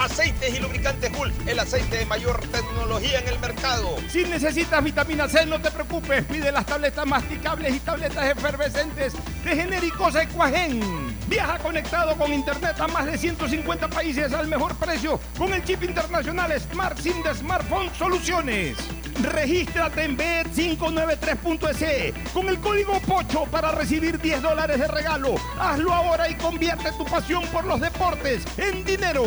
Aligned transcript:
Aceites 0.00 0.54
y 0.54 0.60
lubricantes 0.60 1.12
Gulf, 1.12 1.34
el 1.46 1.58
aceite 1.58 1.98
de 1.98 2.06
mayor 2.06 2.40
tecnología 2.48 3.20
en 3.20 3.28
el 3.28 3.38
mercado. 3.38 3.96
Si 4.08 4.24
necesitas 4.24 4.82
vitamina 4.82 5.28
C, 5.28 5.44
no 5.44 5.60
te 5.60 5.70
preocupes, 5.70 6.24
pide 6.24 6.50
las 6.50 6.64
tabletas 6.64 7.06
masticables 7.06 7.76
y 7.76 7.80
tabletas 7.80 8.30
efervescentes 8.30 9.12
de 9.44 9.54
genéricos 9.54 10.14
Equagen. 10.14 11.19
Viaja 11.30 11.58
conectado 11.60 12.16
con 12.16 12.32
internet 12.32 12.74
a 12.80 12.88
más 12.88 13.06
de 13.06 13.16
150 13.16 13.86
países 13.86 14.32
al 14.32 14.48
mejor 14.48 14.74
precio 14.74 15.20
con 15.38 15.54
el 15.54 15.62
chip 15.62 15.84
internacional 15.84 16.52
Smart 16.60 16.98
SIM 16.98 17.22
de 17.22 17.32
Smartphone 17.36 17.88
Soluciones. 17.96 18.76
Regístrate 19.22 20.06
en 20.06 20.18
bet593.es 20.18 22.32
con 22.32 22.48
el 22.48 22.58
código 22.58 22.98
POCHO 23.06 23.44
para 23.44 23.70
recibir 23.70 24.20
10 24.20 24.42
dólares 24.42 24.80
de 24.80 24.88
regalo. 24.88 25.36
Hazlo 25.56 25.94
ahora 25.94 26.28
y 26.28 26.34
convierte 26.34 26.90
tu 26.98 27.04
pasión 27.04 27.44
por 27.52 27.64
los 27.64 27.80
deportes 27.80 28.42
en 28.56 28.84
dinero. 28.84 29.22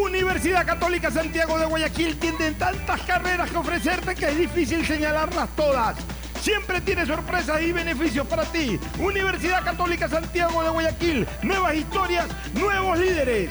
Universidad 0.00 0.64
Católica 0.64 1.10
Santiago 1.10 1.58
de 1.58 1.66
Guayaquil 1.66 2.16
tiene 2.20 2.52
tantas 2.52 3.00
carreras 3.00 3.50
que 3.50 3.56
ofrecerte 3.56 4.14
que 4.14 4.28
es 4.28 4.38
difícil 4.38 4.86
señalarlas 4.86 5.48
todas. 5.56 5.96
Siempre 6.40 6.80
tiene 6.80 7.04
sorpresas 7.04 7.60
y 7.62 7.72
beneficios 7.72 8.26
para 8.26 8.44
ti. 8.44 8.78
Universidad 8.98 9.64
Católica 9.64 10.08
Santiago 10.08 10.62
de 10.62 10.70
Guayaquil. 10.70 11.26
Nuevas 11.42 11.74
historias, 11.74 12.26
nuevos 12.54 12.98
líderes. 12.98 13.50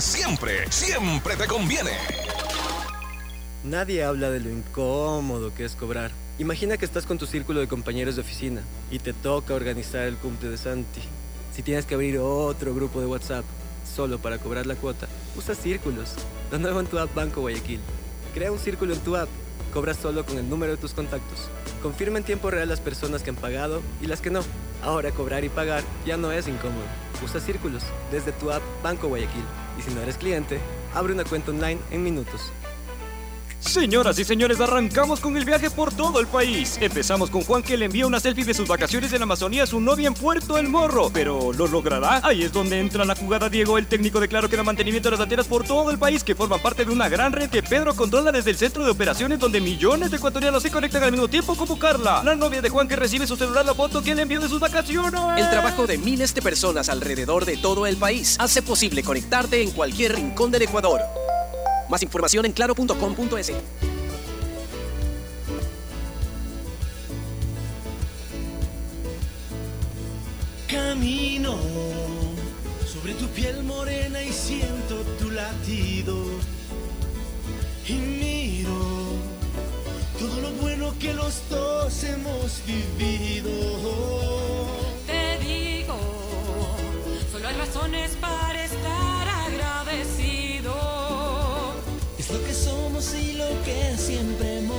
siempre, 0.00 0.70
siempre 0.70 1.36
te 1.36 1.46
conviene. 1.46 1.90
Nadie 3.64 4.04
habla 4.04 4.30
de 4.30 4.40
lo 4.40 4.50
incómodo 4.50 5.52
que 5.54 5.64
es 5.64 5.74
cobrar. 5.74 6.10
Imagina 6.38 6.76
que 6.76 6.84
estás 6.84 7.06
con 7.06 7.18
tu 7.18 7.26
círculo 7.26 7.60
de 7.60 7.68
compañeros 7.68 8.16
de 8.16 8.22
oficina 8.22 8.62
y 8.90 8.98
te 8.98 9.12
toca 9.12 9.54
organizar 9.54 10.02
el 10.02 10.16
cumple 10.16 10.50
de 10.50 10.58
Santi. 10.58 11.02
Si 11.54 11.62
tienes 11.62 11.86
que 11.86 11.94
abrir 11.94 12.18
otro 12.18 12.74
grupo 12.74 13.00
de 13.00 13.06
WhatsApp 13.06 13.44
solo 13.94 14.18
para 14.18 14.38
cobrar 14.38 14.66
la 14.66 14.76
cuota, 14.76 15.08
usa 15.36 15.54
círculos. 15.54 16.14
Lo 16.50 16.58
nuevo 16.58 16.80
en 16.80 16.86
tu 16.86 16.98
app 16.98 17.14
Banco 17.14 17.40
Guayaquil. 17.40 17.80
Crea 18.32 18.52
un 18.52 18.58
círculo 18.58 18.94
en 18.94 19.00
tu 19.00 19.16
app. 19.16 19.28
Cobras 19.72 19.96
solo 19.96 20.24
con 20.24 20.38
el 20.38 20.48
número 20.48 20.72
de 20.72 20.78
tus 20.78 20.94
contactos. 20.94 21.48
Confirma 21.82 22.18
en 22.18 22.24
tiempo 22.24 22.50
real 22.50 22.68
las 22.68 22.80
personas 22.80 23.22
que 23.22 23.30
han 23.30 23.36
pagado 23.36 23.82
y 24.00 24.06
las 24.06 24.20
que 24.20 24.30
no. 24.30 24.40
Ahora 24.82 25.10
cobrar 25.10 25.44
y 25.44 25.48
pagar 25.48 25.82
ya 26.06 26.16
no 26.16 26.32
es 26.32 26.48
incómodo. 26.48 27.09
Usa 27.22 27.40
círculos 27.40 27.82
desde 28.10 28.32
tu 28.32 28.50
app 28.50 28.62
Banco 28.82 29.08
Guayaquil. 29.08 29.44
Y 29.78 29.82
si 29.82 29.90
no 29.94 30.00
eres 30.00 30.16
cliente, 30.16 30.58
abre 30.94 31.12
una 31.12 31.24
cuenta 31.24 31.50
online 31.50 31.80
en 31.90 32.02
minutos. 32.02 32.52
Señoras 33.60 34.18
y 34.18 34.24
señores, 34.24 34.58
arrancamos 34.58 35.20
con 35.20 35.36
el 35.36 35.44
viaje 35.44 35.70
por 35.70 35.94
todo 35.94 36.18
el 36.18 36.26
país. 36.26 36.78
Empezamos 36.80 37.30
con 37.30 37.42
Juan 37.42 37.62
que 37.62 37.76
le 37.76 37.84
envía 37.84 38.06
una 38.06 38.18
selfie 38.18 38.44
de 38.44 38.54
sus 38.54 38.66
vacaciones 38.66 39.12
en 39.12 39.22
Amazonía 39.22 39.64
a 39.64 39.66
su 39.66 39.80
novia 39.80 40.08
en 40.08 40.14
Puerto 40.14 40.56
El 40.56 40.68
Morro. 40.68 41.10
Pero 41.12 41.52
¿lo 41.52 41.66
logrará? 41.66 42.20
Ahí 42.24 42.42
es 42.42 42.52
donde 42.52 42.80
entra 42.80 43.04
la 43.04 43.14
jugada 43.14 43.50
Diego, 43.50 43.76
el 43.76 43.86
técnico 43.86 44.18
de 44.18 44.28
Claro 44.28 44.48
que 44.48 44.56
da 44.56 44.62
mantenimiento 44.62 45.08
de 45.08 45.16
las 45.16 45.20
antenas 45.20 45.46
por 45.46 45.64
todo 45.64 45.90
el 45.90 45.98
país, 45.98 46.24
que 46.24 46.34
forma 46.34 46.56
parte 46.58 46.84
de 46.84 46.90
una 46.90 47.08
gran 47.08 47.32
red 47.32 47.50
que 47.50 47.62
Pedro 47.62 47.94
controla 47.94 48.32
desde 48.32 48.50
el 48.50 48.56
centro 48.56 48.82
de 48.82 48.90
operaciones 48.90 49.38
donde 49.38 49.60
millones 49.60 50.10
de 50.10 50.16
ecuatorianos 50.16 50.62
se 50.62 50.70
conectan 50.70 51.04
al 51.04 51.12
mismo 51.12 51.28
tiempo 51.28 51.54
como 51.54 51.78
Carla, 51.78 52.22
la 52.24 52.34
novia 52.34 52.62
de 52.62 52.70
Juan 52.70 52.88
que 52.88 52.96
recibe 52.96 53.26
su 53.26 53.36
celular 53.36 53.66
la 53.66 53.74
foto 53.74 54.02
que 54.02 54.14
le 54.14 54.22
envió 54.22 54.40
de 54.40 54.48
sus 54.48 54.58
vacaciones. 54.58 55.20
El 55.36 55.50
trabajo 55.50 55.86
de 55.86 55.98
miles 55.98 56.34
de 56.34 56.40
personas 56.40 56.88
alrededor 56.88 57.44
de 57.44 57.58
todo 57.58 57.86
el 57.86 57.96
país 57.96 58.36
hace 58.40 58.62
posible 58.62 59.02
conectarte 59.02 59.62
en 59.62 59.70
cualquier 59.70 60.16
rincón 60.16 60.50
del 60.50 60.62
Ecuador. 60.62 61.00
Más 61.90 62.02
información 62.04 62.46
en 62.46 62.52
claro.com.es. 62.52 63.52
Camino 70.68 71.58
sobre 72.86 73.14
tu 73.14 73.26
piel 73.28 73.64
morena 73.64 74.22
y 74.22 74.32
siento 74.32 75.02
tu 75.18 75.32
latido. 75.32 76.14
Y 77.88 77.94
miro 77.94 78.70
todo 80.16 80.40
lo 80.42 80.50
bueno 80.62 80.94
que 81.00 81.12
los 81.12 81.42
dos 81.50 82.04
hemos 82.04 82.62
vivido. 82.66 83.50
Te 85.08 85.38
digo, 85.44 85.98
solo 87.32 87.48
hay 87.48 87.56
razones 87.56 88.12
para 88.20 88.59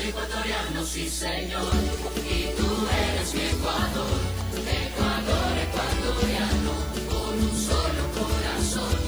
Soy 0.00 0.08
ecuatoriano, 0.08 0.84
sí 0.84 1.08
señor, 1.08 1.72
y 2.28 2.50
tú 2.56 2.88
eres 2.88 3.32
mi 3.34 3.42
Ecuador. 3.42 4.18
Ecuador, 4.56 5.52
ecuatoriano, 5.66 6.72
con 7.08 7.38
un 7.38 7.56
solo 7.56 8.10
corazón. 8.14 8.98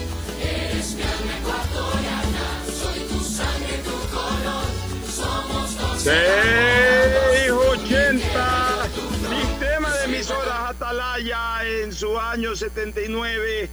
Eres 0.41 0.95
mi 0.95 1.03
alma 1.03 1.37
ecuatoriana, 1.39 2.63
soy 2.67 3.01
tu 3.09 3.21
sangre, 3.25 3.79
tu 3.85 3.99
color. 4.11 4.67
Somos 5.09 5.77
dos. 5.79 6.03
680, 6.03 8.89
sistema 9.29 9.91
de 9.97 10.05
emisoras 10.05 10.71
Atalaya 10.71 11.65
en 11.65 11.93
su 11.93 12.19
año 12.19 12.55
79, 12.55 13.69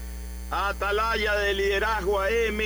Atalaya 0.51 1.36
de 1.36 1.54
liderazgo 1.54 2.22
AM, 2.22 2.62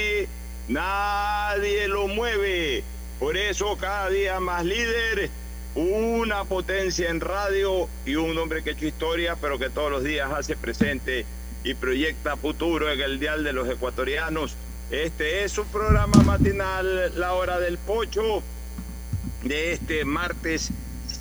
nadie 0.68 1.88
lo 1.88 2.08
mueve, 2.08 2.84
por 3.24 3.38
eso 3.38 3.78
cada 3.78 4.10
día 4.10 4.42
más 4.42 4.66
líder, 4.66 5.30
una 5.75 6.44
potencia 6.44 7.10
en 7.10 7.22
radio 7.22 7.88
y 8.06 8.16
un 8.16 8.38
hombre 8.38 8.64
que 8.64 8.72
ha 8.72 8.74
hecho 8.74 8.86
historia, 8.86 9.38
pero 9.40 9.58
que 9.58 9.70
todos 9.70 9.90
los 9.90 10.04
días 10.04 10.30
hace 10.30 10.58
presente 10.58 11.25
y 11.64 11.74
proyecta 11.74 12.36
futuro 12.36 12.92
en 12.92 13.00
el 13.00 13.22
dial 13.22 13.46
de 13.46 13.54
los 13.54 13.70
ecuatorianos. 13.70 14.58
Este 14.92 15.46
es 15.46 15.54
su 15.54 15.64
programa 15.68 16.22
matinal, 16.24 17.18
La 17.18 17.31
Hora 17.31 17.62
del 17.62 17.78
Pocho 17.78 18.44
de 19.46 19.72
este 19.72 20.04
martes 20.04 20.72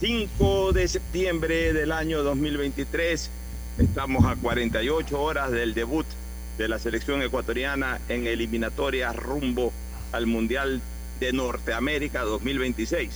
5 0.00 0.72
de 0.72 0.88
septiembre 0.88 1.72
del 1.72 1.92
año 1.92 2.24
2023. 2.24 3.30
Estamos 3.78 4.24
a 4.24 4.34
48 4.34 5.22
horas 5.22 5.52
del 5.52 5.72
debut 5.72 6.06
de 6.58 6.66
la 6.66 6.80
selección 6.80 7.22
ecuatoriana 7.22 8.00
en 8.08 8.26
eliminatoria 8.26 9.12
rumbo 9.12 9.72
al 10.10 10.26
Mundial 10.26 10.82
de 11.22 11.32
Norteamérica 11.32 12.22
2026. 12.22 13.12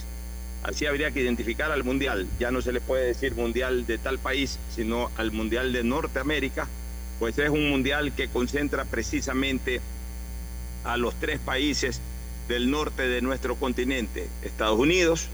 Así 0.62 0.86
habría 0.86 1.10
que 1.10 1.20
identificar 1.20 1.72
al 1.72 1.82
Mundial. 1.82 2.28
Ya 2.38 2.52
no 2.52 2.62
se 2.62 2.72
le 2.72 2.80
puede 2.80 3.06
decir 3.06 3.34
Mundial 3.34 3.84
de 3.84 3.98
tal 3.98 4.20
país, 4.20 4.60
sino 4.74 5.10
al 5.16 5.32
Mundial 5.32 5.72
de 5.72 5.82
Norteamérica, 5.82 6.68
pues 7.18 7.36
es 7.38 7.50
un 7.50 7.68
Mundial 7.68 8.12
que 8.12 8.28
concentra 8.28 8.84
precisamente 8.84 9.80
a 10.84 10.96
los 10.96 11.16
tres 11.16 11.40
países 11.40 12.00
del 12.46 12.70
norte 12.70 13.08
de 13.08 13.22
nuestro 13.22 13.56
continente, 13.56 14.28
Estados 14.42 14.78
Unidos, 14.78 15.26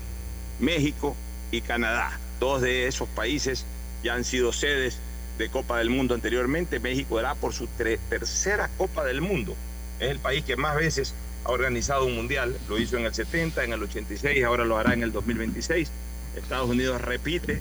México 0.58 1.14
y 1.50 1.60
Canadá. 1.60 2.18
Dos 2.40 2.62
de 2.62 2.86
esos 2.86 3.08
países 3.10 3.66
ya 4.02 4.14
han 4.14 4.24
sido 4.24 4.50
sedes 4.50 4.98
de 5.36 5.50
Copa 5.50 5.78
del 5.78 5.90
Mundo 5.90 6.14
anteriormente. 6.14 6.80
México 6.80 7.20
era 7.20 7.34
por 7.34 7.52
su 7.52 7.66
tercera 8.08 8.70
Copa 8.78 9.04
del 9.04 9.20
Mundo. 9.20 9.54
Es 10.00 10.10
el 10.10 10.20
país 10.20 10.42
que 10.42 10.56
más 10.56 10.74
veces 10.74 11.14
ha 11.44 11.50
organizado 11.50 12.06
un 12.06 12.14
mundial. 12.14 12.56
Lo 12.68 12.78
hizo 12.78 12.96
en 12.96 13.04
el 13.04 13.14
70, 13.14 13.64
en 13.64 13.72
el 13.72 13.82
86, 13.82 14.44
ahora 14.44 14.64
lo 14.64 14.76
hará 14.78 14.94
en 14.94 15.02
el 15.02 15.12
2026. 15.12 15.90
Estados 16.36 16.70
Unidos 16.70 17.00
repite, 17.00 17.60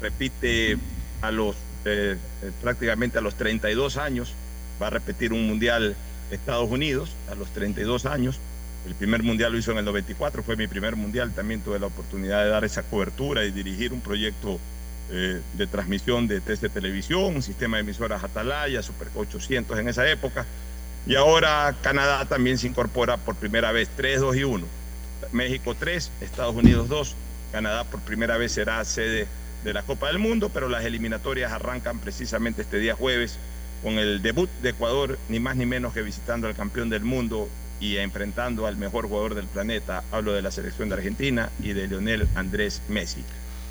repite 0.00 0.76
a 1.20 1.30
los 1.30 1.56
eh, 1.84 2.16
eh, 2.42 2.50
prácticamente 2.60 3.18
a 3.18 3.20
los 3.20 3.34
32 3.34 3.96
años. 3.96 4.34
Va 4.80 4.88
a 4.88 4.90
repetir 4.90 5.32
un 5.32 5.46
mundial 5.46 5.96
Estados 6.30 6.70
Unidos 6.70 7.14
a 7.30 7.34
los 7.34 7.48
32 7.52 8.06
años. 8.06 8.38
El 8.86 8.94
primer 8.94 9.22
mundial 9.22 9.52
lo 9.52 9.58
hizo 9.58 9.72
en 9.72 9.78
el 9.78 9.84
94, 9.84 10.42
fue 10.42 10.56
mi 10.56 10.66
primer 10.66 10.96
mundial. 10.96 11.32
También 11.32 11.60
tuve 11.60 11.78
la 11.78 11.86
oportunidad 11.86 12.42
de 12.42 12.50
dar 12.50 12.64
esa 12.64 12.82
cobertura 12.82 13.44
y 13.44 13.50
dirigir 13.50 13.92
un 13.92 14.00
proyecto 14.00 14.58
eh, 15.10 15.40
de 15.54 15.66
transmisión 15.66 16.26
de 16.26 16.40
TC 16.40 16.72
Televisión, 16.72 17.42
sistema 17.42 17.76
de 17.76 17.82
emisoras 17.82 18.24
Atalaya, 18.24 18.82
Super 18.82 19.08
800 19.14 19.78
en 19.78 19.88
esa 19.88 20.08
época. 20.10 20.46
Y 21.06 21.16
ahora 21.16 21.74
Canadá 21.82 22.24
también 22.26 22.58
se 22.58 22.68
incorpora 22.68 23.16
por 23.16 23.34
primera 23.34 23.72
vez, 23.72 23.88
3, 23.96 24.20
2 24.20 24.36
y 24.36 24.44
1. 24.44 24.66
México 25.32 25.74
3, 25.78 26.10
Estados 26.20 26.54
Unidos 26.54 26.88
2. 26.88 27.16
Canadá 27.50 27.84
por 27.84 28.00
primera 28.00 28.36
vez 28.36 28.52
será 28.52 28.84
sede 28.84 29.26
de 29.64 29.72
la 29.72 29.82
Copa 29.82 30.08
del 30.08 30.18
Mundo, 30.18 30.50
pero 30.52 30.68
las 30.68 30.84
eliminatorias 30.84 31.52
arrancan 31.52 31.98
precisamente 31.98 32.62
este 32.62 32.78
día 32.78 32.94
jueves 32.94 33.38
con 33.82 33.98
el 33.98 34.22
debut 34.22 34.48
de 34.62 34.70
Ecuador, 34.70 35.18
ni 35.28 35.40
más 35.40 35.56
ni 35.56 35.66
menos 35.66 35.92
que 35.92 36.02
visitando 36.02 36.46
al 36.46 36.54
campeón 36.54 36.88
del 36.88 37.02
mundo 37.02 37.48
y 37.80 37.96
enfrentando 37.96 38.66
al 38.66 38.76
mejor 38.76 39.08
jugador 39.08 39.34
del 39.34 39.46
planeta. 39.46 40.04
Hablo 40.12 40.32
de 40.32 40.42
la 40.42 40.52
selección 40.52 40.88
de 40.88 40.94
Argentina 40.94 41.50
y 41.60 41.72
de 41.72 41.88
Lionel 41.88 42.28
Andrés 42.36 42.80
Messi. 42.88 43.24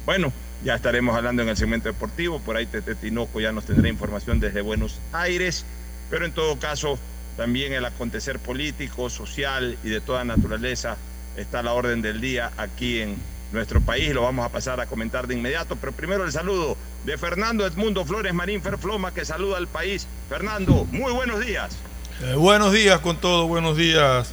Bueno, 0.05 0.33
ya 0.63 0.75
estaremos 0.75 1.15
hablando 1.15 1.43
en 1.43 1.49
el 1.49 1.57
segmento 1.57 1.87
deportivo, 1.87 2.39
por 2.39 2.57
ahí 2.57 2.65
Tete 2.65 2.95
Tinoco 2.95 3.39
ya 3.39 3.51
nos 3.51 3.65
tendrá 3.65 3.87
información 3.87 4.39
desde 4.39 4.61
Buenos 4.61 4.99
Aires, 5.13 5.65
pero 6.09 6.25
en 6.25 6.33
todo 6.33 6.59
caso 6.59 6.99
también 7.37 7.73
el 7.73 7.85
acontecer 7.85 8.39
político, 8.39 9.09
social 9.09 9.77
y 9.83 9.89
de 9.89 10.01
toda 10.01 10.23
naturaleza 10.23 10.97
está 11.37 11.59
a 11.59 11.63
la 11.63 11.73
orden 11.73 12.01
del 12.01 12.19
día 12.21 12.51
aquí 12.57 12.99
en 13.01 13.15
nuestro 13.51 13.81
país. 13.81 14.13
Lo 14.13 14.21
vamos 14.23 14.45
a 14.45 14.49
pasar 14.49 14.79
a 14.79 14.85
comentar 14.85 15.27
de 15.27 15.33
inmediato, 15.35 15.75
pero 15.75 15.91
primero 15.91 16.23
el 16.25 16.31
saludo 16.31 16.77
de 17.05 17.17
Fernando 17.17 17.65
Edmundo 17.65 18.05
Flores 18.05 18.33
Marín 18.33 18.61
Ferfloma 18.61 19.13
que 19.13 19.25
saluda 19.25 19.57
al 19.57 19.67
país. 19.67 20.07
Fernando, 20.29 20.85
muy 20.91 21.11
buenos 21.13 21.45
días. 21.45 21.75
Eh, 22.23 22.35
buenos 22.35 22.71
días 22.73 22.99
con 22.99 23.17
todo, 23.17 23.47
buenos 23.47 23.75
días, 23.77 24.31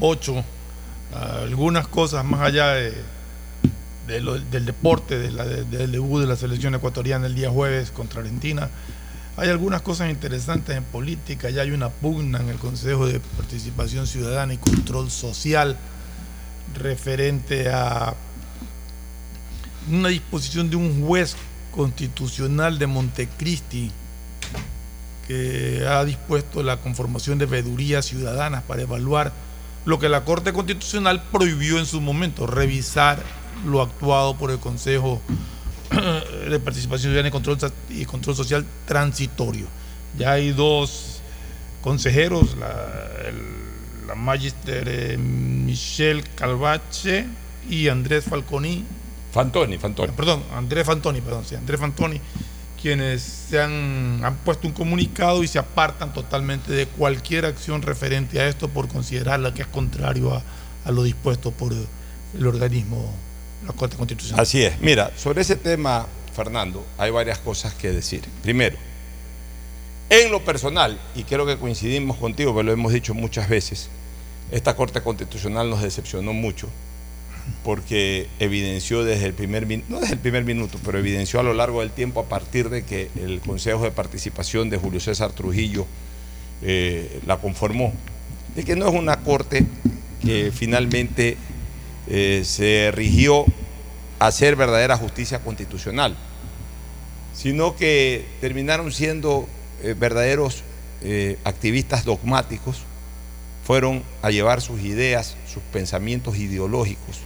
Ocho. 0.00 0.44
algunas 1.42 1.88
cosas 1.88 2.24
más 2.24 2.40
allá 2.40 2.74
de, 2.74 2.94
del 4.06 4.64
deporte, 4.66 5.18
de 5.18 5.30
la- 5.30 5.44
de- 5.44 5.64
del 5.64 5.90
debut 5.92 6.20
de 6.20 6.26
la 6.26 6.36
selección 6.36 6.74
ecuatoriana 6.74 7.26
el 7.26 7.34
día 7.34 7.50
jueves 7.50 7.90
contra 7.90 8.20
Argentina. 8.20 8.68
Hay 9.38 9.50
algunas 9.50 9.82
cosas 9.82 10.08
interesantes 10.08 10.74
en 10.74 10.84
política, 10.84 11.50
ya 11.50 11.60
hay 11.60 11.70
una 11.70 11.90
pugna 11.90 12.40
en 12.40 12.48
el 12.48 12.56
Consejo 12.56 13.06
de 13.06 13.20
Participación 13.20 14.06
Ciudadana 14.06 14.54
y 14.54 14.56
Control 14.56 15.10
Social 15.10 15.76
referente 16.74 17.68
a 17.70 18.14
una 19.90 20.08
disposición 20.08 20.70
de 20.70 20.76
un 20.76 21.06
juez 21.06 21.36
constitucional 21.70 22.78
de 22.78 22.86
Montecristi 22.86 23.92
que 25.26 25.84
ha 25.86 26.02
dispuesto 26.06 26.62
la 26.62 26.78
conformación 26.78 27.36
de 27.36 27.44
vedurías 27.44 28.06
ciudadanas 28.06 28.62
para 28.62 28.82
evaluar 28.82 29.34
lo 29.84 29.98
que 29.98 30.08
la 30.08 30.24
Corte 30.24 30.54
Constitucional 30.54 31.22
prohibió 31.30 31.78
en 31.78 31.84
su 31.84 32.00
momento, 32.00 32.46
revisar 32.46 33.22
lo 33.66 33.82
actuado 33.82 34.36
por 34.38 34.50
el 34.50 34.58
Consejo 34.58 35.20
de 36.50 36.58
Participación 36.60 37.10
Ciudadana 37.12 37.28
y 37.28 37.32
Control, 37.32 37.60
Sa- 37.60 37.72
y 37.90 38.04
Control 38.04 38.36
Social 38.36 38.64
transitorio. 38.86 39.66
Ya 40.18 40.32
hay 40.32 40.52
dos 40.52 41.20
consejeros, 41.82 42.56
la, 42.56 42.68
el- 43.28 44.06
la 44.08 44.14
magister 44.14 44.84
eh, 44.88 45.18
Michelle 45.18 46.22
Calvache 46.34 47.26
y 47.68 47.88
Andrés 47.88 48.24
Falconi, 48.24 48.84
Fantoni, 49.32 49.76
Fantoni. 49.78 50.12
perdón, 50.12 50.42
Andrés 50.54 50.86
Fantoni, 50.86 51.20
perdón, 51.20 51.44
sí, 51.44 51.56
Andrés 51.56 51.80
Fantoni, 51.80 52.20
quienes 52.80 53.20
se 53.22 53.60
han, 53.60 54.20
han 54.24 54.36
puesto 54.36 54.68
un 54.68 54.72
comunicado 54.72 55.42
y 55.42 55.48
se 55.48 55.58
apartan 55.58 56.12
totalmente 56.12 56.72
de 56.72 56.86
cualquier 56.86 57.44
acción 57.46 57.82
referente 57.82 58.40
a 58.40 58.46
esto 58.48 58.68
por 58.68 58.86
considerarla 58.88 59.52
que 59.52 59.62
es 59.62 59.68
contrario 59.68 60.32
a, 60.34 60.42
a 60.84 60.90
lo 60.92 61.02
dispuesto 61.02 61.50
por 61.50 61.72
el 61.72 62.46
organismo, 62.46 63.12
la 63.66 63.72
Corte 63.72 63.96
Constitucional. 63.96 64.42
Así 64.42 64.62
es. 64.62 64.80
Mira, 64.80 65.10
sobre 65.16 65.42
ese 65.42 65.56
tema, 65.56 66.06
Fernando, 66.34 66.84
hay 66.98 67.10
varias 67.10 67.38
cosas 67.38 67.74
que 67.74 67.90
decir. 67.90 68.22
Primero, 68.42 68.76
en 70.08 70.30
lo 70.30 70.44
personal, 70.44 70.98
y 71.14 71.24
creo 71.24 71.46
que 71.46 71.56
coincidimos 71.56 72.16
contigo, 72.16 72.52
pero 72.52 72.62
lo 72.62 72.72
hemos 72.72 72.92
dicho 72.92 73.14
muchas 73.14 73.48
veces, 73.48 73.88
esta 74.52 74.76
Corte 74.76 75.00
Constitucional 75.00 75.68
nos 75.68 75.82
decepcionó 75.82 76.32
mucho 76.32 76.68
porque 77.62 78.28
evidenció 78.38 79.04
desde 79.04 79.26
el 79.26 79.32
primer 79.32 79.66
minuto, 79.66 79.86
no 79.88 80.00
desde 80.00 80.14
el 80.14 80.20
primer 80.20 80.44
minuto, 80.44 80.78
pero 80.84 80.98
evidenció 80.98 81.40
a 81.40 81.42
lo 81.42 81.54
largo 81.54 81.80
del 81.80 81.90
tiempo 81.90 82.20
a 82.20 82.24
partir 82.24 82.70
de 82.70 82.84
que 82.84 83.10
el 83.16 83.40
Consejo 83.40 83.84
de 83.84 83.90
Participación 83.90 84.70
de 84.70 84.78
Julio 84.78 85.00
César 85.00 85.32
Trujillo 85.32 85.86
eh, 86.62 87.20
la 87.26 87.38
conformó, 87.38 87.92
de 88.54 88.64
que 88.64 88.76
no 88.76 88.88
es 88.88 88.94
una 88.94 89.18
Corte 89.20 89.64
que 90.22 90.52
finalmente 90.52 91.36
eh, 92.08 92.42
se 92.44 92.90
rigió 92.94 93.44
a 94.18 94.26
hacer 94.28 94.56
verdadera 94.56 94.96
justicia 94.96 95.40
constitucional, 95.40 96.16
sino 97.34 97.76
que 97.76 98.24
terminaron 98.40 98.92
siendo 98.92 99.48
eh, 99.82 99.94
verdaderos 99.98 100.62
eh, 101.02 101.38
activistas 101.44 102.04
dogmáticos, 102.04 102.78
fueron 103.64 104.02
a 104.22 104.30
llevar 104.30 104.60
sus 104.60 104.80
ideas, 104.80 105.36
sus 105.52 105.62
pensamientos 105.72 106.36
ideológicos. 106.36 107.18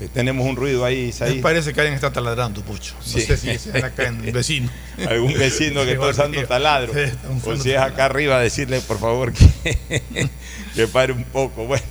Eh, 0.00 0.08
tenemos 0.12 0.44
un 0.44 0.56
ruido 0.56 0.84
ahí, 0.84 1.14
Me 1.20 1.34
parece 1.36 1.72
que 1.72 1.80
alguien 1.80 1.94
está 1.94 2.12
taladrando, 2.12 2.62
Pocho. 2.62 2.94
No 2.98 3.02
Sí. 3.06 3.20
sé 3.20 3.36
si 3.36 3.50
es 3.50 3.66
acá 3.76 4.08
en 4.08 4.24
el 4.24 4.32
vecino. 4.32 4.68
Algún 5.08 5.34
vecino 5.34 5.84
que 5.84 5.92
está 5.92 6.08
usando 6.08 6.44
taladro. 6.46 6.92
Sí, 6.92 6.98
está 7.00 7.28
o 7.28 7.32
usando 7.34 7.62
si 7.62 7.68
es 7.70 7.74
taladro. 7.76 7.94
acá 7.94 8.04
arriba, 8.06 8.40
decirle 8.40 8.80
por 8.80 8.98
favor 8.98 9.32
que, 9.32 10.02
que 10.74 10.88
pare 10.88 11.12
un 11.12 11.22
poco. 11.24 11.66
Bueno, 11.66 11.84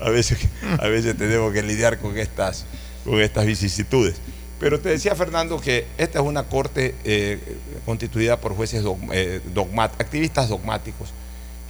a 0.00 0.10
veces, 0.10 0.38
a 0.80 0.86
veces 0.88 1.16
tenemos 1.16 1.52
que 1.52 1.62
lidiar 1.62 1.98
con 1.98 2.16
estas, 2.18 2.64
con 3.04 3.20
estas 3.20 3.46
vicisitudes. 3.46 4.16
Pero 4.60 4.80
te 4.80 4.88
decía 4.88 5.14
Fernando 5.14 5.60
que 5.60 5.86
esta 5.98 6.18
es 6.18 6.24
una 6.24 6.44
corte 6.44 6.94
eh, 7.04 7.38
constituida 7.86 8.40
por 8.40 8.54
jueces 8.56 8.82
dogma- 8.82 9.12
eh, 9.14 9.40
dogmat- 9.54 9.92
activistas 10.00 10.48
dogmáticos, 10.48 11.10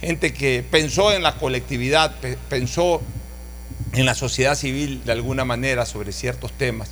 gente 0.01 0.33
que 0.33 0.63
pensó 0.69 1.11
en 1.11 1.21
la 1.21 1.35
colectividad, 1.35 2.15
pe- 2.19 2.37
pensó 2.49 3.01
en 3.93 4.05
la 4.05 4.15
sociedad 4.15 4.55
civil 4.55 5.03
de 5.05 5.11
alguna 5.11 5.45
manera 5.45 5.85
sobre 5.85 6.11
ciertos 6.11 6.51
temas 6.53 6.89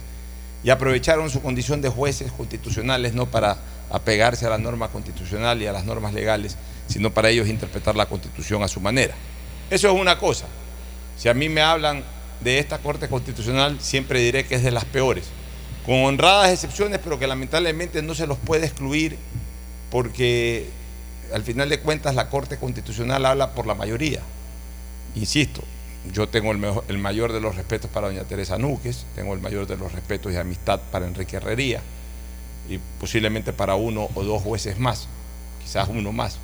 y 0.63 0.69
aprovecharon 0.69 1.29
su 1.29 1.41
condición 1.41 1.81
de 1.81 1.89
jueces 1.89 2.31
constitucionales 2.31 3.13
no 3.13 3.25
para 3.27 3.57
apegarse 3.89 4.45
a 4.45 4.49
la 4.49 4.57
norma 4.57 4.89
constitucional 4.89 5.61
y 5.61 5.67
a 5.67 5.71
las 5.71 5.85
normas 5.85 6.13
legales, 6.13 6.57
sino 6.87 7.11
para 7.11 7.29
ellos 7.29 7.47
interpretar 7.47 7.95
la 7.95 8.05
constitución 8.07 8.61
a 8.63 8.67
su 8.67 8.79
manera. 8.81 9.15
Eso 9.69 9.87
es 9.87 9.99
una 9.99 10.17
cosa. 10.19 10.45
Si 11.17 11.29
a 11.29 11.33
mí 11.33 11.49
me 11.49 11.61
hablan 11.61 12.03
de 12.41 12.59
esta 12.59 12.77
Corte 12.77 13.07
Constitucional, 13.07 13.77
siempre 13.81 14.19
diré 14.19 14.45
que 14.45 14.55
es 14.55 14.63
de 14.63 14.71
las 14.71 14.85
peores, 14.85 15.25
con 15.85 16.03
honradas 16.03 16.51
excepciones, 16.51 16.99
pero 17.03 17.17
que 17.17 17.27
lamentablemente 17.27 18.01
no 18.01 18.13
se 18.13 18.27
los 18.27 18.37
puede 18.37 18.65
excluir 18.65 19.17
porque 19.89 20.67
al 21.33 21.43
final 21.43 21.69
de 21.69 21.79
cuentas 21.79 22.13
la 22.15 22.29
Corte 22.29 22.57
Constitucional 22.57 23.25
habla 23.25 23.53
por 23.53 23.65
la 23.65 23.73
mayoría. 23.73 24.21
Insisto, 25.15 25.63
yo 26.13 26.29
tengo 26.29 26.51
el, 26.51 26.97
mayor 26.97 27.33
de 27.33 27.41
los 27.41 27.55
respetos 27.55 27.89
para 27.89 28.07
doña 28.07 28.23
Teresa 28.23 28.57
Núquez, 28.57 29.05
tengo 29.15 29.33
el 29.33 29.39
mayor 29.39 29.65
de 29.65 29.77
los 29.77 29.91
respetos 29.91 30.31
y 30.33 30.37
amistad 30.37 30.79
para 30.91 31.07
Enrique 31.07 31.37
Herrería 31.37 31.81
y 32.69 32.77
posiblemente 32.99 33.53
para 33.53 33.75
uno 33.75 34.09
o 34.13 34.23
dos 34.23 34.41
jueces 34.43 34.77
más, 34.77 35.07
quizás 35.63 35.89
uno 35.89 36.11
más. 36.11 36.37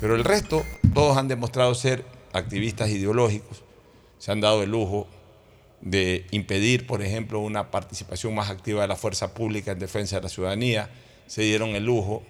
Pero 0.00 0.14
el 0.14 0.24
resto, 0.24 0.64
todos 0.92 1.16
han 1.16 1.28
demostrado 1.28 1.74
ser 1.74 2.04
activistas 2.32 2.90
ideológicos, 2.90 3.63
se 4.18 4.32
han 4.32 4.40
dado 4.40 4.62
el 4.62 4.70
lujo 4.70 5.06
de 5.80 6.26
impedir, 6.30 6.86
por 6.86 7.02
ejemplo, 7.02 7.40
una 7.40 7.70
participación 7.70 8.34
más 8.34 8.50
activa 8.50 8.82
de 8.82 8.88
la 8.88 8.96
fuerza 8.96 9.34
pública 9.34 9.72
en 9.72 9.78
defensa 9.78 10.16
de 10.16 10.22
la 10.22 10.28
ciudadanía, 10.28 10.88
se 11.26 11.42
dieron 11.42 11.70
el 11.70 11.84
lujo, 11.84 12.22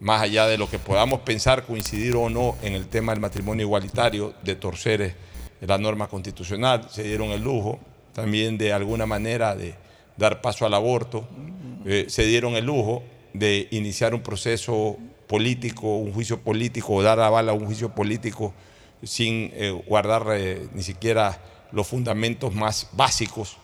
más 0.00 0.22
allá 0.22 0.46
de 0.46 0.58
lo 0.58 0.68
que 0.68 0.78
podamos 0.78 1.20
pensar, 1.20 1.64
coincidir 1.64 2.16
o 2.16 2.28
no 2.28 2.56
en 2.62 2.74
el 2.74 2.88
tema 2.88 3.12
del 3.12 3.20
matrimonio 3.20 3.64
igualitario, 3.64 4.34
de 4.42 4.56
torcer 4.56 5.02
eh, 5.02 5.14
la 5.60 5.78
norma 5.78 6.08
constitucional, 6.08 6.88
se 6.90 7.04
dieron 7.04 7.30
el 7.30 7.42
lujo 7.42 7.78
también 8.12 8.58
de 8.58 8.72
alguna 8.72 9.06
manera 9.06 9.54
de 9.54 9.74
dar 10.16 10.40
paso 10.40 10.66
al 10.66 10.74
aborto, 10.74 11.28
eh, 11.84 12.06
se 12.08 12.24
dieron 12.24 12.56
el 12.56 12.64
lujo 12.64 13.02
de 13.34 13.68
iniciar 13.70 14.14
un 14.14 14.22
proceso 14.22 14.96
político, 15.26 15.96
un 15.96 16.12
juicio 16.12 16.40
político, 16.40 16.94
o 16.94 17.02
dar 17.02 17.20
aval 17.20 17.48
a 17.48 17.52
un 17.52 17.66
juicio 17.66 17.90
político 17.90 18.54
sin 19.06 19.50
eh, 19.54 19.70
guardar 19.86 20.24
eh, 20.34 20.68
ni 20.74 20.82
siquiera 20.82 21.40
los 21.72 21.86
fundamentos 21.86 22.54
más 22.54 22.88
básicos, 22.92 23.56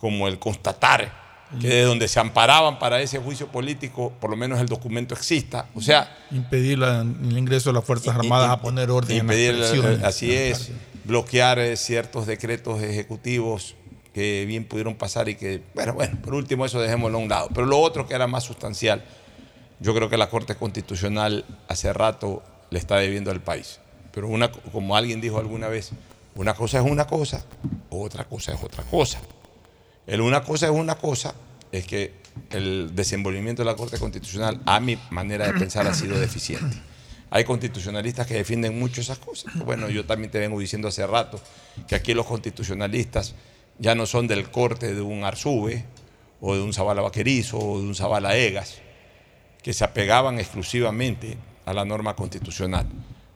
como 0.00 0.26
el 0.28 0.38
constatar 0.38 1.20
que 1.60 1.68
de 1.68 1.82
donde 1.82 2.08
se 2.08 2.18
amparaban 2.18 2.78
para 2.78 3.02
ese 3.02 3.18
juicio 3.18 3.46
político, 3.48 4.10
por 4.20 4.30
lo 4.30 4.36
menos 4.36 4.58
el 4.58 4.66
documento 4.68 5.14
exista. 5.14 5.66
O 5.74 5.82
sea, 5.82 6.16
Impedir 6.30 6.78
la- 6.78 7.02
el 7.02 7.36
ingreso 7.36 7.68
de 7.68 7.74
las 7.74 7.84
Fuerzas 7.84 8.14
Armadas 8.16 8.48
a 8.50 8.60
poner 8.62 8.90
orden 8.90 9.18
impedir, 9.18 9.56
en 9.56 10.00
eh, 10.00 10.00
así 10.02 10.32
es, 10.32 10.70
bloquear 11.04 11.58
eh, 11.58 11.76
ciertos 11.76 12.26
decretos 12.26 12.80
ejecutivos 12.82 13.74
que 14.14 14.46
bien 14.46 14.64
pudieron 14.64 14.94
pasar 14.94 15.28
y 15.28 15.34
que, 15.34 15.62
bueno, 15.74 15.92
bueno, 15.92 16.18
por 16.24 16.32
último 16.34 16.64
eso 16.64 16.80
dejémoslo 16.80 17.18
a 17.18 17.20
un 17.20 17.28
lado. 17.28 17.48
Pero 17.54 17.66
lo 17.66 17.78
otro 17.80 18.06
que 18.08 18.14
era 18.14 18.26
más 18.26 18.44
sustancial, 18.44 19.04
yo 19.78 19.94
creo 19.94 20.08
que 20.08 20.16
la 20.16 20.30
Corte 20.30 20.54
Constitucional 20.54 21.44
hace 21.68 21.92
rato 21.92 22.42
le 22.70 22.78
está 22.78 22.96
debiendo 22.96 23.30
al 23.30 23.42
país. 23.42 23.78
Pero 24.12 24.28
una, 24.28 24.50
como 24.50 24.96
alguien 24.96 25.20
dijo 25.20 25.38
alguna 25.38 25.68
vez, 25.68 25.90
una 26.34 26.54
cosa 26.54 26.78
es 26.78 26.84
una 26.84 27.06
cosa, 27.06 27.44
otra 27.90 28.24
cosa 28.24 28.52
es 28.52 28.62
otra 28.62 28.84
cosa. 28.84 29.20
El 30.06 30.20
una 30.20 30.42
cosa 30.42 30.66
es 30.66 30.72
una 30.72 30.96
cosa 30.96 31.34
es 31.70 31.86
que 31.86 32.12
el 32.50 32.94
desenvolvimiento 32.94 33.62
de 33.62 33.66
la 33.66 33.76
Corte 33.76 33.98
Constitucional, 33.98 34.60
a 34.66 34.80
mi 34.80 34.98
manera 35.10 35.46
de 35.46 35.58
pensar, 35.58 35.86
ha 35.86 35.94
sido 35.94 36.18
deficiente. 36.18 36.76
Hay 37.30 37.44
constitucionalistas 37.44 38.26
que 38.26 38.34
defienden 38.34 38.78
mucho 38.78 39.00
esas 39.00 39.18
cosas. 39.18 39.54
Bueno, 39.64 39.88
yo 39.88 40.04
también 40.04 40.30
te 40.30 40.38
vengo 40.38 40.60
diciendo 40.60 40.88
hace 40.88 41.06
rato 41.06 41.40
que 41.88 41.94
aquí 41.94 42.12
los 42.12 42.26
constitucionalistas 42.26 43.34
ya 43.78 43.94
no 43.94 44.04
son 44.04 44.26
del 44.26 44.50
corte 44.50 44.94
de 44.94 45.00
un 45.00 45.24
Arzube 45.24 45.86
o 46.42 46.54
de 46.54 46.60
un 46.60 46.74
Zabala 46.74 47.00
Vaquerizo 47.00 47.58
o 47.58 47.80
de 47.80 47.86
un 47.86 47.94
Zabala 47.94 48.36
Egas, 48.36 48.78
que 49.62 49.72
se 49.72 49.84
apegaban 49.84 50.38
exclusivamente 50.38 51.38
a 51.64 51.72
la 51.72 51.84
norma 51.84 52.14
constitucional. 52.16 52.86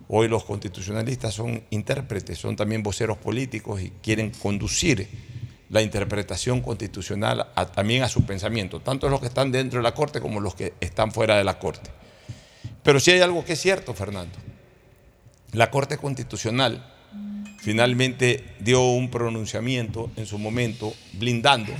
Hoy 0.09 0.29
los 0.29 0.45
constitucionalistas 0.45 1.35
son 1.35 1.65
intérpretes, 1.71 2.39
son 2.39 2.55
también 2.55 2.83
voceros 2.83 3.19
políticos 3.19 3.81
y 3.81 3.91
quieren 4.03 4.31
conducir 4.31 5.09
la 5.69 5.83
interpretación 5.83 6.61
constitucional 6.61 7.49
también 7.75 8.05
a 8.05 8.09
su 8.09 8.25
pensamiento, 8.25 8.81
tanto 8.81 9.09
los 9.09 9.21
que 9.21 9.27
están 9.27 9.51
dentro 9.51 9.81
de 9.81 9.83
la 9.83 9.95
Corte 9.95 10.21
como 10.21 10.41
los 10.41 10.55
que 10.55 10.75
están 10.81 11.11
fuera 11.11 11.37
de 11.37 11.45
la 11.45 11.59
Corte. 11.59 11.91
Pero 12.85 13.01
sí 13.01 13.11
hay 13.11 13.21
algo 13.21 13.45
que 13.45 13.55
es 13.55 13.61
cierto, 13.61 13.95
Fernando. 13.95 14.39
La 15.53 15.71
Corte 15.73 15.99
Constitucional 15.99 16.93
finalmente 17.59 18.45
dio 18.61 18.83
un 18.83 19.11
pronunciamiento 19.11 20.11
en 20.17 20.27
su 20.27 20.39
momento 20.39 20.95
blindando 21.15 21.73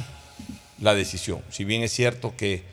la 0.81 0.95
decisión. 0.97 1.43
Si 1.51 1.65
bien 1.65 1.85
es 1.85 1.93
cierto 1.93 2.35
que 2.37 2.65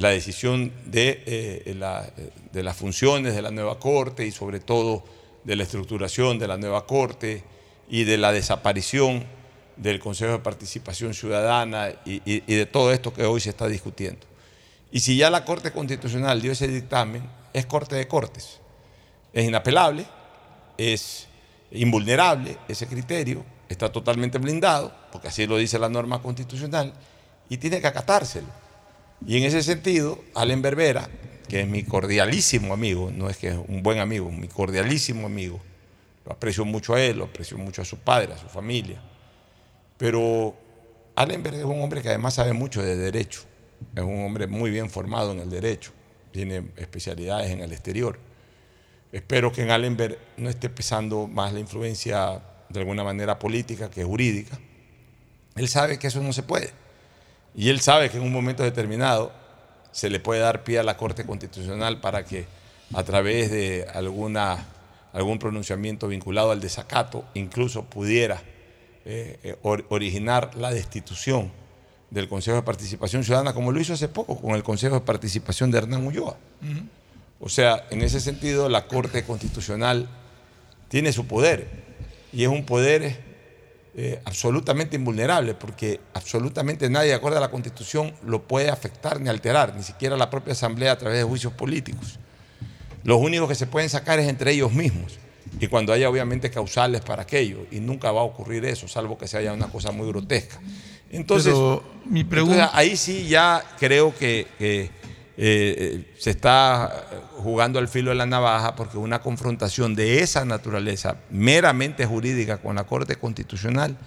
la 0.00 0.10
decisión 0.10 0.72
de, 0.84 1.22
eh, 1.26 1.74
la- 1.78 2.10
de 2.52 2.62
las 2.62 2.76
funciones 2.76 3.34
de 3.34 3.42
la 3.42 3.50
nueva 3.50 3.78
Corte 3.78 4.26
y 4.26 4.30
sobre 4.30 4.60
todo 4.60 5.04
de 5.44 5.56
la 5.56 5.62
estructuración 5.62 6.38
de 6.38 6.48
la 6.48 6.56
nueva 6.56 6.86
Corte 6.86 7.42
y 7.88 8.04
de 8.04 8.18
la 8.18 8.32
desaparición 8.32 9.24
del 9.76 10.00
Consejo 10.00 10.32
de 10.32 10.38
Participación 10.40 11.14
Ciudadana 11.14 11.90
y 12.04 12.40
de 12.40 12.66
todo 12.66 12.92
esto 12.92 13.12
que 13.12 13.24
hoy 13.24 13.40
se 13.40 13.50
está 13.50 13.68
discutiendo. 13.68 14.26
Y 14.90 15.00
si 15.00 15.16
ya 15.16 15.30
la 15.30 15.44
Corte 15.44 15.72
Constitucional 15.72 16.40
dio 16.40 16.52
ese 16.52 16.68
dictamen, 16.68 17.22
es 17.52 17.66
Corte 17.66 17.96
de 17.96 18.08
Cortes. 18.08 18.60
Es 19.32 19.44
inapelable, 19.46 20.06
es 20.78 21.26
invulnerable 21.72 22.56
ese 22.68 22.86
criterio, 22.86 23.44
está 23.68 23.90
totalmente 23.90 24.38
blindado, 24.38 24.92
porque 25.12 25.28
así 25.28 25.46
lo 25.46 25.56
dice 25.58 25.78
la 25.78 25.88
norma 25.88 26.22
constitucional, 26.22 26.92
y 27.48 27.58
tiene 27.58 27.80
que 27.80 27.86
acatárselo. 27.86 28.46
Y 29.24 29.38
en 29.38 29.44
ese 29.44 29.62
sentido, 29.62 30.18
Allen 30.34 30.62
Berbera, 30.62 31.08
que 31.48 31.60
es 31.60 31.68
mi 31.68 31.84
cordialísimo 31.84 32.74
amigo, 32.74 33.10
no 33.14 33.30
es 33.30 33.36
que 33.36 33.48
es 33.48 33.58
un 33.68 33.82
buen 33.82 33.98
amigo, 33.98 34.30
mi 34.30 34.48
cordialísimo 34.48 35.26
amigo, 35.26 35.60
lo 36.24 36.32
aprecio 36.32 36.64
mucho 36.64 36.94
a 36.94 37.02
él, 37.02 37.18
lo 37.18 37.24
aprecio 37.24 37.56
mucho 37.56 37.82
a 37.82 37.84
su 37.84 37.98
padre, 37.98 38.34
a 38.34 38.38
su 38.38 38.48
familia, 38.48 39.00
pero 39.96 40.54
Allen 41.14 41.42
Berbera 41.42 41.62
es 41.62 41.68
un 41.68 41.80
hombre 41.80 42.02
que 42.02 42.08
además 42.08 42.34
sabe 42.34 42.52
mucho 42.52 42.82
de 42.82 42.96
derecho, 42.96 43.42
es 43.94 44.02
un 44.02 44.24
hombre 44.24 44.46
muy 44.46 44.70
bien 44.70 44.90
formado 44.90 45.32
en 45.32 45.38
el 45.38 45.50
derecho, 45.50 45.92
tiene 46.32 46.68
especialidades 46.76 47.50
en 47.50 47.60
el 47.60 47.72
exterior. 47.72 48.18
Espero 49.12 49.52
que 49.52 49.62
en 49.62 49.70
Allenberg 49.70 50.18
no 50.36 50.50
esté 50.50 50.68
pesando 50.68 51.26
más 51.26 51.52
la 51.52 51.60
influencia 51.60 52.42
de 52.68 52.80
alguna 52.80 53.04
manera 53.04 53.38
política 53.38 53.88
que 53.88 54.04
jurídica. 54.04 54.58
Él 55.54 55.68
sabe 55.68 55.98
que 55.98 56.08
eso 56.08 56.20
no 56.20 56.32
se 56.32 56.42
puede. 56.42 56.70
Y 57.56 57.70
él 57.70 57.80
sabe 57.80 58.10
que 58.10 58.18
en 58.18 58.22
un 58.22 58.32
momento 58.32 58.62
determinado 58.62 59.32
se 59.92 60.10
le 60.10 60.20
puede 60.20 60.40
dar 60.40 60.62
pie 60.62 60.78
a 60.78 60.82
la 60.82 60.96
Corte 60.98 61.24
Constitucional 61.24 62.00
para 62.00 62.24
que 62.24 62.44
a 62.92 63.02
través 63.02 63.50
de 63.50 63.86
alguna, 63.94 64.66
algún 65.12 65.38
pronunciamiento 65.38 66.06
vinculado 66.06 66.50
al 66.50 66.60
desacato 66.60 67.24
incluso 67.34 67.84
pudiera 67.84 68.42
eh, 69.06 69.38
eh, 69.42 69.56
or- 69.62 69.86
originar 69.88 70.54
la 70.56 70.70
destitución 70.70 71.50
del 72.10 72.28
Consejo 72.28 72.56
de 72.56 72.62
Participación 72.62 73.24
Ciudadana, 73.24 73.54
como 73.54 73.72
lo 73.72 73.80
hizo 73.80 73.94
hace 73.94 74.08
poco 74.08 74.38
con 74.40 74.54
el 74.54 74.62
Consejo 74.62 74.96
de 74.96 75.00
Participación 75.00 75.70
de 75.70 75.78
Hernán 75.78 76.06
Ulloa. 76.06 76.36
O 77.40 77.48
sea, 77.48 77.86
en 77.90 78.02
ese 78.02 78.20
sentido, 78.20 78.68
la 78.68 78.86
Corte 78.86 79.24
Constitucional 79.24 80.08
tiene 80.88 81.12
su 81.12 81.26
poder 81.26 81.68
y 82.32 82.42
es 82.44 82.48
un 82.48 82.64
poder 82.64 83.25
eh, 83.98 84.20
absolutamente 84.26 84.96
invulnerable 84.96 85.54
porque 85.54 86.00
absolutamente 86.12 86.90
nadie, 86.90 87.08
de 87.08 87.14
acuerdo 87.14 87.38
a 87.38 87.40
la 87.40 87.50
Constitución, 87.50 88.12
lo 88.26 88.42
puede 88.42 88.68
afectar 88.68 89.18
ni 89.20 89.30
alterar, 89.30 89.74
ni 89.74 89.82
siquiera 89.82 90.18
la 90.18 90.28
propia 90.28 90.52
Asamblea 90.52 90.92
a 90.92 90.98
través 90.98 91.16
de 91.18 91.24
juicios 91.24 91.54
políticos. 91.54 92.18
Los 93.04 93.18
únicos 93.18 93.48
que 93.48 93.54
se 93.54 93.66
pueden 93.66 93.88
sacar 93.88 94.18
es 94.18 94.28
entre 94.28 94.52
ellos 94.52 94.70
mismos 94.72 95.18
y 95.58 95.68
cuando 95.68 95.94
haya 95.94 96.10
obviamente 96.10 96.50
causales 96.50 97.00
para 97.00 97.22
aquello 97.22 97.66
y 97.70 97.80
nunca 97.80 98.12
va 98.12 98.20
a 98.20 98.24
ocurrir 98.24 98.66
eso, 98.66 98.86
salvo 98.86 99.16
que 99.16 99.26
se 99.28 99.38
haya 99.38 99.54
una 99.54 99.68
cosa 99.68 99.92
muy 99.92 100.06
grotesca. 100.08 100.60
Entonces, 101.10 101.54
Pero 101.54 101.82
mi 102.04 102.20
entonces, 102.20 102.28
pregunta. 102.28 102.70
ahí 102.74 102.96
sí 102.98 103.26
ya 103.28 103.64
creo 103.78 104.14
que, 104.14 104.46
que, 104.58 104.90
eh, 105.38 106.14
se 106.18 106.30
está 106.30 107.08
jugando 107.36 107.78
al 107.78 107.88
filo 107.88 108.10
de 108.10 108.16
la 108.16 108.24
navaja 108.24 108.74
porque 108.74 108.96
una 108.96 109.20
confrontación 109.20 109.94
de 109.94 110.20
esa 110.20 110.46
naturaleza 110.46 111.18
meramente 111.30 112.06
jurídica 112.06 112.56
con 112.58 112.76
la 112.76 112.84
Corte 112.84 113.16
Constitucional 113.16 113.98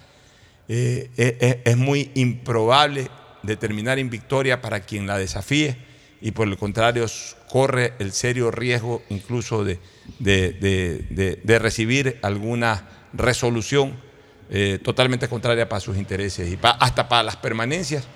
eh, 0.66 1.62
es, 1.64 1.76
muy 1.76 2.10
improbable 2.14 3.08
determinar 3.44 4.00
en 4.00 4.10
victoria 4.10 4.60
para 4.60 4.80
quien 4.80 5.06
la 5.06 5.18
desafíe 5.18 5.76
y 6.20 6.32
por 6.32 6.48
el 6.48 6.56
contrario 6.56 7.06
corre 7.48 7.94
el 8.00 8.12
serio 8.12 8.50
riesgo 8.50 9.02
incluso 9.08 9.64
de, 9.64 9.78
recibir 11.44 12.18
alguna 12.22 12.88
resolución 13.12 13.94
eh, 14.50 14.80
totalmente 14.82 15.28
contraria 15.28 15.68
para 15.68 15.80
sus 15.80 15.96
intereses 15.96 16.48
y 16.48 16.58
hasta 16.62 17.08
para 17.08 17.22
las 17.22 17.36
permanencias 17.36 18.08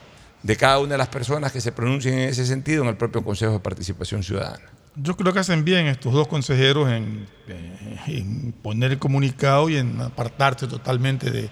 de 0.45 0.57
cada 0.57 0.79
una 0.79 0.93
de 0.93 0.99
las 0.99 1.09
personas 1.09 1.51
que 1.51 1.61
se 1.61 1.73
pronuncien 1.73 2.19
en 2.19 2.29
ese 2.29 2.45
sentido 2.45 2.83
en 2.83 2.91
el 2.91 2.97
propio 2.97 3.25
Consejo 3.25 3.53
de 3.53 3.61
Participación 3.61 4.23
Ciudadana. 4.23 4.63
Yo 4.95 5.17
creo 5.17 5.33
que 5.33 5.41
hacen 5.41 5.65
bien 5.65 5.87
estos 5.87 6.13
dos 6.13 6.29
consejeros 6.29 6.91
en, 6.91 7.27
eh, 7.49 7.99
en 8.09 8.53
poner 8.53 8.93
el 8.93 8.99
comunicado 8.99 9.71
y 9.71 9.79
en 9.79 10.01
apartarse 10.03 10.67
totalmente 10.69 11.31
de, 11.31 11.49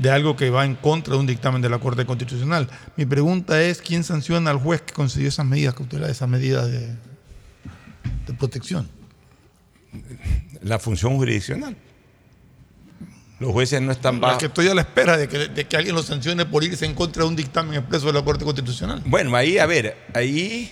de 0.00 0.10
algo 0.10 0.34
que 0.34 0.50
va 0.50 0.66
en 0.66 0.74
contra 0.74 1.14
de 1.14 1.20
un 1.20 1.26
dictamen 1.26 1.62
de 1.62 1.68
la 1.68 1.78
Corte 1.78 2.04
Constitucional. 2.04 2.68
Mi 2.96 3.06
pregunta 3.06 3.62
es, 3.62 3.80
¿quién 3.80 4.02
sanciona 4.02 4.50
al 4.50 4.58
juez 4.58 4.82
que 4.82 4.92
concedió 4.92 5.28
esas 5.28 5.46
medidas 5.46 5.74
cautelares, 5.74 6.16
esas 6.16 6.28
medidas 6.28 6.66
de, 6.66 6.88
de 8.26 8.34
protección? 8.36 8.88
La 10.62 10.80
función 10.80 11.16
jurisdiccional. 11.16 11.76
Los 13.38 13.52
jueces 13.52 13.82
no 13.82 13.92
están 13.92 14.14
Es 14.16 14.20
bajo. 14.20 14.38
que 14.38 14.46
estoy 14.46 14.68
a 14.68 14.74
la 14.74 14.80
espera 14.80 15.16
de 15.16 15.28
que, 15.28 15.38
de 15.48 15.66
que 15.66 15.76
alguien 15.76 15.94
lo 15.94 16.02
sancione 16.02 16.46
por 16.46 16.64
irse 16.64 16.86
en 16.86 16.94
contra 16.94 17.22
de 17.22 17.28
un 17.28 17.36
dictamen 17.36 17.74
expreso 17.74 18.06
de 18.06 18.14
la 18.14 18.22
Corte 18.24 18.44
Constitucional. 18.44 19.02
Bueno, 19.04 19.36
ahí, 19.36 19.58
a 19.58 19.66
ver, 19.66 19.96
ahí 20.14 20.70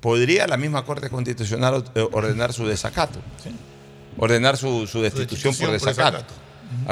podría 0.00 0.46
la 0.46 0.56
misma 0.56 0.84
Corte 0.84 1.08
Constitucional 1.10 1.84
eh, 1.94 2.06
ordenar 2.12 2.52
su 2.52 2.66
desacato. 2.66 3.20
Ordenar 4.16 4.56
su, 4.56 4.86
su 4.86 5.00
destitución 5.00 5.54
por 5.54 5.70
destitución 5.70 5.70
por 5.70 5.72
desacato. 5.72 6.16
desacato. 6.18 6.34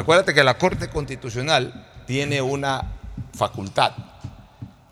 Acuérdate 0.01 0.35
que 0.35 0.45
la 0.45 0.59
Corte 0.59 0.89
Constitucional 0.89 1.89
tiene 2.07 2.41
una 2.41 2.93
facultad 3.35 3.93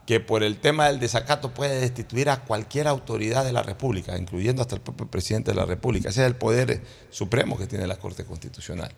que 0.05 0.19
por 0.19 0.43
el 0.43 0.59
tema 0.59 0.87
del 0.89 0.99
desacato 0.99 1.50
puede 1.53 1.81
destituir 1.81 2.31
a 2.31 2.41
cualquier 2.41 2.89
autoridad 2.89 3.45
de 3.45 3.53
la 3.53 3.62
República, 3.62 4.19
incluyendo 4.19 4.62
hasta 4.62 4.75
el 4.75 4.81
propio 4.81 5.07
presidente 5.07 5.53
de 5.53 5.57
la 5.57 5.65
República. 5.65 6.09
Ese 6.09 6.23
es 6.23 6.27
el 6.27 6.35
poder 6.35 6.83
supremo 7.11 7.57
que 7.57 7.69
tiene 7.69 7.87
la 7.87 7.97
Corte 7.97 8.25
Constitucional. 8.25 8.91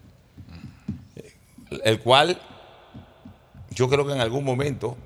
El 1.84 2.00
cual 2.00 2.40
yo 3.70 3.88
creo 3.88 4.06
que 4.06 4.12
en 4.12 4.20
algún 4.20 4.44
momento, 4.44 4.96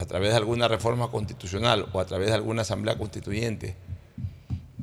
a 0.00 0.04
través 0.06 0.30
de 0.30 0.36
alguna 0.36 0.66
reforma 0.68 1.08
constitucional 1.10 1.86
o 1.92 2.00
a 2.00 2.06
través 2.06 2.28
de 2.28 2.34
alguna 2.34 2.62
asamblea 2.62 2.98
constituyente, 2.98 3.76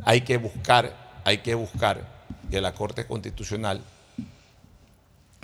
hay 0.06 0.22
que 0.22 0.38
buscar, 0.38 0.96
hay 1.26 1.40
que 1.40 1.56
buscar 1.56 2.24
que 2.50 2.62
la 2.62 2.74
Corte 2.74 3.06
Constitucional 3.06 3.82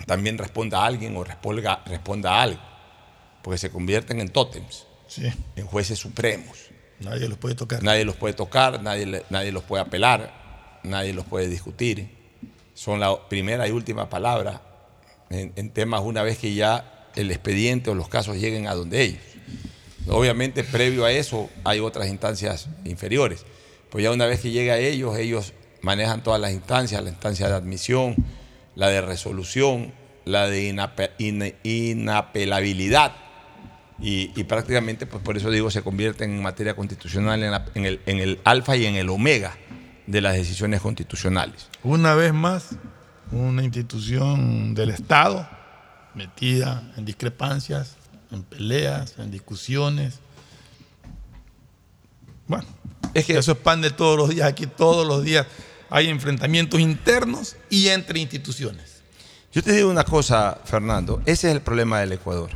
también 0.06 0.38
responda 0.38 0.82
a 0.82 0.86
alguien 0.86 1.16
o 1.16 1.24
responda, 1.24 1.82
responda 1.86 2.34
a 2.36 2.42
algo, 2.42 2.60
porque 3.42 3.58
se 3.58 3.70
convierten 3.70 4.20
en 4.20 4.30
tótems, 4.30 4.86
Sí, 5.08 5.26
en 5.56 5.66
jueces 5.66 5.98
supremos. 5.98 6.56
nadie 7.00 7.28
los 7.28 7.36
puede 7.36 7.54
tocar. 7.56 7.82
Nadie 7.82 8.04
los 8.04 8.14
puede 8.16 8.34
tocar, 8.34 8.82
nadie, 8.82 9.24
nadie 9.28 9.50
los 9.52 9.64
puede 9.64 9.82
apelar, 9.82 10.78
nadie 10.84 11.12
los 11.12 11.24
puede 11.26 11.48
discutir. 11.48 12.16
Son 12.74 13.00
la 13.00 13.28
primera 13.28 13.66
y 13.66 13.72
última 13.72 14.08
palabra 14.08 14.62
en, 15.30 15.70
temas 15.70 16.02
una 16.02 16.22
vez 16.22 16.38
que 16.38 16.54
ya 16.54 17.08
el 17.16 17.30
expediente 17.30 17.90
o 17.90 17.94
los 17.94 18.08
casos 18.08 18.36
lleguen 18.36 18.66
a 18.66 18.74
donde 18.74 19.02
ellos. 19.02 19.22
Obviamente, 20.08 20.64
previo 20.64 21.04
a 21.04 21.12
eso, 21.12 21.48
hay 21.64 21.80
otras 21.80 22.08
instancias 22.08 22.68
inferiores. 22.84 23.44
Pues 23.90 24.04
ya 24.04 24.10
una 24.10 24.26
vez 24.26 24.40
que 24.40 24.50
llega 24.50 24.74
a 24.74 24.78
ellos, 24.78 25.16
ellos 25.18 25.52
manejan 25.82 26.22
todas 26.22 26.40
las 26.40 26.52
instancias, 26.52 27.02
la 27.02 27.10
instancia 27.10 27.48
de 27.48 27.54
admisión, 27.54 28.14
la 28.74 28.88
de 28.88 29.00
resolución, 29.00 29.92
la 30.24 30.48
de 30.48 30.72
inape- 30.72 31.10
ina- 31.18 31.52
inapelabilidad. 31.62 33.12
Y, 34.00 34.30
y 34.34 34.44
prácticamente, 34.44 35.06
pues 35.06 35.22
por 35.22 35.36
eso 35.36 35.50
digo, 35.50 35.70
se 35.70 35.82
convierten 35.82 36.30
en 36.30 36.42
materia 36.42 36.74
constitucional 36.74 37.42
en, 37.42 37.50
la- 37.50 37.66
en 37.74 37.84
el, 37.84 38.00
en 38.06 38.18
el 38.18 38.40
alfa 38.44 38.76
y 38.76 38.86
en 38.86 38.94
el 38.96 39.08
omega 39.10 39.56
de 40.06 40.20
las 40.20 40.34
decisiones 40.34 40.80
constitucionales. 40.80 41.68
Una 41.82 42.14
vez 42.14 42.32
más, 42.32 42.70
una 43.32 43.62
institución 43.62 44.74
del 44.74 44.90
Estado 44.90 45.48
metida 46.14 46.92
en 46.96 47.04
discrepancias, 47.04 47.96
en 48.30 48.42
peleas, 48.42 49.14
en 49.18 49.30
discusiones. 49.30 50.18
Bueno, 52.46 52.66
Es 53.14 53.24
que 53.26 53.38
eso 53.38 53.52
es 53.52 53.58
pan 53.58 53.80
de 53.80 53.90
todos 53.90 54.16
los 54.16 54.28
días. 54.28 54.48
Aquí 54.48 54.66
todos 54.66 55.06
los 55.06 55.24
días 55.24 55.46
hay 55.88 56.08
enfrentamientos 56.08 56.80
internos 56.80 57.56
y 57.68 57.88
entre 57.88 58.20
instituciones. 58.20 59.02
Yo 59.52 59.62
te 59.62 59.72
digo 59.72 59.90
una 59.90 60.04
cosa, 60.04 60.60
Fernando, 60.64 61.20
ese 61.26 61.48
es 61.48 61.54
el 61.54 61.60
problema 61.60 62.00
del 62.00 62.12
Ecuador. 62.12 62.50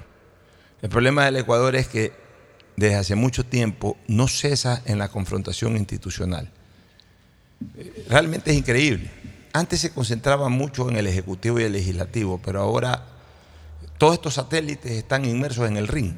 El 0.80 0.88
problema 0.88 1.24
del 1.24 1.36
Ecuador 1.36 1.74
es 1.74 1.88
que 1.88 2.12
desde 2.76 2.96
hace 2.96 3.14
mucho 3.14 3.44
tiempo 3.44 3.96
no 4.06 4.28
cesa 4.28 4.82
en 4.84 4.98
la 4.98 5.08
confrontación 5.08 5.76
institucional. 5.76 6.50
Eh, 7.76 8.06
Realmente 8.08 8.50
es 8.50 8.56
increíble. 8.58 9.10
Antes 9.56 9.82
se 9.82 9.92
concentraba 9.92 10.48
mucho 10.48 10.90
en 10.90 10.96
el 10.96 11.06
Ejecutivo 11.06 11.60
y 11.60 11.62
el 11.62 11.74
Legislativo, 11.74 12.40
pero 12.44 12.60
ahora 12.60 13.04
todos 13.98 14.14
estos 14.14 14.34
satélites 14.34 14.90
están 14.90 15.24
inmersos 15.24 15.68
en 15.68 15.76
el 15.76 15.86
ring. 15.86 16.12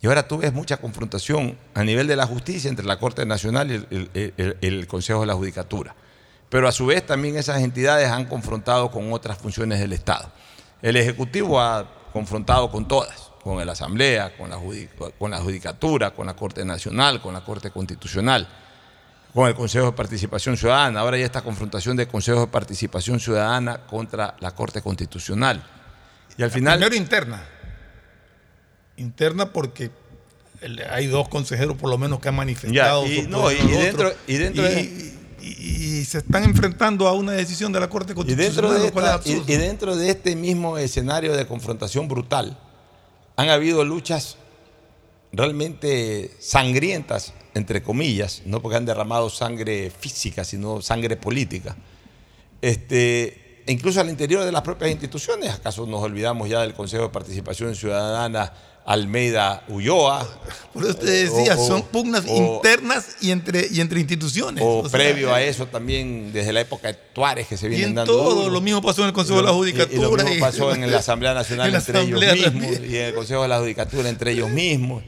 Y 0.00 0.06
ahora 0.06 0.28
tú 0.28 0.38
ves 0.38 0.52
mucha 0.52 0.76
confrontación 0.76 1.58
a 1.74 1.82
nivel 1.82 2.06
de 2.06 2.14
la 2.14 2.28
justicia 2.28 2.70
entre 2.70 2.86
la 2.86 3.00
Corte 3.00 3.26
Nacional 3.26 3.72
y 3.72 4.08
el, 4.60 4.86
Consejo 4.86 5.22
de 5.22 5.26
la 5.26 5.34
Judicatura. 5.34 5.96
Pero 6.48 6.68
a 6.68 6.72
su 6.72 6.86
vez 6.86 7.04
también 7.04 7.36
esas 7.36 7.60
entidades 7.60 8.08
han 8.08 8.26
confrontado 8.26 8.88
con 8.92 9.12
otras 9.12 9.36
funciones 9.36 9.80
del 9.80 9.92
Estado. 9.92 10.30
El 10.80 10.94
Ejecutivo 10.94 11.60
ha 11.60 11.90
confrontado 12.12 12.70
con 12.70 12.86
todas, 12.86 13.32
con 13.42 13.66
la 13.66 13.72
Asamblea, 13.72 14.36
con 14.36 14.50
la, 14.50 14.60
con 15.18 15.32
la 15.32 15.40
Judicatura, 15.40 16.12
con 16.12 16.26
la 16.26 16.36
Corte 16.36 16.64
Nacional, 16.64 17.20
con 17.20 17.34
la 17.34 17.44
Corte 17.44 17.72
Constitucional, 17.72 18.46
con 19.34 19.48
el 19.48 19.54
Consejo 19.54 19.86
de 19.86 19.92
Participación 19.92 20.56
Ciudadana. 20.56 21.00
Ahora 21.00 21.18
ya 21.18 21.24
esta 21.26 21.42
confrontación 21.42 21.96
de 21.96 22.06
Consejo 22.06 22.40
de 22.40 22.46
Participación 22.46 23.18
Ciudadana 23.20 23.78
contra 23.86 24.36
la 24.40 24.52
Corte 24.54 24.80
Constitucional. 24.80 25.62
Y 26.38 26.42
al 26.44 26.50
final... 26.50 26.78
Primero 26.78 26.94
interna. 26.96 27.44
Interna 28.96 29.52
porque 29.52 29.90
hay 30.90 31.08
dos 31.08 31.28
consejeros 31.28 31.76
por 31.76 31.90
lo 31.90 31.98
menos 31.98 32.20
que 32.20 32.28
han 32.28 32.36
manifestado. 32.36 33.04
Ya, 33.06 33.12
y 33.12 33.26
no, 33.26 33.50
y 33.50 33.56
dentro- 33.56 34.12
y 34.26 34.36
dentro 34.36 34.62
de- 34.62 34.80
y- 34.82 35.18
y- 35.42 35.98
y 36.00 36.04
se 36.04 36.18
están 36.18 36.44
enfrentando 36.44 37.06
a 37.08 37.12
una 37.12 37.32
decisión 37.32 37.72
de 37.72 37.80
la 37.80 37.88
Corte 37.90 38.12
Y 38.12 38.14
Constitucional. 38.14 38.54
dentro, 38.54 38.72
de 38.72 38.86
esta- 38.86 39.16
es 39.16 39.26
y- 39.26 39.52
y 39.52 39.56
dentro 39.56 39.96
de 39.96 40.10
este 40.10 40.36
mismo 40.36 40.78
escenario 40.78 41.36
de 41.36 41.44
confrontación 41.46 42.06
brutal, 42.08 42.56
han 43.36 43.48
habido 43.50 43.84
luchas 43.84 44.36
realmente 45.32 46.30
sangrientas, 46.40 47.32
entre 47.54 47.82
comillas, 47.82 48.42
no 48.46 48.60
porque 48.60 48.76
han 48.76 48.84
derramado 48.86 49.30
sangre 49.30 49.90
física, 49.90 50.44
sino 50.44 50.82
sangre 50.82 51.16
política. 51.16 51.76
Este, 52.60 53.62
e 53.66 53.72
incluso 53.72 54.00
al 54.00 54.08
interior 54.10 54.44
de 54.44 54.52
las 54.52 54.62
propias 54.62 54.90
instituciones, 54.90 55.50
¿acaso 55.50 55.86
nos 55.86 56.02
olvidamos 56.02 56.48
ya 56.48 56.60
del 56.60 56.74
Consejo 56.74 57.04
de 57.04 57.08
Participación 57.10 57.74
Ciudadana 57.74 58.52
Almeida 58.86 59.64
Ulloa? 59.68 60.26
Por 60.72 60.84
eso 60.84 60.94
te 60.96 61.10
decía, 61.10 61.56
O- 61.56 61.62
o- 61.62 61.66
son 61.66 61.82
pugnas 61.82 62.24
o- 62.28 62.56
internas 62.56 63.16
y 63.20 63.30
entre, 63.30 63.66
y 63.70 63.80
entre 63.80 64.00
instituciones. 64.00 64.62
O, 64.64 64.78
O 64.80 64.88
sea, 64.88 64.98
previo 64.98 65.32
a 65.34 65.42
eso 65.42 65.66
también, 65.66 66.32
desde 66.32 66.52
la 66.52 66.60
época 66.62 66.88
de 66.88 66.94
Tuárez, 67.14 67.46
que 67.46 67.56
se 67.56 67.66
Y 67.66 67.70
vienen 67.70 67.90
en 67.90 67.94
dando 67.96 68.12
todo, 68.12 68.50
lo 68.50 68.60
mismo 68.60 68.82
pasó 68.82 69.02
en 69.02 69.08
el 69.08 69.12
Consejo 69.14 69.38
de 69.38 69.44
la 69.44 69.50
Y- 69.50 69.54
y- 69.54 69.58
Judicatura. 69.58 69.96
Y, 69.96 70.00
lo 70.00 70.24
mismo 70.24 70.40
pasó 70.46 70.74
en 70.74 70.90
la 70.90 70.98
Asamblea 70.98 71.34
Nacional 71.34 71.66
en 71.68 71.72
la 71.74 71.78
entre 71.78 71.98
Asamblea 71.98 72.32
ellos 72.34 72.52
mismos 72.54 72.72
también. 72.72 72.92
y 72.92 72.96
en 72.96 73.04
el 73.04 73.14
Consejo 73.14 73.42
de 73.42 73.48
la 73.48 73.58
Judicatura 73.60 74.08
entre 74.08 74.32
ellos 74.32 74.50
mismos. 74.50 75.02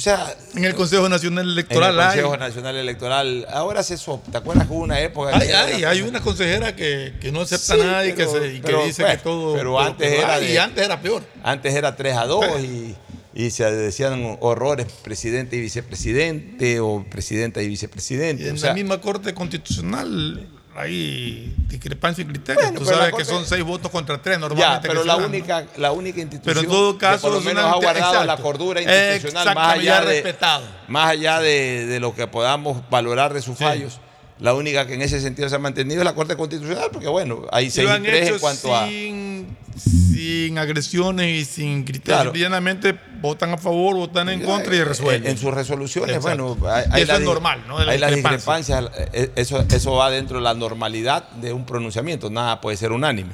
O 0.00 0.02
sea, 0.02 0.34
En 0.54 0.64
el 0.64 0.74
Consejo 0.74 1.10
Nacional 1.10 1.44
en 1.44 1.50
Electoral 1.52 1.94
el 1.94 2.02
Consejo 2.06 2.32
hay. 2.32 2.38
Nacional 2.38 2.76
Electoral, 2.76 3.46
ahora 3.52 3.82
se 3.82 3.98
so- 3.98 4.22
¿te 4.32 4.38
acuerdas 4.38 4.66
que 4.66 4.72
hubo 4.72 4.80
una 4.82 4.98
época? 4.98 5.36
Hay, 5.36 5.46
que 5.48 5.54
hay, 5.54 5.80
era- 5.82 5.90
hay 5.90 6.00
una 6.00 6.22
consejera 6.22 6.74
que, 6.74 7.12
que 7.20 7.30
no 7.30 7.42
acepta 7.42 7.74
Sí, 7.74 7.80
nada 7.82 8.06
y 8.06 8.14
que, 8.14 8.24
se- 8.26 8.54
y 8.54 8.60
que 8.62 8.74
dice 8.86 9.04
que 9.04 9.18
todo. 9.18 9.52
pero 9.54 9.72
todo- 9.72 9.80
antes 9.80 10.10
era 10.10 10.40
de- 10.40 10.54
Y 10.54 10.56
antes 10.56 10.82
era 10.86 10.98
peor. 11.02 11.22
Antes 11.42 11.74
era 11.74 11.94
3 11.96 12.16
a 12.16 12.24
2 12.24 12.46
y, 12.62 12.96
y 13.34 13.50
se 13.50 13.70
decían 13.70 14.38
horrores 14.40 14.86
presidente 15.04 15.56
y 15.56 15.60
vicepresidente 15.60 16.80
o 16.80 17.04
presidenta 17.10 17.60
y 17.60 17.68
vicepresidente. 17.68 18.44
Y 18.44 18.48
en 18.48 18.54
o 18.54 18.58
sea, 18.58 18.70
la 18.70 18.74
misma 18.76 19.02
Corte 19.02 19.34
Constitucional 19.34 20.48
hay 20.80 21.54
discrepancia 21.68 22.22
en 22.22 22.28
criterios. 22.28 22.64
Bueno, 22.64 22.78
Tú 22.80 22.84
sabes 22.86 23.14
que 23.14 23.24
son 23.24 23.44
seis 23.46 23.62
votos 23.64 23.90
contra 23.90 24.20
tres 24.20 24.36
Ya, 24.36 24.40
normalmente. 24.40 24.88
pero 24.88 25.02
que 25.02 25.06
la 25.06 25.16
única, 25.16 25.66
la 25.76 25.92
única 25.92 26.20
institución 26.20 26.54
Pero 26.54 26.60
en 26.60 26.66
todo 26.70 26.92
que 26.94 26.98
caso 26.98 27.22
por 27.28 27.32
lo 27.32 27.40
menos 27.40 27.64
ha 27.64 27.74
guardado 27.76 28.24
la 28.24 28.36
cordura 28.36 28.80
institucional 28.80 29.54
más 29.54 29.76
Exactamente, 29.76 29.90
allá 29.90 30.00
de, 30.00 30.06
respetado. 30.22 30.64
más 30.88 31.10
allá 31.10 31.40
de, 31.40 31.86
de 31.86 32.00
lo 32.00 32.14
que 32.14 32.26
podamos 32.26 32.82
valorar 32.90 33.32
de 33.34 33.42
sus 33.42 33.56
fallos. 33.58 34.00
La 34.40 34.54
única 34.54 34.86
que 34.86 34.94
en 34.94 35.02
ese 35.02 35.20
sentido 35.20 35.48
se 35.48 35.56
ha 35.56 35.58
mantenido 35.58 36.00
es 36.00 36.04
la 36.04 36.14
Corte 36.14 36.34
Constitucional, 36.34 36.88
porque 36.90 37.08
bueno, 37.08 37.42
hay 37.52 37.70
seis 37.70 37.88
y 37.98 38.02
tres 38.02 38.30
en 38.30 38.38
cuanto 38.38 38.74
a... 38.74 38.86
sin, 38.86 39.56
sin 39.76 40.56
agresiones 40.56 41.42
y 41.42 41.44
sin 41.44 41.84
criterios. 41.84 42.32
Claro. 42.32 42.32
Simplemente 42.32 42.98
votan 43.20 43.52
a 43.52 43.58
favor, 43.58 43.96
votan 43.96 44.30
en 44.30 44.40
contra 44.40 44.74
y 44.74 44.82
resuelven. 44.82 45.30
En 45.30 45.36
sus 45.36 45.52
resoluciones, 45.52 46.16
Exacto. 46.16 46.54
bueno, 46.56 46.70
hay, 46.72 47.02
eso 47.02 47.12
la 47.12 47.18
es 47.18 47.24
normal, 47.24 47.64
¿no? 47.68 47.76
Hay 47.78 47.98
las 47.98 48.14
discrepancia. 48.14 48.80
discrepancias, 48.80 49.10
eh, 49.12 49.32
eso, 49.36 49.62
eso 49.70 49.92
va 49.92 50.10
dentro 50.10 50.38
de 50.38 50.44
la 50.44 50.54
normalidad 50.54 51.28
de 51.32 51.52
un 51.52 51.66
pronunciamiento, 51.66 52.30
nada 52.30 52.62
puede 52.62 52.78
ser 52.78 52.92
unánime. 52.92 53.32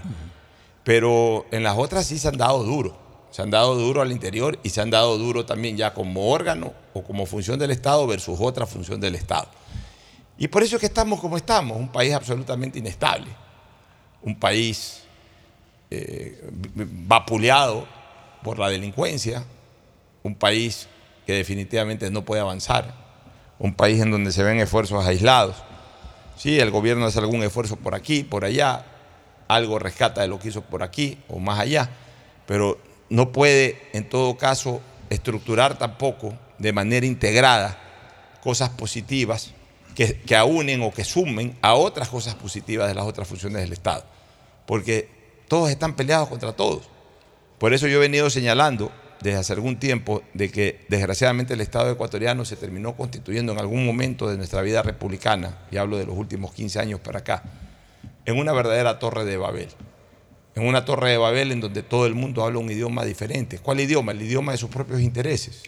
Pero 0.82 1.46
en 1.52 1.62
las 1.62 1.78
otras 1.78 2.04
sí 2.06 2.18
se 2.18 2.26
han 2.26 2.36
dado 2.36 2.64
duro, 2.64 2.98
se 3.30 3.42
han 3.42 3.50
dado 3.50 3.76
duro 3.76 4.02
al 4.02 4.10
interior 4.10 4.58
y 4.64 4.70
se 4.70 4.80
han 4.80 4.90
dado 4.90 5.18
duro 5.18 5.46
también 5.46 5.76
ya 5.76 5.94
como 5.94 6.30
órgano 6.30 6.74
o 6.94 7.04
como 7.04 7.26
función 7.26 7.60
del 7.60 7.70
Estado 7.70 8.06
versus 8.08 8.38
otra 8.40 8.66
función 8.66 9.00
del 9.00 9.14
Estado. 9.14 9.46
Y 10.38 10.48
por 10.48 10.62
eso 10.62 10.76
es 10.76 10.80
que 10.80 10.86
estamos 10.86 11.20
como 11.20 11.36
estamos, 11.36 11.76
un 11.78 11.88
país 11.88 12.12
absolutamente 12.12 12.78
inestable, 12.78 13.28
un 14.22 14.38
país 14.38 15.02
eh, 15.90 16.50
vapuleado 16.74 17.86
por 18.42 18.58
la 18.58 18.68
delincuencia, 18.68 19.44
un 20.22 20.34
país 20.34 20.88
que 21.26 21.32
definitivamente 21.32 22.10
no 22.10 22.24
puede 22.24 22.42
avanzar, 22.42 22.94
un 23.58 23.74
país 23.74 24.00
en 24.00 24.10
donde 24.10 24.32
se 24.32 24.42
ven 24.42 24.58
esfuerzos 24.58 25.04
aislados. 25.06 25.56
Sí, 26.36 26.60
el 26.60 26.70
gobierno 26.70 27.06
hace 27.06 27.18
algún 27.18 27.42
esfuerzo 27.42 27.76
por 27.76 27.94
aquí, 27.94 28.22
por 28.22 28.44
allá, 28.44 28.84
algo 29.48 29.78
rescata 29.78 30.20
de 30.20 30.28
lo 30.28 30.38
que 30.38 30.48
hizo 30.48 30.60
por 30.60 30.82
aquí 30.82 31.18
o 31.28 31.38
más 31.38 31.58
allá, 31.58 31.88
pero 32.46 32.78
no 33.08 33.32
puede 33.32 33.88
en 33.92 34.08
todo 34.08 34.36
caso 34.36 34.82
estructurar 35.08 35.78
tampoco 35.78 36.34
de 36.58 36.72
manera 36.72 37.06
integrada 37.06 37.78
cosas 38.42 38.70
positivas 38.70 39.54
que, 39.96 40.18
que 40.20 40.36
aúnen 40.36 40.82
o 40.82 40.92
que 40.92 41.02
sumen 41.02 41.56
a 41.62 41.74
otras 41.74 42.08
cosas 42.08 42.34
positivas 42.34 42.86
de 42.86 42.94
las 42.94 43.06
otras 43.06 43.26
funciones 43.26 43.62
del 43.62 43.72
Estado. 43.72 44.04
Porque 44.66 45.08
todos 45.48 45.70
están 45.70 45.96
peleados 45.96 46.28
contra 46.28 46.52
todos. 46.52 46.88
Por 47.58 47.72
eso 47.72 47.88
yo 47.88 47.96
he 47.96 48.00
venido 48.00 48.28
señalando 48.28 48.92
desde 49.22 49.38
hace 49.38 49.52
algún 49.54 49.78
tiempo 49.78 50.22
de 50.34 50.50
que 50.50 50.84
desgraciadamente 50.88 51.54
el 51.54 51.62
Estado 51.62 51.90
ecuatoriano 51.90 52.44
se 52.44 52.56
terminó 52.56 52.94
constituyendo 52.94 53.52
en 53.52 53.58
algún 53.58 53.86
momento 53.86 54.28
de 54.28 54.36
nuestra 54.36 54.60
vida 54.60 54.82
republicana, 54.82 55.58
y 55.70 55.78
hablo 55.78 55.96
de 55.96 56.04
los 56.04 56.16
últimos 56.16 56.52
15 56.52 56.78
años 56.78 57.00
para 57.00 57.20
acá, 57.20 57.42
en 58.26 58.38
una 58.38 58.52
verdadera 58.52 58.98
torre 58.98 59.24
de 59.24 59.38
Babel. 59.38 59.68
En 60.54 60.66
una 60.66 60.84
torre 60.84 61.10
de 61.10 61.16
Babel 61.16 61.52
en 61.52 61.60
donde 61.60 61.82
todo 61.82 62.06
el 62.06 62.14
mundo 62.14 62.44
habla 62.44 62.58
un 62.58 62.70
idioma 62.70 63.04
diferente. 63.04 63.58
¿Cuál 63.58 63.80
idioma? 63.80 64.12
El 64.12 64.22
idioma 64.22 64.52
de 64.52 64.58
sus 64.58 64.70
propios 64.70 65.00
intereses. 65.00 65.62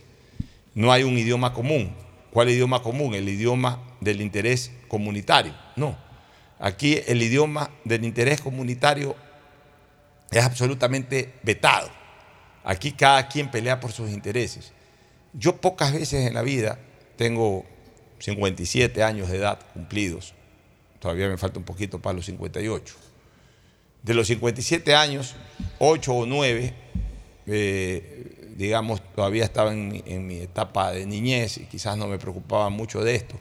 No 0.74 0.92
hay 0.92 1.02
un 1.02 1.16
idioma 1.16 1.52
común. 1.54 1.94
¿Cuál 2.30 2.50
idioma 2.50 2.82
común? 2.82 3.14
El 3.14 3.28
idioma 3.28 3.80
del 4.00 4.20
interés 4.20 4.70
comunitario. 4.88 5.54
No. 5.76 5.96
Aquí 6.58 7.00
el 7.06 7.22
idioma 7.22 7.70
del 7.84 8.04
interés 8.04 8.40
comunitario 8.40 9.14
es 10.30 10.44
absolutamente 10.44 11.34
vetado. 11.42 11.88
Aquí 12.64 12.92
cada 12.92 13.28
quien 13.28 13.50
pelea 13.50 13.80
por 13.80 13.92
sus 13.92 14.10
intereses. 14.10 14.72
Yo 15.32 15.56
pocas 15.56 15.92
veces 15.92 16.26
en 16.26 16.34
la 16.34 16.42
vida 16.42 16.78
tengo 17.16 17.64
57 18.18 19.02
años 19.02 19.28
de 19.28 19.38
edad 19.38 19.60
cumplidos. 19.72 20.34
Todavía 20.98 21.28
me 21.28 21.38
falta 21.38 21.58
un 21.58 21.64
poquito 21.64 22.00
para 22.00 22.16
los 22.16 22.26
58. 22.26 22.94
De 24.02 24.14
los 24.14 24.26
57 24.26 24.94
años, 24.94 25.34
8 25.78 26.12
o 26.12 26.26
9, 26.26 26.74
eh, 27.46 28.52
digamos, 28.56 29.00
todavía 29.14 29.44
estaba 29.44 29.72
en 29.72 29.88
mi, 29.88 30.02
en 30.06 30.26
mi 30.26 30.38
etapa 30.38 30.92
de 30.92 31.06
niñez 31.06 31.58
y 31.58 31.66
quizás 31.66 31.96
no 31.96 32.08
me 32.08 32.18
preocupaba 32.18 32.68
mucho 32.68 33.02
de 33.02 33.14
esto. 33.14 33.36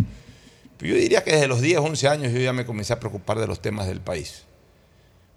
Yo 0.80 0.96
diría 0.96 1.24
que 1.24 1.32
desde 1.32 1.48
los 1.48 1.62
10, 1.62 1.80
11 1.80 2.08
años 2.08 2.34
yo 2.34 2.40
ya 2.40 2.54
me 2.54 2.66
comencé 2.66 2.94
a 2.94 3.00
preocupar 3.00 3.40
de 3.40 3.48
los 3.48 3.62
temas 3.62 3.88
del 3.88 4.02
país. 4.02 4.44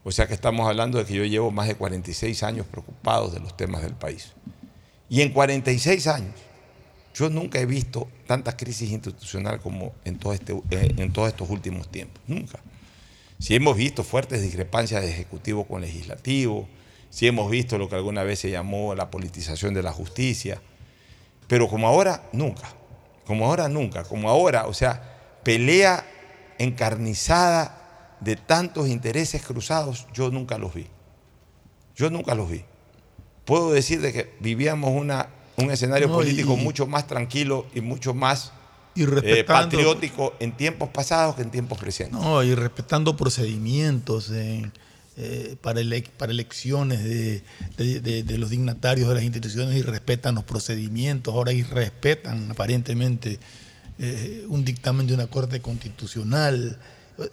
O 0.05 0.12
sea 0.12 0.26
que 0.26 0.35
estamos 0.35 0.68
hablando 0.68 0.98
de 0.98 1.05
que 1.05 1.14
yo 1.14 1.24
llevo 1.24 1.50
más 1.50 1.68
de 1.68 1.74
46 1.74 2.42
años 2.42 2.66
preocupados 2.66 3.33
de 3.33 3.40
los 3.40 3.57
temas 3.57 3.83
del 3.83 3.94
país. 3.94 4.33
Y 5.09 5.22
en 5.22 5.33
46 5.33 6.07
años, 6.07 6.35
yo 7.14 7.29
nunca 7.29 7.59
he 7.59 7.66
visto 7.66 8.09
tanta 8.26 8.57
crisis 8.57 8.90
institucional 8.90 9.61
como 9.61 9.92
en, 10.05 10.18
este, 10.33 10.55
eh, 10.70 11.11
todos 11.12 11.29
estos 11.29 11.50
últimos 11.50 11.88
tiempos. 11.88 12.22
Nunca. 12.26 12.61
Si 13.38 13.55
hemos 13.55 13.76
visto 13.76 14.05
fuertes 14.05 14.42
discrepancias 14.42 15.03
de 15.03 15.11
ejecutivo 15.11 15.66
con 15.66 15.81
legislativo, 15.81 16.68
si 17.11 17.26
hemos 17.26 17.50
visto 17.50 17.76
lo 17.76 17.88
que 17.88 17.96
alguna 17.96 18.22
vez 18.22 18.38
se 18.38 18.50
llamó 18.50 18.94
la 18.94 19.11
politización 19.11 19.74
de 19.74 19.83
la 19.83 19.92
justicia, 19.92 20.62
pero 21.48 21.68
como 21.68 21.88
ahora, 21.88 22.29
nunca. 22.33 22.72
Como 23.26 23.46
ahora, 23.46 23.68
nunca. 23.68 24.05
Como 24.05 24.31
ahora, 24.31 24.66
o 24.66 24.74
sea, 24.74 25.10
pelea 25.42 26.05
encarnizada 26.59 28.16
de 28.20 28.37
tantos 28.37 28.88
intereses 28.88 29.42
cruzados, 29.42 30.07
yo 30.12 30.31
nunca 30.31 30.59
los 30.59 30.74
vi. 30.74 30.87
Yo 31.96 32.11
nunca 32.11 32.35
los 32.35 32.50
vi. 32.50 32.62
Puedo 33.44 33.72
decir 33.72 34.00
de 34.00 34.12
que 34.12 34.35
vivíamos 34.40 34.90
una, 34.92 35.29
un 35.57 35.70
escenario 35.70 36.09
No, 36.09 36.14
político 36.14 36.55
y- 36.55 36.62
mucho 36.62 36.87
más 36.87 37.07
tranquilo 37.07 37.66
y 37.74 37.81
mucho 37.81 38.14
más 38.14 38.53
Y 38.94 39.05
eh, 39.22 39.44
patriótico 39.44 40.35
en 40.40 40.53
tiempos 40.57 40.88
pasados 40.90 41.37
que 41.37 41.42
en 41.42 41.50
tiempos 41.50 41.79
presentes. 41.79 42.18
No, 42.20 42.42
y 42.42 42.55
respetando 42.55 43.16
procedimientos 43.16 44.31
en, 44.31 44.72
eh, 45.16 45.57
para, 45.61 45.81
ele- 45.81 46.05
para 46.16 46.33
elecciones 46.33 47.03
de, 47.03 47.42
de- 47.76 48.00
de- 48.00 48.22
de 48.22 48.38
los 48.38 48.50
dignatarios 48.50 49.09
de 49.09 49.14
las 49.14 49.24
instituciones 49.24 49.76
y 49.76 49.83
respetan 49.83 50.35
los 50.35 50.44
procedimientos, 50.44 51.35
ahora 51.35 51.53
y 51.53 51.62
respetan 51.62 52.50
aparentemente 52.50 53.38
eh, 54.01 54.45
un 54.49 54.65
dictamen 54.65 55.07
de 55.07 55.15
una 55.15 55.27
corte 55.27 55.61
constitucional. 55.61 56.79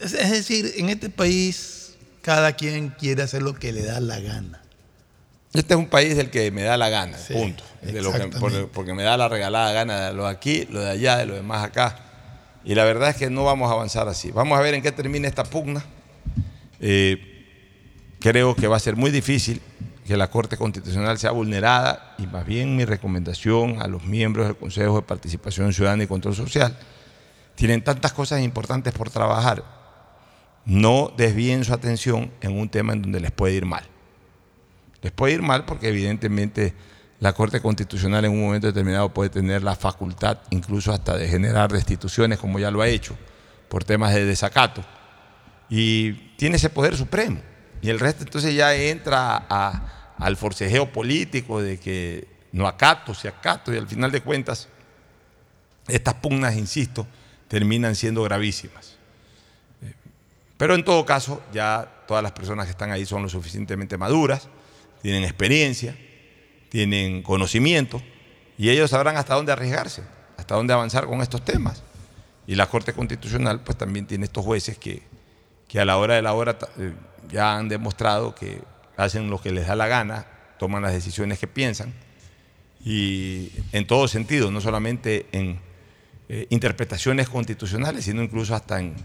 Es, 0.01 0.13
es 0.13 0.29
decir, 0.31 0.73
en 0.77 0.89
este 0.89 1.09
país 1.09 1.95
cada 2.21 2.53
quien 2.57 2.89
quiere 2.89 3.23
hacer 3.23 3.41
lo 3.41 3.55
que 3.55 3.71
le 3.71 3.83
da 3.83 3.99
la 4.01 4.19
gana. 4.19 4.61
Este 5.53 5.73
es 5.73 5.79
un 5.79 5.87
país 5.87 6.15
del 6.17 6.29
que 6.29 6.51
me 6.51 6.63
da 6.63 6.75
la 6.77 6.89
gana, 6.89 7.17
Sí, 7.17 7.33
punto. 7.33 7.63
De 7.81 7.93
lo 8.01 8.11
que- 8.11 8.17
exactamente. 8.17 8.39
porque, 8.39 8.63
porque 8.73 8.93
me 8.93 9.03
da 9.03 9.15
la 9.17 9.29
regalada 9.29 9.71
gana 9.71 10.07
de 10.09 10.13
lo 10.13 10.25
de 10.25 10.29
aquí, 10.31 10.67
lo 10.69 10.81
de 10.81 10.89
allá, 10.91 11.17
de 11.17 11.25
lo 11.25 11.35
demás 11.35 11.63
acá. 11.63 11.97
Y 12.65 12.75
la 12.75 12.83
verdad 12.83 13.09
es 13.11 13.15
que 13.15 13.29
no 13.29 13.45
vamos 13.45 13.69
a 13.71 13.73
avanzar 13.73 14.09
así. 14.09 14.29
Vamos 14.31 14.59
a 14.59 14.61
ver 14.61 14.73
en 14.73 14.81
qué 14.83 14.91
termina 14.91 15.25
esta 15.27 15.45
pugna. 15.45 15.83
Eh, 16.81 17.17
creo 18.19 18.55
que 18.55 18.67
va 18.67 18.75
a 18.75 18.79
ser 18.79 18.95
muy 18.97 19.09
difícil 19.09 19.61
que 20.07 20.17
la 20.17 20.29
Corte 20.29 20.57
Constitucional 20.57 21.17
sea 21.19 21.31
vulnerada 21.31 22.15
y 22.17 22.25
más 22.27 22.45
bien 22.45 22.75
mi 22.75 22.85
recomendación 22.85 23.81
a 23.81 23.87
los 23.87 24.03
miembros 24.05 24.47
del 24.47 24.55
Consejo 24.57 24.95
de 24.95 25.01
Participación 25.03 25.73
Ciudadana 25.73 26.03
y 26.03 26.07
Control 26.07 26.33
Social 26.35 26.75
tienen 27.55 27.83
tantas 27.83 28.13
cosas 28.13 28.41
importantes 28.41 28.93
por 28.93 29.09
trabajar, 29.09 29.63
no 30.65 31.11
desvíen 31.17 31.63
su 31.65 31.73
atención 31.73 32.31
en 32.41 32.57
un 32.57 32.69
tema 32.69 32.93
en 32.93 33.01
donde 33.01 33.19
les 33.19 33.31
puede 33.31 33.55
ir 33.55 33.65
mal. 33.65 33.83
Les 35.01 35.11
puede 35.11 35.33
ir 35.33 35.41
mal 35.41 35.65
porque 35.65 35.89
evidentemente 35.89 36.73
la 37.19 37.33
Corte 37.33 37.61
Constitucional 37.61 38.25
en 38.25 38.31
un 38.31 38.41
momento 38.41 38.67
determinado 38.67 39.13
puede 39.13 39.29
tener 39.29 39.63
la 39.63 39.75
facultad 39.75 40.37
incluso 40.51 40.91
hasta 40.93 41.17
de 41.17 41.27
generar 41.27 41.71
destituciones 41.71 42.37
como 42.39 42.59
ya 42.59 42.69
lo 42.71 42.81
ha 42.81 42.87
hecho 42.87 43.15
por 43.69 43.83
temas 43.83 44.13
de 44.13 44.23
desacato 44.25 44.83
y 45.69 46.13
tiene 46.37 46.57
ese 46.57 46.69
poder 46.69 46.95
supremo 46.95 47.39
y 47.81 47.89
el 47.89 47.99
resto 47.99 48.23
entonces 48.23 48.53
ya 48.55 48.73
entra 48.75 49.45
a- 49.49 49.93
al 50.17 50.37
forcejeo 50.37 50.91
político 50.91 51.61
de 51.61 51.79
que 51.79 52.27
no 52.51 52.67
acato, 52.67 53.13
si 53.13 53.27
acato 53.27 53.73
y 53.73 53.77
al 53.77 53.87
final 53.87 54.11
de 54.11 54.21
cuentas 54.21 54.67
estas 55.87 56.15
pugnas, 56.15 56.55
insisto, 56.55 57.07
terminan 57.47 57.95
siendo 57.95 58.23
gravísimas. 58.23 58.97
Pero 60.57 60.73
en 60.75 60.83
todo 60.83 61.05
caso, 61.05 61.41
ya 61.53 62.03
todas 62.07 62.23
las 62.23 62.31
personas 62.31 62.65
que 62.65 62.71
están 62.71 62.91
ahí 62.91 63.05
son 63.05 63.21
lo 63.21 63.29
suficientemente 63.29 63.97
maduras, 63.97 64.49
tienen 65.01 65.23
experiencia, 65.23 65.95
tienen 66.69 67.21
conocimiento 67.21 68.01
y 68.57 68.69
ellos 68.69 68.89
sabrán 68.89 69.17
hasta 69.17 69.35
dónde 69.35 69.51
arriesgarse, 69.51 70.03
hasta 70.35 70.55
dónde 70.55 70.73
avanzar 70.73 71.05
con 71.05 71.21
estos 71.21 71.45
temas. 71.45 71.83
Y 72.47 72.55
la 72.55 72.67
Corte 72.67 72.93
Constitucional 72.93 73.61
pues 73.61 73.77
también 73.77 74.07
tiene 74.07 74.25
estos 74.25 74.43
jueces 74.43 74.77
que, 74.77 75.03
que 75.67 75.79
a 75.79 75.85
la 75.85 75.97
hora 75.97 76.15
de 76.15 76.21
la 76.21 76.33
hora 76.33 76.57
eh, 76.77 76.93
ya 77.29 77.57
han 77.57 77.69
demostrado 77.69 78.33
que 78.33 78.61
hacen 78.97 79.29
lo 79.29 79.39
que 79.39 79.51
les 79.51 79.67
da 79.67 79.75
la 79.75 79.87
gana, 79.87 80.25
toman 80.59 80.81
las 80.81 80.93
decisiones 80.93 81.39
que 81.39 81.47
piensan 81.47 81.93
y 82.83 83.51
en 83.71 83.85
todo 83.87 84.07
sentido, 84.07 84.51
no 84.51 84.61
solamente 84.61 85.27
en 85.31 85.59
eh, 86.29 86.47
interpretaciones 86.49 87.29
constitucionales, 87.29 88.05
sino 88.05 88.21
incluso 88.21 88.55
hasta 88.55 88.79
en, 88.79 88.95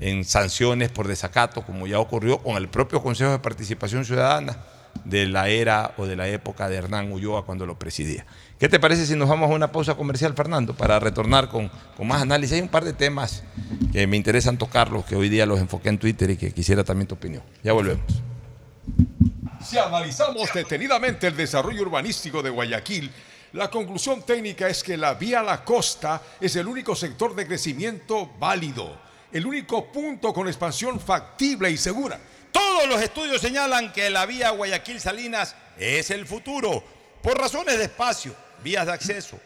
en 0.00 0.24
sanciones 0.24 0.90
por 0.90 1.08
desacato, 1.08 1.62
como 1.62 1.86
ya 1.86 1.98
ocurrió 1.98 2.38
con 2.38 2.56
el 2.56 2.68
propio 2.68 3.02
Consejo 3.02 3.32
de 3.32 3.38
Participación 3.38 4.04
Ciudadana 4.04 4.58
de 5.04 5.26
la 5.26 5.48
era 5.48 5.94
o 5.96 6.06
de 6.06 6.16
la 6.16 6.28
época 6.28 6.68
de 6.68 6.76
Hernán 6.76 7.12
Ulloa 7.12 7.44
cuando 7.44 7.66
lo 7.66 7.78
presidía. 7.78 8.26
¿Qué 8.58 8.68
te 8.68 8.80
parece 8.80 9.06
si 9.06 9.14
nos 9.14 9.28
vamos 9.28 9.50
a 9.50 9.54
una 9.54 9.70
pausa 9.70 9.94
comercial, 9.94 10.34
Fernando, 10.34 10.74
para 10.74 10.98
retornar 10.98 11.48
con, 11.48 11.70
con 11.96 12.08
más 12.08 12.22
análisis? 12.22 12.56
Hay 12.56 12.62
un 12.62 12.68
par 12.68 12.84
de 12.84 12.92
temas 12.92 13.44
que 13.92 14.06
me 14.06 14.16
interesan 14.16 14.58
tocarlos, 14.58 15.04
que 15.04 15.14
hoy 15.14 15.28
día 15.28 15.46
los 15.46 15.60
enfoqué 15.60 15.90
en 15.90 15.98
Twitter 15.98 16.30
y 16.30 16.36
que 16.36 16.52
quisiera 16.52 16.82
también 16.84 17.06
tu 17.06 17.14
opinión. 17.14 17.42
Ya 17.62 17.72
volvemos. 17.72 18.22
Si 19.64 19.76
analizamos 19.76 20.52
detenidamente 20.52 21.26
el 21.26 21.36
desarrollo 21.36 21.82
urbanístico 21.82 22.42
de 22.42 22.50
Guayaquil, 22.50 23.12
la 23.52 23.70
conclusión 23.70 24.22
técnica 24.22 24.68
es 24.68 24.82
que 24.82 24.96
la 24.96 25.14
vía 25.14 25.42
la 25.42 25.64
costa 25.64 26.22
es 26.40 26.54
el 26.56 26.66
único 26.66 26.94
sector 26.94 27.34
de 27.34 27.46
crecimiento 27.46 28.30
válido, 28.38 28.98
el 29.32 29.46
único 29.46 29.90
punto 29.90 30.32
con 30.32 30.46
expansión 30.46 31.00
factible 31.00 31.70
y 31.70 31.76
segura. 31.76 32.20
Todos 32.52 32.88
los 32.88 33.02
estudios 33.02 33.40
señalan 33.40 33.92
que 33.92 34.10
la 34.10 34.26
vía 34.26 34.52
Guayaquil-Salinas 34.52 35.54
es 35.76 36.10
el 36.10 36.26
futuro, 36.26 36.82
por 37.22 37.36
razones 37.36 37.78
de 37.78 37.84
espacio, 37.84 38.34
vías 38.62 38.86
de 38.86 38.92
acceso, 38.92 39.38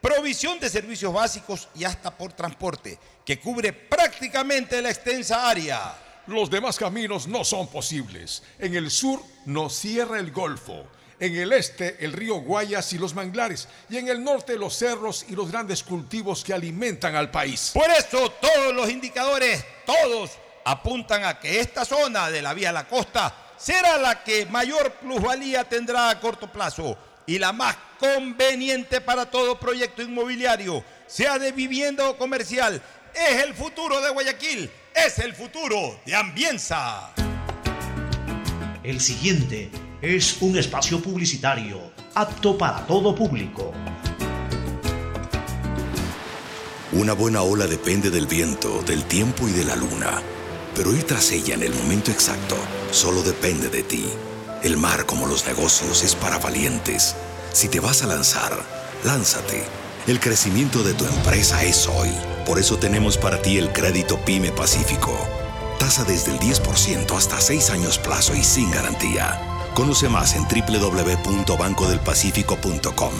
provisión 0.00 0.58
de 0.58 0.68
servicios 0.68 1.12
básicos 1.12 1.68
y 1.74 1.84
hasta 1.84 2.10
por 2.10 2.32
transporte, 2.32 2.98
que 3.24 3.38
cubre 3.38 3.72
prácticamente 3.72 4.82
la 4.82 4.90
extensa 4.90 5.48
área. 5.48 5.94
Los 6.26 6.50
demás 6.50 6.78
caminos 6.78 7.26
no 7.26 7.44
son 7.44 7.66
posibles. 7.68 8.42
En 8.58 8.76
el 8.76 8.90
sur 8.90 9.20
nos 9.44 9.74
cierra 9.74 10.18
el 10.18 10.30
Golfo. 10.30 10.84
En 11.18 11.36
el 11.36 11.52
este, 11.52 12.04
el 12.04 12.12
río 12.12 12.36
Guayas 12.36 12.92
y 12.92 12.98
los 12.98 13.14
manglares. 13.14 13.68
Y 13.90 13.96
en 13.96 14.08
el 14.08 14.22
norte, 14.22 14.56
los 14.56 14.74
cerros 14.74 15.24
y 15.28 15.34
los 15.34 15.50
grandes 15.50 15.82
cultivos 15.82 16.44
que 16.44 16.52
alimentan 16.52 17.16
al 17.16 17.30
país. 17.30 17.70
Por 17.74 17.90
eso 17.90 18.30
todos 18.40 18.74
los 18.74 18.88
indicadores, 18.88 19.64
todos, 19.84 20.30
apuntan 20.64 21.24
a 21.24 21.38
que 21.40 21.60
esta 21.60 21.84
zona 21.84 22.30
de 22.30 22.42
la 22.42 22.54
vía 22.54 22.70
a 22.70 22.72
la 22.72 22.88
costa 22.88 23.34
será 23.56 23.98
la 23.98 24.22
que 24.22 24.46
mayor 24.46 24.92
plusvalía 24.94 25.64
tendrá 25.64 26.10
a 26.10 26.20
corto 26.20 26.50
plazo 26.50 26.96
y 27.26 27.38
la 27.38 27.52
más 27.52 27.76
conveniente 27.98 29.00
para 29.00 29.30
todo 29.30 29.58
proyecto 29.58 30.02
inmobiliario, 30.02 30.84
sea 31.06 31.38
de 31.38 31.52
vivienda 31.52 32.08
o 32.08 32.16
comercial. 32.16 32.82
Es 33.14 33.42
el 33.42 33.54
futuro 33.54 34.00
de 34.00 34.10
Guayaquil, 34.10 34.70
es 34.94 35.18
el 35.18 35.34
futuro 35.34 36.00
de 36.04 36.14
Ambienza. 36.14 37.10
El 38.82 39.00
siguiente 39.00 39.70
es 40.00 40.40
un 40.40 40.58
espacio 40.58 41.00
publicitario 41.00 41.92
apto 42.14 42.58
para 42.58 42.86
todo 42.86 43.14
público. 43.14 43.72
Una 46.92 47.14
buena 47.14 47.42
ola 47.42 47.66
depende 47.66 48.10
del 48.10 48.26
viento, 48.26 48.82
del 48.82 49.04
tiempo 49.04 49.48
y 49.48 49.52
de 49.52 49.64
la 49.64 49.76
luna. 49.76 50.20
Pero 50.74 50.94
ir 50.94 51.04
tras 51.04 51.30
ella 51.32 51.54
en 51.54 51.62
el 51.62 51.74
momento 51.74 52.10
exacto 52.10 52.56
solo 52.90 53.22
depende 53.22 53.68
de 53.68 53.82
ti. 53.82 54.04
El 54.62 54.76
mar, 54.76 55.06
como 55.06 55.26
los 55.26 55.46
negocios, 55.46 56.02
es 56.02 56.14
para 56.14 56.38
valientes. 56.38 57.16
Si 57.52 57.68
te 57.68 57.80
vas 57.80 58.02
a 58.02 58.06
lanzar, 58.06 58.62
lánzate. 59.04 59.81
El 60.06 60.18
crecimiento 60.18 60.82
de 60.82 60.94
tu 60.94 61.04
empresa 61.06 61.62
es 61.62 61.86
hoy. 61.86 62.10
Por 62.44 62.58
eso 62.58 62.76
tenemos 62.76 63.16
para 63.16 63.40
ti 63.40 63.56
el 63.56 63.72
crédito 63.72 64.18
Pyme 64.24 64.50
Pacífico. 64.50 65.16
Tasa 65.78 66.02
desde 66.02 66.32
el 66.32 66.40
10% 66.40 67.16
hasta 67.16 67.40
6 67.40 67.70
años 67.70 67.98
plazo 67.98 68.34
y 68.34 68.42
sin 68.42 68.68
garantía. 68.72 69.51
Conoce 69.74 70.08
más 70.08 70.34
en 70.36 70.44
www.bancodelpacifico.com. 70.44 73.12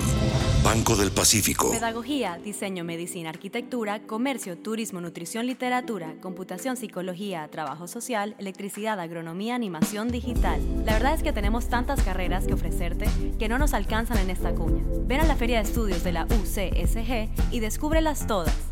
Banco 0.63 0.95
del 0.97 1.11
Pacífico. 1.11 1.71
Pedagogía, 1.71 2.39
diseño, 2.45 2.85
medicina, 2.85 3.31
arquitectura, 3.31 4.01
comercio, 4.01 4.59
turismo, 4.59 5.01
nutrición, 5.01 5.47
literatura, 5.47 6.15
computación, 6.21 6.77
psicología, 6.77 7.49
trabajo 7.49 7.89
social, 7.89 8.37
electricidad, 8.39 9.01
agronomía, 9.01 9.55
animación 9.55 10.09
digital. 10.09 10.61
La 10.85 10.93
verdad 10.93 11.15
es 11.15 11.23
que 11.23 11.33
tenemos 11.33 11.69
tantas 11.69 12.03
carreras 12.03 12.47
que 12.47 12.53
ofrecerte 12.53 13.09
que 13.39 13.49
no 13.49 13.57
nos 13.59 13.73
alcanzan 13.73 14.19
en 14.19 14.29
esta 14.29 14.55
cuña. 14.55 14.85
Ven 15.07 15.21
a 15.21 15.25
la 15.25 15.37
Feria 15.37 15.57
de 15.57 15.63
Estudios 15.65 16.05
de 16.05 16.13
la 16.13 16.27
UCSG 16.27 17.31
y 17.51 17.61
descúbrelas 17.61 18.27
todas. 18.27 18.72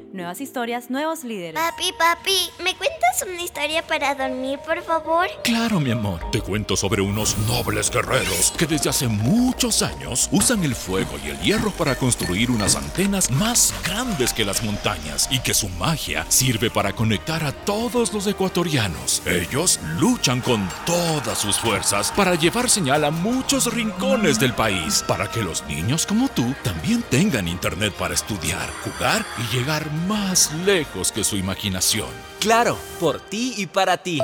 Nuevas 0.13 0.41
historias, 0.41 0.89
nuevos 0.89 1.23
líderes. 1.23 1.53
Papi, 1.53 1.93
papi, 1.97 2.37
¿me 2.61 2.75
cuentas 2.75 3.23
una 3.25 3.41
historia 3.41 3.81
para 3.81 4.13
dormir, 4.13 4.59
por 4.59 4.81
favor? 4.83 5.27
Claro, 5.41 5.79
mi 5.79 5.91
amor. 5.91 6.19
Te 6.31 6.41
cuento 6.41 6.75
sobre 6.75 7.01
unos 7.01 7.37
nobles 7.47 7.89
guerreros 7.89 8.51
que 8.57 8.65
desde 8.65 8.89
hace 8.89 9.07
muchos 9.07 9.81
años 9.81 10.27
usan 10.33 10.65
el 10.65 10.75
fuego 10.75 11.11
y 11.23 11.29
el 11.29 11.39
hierro 11.39 11.71
para 11.71 11.95
construir 11.95 12.51
unas 12.51 12.75
antenas 12.75 13.31
más 13.31 13.73
grandes 13.85 14.33
que 14.33 14.43
las 14.43 14.61
montañas 14.63 15.29
y 15.31 15.39
que 15.39 15.53
su 15.53 15.69
magia 15.69 16.25
sirve 16.27 16.69
para 16.69 16.91
conectar 16.91 17.45
a 17.45 17.53
todos 17.53 18.11
los 18.11 18.27
ecuatorianos. 18.27 19.21
Ellos 19.25 19.79
luchan 19.97 20.41
con 20.41 20.67
todas 20.85 21.37
sus 21.37 21.57
fuerzas 21.57 22.11
para 22.17 22.35
llevar 22.35 22.69
señal 22.69 23.05
a 23.05 23.11
muchos 23.11 23.73
rincones 23.73 24.41
del 24.41 24.53
país, 24.53 25.05
para 25.07 25.31
que 25.31 25.41
los 25.41 25.63
niños 25.67 26.05
como 26.05 26.27
tú 26.27 26.53
también 26.63 27.01
tengan 27.03 27.47
internet 27.47 27.93
para 27.93 28.13
estudiar, 28.13 28.69
jugar 28.83 29.25
y 29.37 29.55
llegar 29.55 29.89
más 30.07 30.51
lejos 30.65 31.11
que 31.11 31.23
su 31.23 31.35
imaginación. 31.35 32.07
Claro, 32.39 32.77
por 32.99 33.19
ti 33.19 33.53
y 33.57 33.65
para 33.67 33.97
ti. 33.97 34.19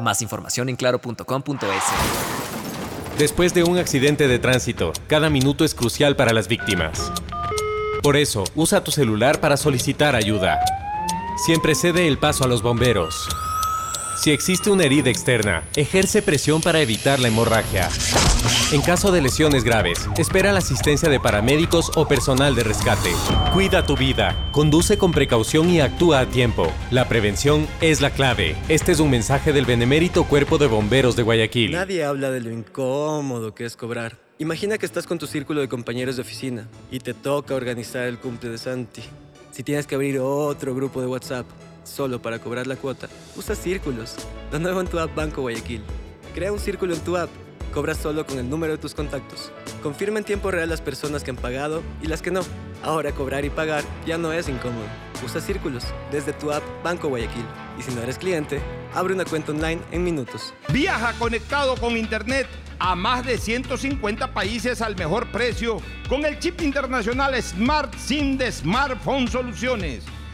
Más 0.00 0.22
información 0.22 0.68
en 0.68 0.76
claro.com.es. 0.76 1.84
Después 3.18 3.52
de 3.52 3.64
un 3.64 3.78
accidente 3.78 4.28
de 4.28 4.38
tránsito, 4.38 4.92
cada 5.06 5.28
minuto 5.28 5.64
es 5.64 5.74
crucial 5.74 6.16
para 6.16 6.32
las 6.32 6.48
víctimas. 6.48 7.12
Por 8.02 8.16
eso, 8.16 8.44
usa 8.54 8.82
tu 8.82 8.90
celular 8.92 9.40
para 9.40 9.58
solicitar 9.58 10.16
ayuda. 10.16 10.58
Siempre 11.44 11.74
cede 11.74 12.08
el 12.08 12.18
paso 12.18 12.44
a 12.44 12.48
los 12.48 12.62
bomberos. 12.62 13.28
Si 14.20 14.30
existe 14.30 14.70
una 14.70 14.84
herida 14.84 15.08
externa, 15.08 15.64
ejerce 15.74 16.20
presión 16.20 16.60
para 16.60 16.82
evitar 16.82 17.20
la 17.20 17.28
hemorragia. 17.28 17.88
En 18.70 18.82
caso 18.82 19.12
de 19.12 19.22
lesiones 19.22 19.64
graves, 19.64 20.06
espera 20.18 20.52
la 20.52 20.58
asistencia 20.58 21.08
de 21.08 21.18
paramédicos 21.18 21.90
o 21.96 22.06
personal 22.06 22.54
de 22.54 22.62
rescate. 22.62 23.12
Cuida 23.54 23.86
tu 23.86 23.96
vida, 23.96 24.36
conduce 24.52 24.98
con 24.98 25.12
precaución 25.12 25.70
y 25.70 25.80
actúa 25.80 26.20
a 26.20 26.26
tiempo. 26.26 26.70
La 26.90 27.08
prevención 27.08 27.66
es 27.80 28.02
la 28.02 28.10
clave. 28.10 28.56
Este 28.68 28.92
es 28.92 29.00
un 29.00 29.08
mensaje 29.08 29.54
del 29.54 29.64
benemérito 29.64 30.24
Cuerpo 30.24 30.58
de 30.58 30.66
Bomberos 30.66 31.16
de 31.16 31.22
Guayaquil. 31.22 31.72
Nadie 31.72 32.04
habla 32.04 32.30
de 32.30 32.40
lo 32.40 32.50
incómodo 32.50 33.54
que 33.54 33.64
es 33.64 33.74
cobrar. 33.74 34.18
Imagina 34.38 34.76
que 34.76 34.84
estás 34.84 35.06
con 35.06 35.18
tu 35.18 35.26
círculo 35.26 35.62
de 35.62 35.68
compañeros 35.70 36.16
de 36.16 36.22
oficina 36.22 36.68
y 36.90 36.98
te 36.98 37.14
toca 37.14 37.54
organizar 37.54 38.02
el 38.02 38.18
cumple 38.18 38.50
de 38.50 38.58
Santi. 38.58 39.02
Si 39.50 39.62
tienes 39.62 39.86
que 39.86 39.94
abrir 39.94 40.18
otro 40.20 40.74
grupo 40.74 41.00
de 41.00 41.06
WhatsApp 41.06 41.46
solo 41.90 42.22
para 42.22 42.38
cobrar 42.38 42.66
la 42.66 42.76
cuota, 42.76 43.08
usa 43.36 43.54
círculos. 43.54 44.16
De 44.50 44.58
nuevo 44.58 44.80
en 44.80 44.86
tu 44.86 44.98
app 44.98 45.14
Banco 45.14 45.42
Guayaquil. 45.42 45.82
Crea 46.34 46.52
un 46.52 46.58
círculo 46.58 46.94
en 46.94 47.00
tu 47.00 47.16
app. 47.16 47.28
Cobras 47.74 47.98
solo 47.98 48.26
con 48.26 48.38
el 48.38 48.48
número 48.48 48.72
de 48.72 48.78
tus 48.78 48.94
contactos. 48.94 49.52
Confirma 49.82 50.18
en 50.18 50.24
tiempo 50.24 50.50
real 50.50 50.68
las 50.68 50.80
personas 50.80 51.22
que 51.22 51.30
han 51.30 51.36
pagado 51.36 51.82
y 52.02 52.06
las 52.06 52.22
que 52.22 52.30
no. 52.30 52.40
Ahora 52.82 53.12
cobrar 53.12 53.44
y 53.44 53.50
pagar 53.50 53.84
ya 54.06 54.18
no 54.18 54.32
es 54.32 54.48
incómodo. 54.48 54.86
Usa 55.24 55.40
círculos 55.40 55.84
desde 56.10 56.32
tu 56.32 56.50
app 56.50 56.62
Banco 56.82 57.08
Guayaquil. 57.08 57.44
Y 57.78 57.82
si 57.82 57.94
no 57.94 58.02
eres 58.02 58.18
cliente, 58.18 58.60
abre 58.94 59.14
una 59.14 59.24
cuenta 59.24 59.52
online 59.52 59.80
en 59.92 60.02
minutos. 60.02 60.54
Viaja 60.72 61.12
conectado 61.18 61.76
con 61.76 61.96
Internet 61.96 62.46
a 62.80 62.94
más 62.94 63.24
de 63.24 63.38
150 63.38 64.32
países 64.32 64.80
al 64.80 64.96
mejor 64.96 65.30
precio 65.30 65.76
con 66.08 66.24
el 66.24 66.38
chip 66.38 66.62
internacional 66.62 67.40
Smart 67.40 67.94
SIM 67.96 68.38
de 68.38 68.50
Smartphone 68.50 69.28
Soluciones. 69.28 70.04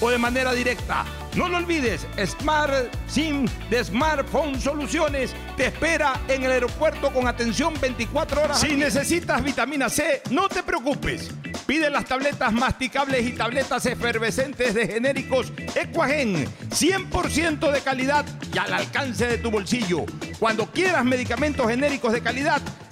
o 0.00 0.10
de 0.10 0.18
manera 0.18 0.52
directa. 0.52 1.04
No 1.34 1.48
lo 1.48 1.56
olvides, 1.56 2.06
Smart 2.24 2.72
SIM 3.08 3.46
de 3.68 3.82
Smartphone 3.82 4.60
Soluciones 4.60 5.34
te 5.56 5.66
espera 5.66 6.20
en 6.28 6.44
el 6.44 6.52
aeropuerto 6.52 7.12
con 7.12 7.26
atención 7.26 7.74
24 7.80 8.42
horas. 8.42 8.60
Si 8.60 8.76
necesitas 8.76 9.42
vitamina 9.42 9.88
C, 9.88 10.22
no 10.30 10.48
te 10.48 10.62
preocupes. 10.62 11.30
Pide 11.66 11.90
las 11.90 12.04
tabletas 12.04 12.52
masticables 12.52 13.26
y 13.26 13.32
tabletas 13.32 13.84
efervescentes 13.86 14.74
de 14.74 14.86
genéricos 14.86 15.52
Equagen, 15.74 16.46
100% 16.70 17.72
de 17.72 17.80
calidad 17.80 18.24
y 18.52 18.58
al 18.58 18.72
alcance 18.72 19.26
de 19.26 19.38
tu 19.38 19.50
bolsillo. 19.50 20.04
Cuando 20.38 20.66
quieras 20.66 21.04
medicamentos 21.04 21.66
genéricos 21.66 22.12
de 22.12 22.20
calidad, 22.20 22.60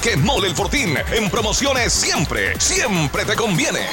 que 0.00 0.16
Mole 0.16 0.48
el 0.48 0.54
Fortín 0.54 0.96
en 1.12 1.28
promociones 1.28 1.92
siempre, 1.92 2.58
siempre 2.58 3.26
te 3.26 3.36
conviene. 3.36 3.86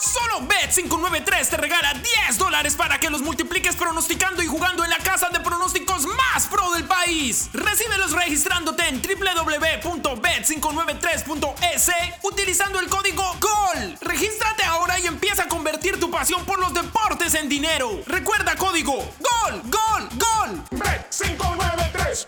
Solo 0.00 0.48
Bet593 0.48 1.50
te 1.50 1.58
regala 1.58 1.92
10 1.92 2.38
dólares 2.38 2.74
para 2.74 2.98
que 2.98 3.10
los 3.10 3.20
multipliques 3.20 3.76
pronosticando 3.76 4.42
y 4.42 4.46
jugando 4.46 4.82
en 4.82 4.88
la 4.88 4.96
casa 4.96 5.28
de 5.28 5.40
pronósticos 5.40 6.06
más 6.06 6.46
pro 6.46 6.72
del 6.72 6.84
país. 6.84 7.50
Recíbelos 7.52 8.12
registrándote 8.12 8.88
en 8.88 9.02
www.bet593.es 9.02 11.90
utilizando 12.22 12.80
el 12.80 12.88
código 12.88 13.30
GOL. 13.40 13.98
Regístrate 14.00 14.64
ahora 14.64 14.98
y 14.98 15.06
empieza 15.06 15.42
a 15.42 15.48
convertir 15.48 16.00
tu 16.00 16.10
pasión 16.10 16.46
por 16.46 16.58
los 16.58 16.72
deportes 16.72 17.34
en 17.34 17.50
dinero. 17.50 18.00
Recuerda 18.06 18.56
código 18.56 18.94
GOL, 18.94 19.60
GOL, 19.64 20.08
GOL. 20.14 20.64
Bet593.es 20.70 22.26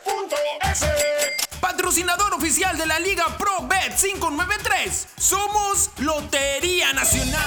Patrocinado 0.74 1.53
patrocinador 1.64 2.34
oficial 2.34 2.76
de 2.76 2.84
la 2.84 2.98
Liga 2.98 3.24
Pro 3.38 3.66
Bet 3.66 3.96
593. 3.98 5.08
Somos 5.16 5.90
Lotería 5.96 6.92
Nacional. 6.92 7.40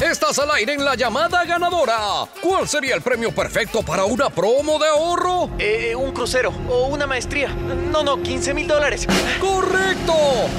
Estás 0.00 0.38
al 0.38 0.52
aire 0.52 0.74
en 0.74 0.84
la 0.84 0.94
llamada 0.94 1.44
ganadora. 1.44 2.24
¿Cuál 2.40 2.68
sería 2.68 2.94
el 2.94 3.02
premio 3.02 3.34
perfecto 3.34 3.82
para 3.82 4.04
una 4.04 4.30
promo 4.30 4.78
de 4.78 4.86
ahorro? 4.86 5.50
Eh, 5.58 5.92
un 5.96 6.12
crucero 6.12 6.54
o 6.68 6.86
una 6.86 7.08
maestría. 7.08 7.48
No, 7.48 8.04
no, 8.04 8.22
15 8.22 8.54
mil 8.54 8.68
dólares. 8.68 9.08
¡Correcto! 9.40 10.14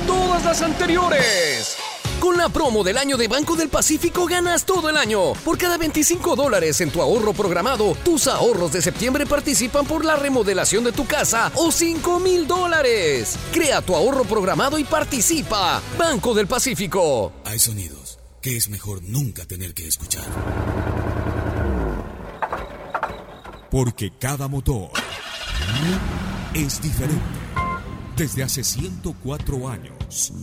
Todas 0.06 0.44
las 0.44 0.62
anteriores. 0.62 1.78
Con 2.26 2.38
la 2.38 2.50
promo 2.50 2.84
del 2.84 2.98
año 2.98 3.18
de 3.18 3.28
Banco 3.28 3.56
del 3.56 3.70
Pacífico 3.70 4.26
ganas 4.26 4.66
todo 4.66 4.90
el 4.90 4.98
año. 4.98 5.34
Por 5.44 5.60
cada 5.60 5.78
25 5.78 6.36
dólares 6.36 6.82
en 6.82 6.90
tu 6.90 7.00
ahorro 7.00 7.34
programado, 7.34 7.96
tus 8.04 8.26
ahorros 8.26 8.74
de 8.74 8.82
septiembre 8.82 9.28
participan 9.28 9.86
por 9.86 10.04
la 10.04 10.16
remodelación 10.16 10.84
de 10.84 10.92
tu 10.92 11.06
casa 11.06 11.52
o 11.54 11.72
5 11.72 12.20
mil 12.20 12.48
dólares. 12.48 13.38
Crea 13.54 13.84
tu 13.84 13.96
ahorro 13.96 14.24
programado 14.24 14.80
y 14.80 14.84
participa. 14.86 15.80
Banco 16.00 16.34
del 16.34 16.48
Pacífico. 16.48 17.32
Hay 17.46 17.60
sonidos 17.60 18.18
que 18.42 18.58
es 18.58 18.70
mejor 18.70 19.04
nunca 19.04 19.46
tener 19.46 19.76
que 19.76 19.88
escuchar. 19.88 20.26
Porque 23.70 24.12
cada 24.18 24.48
motor 24.48 24.90
es 26.56 26.82
diferente. 26.82 27.22
Desde 28.18 28.42
hace 28.42 28.64
104 28.64 29.68
años, 29.68 29.95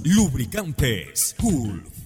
Lubricantes 0.04 1.34
Gulf 1.40 2.01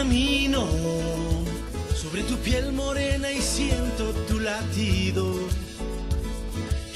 Camino 0.00 0.66
sobre 1.94 2.22
tu 2.22 2.34
piel 2.38 2.72
morena 2.72 3.30
y 3.30 3.42
siento 3.42 4.14
tu 4.26 4.40
latido. 4.40 5.34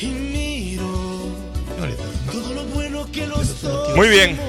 Y 0.00 0.06
miro 0.06 0.88
todo 2.32 2.54
lo 2.54 2.64
bueno 2.64 3.06
que 3.12 3.26
los 3.26 3.60
dos 3.60 3.94
Muy 3.94 4.08
bien. 4.08 4.40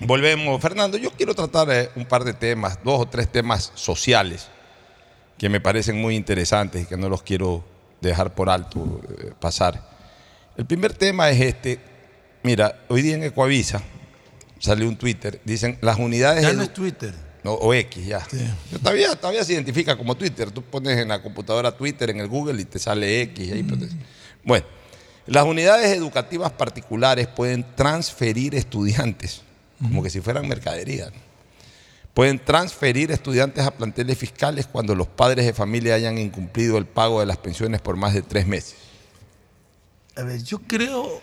Volvemos. 0.00 0.60
Fernando, 0.60 0.98
yo 0.98 1.12
quiero 1.12 1.36
tratar 1.36 1.70
eh, 1.70 1.90
un 1.94 2.04
par 2.04 2.24
de 2.24 2.34
temas, 2.34 2.80
dos 2.82 3.00
o 3.00 3.06
tres 3.06 3.30
temas 3.30 3.70
sociales 3.76 4.48
que 5.38 5.48
me 5.48 5.60
parecen 5.60 6.00
muy 6.00 6.16
interesantes 6.16 6.82
y 6.82 6.86
que 6.86 6.96
no 6.96 7.08
los 7.08 7.22
quiero 7.22 7.64
dejar 8.00 8.34
por 8.34 8.50
alto 8.50 9.00
eh, 9.20 9.30
pasar. 9.38 9.88
El 10.56 10.66
primer 10.66 10.94
tema 10.94 11.30
es 11.30 11.40
este. 11.40 11.78
Mira, 12.42 12.80
hoy 12.88 13.02
día 13.02 13.14
en 13.14 13.22
Ecoavisa 13.22 13.80
salió 14.58 14.88
un 14.88 14.96
Twitter, 14.96 15.40
dicen 15.44 15.78
las 15.80 16.00
unidades... 16.00 16.42
Ya 16.42 16.54
no 16.54 16.64
es 16.64 16.74
Twitter. 16.74 17.31
No, 17.44 17.54
o 17.54 17.74
X, 17.74 18.06
ya. 18.06 18.26
Todavía, 18.82 19.16
todavía 19.16 19.44
se 19.44 19.52
identifica 19.54 19.96
como 19.96 20.14
Twitter. 20.14 20.50
Tú 20.52 20.62
pones 20.62 20.96
en 20.98 21.08
la 21.08 21.20
computadora 21.22 21.76
Twitter, 21.76 22.10
en 22.10 22.20
el 22.20 22.28
Google 22.28 22.60
y 22.62 22.64
te 22.64 22.78
sale 22.78 23.22
X. 23.22 23.52
ahí, 23.52 23.62
pues, 23.64 23.80
te- 23.80 23.88
Bueno, 24.44 24.64
las 25.26 25.44
unidades 25.44 25.96
educativas 25.96 26.52
particulares 26.52 27.26
pueden 27.26 27.66
transferir 27.74 28.54
estudiantes, 28.54 29.42
como 29.80 30.02
que 30.02 30.10
si 30.10 30.20
fueran 30.20 30.46
mercadería. 30.48 31.10
Pueden 32.14 32.38
transferir 32.44 33.10
estudiantes 33.10 33.64
a 33.66 33.70
planteles 33.72 34.18
fiscales 34.18 34.66
cuando 34.66 34.94
los 34.94 35.06
padres 35.08 35.46
de 35.46 35.54
familia 35.54 35.94
hayan 35.94 36.18
incumplido 36.18 36.76
el 36.78 36.84
pago 36.86 37.20
de 37.20 37.26
las 37.26 37.38
pensiones 37.38 37.80
por 37.80 37.96
más 37.96 38.12
de 38.14 38.22
tres 38.22 38.46
meses. 38.46 38.76
A 40.14 40.22
ver, 40.22 40.42
yo 40.44 40.58
creo. 40.60 41.20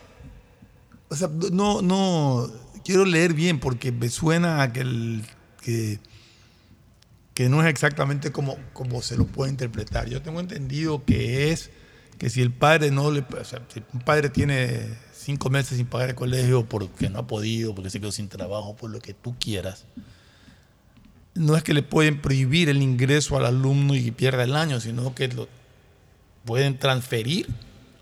O 1.10 1.16
sea, 1.16 1.30
no, 1.52 1.82
no. 1.82 2.50
Quiero 2.84 3.06
leer 3.06 3.34
bien 3.34 3.60
porque 3.60 3.92
me 3.92 4.10
suena 4.10 4.64
a 4.64 4.74
que, 4.74 4.80
el, 4.82 5.24
que, 5.62 6.00
que 7.40 7.48
no 7.48 7.62
es 7.62 7.70
exactamente 7.70 8.34
como, 8.34 8.58
como 8.74 9.02
se 9.02 9.16
lo 9.16 9.26
puede 9.26 9.50
interpretar. 9.50 10.10
Yo 10.10 10.22
tengo 10.22 10.42
entendido 10.42 11.06
que 11.06 11.54
es 11.54 11.70
que 12.18 12.30
si 12.30 12.42
el 12.42 12.52
padre 12.52 12.92
no 12.92 13.12
le. 13.12 13.22
O 13.22 13.46
sea, 13.46 13.62
si 13.74 13.82
un 13.94 14.02
padre 14.02 14.28
tiene 14.28 14.90
cinco 15.14 15.50
meses 15.50 15.78
sin 15.78 15.86
pagar 15.86 16.10
el 16.10 16.16
colegio 16.16 16.66
porque 16.66 17.10
no 17.10 17.20
ha 17.20 17.28
podido, 17.28 17.74
porque 17.74 17.92
se 17.92 18.02
quedó 18.02 18.12
sin 18.12 18.28
trabajo, 18.28 18.76
por 18.76 18.90
lo 18.90 19.00
que 19.00 19.14
tú 19.14 19.38
quieras, 19.40 19.86
no 21.34 21.56
es 21.56 21.64
que 21.64 21.74
le 21.74 21.82
pueden 21.82 22.22
prohibir 22.22 22.68
el 22.68 22.82
ingreso 22.82 23.38
al 23.38 23.46
alumno 23.46 23.96
y 23.96 24.12
pierda 24.12 24.44
el 24.44 24.58
año, 24.58 24.82
sino 24.82 25.16
que 25.16 25.30
lo 25.30 25.48
pueden 26.44 26.78
transferir 26.78 27.48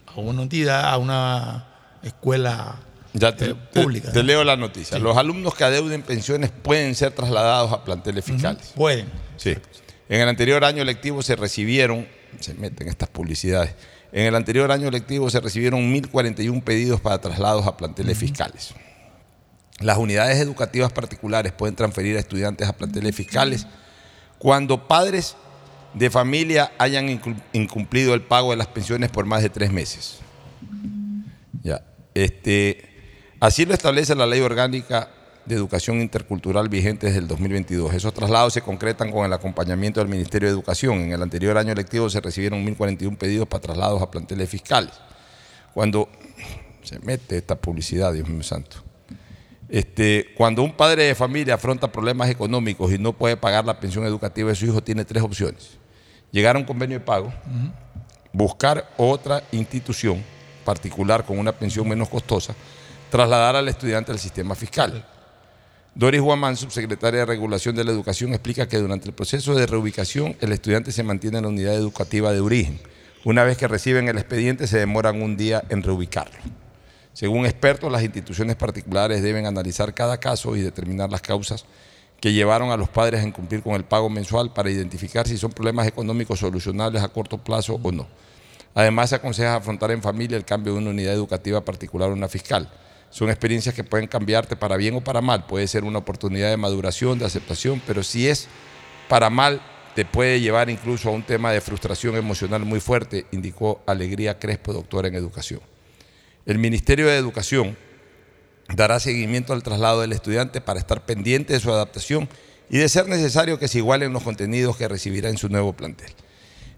a 0.07 0.19
una 0.19 0.41
entidad, 0.41 0.85
a 0.85 0.97
una 0.97 1.67
escuela 2.01 2.79
Ya 3.13 3.35
te, 3.35 3.51
eh, 3.51 3.55
pública. 3.55 4.11
te 4.11 4.23
leo 4.23 4.43
la 4.43 4.57
noticia. 4.57 4.97
Los 4.97 5.15
alumnos 5.15 5.53
que 5.53 5.63
adeuden 5.63 6.01
pensiones 6.01 6.49
pueden 6.49 6.95
ser 6.95 7.11
trasladados 7.11 7.71
a 7.71 7.83
planteles 7.83 8.25
fiscales. 8.25 8.73
Pueden. 8.75 9.26
Sí. 9.37 9.55
En 10.09 10.21
el 10.21 10.29
anterior 10.29 10.63
año 10.63 10.83
lectivo 10.83 11.21
se 11.21 11.35
recibieron, 11.35 12.07
se 12.39 12.53
meten 12.53 12.87
estas 12.87 13.09
publicidades, 13.09 13.75
en 14.11 14.25
el 14.25 14.35
anterior 14.35 14.71
año 14.71 14.89
lectivo 14.89 15.29
se 15.29 15.39
recibieron 15.39 15.93
1.041 15.93 16.63
pedidos 16.63 17.01
para 17.01 17.19
traslados 17.19 17.67
a 17.67 17.75
planteles 17.77 18.17
fiscales. 18.17 18.73
Las 19.79 19.97
unidades 19.97 20.37
educativas 20.39 20.91
particulares 20.91 21.51
pueden 21.51 21.75
transferir 21.75 22.15
a 22.17 22.19
estudiantes 22.19 22.67
a 22.67 22.73
planteles 22.73 23.15
fiscales 23.15 23.67
cuando 24.39 24.87
padres 24.87 25.35
de 25.93 26.09
familia 26.09 26.71
hayan 26.77 27.07
incum- 27.09 27.41
incumplido 27.53 28.13
el 28.13 28.21
pago 28.21 28.51
de 28.51 28.57
las 28.57 28.67
pensiones 28.67 29.09
por 29.09 29.25
más 29.25 29.43
de 29.43 29.49
tres 29.49 29.71
meses. 29.71 30.19
Ya. 31.63 31.83
Este, 32.13 33.35
así 33.39 33.65
lo 33.65 33.73
establece 33.73 34.15
la 34.15 34.25
ley 34.25 34.39
orgánica 34.41 35.09
de 35.47 35.55
educación 35.55 36.01
intercultural 36.01 36.67
vigente 36.67 37.07
desde 37.07 37.19
el 37.19 37.27
2022. 37.27 37.93
Esos 37.93 38.13
traslados 38.13 38.53
se 38.53 38.61
concretan 38.61 39.11
con 39.11 39.25
el 39.25 39.33
acompañamiento 39.33 39.99
del 39.99 40.09
Ministerio 40.09 40.49
de 40.49 40.53
Educación. 40.53 40.99
En 40.99 41.13
el 41.13 41.21
anterior 41.21 41.57
año 41.57 41.73
lectivo 41.73 42.09
se 42.09 42.19
recibieron 42.19 42.65
1.041 42.65 43.17
pedidos 43.17 43.47
para 43.47 43.61
traslados 43.61 44.01
a 44.01 44.11
planteles 44.11 44.49
fiscales. 44.49 44.91
Cuando 45.73 46.09
se 46.83 46.99
mete 46.99 47.37
esta 47.37 47.55
publicidad, 47.55 48.13
Dios 48.13 48.27
mío 48.27 48.43
santo. 48.43 48.77
Este, 49.69 50.33
cuando 50.35 50.63
un 50.63 50.73
padre 50.73 51.03
de 51.03 51.15
familia 51.15 51.55
afronta 51.55 51.91
problemas 51.91 52.29
económicos 52.29 52.91
y 52.91 52.97
no 52.97 53.13
puede 53.13 53.35
pagar 53.37 53.65
la 53.65 53.79
pensión 53.79 54.05
educativa 54.05 54.49
de 54.49 54.55
su 54.55 54.65
hijo, 54.65 54.81
tiene 54.81 55.05
tres 55.05 55.23
opciones. 55.23 55.77
Llegar 56.31 56.55
a 56.55 56.59
un 56.59 56.65
convenio 56.65 56.99
de 56.99 57.05
pago, 57.05 57.33
buscar 58.31 58.89
otra 58.97 59.43
institución 59.51 60.23
particular 60.63 61.25
con 61.25 61.39
una 61.39 61.53
pensión 61.53 61.87
menos 61.87 62.09
costosa, 62.09 62.53
trasladar 63.09 63.55
al 63.55 63.67
estudiante 63.67 64.11
al 64.11 64.19
sistema 64.19 64.55
fiscal. 64.55 65.05
Doris 65.97 66.21
Guamán, 66.21 66.55
subsecretaria 66.57 67.21
de 67.21 67.25
Regulación 67.25 67.75
de 67.75 67.83
la 67.83 67.89
Educación, 67.89 68.31
explica 68.31 68.67
que 68.67 68.77
durante 68.77 69.07
el 69.07 69.15
proceso 69.15 69.55
de 69.55 69.65
reubicación 69.65 70.35
el 70.41 70.51
estudiante 70.51 70.91
se 70.91 71.01
mantiene 71.01 71.39
en 71.39 71.45
la 71.45 71.49
unidad 71.49 71.73
educativa 71.73 72.31
de 72.31 72.39
origen. 72.39 72.79
Una 73.25 73.43
vez 73.43 73.57
que 73.57 73.67
reciben 73.67 74.07
el 74.07 74.19
expediente 74.19 74.67
se 74.67 74.77
demoran 74.77 75.19
un 75.23 75.35
día 75.37 75.63
en 75.69 75.81
reubicarlo. 75.81 76.37
Según 77.13 77.47
expertos, 77.47 77.91
las 77.91 78.03
instituciones 78.03 78.55
particulares 78.57 79.23
deben 79.23 79.47
analizar 79.47 79.91
cada 79.95 80.19
caso 80.19 80.55
y 80.55 80.61
determinar 80.61 81.09
las 81.09 81.21
causas 81.21 81.65
que 82.21 82.31
llevaron 82.31 82.69
a 82.69 82.77
los 82.77 82.89
padres 82.89 83.23
a 83.23 83.27
incumplir 83.27 83.63
con 83.63 83.73
el 83.73 83.83
pago 83.83 84.07
mensual 84.07 84.53
para 84.53 84.69
identificar 84.69 85.27
si 85.27 85.35
son 85.35 85.49
problemas 85.49 85.87
económicos 85.87 86.37
solucionables 86.37 87.01
a 87.01 87.07
corto 87.07 87.39
plazo 87.39 87.79
o 87.81 87.91
no. 87.91 88.05
Además, 88.75 89.09
se 89.09 89.15
aconseja 89.15 89.55
afrontar 89.55 89.89
en 89.89 90.03
familia 90.03 90.37
el 90.37 90.45
cambio 90.45 90.73
de 90.73 90.77
una 90.77 90.91
unidad 90.91 91.15
educativa 91.15 91.61
particular 91.61 92.11
a 92.11 92.13
una 92.13 92.27
fiscal. 92.27 92.69
Son 93.09 93.29
experiencias 93.29 93.73
que 93.73 93.83
pueden 93.83 94.07
cambiarte 94.07 94.55
para 94.55 94.77
bien 94.77 94.95
o 94.95 95.01
para 95.01 95.21
mal. 95.21 95.45
Puede 95.45 95.67
ser 95.67 95.83
una 95.83 95.99
oportunidad 95.99 96.49
de 96.49 96.57
maduración, 96.57 97.17
de 97.19 97.25
aceptación, 97.25 97.81
pero 97.87 98.03
si 98.03 98.27
es 98.27 98.47
para 99.07 99.29
mal, 99.29 99.61
te 99.95 100.05
puede 100.05 100.39
llevar 100.39 100.69
incluso 100.69 101.09
a 101.09 101.11
un 101.11 101.23
tema 101.23 101.51
de 101.51 101.61
frustración 101.61 102.15
emocional 102.15 102.65
muy 102.65 102.79
fuerte, 102.79 103.25
indicó 103.31 103.81
Alegría 103.87 104.37
Crespo, 104.37 104.73
doctora 104.73 105.07
en 105.07 105.15
educación. 105.15 105.61
El 106.45 106.59
Ministerio 106.59 107.07
de 107.07 107.17
Educación 107.17 107.77
dará 108.75 108.99
seguimiento 108.99 109.53
al 109.53 109.63
traslado 109.63 110.01
del 110.01 110.13
estudiante 110.13 110.61
para 110.61 110.79
estar 110.79 111.05
pendiente 111.05 111.53
de 111.53 111.59
su 111.59 111.71
adaptación 111.71 112.29
y 112.69 112.77
de 112.77 112.89
ser 112.89 113.07
necesario 113.07 113.57
que 113.57 113.67
se 113.67 113.79
igualen 113.79 114.13
los 114.13 114.23
contenidos 114.23 114.77
que 114.77 114.87
recibirá 114.87 115.29
en 115.29 115.37
su 115.37 115.49
nuevo 115.49 115.73
plantel. 115.73 116.11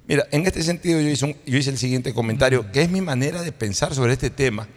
Mira, 0.10 0.26
en 0.32 0.46
este 0.48 0.64
sentido 0.64 1.00
yo 1.00 1.08
hice, 1.08 1.24
un- 1.26 1.36
yo 1.46 1.58
hice 1.58 1.70
el 1.70 1.78
siguiente 1.78 2.14
comentario, 2.16 2.70
que 2.72 2.82
es 2.82 2.90
mi 2.90 3.00
manera 3.00 3.44
de 3.44 3.52
pensar 3.52 3.94
sobre 3.94 4.14
este 4.14 4.32
tema, 4.32 4.68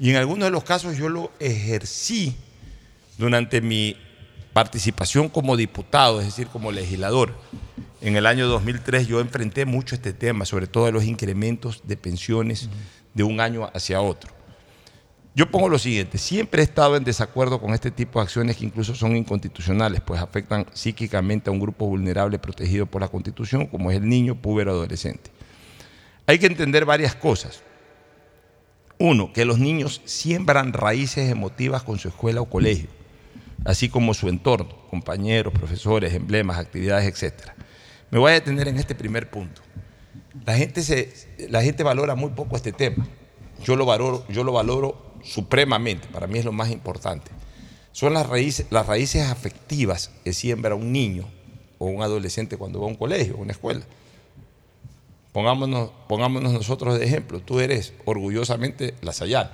y 0.00 0.10
en 0.10 0.16
algunos 0.16 0.46
de 0.46 0.50
los 0.50 0.64
casos 0.64 0.96
yo 0.98 1.08
lo 1.08 1.30
ejercí 1.38 2.34
durante 3.16 3.60
mi 3.60 3.96
participación 4.52 5.28
como 5.28 5.56
diputado, 5.56 6.20
es 6.20 6.26
decir, 6.26 6.48
como 6.48 6.72
legislador. 6.72 7.34
En 8.00 8.16
el 8.16 8.26
año 8.26 8.48
2003 8.48 9.06
yo 9.06 9.20
enfrenté 9.20 9.64
mucho 9.64 9.94
este 9.94 10.12
tema, 10.12 10.44
sobre 10.44 10.66
todo 10.66 10.90
los 10.90 11.04
incrementos 11.04 11.80
de 11.84 11.96
pensiones 11.96 12.68
de 13.14 13.22
un 13.22 13.38
año 13.40 13.70
hacia 13.74 14.00
otro. 14.00 14.32
Yo 15.36 15.50
pongo 15.50 15.68
lo 15.68 15.80
siguiente, 15.80 16.16
siempre 16.16 16.62
he 16.62 16.64
estado 16.64 16.96
en 16.96 17.02
desacuerdo 17.02 17.60
con 17.60 17.74
este 17.74 17.90
tipo 17.90 18.20
de 18.20 18.22
acciones 18.22 18.56
que 18.56 18.64
incluso 18.64 18.94
son 18.94 19.16
inconstitucionales, 19.16 20.00
pues 20.00 20.20
afectan 20.20 20.64
psíquicamente 20.72 21.50
a 21.50 21.52
un 21.52 21.58
grupo 21.58 21.86
vulnerable 21.86 22.38
protegido 22.38 22.86
por 22.86 23.00
la 23.00 23.08
Constitución, 23.08 23.66
como 23.66 23.90
es 23.90 23.96
el 23.96 24.08
niño, 24.08 24.36
púbero, 24.36 24.70
adolescente. 24.70 25.32
Hay 26.26 26.38
que 26.38 26.46
entender 26.46 26.84
varias 26.84 27.16
cosas. 27.16 27.62
Uno, 29.00 29.32
que 29.32 29.44
los 29.44 29.58
niños 29.58 30.02
siembran 30.04 30.72
raíces 30.72 31.28
emotivas 31.28 31.82
con 31.82 31.98
su 31.98 32.06
escuela 32.06 32.40
o 32.40 32.48
colegio, 32.48 32.88
así 33.64 33.88
como 33.88 34.14
su 34.14 34.28
entorno, 34.28 34.86
compañeros, 34.88 35.52
profesores, 35.52 36.14
emblemas, 36.14 36.58
actividades, 36.58 37.08
etc. 37.08 37.50
Me 38.12 38.20
voy 38.20 38.30
a 38.30 38.34
detener 38.34 38.68
en 38.68 38.78
este 38.78 38.94
primer 38.94 39.28
punto. 39.30 39.62
La 40.46 40.56
gente, 40.56 40.82
se, 40.82 41.12
la 41.50 41.60
gente 41.60 41.82
valora 41.82 42.14
muy 42.14 42.30
poco 42.30 42.54
este 42.54 42.70
tema. 42.70 43.04
Yo 43.64 43.74
lo 43.74 43.84
valoro, 43.84 44.24
yo 44.28 44.44
lo 44.44 44.52
valoro 44.52 45.13
supremamente, 45.24 46.06
para 46.12 46.26
mí 46.26 46.38
es 46.38 46.44
lo 46.44 46.52
más 46.52 46.70
importante. 46.70 47.30
Son 47.92 48.12
las 48.14 48.26
raíces, 48.28 48.66
las 48.70 48.86
raíces 48.86 49.22
afectivas 49.28 50.10
que 50.24 50.32
siembra 50.32 50.74
un 50.74 50.92
niño 50.92 51.28
o 51.78 51.86
un 51.86 52.02
adolescente 52.02 52.56
cuando 52.56 52.80
va 52.80 52.86
a 52.86 52.88
un 52.88 52.96
colegio, 52.96 53.34
a 53.34 53.38
una 53.38 53.52
escuela. 53.52 53.84
Pongámonos, 55.32 55.90
pongámonos 56.08 56.52
nosotros 56.52 56.98
de 56.98 57.04
ejemplo. 57.04 57.40
Tú 57.40 57.58
eres 57.60 57.92
orgullosamente 58.04 58.94
lasallano. 59.02 59.50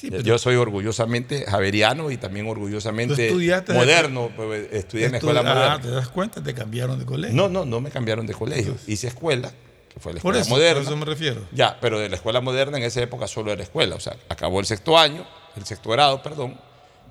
pero- 0.00 0.20
Yo 0.22 0.38
soy 0.38 0.54
orgullosamente 0.54 1.44
javeriano 1.46 2.10
y 2.12 2.16
también 2.16 2.46
orgullosamente 2.48 3.30
moderno. 3.74 4.30
pues, 4.36 4.68
Estudié 4.72 5.06
en 5.06 5.12
la 5.12 5.18
escuela 5.18 5.40
Estu- 5.42 5.44
moderna. 5.54 5.72
Ah, 5.74 5.80
te 5.80 5.90
das 5.90 6.08
cuenta, 6.08 6.42
te 6.42 6.54
cambiaron 6.54 6.98
de 6.98 7.04
colegio. 7.04 7.36
No, 7.36 7.48
no, 7.48 7.64
no 7.64 7.80
me 7.80 7.90
cambiaron 7.90 8.26
de 8.26 8.32
colegio. 8.32 8.76
Hice 8.86 9.08
escuela, 9.08 9.52
que 9.88 10.00
fue 10.00 10.12
la 10.12 10.20
Por 10.20 10.36
escuela 10.36 10.40
eso, 10.40 10.50
moderna. 10.50 10.74
por 10.82 10.92
eso 10.92 10.96
me 10.96 11.04
refiero. 11.06 11.48
Ya, 11.52 11.78
pero 11.80 11.98
de 11.98 12.08
la 12.08 12.16
escuela 12.16 12.40
moderna 12.40 12.78
en 12.78 12.84
esa 12.84 13.00
época 13.02 13.26
solo 13.26 13.52
era 13.52 13.62
escuela. 13.62 13.96
O 13.96 14.00
sea, 14.00 14.16
acabó 14.28 14.60
el 14.60 14.66
sexto 14.66 14.98
año, 14.98 15.26
el 15.56 15.64
sexto 15.64 15.90
grado, 15.90 16.22
perdón. 16.22 16.58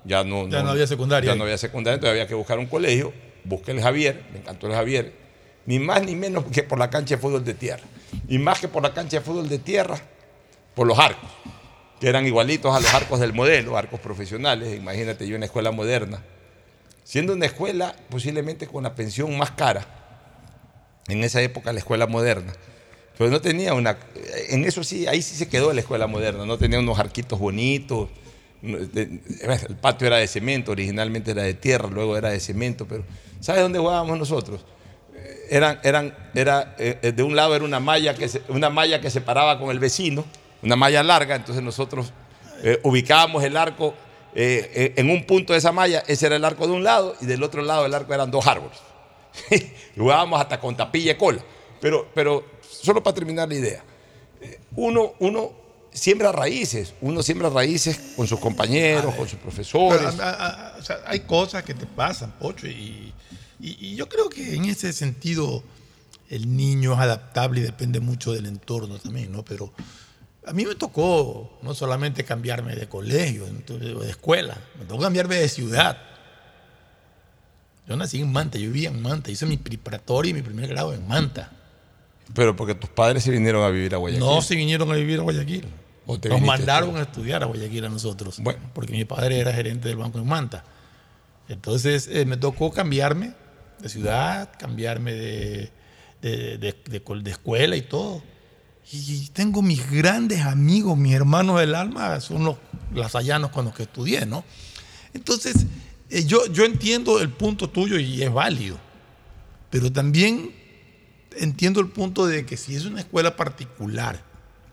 Ya 0.04 0.24
no, 0.24 0.48
Ya 0.48 0.62
no 0.62 0.70
había 0.70 0.86
secundaria 0.86 1.32
Ya 1.32 1.36
no 1.36 1.42
había 1.44 1.58
secundaria, 1.58 1.94
entonces 1.96 2.12
había 2.12 2.26
que 2.28 2.34
buscar 2.34 2.58
un 2.58 2.66
colegio. 2.66 3.12
Busqué 3.44 3.72
el 3.72 3.80
Javier, 3.80 4.24
me 4.32 4.38
encantó 4.38 4.66
el 4.66 4.74
Javier. 4.74 5.12
Ni 5.66 5.78
más 5.78 6.02
ni 6.02 6.14
menos 6.16 6.44
que 6.52 6.62
por 6.62 6.78
la 6.78 6.88
cancha 6.88 7.16
de 7.16 7.20
fútbol 7.20 7.44
de 7.44 7.54
tierra. 7.54 7.82
Y 8.28 8.38
más 8.38 8.58
que 8.60 8.68
por 8.68 8.82
la 8.82 8.94
cancha 8.94 9.18
de 9.18 9.24
fútbol 9.24 9.48
de 9.48 9.58
tierra, 9.58 9.98
por 10.74 10.86
los 10.86 10.98
arcos, 10.98 11.28
que 12.00 12.08
eran 12.08 12.26
igualitos 12.26 12.74
a 12.74 12.80
los 12.80 12.94
arcos 12.94 13.20
del 13.20 13.32
modelo, 13.34 13.76
arcos 13.76 14.00
profesionales. 14.00 14.74
Imagínate 14.76 15.26
yo 15.26 15.34
en 15.34 15.40
la 15.40 15.46
escuela 15.46 15.70
moderna. 15.72 16.22
Siendo 17.04 17.32
una 17.32 17.46
escuela 17.46 17.94
posiblemente 18.08 18.66
con 18.66 18.84
la 18.84 18.94
pensión 18.94 19.36
más 19.36 19.50
cara, 19.52 19.84
en 21.08 21.24
esa 21.24 21.40
época 21.42 21.72
la 21.72 21.78
escuela 21.78 22.06
moderna. 22.06 22.52
Pero 23.16 23.30
no 23.30 23.40
tenía 23.40 23.74
una. 23.74 23.98
En 24.48 24.64
eso 24.64 24.84
sí, 24.84 25.06
ahí 25.06 25.22
sí 25.22 25.34
se 25.34 25.48
quedó 25.48 25.72
la 25.72 25.80
escuela 25.80 26.06
moderna. 26.06 26.46
No 26.46 26.56
tenía 26.56 26.78
unos 26.78 26.98
arquitos 26.98 27.38
bonitos. 27.38 28.08
El 28.62 29.76
patio 29.80 30.06
era 30.06 30.16
de 30.18 30.26
cemento, 30.26 30.72
originalmente 30.72 31.32
era 31.32 31.42
de 31.42 31.54
tierra, 31.54 31.88
luego 31.88 32.16
era 32.16 32.30
de 32.30 32.40
cemento. 32.40 32.86
Pero 32.86 33.04
¿sabes 33.40 33.62
dónde 33.62 33.78
jugábamos 33.78 34.18
nosotros? 34.18 34.64
Eh, 35.14 35.46
Eran, 35.50 35.80
eran, 35.82 36.14
era, 36.34 36.76
eh, 36.78 37.12
de 37.14 37.22
un 37.22 37.34
lado 37.34 37.56
era 37.56 37.64
una 37.64 37.80
malla, 37.80 38.14
que 38.14 38.28
se, 38.28 38.42
una 38.48 38.70
malla 38.70 39.00
que 39.00 39.10
separaba 39.10 39.58
con 39.58 39.70
el 39.70 39.78
vecino, 39.78 40.24
una 40.62 40.76
malla 40.76 41.02
larga, 41.02 41.36
entonces 41.36 41.62
nosotros 41.62 42.12
eh, 42.62 42.80
ubicábamos 42.82 43.44
el 43.44 43.56
arco 43.56 43.94
eh, 44.34 44.70
eh, 44.74 44.92
en 44.96 45.10
un 45.10 45.24
punto 45.24 45.52
de 45.52 45.58
esa 45.60 45.72
malla, 45.72 46.02
ese 46.06 46.26
era 46.26 46.36
el 46.36 46.44
arco 46.44 46.66
de 46.66 46.72
un 46.72 46.84
lado, 46.84 47.16
y 47.20 47.26
del 47.26 47.42
otro 47.42 47.62
lado 47.62 47.84
del 47.84 47.94
arco 47.94 48.12
eran 48.12 48.30
dos 48.30 48.46
árboles. 48.46 48.78
Jugábamos 49.96 50.40
hasta 50.40 50.60
con 50.60 50.76
tapilla 50.76 51.12
y 51.12 51.16
cola. 51.16 51.42
Pero, 51.80 52.08
pero 52.14 52.44
solo 52.68 53.02
para 53.02 53.14
terminar 53.14 53.48
la 53.48 53.54
idea, 53.54 53.84
eh, 54.40 54.58
uno, 54.76 55.14
uno 55.20 55.52
siembra 55.92 56.32
raíces, 56.32 56.94
uno 57.00 57.22
siembra 57.22 57.48
raíces 57.50 57.98
con 58.16 58.26
sus 58.26 58.38
compañeros, 58.40 59.14
con 59.14 59.28
sus 59.28 59.38
profesores. 59.38 60.02
O 60.78 60.82
sea, 60.82 61.00
hay 61.06 61.20
cosas 61.20 61.62
que 61.64 61.74
te 61.74 61.86
pasan, 61.86 62.32
Pocho, 62.38 62.66
y, 62.66 63.12
y- 63.60 63.76
y 63.80 63.96
yo 63.96 64.08
creo 64.08 64.28
que 64.28 64.54
en 64.54 64.64
ese 64.66 64.92
sentido 64.92 65.62
el 66.30 66.56
niño 66.56 66.92
es 66.94 66.98
adaptable 67.00 67.60
y 67.60 67.62
depende 67.62 68.00
mucho 68.00 68.32
del 68.32 68.46
entorno 68.46 68.98
también, 68.98 69.32
¿no? 69.32 69.44
Pero 69.44 69.72
a 70.46 70.52
mí 70.52 70.64
me 70.66 70.74
tocó 70.74 71.58
no 71.62 71.74
solamente 71.74 72.24
cambiarme 72.24 72.74
de 72.76 72.88
colegio, 72.88 73.46
de 73.46 74.10
escuela, 74.10 74.56
me 74.78 74.84
tocó 74.84 75.02
cambiarme 75.02 75.36
de 75.36 75.48
ciudad. 75.48 75.96
Yo 77.88 77.96
nací 77.96 78.20
en 78.20 78.30
Manta, 78.30 78.58
yo 78.58 78.66
vivía 78.70 78.90
en 78.90 79.00
Manta, 79.00 79.30
hice 79.30 79.46
mi 79.46 79.56
preparatoria 79.56 80.30
y 80.30 80.34
mi 80.34 80.42
primer 80.42 80.68
grado 80.68 80.92
en 80.92 81.06
Manta. 81.08 81.50
Pero 82.34 82.54
porque 82.54 82.74
tus 82.74 82.90
padres 82.90 83.22
se 83.24 83.30
vinieron 83.30 83.64
a 83.64 83.68
vivir 83.70 83.94
a 83.94 83.96
Guayaquil. 83.96 84.24
No 84.26 84.42
se 84.42 84.54
vinieron 84.54 84.90
a 84.90 84.94
vivir 84.94 85.18
a 85.20 85.22
Guayaquil. 85.22 85.64
¿O 86.06 86.18
te 86.18 86.28
Nos 86.28 86.40
mandaron 86.42 86.96
a 86.96 87.02
estudiar 87.02 87.42
a 87.42 87.46
Guayaquil 87.46 87.84
a 87.86 87.88
nosotros. 87.88 88.40
Porque 88.74 88.92
mi 88.92 89.04
padre 89.04 89.38
era 89.40 89.52
gerente 89.52 89.88
del 89.88 89.96
banco 89.96 90.18
en 90.18 90.26
Manta. 90.26 90.64
Entonces 91.48 92.08
eh, 92.12 92.24
me 92.26 92.36
tocó 92.36 92.70
cambiarme 92.70 93.32
de 93.80 93.88
ciudad, 93.88 94.50
cambiarme 94.58 95.12
de, 95.14 95.72
de, 96.20 96.58
de- 96.58 97.00
de 97.22 97.30
escuela 97.30 97.76
y 97.76 97.82
todo. 97.82 98.22
Y 98.92 99.28
tengo 99.28 99.60
mis 99.62 99.90
grandes 99.90 100.40
amigos, 100.42 100.96
mis 100.96 101.14
hermanos 101.14 101.60
del 101.60 101.74
alma, 101.74 102.20
son 102.20 102.44
los 102.44 102.56
lasallanos 102.94 103.50
con 103.50 103.66
los 103.66 103.74
que 103.74 103.82
estudié, 103.84 104.24
¿no? 104.26 104.44
Entonces, 105.12 105.66
yo, 106.10 106.46
yo 106.46 106.64
entiendo 106.64 107.20
el 107.20 107.30
punto 107.30 107.68
tuyo 107.68 107.98
y 107.98 108.22
es 108.22 108.32
válido. 108.32 108.78
Pero 109.70 109.92
también 109.92 110.52
entiendo 111.36 111.80
el 111.80 111.88
punto 111.88 112.26
de 112.26 112.46
que 112.46 112.56
si 112.56 112.74
es 112.74 112.84
una 112.84 113.00
escuela 113.00 113.36
particular, 113.36 114.22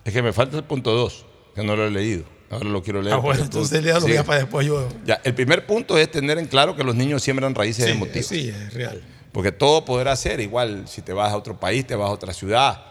Es 0.06 0.14
que 0.14 0.22
me 0.22 0.32
falta 0.34 0.58
el 0.58 0.64
punto 0.64 0.92
2, 0.92 1.26
que 1.56 1.64
no 1.64 1.76
lo 1.76 1.86
he 1.88 1.92
leído. 1.92 2.24
Ahora 2.52 2.70
lo 2.70 2.84
quiero 2.84 3.02
leer. 3.02 3.16
Ah, 3.16 3.20
bueno, 3.20 3.44
entonces 3.44 3.84
léalo 3.84 4.06
Sí. 4.06 4.14
ya 4.14 4.24
para 4.24 4.40
después 4.42 4.66
yo. 4.68 4.88
Ya, 5.04 5.20
el 5.24 5.34
primer 5.34 5.66
punto 5.66 5.98
es 5.98 6.10
tener 6.12 6.38
en 6.38 6.46
claro 6.46 6.76
que 6.76 6.84
los 6.84 6.96
niños 6.96 7.24
siembran 7.24 7.56
raíces 7.56 7.86
Sí, 7.86 7.92
emotivas. 7.92 8.26
sí, 8.28 8.50
es 8.50 8.74
real. 8.74 9.02
Porque 9.32 9.52
todo 9.52 9.84
podrá 9.84 10.16
ser 10.16 10.40
igual 10.40 10.88
si 10.88 11.02
te 11.02 11.12
vas 11.12 11.34
a 11.34 11.38
otro 11.38 11.60
país, 11.60 11.86
te 11.88 11.96
vas 11.96 12.08
a 12.10 12.14
otra 12.14 12.34
ciudad 12.34 12.84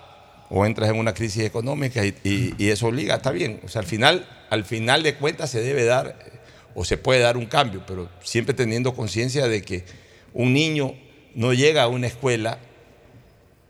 o 0.50 0.66
entras 0.66 0.90
en 0.90 0.98
una 0.98 1.14
crisis 1.14 1.44
económica 1.44 2.04
y, 2.04 2.14
y- 2.24 2.54
y 2.58 2.68
eso 2.68 2.88
obliga, 2.88 3.14
está 3.14 3.30
bien. 3.30 3.60
O 3.64 3.68
sea, 3.68 3.80
al 3.80 3.86
final, 3.86 4.26
al 4.50 4.64
final 4.64 5.02
de 5.04 5.14
cuentas 5.14 5.50
se 5.50 5.60
debe 5.62 5.84
dar 5.84 6.18
eh, 6.26 6.33
o 6.74 6.84
se 6.84 6.96
puede 6.96 7.20
dar 7.20 7.36
un 7.36 7.46
cambio, 7.46 7.82
pero 7.86 8.08
siempre 8.22 8.54
teniendo 8.54 8.94
conciencia 8.94 9.46
de 9.46 9.62
que 9.62 9.84
un 10.32 10.52
niño 10.52 10.94
no 11.34 11.52
llega 11.52 11.82
a 11.82 11.88
una 11.88 12.06
escuela 12.06 12.58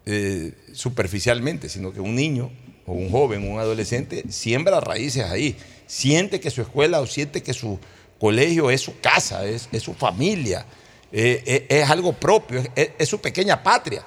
eh, 0.07 0.52
superficialmente, 0.72 1.68
sino 1.68 1.92
que 1.92 2.00
un 2.00 2.14
niño 2.14 2.50
o 2.86 2.92
un 2.92 3.11
joven, 3.11 3.50
un 3.50 3.59
adolescente, 3.59 4.24
siembra 4.28 4.80
raíces 4.80 5.24
ahí, 5.24 5.57
siente 5.86 6.40
que 6.40 6.50
su 6.50 6.62
escuela 6.62 7.00
o 7.00 7.07
siente 7.07 7.42
que 7.42 7.55
su 7.55 7.78
colegio 8.18 8.70
es 8.70 8.80
su 8.80 8.98
casa, 9.00 9.46
es, 9.46 9.68
su 9.80 9.94
familia, 9.94 10.66
eh, 11.12 11.42
eh, 11.46 11.66
es, 11.68 11.90
algo 11.90 12.12
propio, 12.12 12.62
es 12.74 13.09
su 13.09 13.20
pequeña 13.20 13.62
patria. 13.62 14.05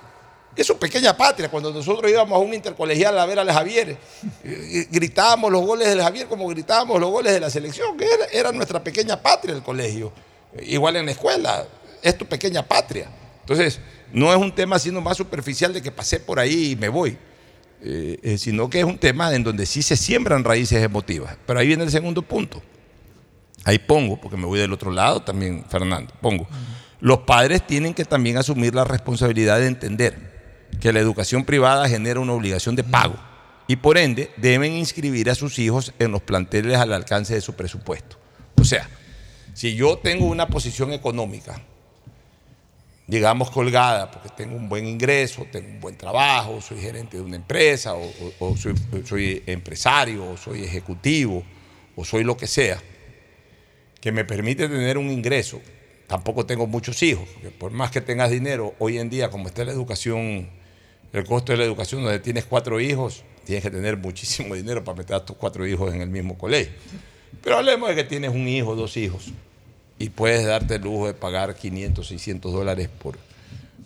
Es 0.58 0.66
su 0.66 0.78
pequeña 0.78 1.16
patria. 1.16 1.50
Cuando 1.50 1.72
nosotros 1.72 2.12
íbamos 2.12 2.36
a 2.36 2.40
un 2.40 2.54
intercolegial 2.54 3.18
a 3.20 3.26
ver 3.28 3.38
al 3.38 3.52
Javier, 3.52 3.96
gritábamos 4.90 5.52
los 5.52 5.62
goles 5.62 5.88
del 5.88 6.02
Javier 6.02 6.28
como 6.28 6.48
gritábamos 6.48 7.00
los 7.00 7.12
goles 7.12 7.32
de 7.32 7.40
la 7.40 7.52
selección, 7.52 7.96
que 7.96 8.06
era, 8.06 8.26
era 8.32 8.52
nuestra 8.52 8.84
pequeña 8.84 9.22
patria 9.22 9.54
el 9.54 9.62
colegio. 9.62 10.12
Igual 10.64 10.96
en 10.96 11.06
la 11.06 11.12
escuela, 11.12 11.68
es 12.02 12.18
tu 12.18 12.26
pequeña 12.26 12.64
patria. 12.64 13.08
Entonces, 13.42 13.80
no 14.12 14.32
es 14.34 14.38
un 14.38 14.52
tema 14.52 14.80
sino 14.80 15.00
más 15.00 15.18
superficial 15.18 15.74
de 15.74 15.82
que 15.82 15.92
pasé 15.92 16.20
por 16.20 16.40
ahí 16.40 16.72
y 16.72 16.76
me 16.76 16.90
voy, 16.90 17.18
eh, 17.84 18.20
eh, 18.24 18.38
sino 18.38 18.70
que 18.70 18.80
es 18.80 18.86
un 18.86 18.98
tema 18.98 19.34
en 19.36 19.44
donde 19.44 19.66
sí 19.66 19.82
se 19.82 19.96
siembran 19.96 20.44
raíces 20.44 20.82
emotivas. 20.84 21.38
Pero 21.46 21.60
ahí 21.60 21.68
viene 21.68 21.84
el 21.84 21.92
segundo 21.92 22.22
punto. 22.22 22.62
Ahí 23.64 23.80
pongo, 23.80 24.20
porque 24.20 24.38
me 24.38 24.46
voy 24.46 24.60
del 24.60 24.74
otro 24.74 24.92
lado 24.92 25.22
también, 25.22 25.66
Fernando, 25.70 26.14
pongo. 26.22 26.48
Los 27.00 27.20
padres 27.20 27.66
tienen 27.68 27.94
que 27.94 28.06
también 28.06 28.38
asumir 28.38 28.74
la 28.74 28.86
responsabilidad 28.86 29.60
de 29.60 29.68
entender 29.68 30.37
que 30.80 30.94
la 30.94 31.00
educación 31.00 31.46
privada 31.46 31.90
genera 31.90 32.20
una 32.20 32.34
obligación 32.34 32.76
de 32.76 32.84
pago 32.84 33.16
y 33.68 33.78
por 33.78 33.98
ende 33.98 34.32
deben 34.38 34.74
inscribir 34.74 35.30
a 35.30 35.36
sus 35.36 35.60
hijos 35.60 35.94
en 36.00 36.12
los 36.12 36.22
planteles 36.22 36.78
al 36.78 36.94
alcance 36.94 37.34
de 37.34 37.42
su 37.42 37.56
presupuesto. 37.56 38.18
O 38.60 38.64
sea, 38.64 38.90
si 39.54 39.76
yo 39.76 39.98
tengo 39.98 40.26
una 40.26 40.48
posición 40.48 40.94
económica 40.94 41.62
digamos, 43.08 43.50
colgada, 43.50 44.12
porque 44.12 44.30
tengo 44.36 44.56
un 44.58 44.68
buen 44.68 44.86
ingreso, 44.86 45.48
tengo 45.50 45.70
un 45.70 45.80
buen 45.80 45.98
trabajo, 45.98 46.60
soy 46.62 46.80
gerente 46.80 47.18
de 47.18 47.24
una 47.24 47.38
empresa, 47.38 47.94
o, 47.96 48.58
soy 48.58 49.44
empresario, 49.46 50.32
o 50.32 50.38
soy 50.38 50.64
ejecutivo, 50.64 51.44
o 51.96 52.04
soy 52.04 52.26
lo 52.26 52.36
que 52.36 52.48
sea, 52.48 52.84
que 54.02 54.12
me 54.12 54.26
permite 54.26 54.68
tener 54.68 54.98
un 54.98 55.10
ingreso. 55.10 55.62
Tampoco 56.08 56.46
tengo 56.46 56.68
muchos 56.68 57.04
hijos, 57.04 57.28
porque 57.34 57.52
por 57.52 57.72
más 57.72 57.92
que 57.92 58.00
tengas 58.02 58.32
dinero, 58.32 58.74
hoy 58.80 58.98
en 58.98 59.10
día, 59.10 59.30
como 59.30 59.48
está 59.50 59.66
la 59.66 59.74
educación, 59.74 60.50
el 61.12 61.26
costo 61.26 61.52
de 61.52 61.58
la 61.58 61.66
educación, 61.66 62.02
donde 62.04 62.20
tienes 62.20 62.46
cuatro 62.46 62.80
hijos, 62.80 63.24
tienes 63.46 63.62
que 63.64 63.70
tener 63.72 63.98
muchísimo 63.98 64.56
dinero 64.56 64.84
para 64.86 64.98
meter 64.98 65.18
a 65.18 65.26
tus 65.26 65.36
cuatro 65.36 65.68
hijos 65.68 65.94
en 65.94 66.02
el 66.02 66.10
mismo 66.10 66.38
colegio. 66.38 66.72
Pero 67.44 67.58
hablemos 67.58 67.90
de 67.90 67.96
que 67.96 68.04
tienes 68.06 68.32
un 68.32 68.48
hijo, 68.48 68.76
dos 68.76 68.96
hijos, 68.96 69.26
y 70.00 70.10
puedes 70.10 70.46
darte 70.46 70.76
el 70.76 70.82
lujo 70.84 71.08
de 71.08 71.14
pagar 71.14 71.56
500, 71.56 72.08
600 72.08 72.54
dólares 72.54 72.88
por, 72.88 73.18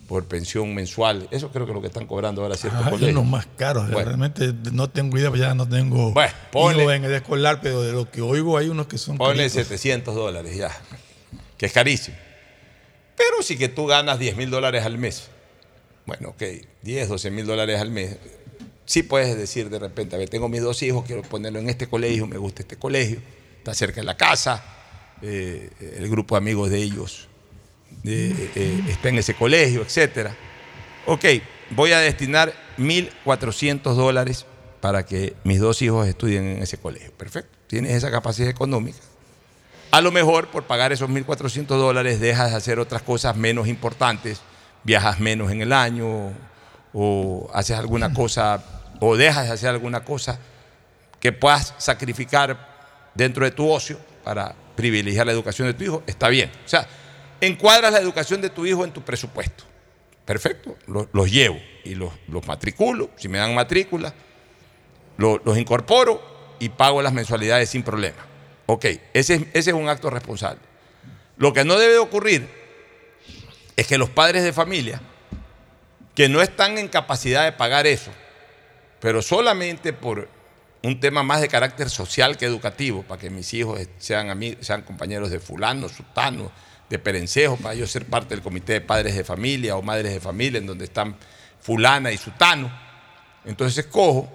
por 0.06 0.24
pensión 0.26 0.72
mensual. 0.74 1.26
Eso 1.32 1.50
creo 1.50 1.66
que 1.66 1.72
es 1.72 1.74
lo 1.74 1.80
que 1.80 1.88
están 1.88 2.06
cobrando 2.06 2.42
ahora 2.42 2.56
ciertos 2.56 2.84
Hay 2.84 2.90
colegios. 2.92 3.12
unos 3.18 3.26
más 3.30 3.46
caros. 3.56 3.90
Bueno. 3.90 4.06
Realmente 4.10 4.52
no 4.72 4.88
tengo 4.90 5.18
idea, 5.18 5.28
pues 5.30 5.40
ya 5.40 5.54
no 5.56 5.68
tengo 5.68 6.14
ponle- 6.52 6.82
hijos 6.82 6.92
en 6.94 7.04
el 7.04 7.14
escolar, 7.14 7.58
pero 7.60 7.82
de 7.82 7.92
lo 7.92 8.08
que 8.08 8.20
oigo 8.20 8.56
hay 8.58 8.68
unos 8.68 8.86
que 8.86 8.96
son 8.98 9.16
Ponle 9.18 9.38
caritos. 9.48 9.66
700 9.66 10.14
dólares 10.14 10.56
ya, 10.56 10.70
que 11.62 11.66
es 11.66 11.72
carísimo. 11.72 12.16
Pero 13.16 13.40
si 13.40 13.56
que 13.56 13.68
tú 13.68 13.86
ganas 13.86 14.18
10 14.18 14.36
mil 14.36 14.50
dólares 14.50 14.84
al 14.84 14.98
mes, 14.98 15.28
bueno, 16.06 16.30
ok, 16.30 16.42
10, 16.82 17.08
12 17.08 17.30
mil 17.30 17.46
dólares 17.46 17.80
al 17.80 17.88
mes, 17.88 18.16
sí 18.84 19.04
puedes 19.04 19.36
decir 19.36 19.70
de 19.70 19.78
repente, 19.78 20.16
a 20.16 20.18
ver, 20.18 20.28
tengo 20.28 20.48
mis 20.48 20.60
dos 20.60 20.82
hijos, 20.82 21.04
quiero 21.06 21.22
ponerlo 21.22 21.60
en 21.60 21.70
este 21.70 21.86
colegio, 21.86 22.26
me 22.26 22.36
gusta 22.36 22.62
este 22.62 22.74
colegio, 22.74 23.20
está 23.58 23.74
cerca 23.74 24.00
de 24.00 24.06
la 24.06 24.16
casa, 24.16 24.60
eh, 25.22 25.70
el 25.98 26.10
grupo 26.10 26.34
de 26.34 26.38
amigos 26.38 26.68
de 26.68 26.78
ellos 26.78 27.28
eh, 28.02 28.82
está 28.88 29.10
en 29.10 29.18
ese 29.18 29.34
colegio, 29.34 29.82
etcétera. 29.82 30.36
Ok, 31.06 31.26
voy 31.70 31.92
a 31.92 32.00
destinar 32.00 32.52
1.400 32.76 33.94
dólares 33.94 34.46
para 34.80 35.06
que 35.06 35.36
mis 35.44 35.60
dos 35.60 35.80
hijos 35.80 36.08
estudien 36.08 36.44
en 36.44 36.62
ese 36.64 36.78
colegio. 36.78 37.12
Perfecto, 37.12 37.56
tienes 37.68 37.92
esa 37.92 38.10
capacidad 38.10 38.48
económica. 38.48 38.98
A 39.92 40.00
lo 40.00 40.10
mejor 40.10 40.48
por 40.48 40.64
pagar 40.64 40.90
esos 40.92 41.08
1.400 41.10 41.66
dólares 41.66 42.18
dejas 42.18 42.50
de 42.50 42.56
hacer 42.56 42.78
otras 42.78 43.02
cosas 43.02 43.36
menos 43.36 43.68
importantes, 43.68 44.40
viajas 44.84 45.20
menos 45.20 45.52
en 45.52 45.60
el 45.60 45.72
año 45.72 46.32
o 46.94 47.50
haces 47.54 47.76
alguna 47.78 48.12
cosa 48.14 48.64
o 49.00 49.16
dejas 49.16 49.46
de 49.48 49.52
hacer 49.52 49.68
alguna 49.68 50.02
cosa 50.04 50.38
que 51.20 51.30
puedas 51.32 51.74
sacrificar 51.78 53.10
dentro 53.14 53.44
de 53.44 53.50
tu 53.50 53.70
ocio 53.70 53.98
para 54.24 54.54
privilegiar 54.76 55.26
la 55.26 55.32
educación 55.32 55.68
de 55.68 55.74
tu 55.74 55.84
hijo, 55.84 56.02
está 56.06 56.28
bien. 56.28 56.50
O 56.64 56.68
sea, 56.68 56.86
encuadras 57.40 57.92
la 57.92 57.98
educación 58.00 58.40
de 58.40 58.48
tu 58.50 58.64
hijo 58.64 58.84
en 58.84 58.92
tu 58.92 59.02
presupuesto. 59.02 59.64
Perfecto, 60.24 60.76
los, 60.86 61.08
los 61.12 61.30
llevo 61.30 61.58
y 61.84 61.94
los, 61.96 62.12
los 62.28 62.46
matriculo, 62.46 63.10
si 63.16 63.28
me 63.28 63.38
dan 63.38 63.54
matrícula, 63.54 64.14
lo- 65.18 65.40
los 65.44 65.58
incorporo 65.58 66.22
y 66.60 66.70
pago 66.70 67.02
las 67.02 67.12
mensualidades 67.12 67.68
sin 67.68 67.82
problema. 67.82 68.31
Ok, 68.66 68.86
ese, 69.12 69.48
es- 69.52 69.66
un 69.68 69.88
acto 69.88 70.10
responsable. 70.10 70.60
Lo 71.36 71.52
que 71.52 71.64
no 71.64 71.78
debe 71.78 71.98
ocurrir 71.98 72.48
es 73.76 73.86
que 73.86 73.98
los 73.98 74.10
padres 74.10 74.44
de 74.44 74.52
familia, 74.52 75.00
que 76.14 76.28
no 76.28 76.42
están 76.42 76.78
en 76.78 76.88
capacidad 76.88 77.44
de 77.44 77.52
pagar 77.52 77.86
eso, 77.86 78.10
pero 79.00 79.22
solamente 79.22 79.92
por 79.92 80.28
un 80.82 81.00
tema 81.00 81.22
más 81.22 81.40
de 81.40 81.48
carácter 81.48 81.88
social 81.90 82.36
que 82.36 82.44
educativo, 82.44 83.02
para 83.02 83.20
que 83.20 83.30
mis 83.30 83.52
hijos 83.54 83.80
sean, 83.98 84.30
amigos, 84.30 84.66
sean 84.66 84.82
compañeros 84.82 85.30
de 85.30 85.40
fulano, 85.40 85.88
sutano, 85.88 86.50
de 86.90 86.98
perencejo, 86.98 87.56
para 87.56 87.74
ellos 87.74 87.90
ser 87.90 88.04
parte 88.04 88.34
del 88.34 88.42
comité 88.42 88.74
de 88.74 88.80
padres 88.82 89.16
de 89.16 89.24
familia 89.24 89.76
o 89.76 89.82
madres 89.82 90.12
de 90.12 90.20
familia, 90.20 90.58
en 90.58 90.66
donde 90.66 90.84
están 90.84 91.16
fulana 91.60 92.12
y 92.12 92.18
sutano. 92.18 92.70
Entonces 93.44 93.86
escojo, 93.86 94.28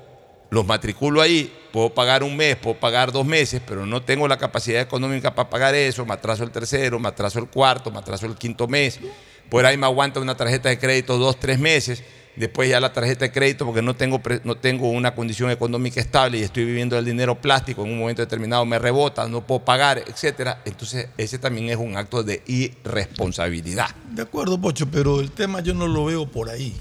los 0.49 0.65
matriculo 0.65 1.21
ahí, 1.21 1.53
puedo 1.77 1.93
pagar 1.93 2.23
un 2.23 2.35
mes, 2.35 2.55
puedo 2.55 2.75
pagar 2.75 3.11
dos 3.11 3.23
meses, 3.23 3.61
pero 3.63 3.85
no 3.85 4.01
tengo 4.01 4.27
la 4.27 4.37
capacidad 4.37 4.81
económica 4.81 5.35
para 5.35 5.47
pagar 5.47 5.75
eso, 5.75 6.03
me 6.07 6.13
atraso 6.15 6.43
el 6.43 6.49
tercero, 6.49 6.99
me 6.99 7.07
atraso 7.07 7.37
el 7.37 7.47
cuarto, 7.49 7.91
me 7.91 7.99
atraso 7.99 8.25
el 8.25 8.33
quinto 8.33 8.67
mes, 8.67 8.99
por 9.47 9.63
ahí 9.63 9.77
me 9.77 9.85
aguanta 9.85 10.19
una 10.19 10.35
tarjeta 10.35 10.69
de 10.69 10.79
crédito 10.79 11.19
dos, 11.19 11.39
tres 11.39 11.59
meses, 11.59 12.01
después 12.35 12.67
ya 12.67 12.79
la 12.79 12.93
tarjeta 12.93 13.25
de 13.25 13.31
crédito 13.31 13.63
porque 13.63 13.83
no 13.83 13.95
tengo, 13.95 14.19
no 14.43 14.55
tengo 14.55 14.89
una 14.89 15.13
condición 15.13 15.51
económica 15.51 16.01
estable 16.01 16.39
y 16.39 16.41
estoy 16.41 16.65
viviendo 16.65 16.95
del 16.95 17.05
dinero 17.05 17.35
plástico, 17.39 17.85
en 17.85 17.91
un 17.91 17.99
momento 17.99 18.23
determinado 18.23 18.65
me 18.65 18.79
rebota, 18.79 19.27
no 19.27 19.45
puedo 19.45 19.63
pagar, 19.63 19.99
etcétera. 19.99 20.63
Entonces 20.65 21.09
ese 21.15 21.37
también 21.37 21.69
es 21.69 21.77
un 21.77 21.95
acto 21.95 22.23
de 22.23 22.41
irresponsabilidad. 22.47 23.89
De 24.09 24.23
acuerdo, 24.23 24.59
Pocho, 24.59 24.87
pero 24.89 25.19
el 25.19 25.29
tema 25.29 25.59
yo 25.59 25.75
no 25.75 25.85
lo 25.85 26.05
veo 26.05 26.25
por 26.25 26.49
ahí. 26.49 26.75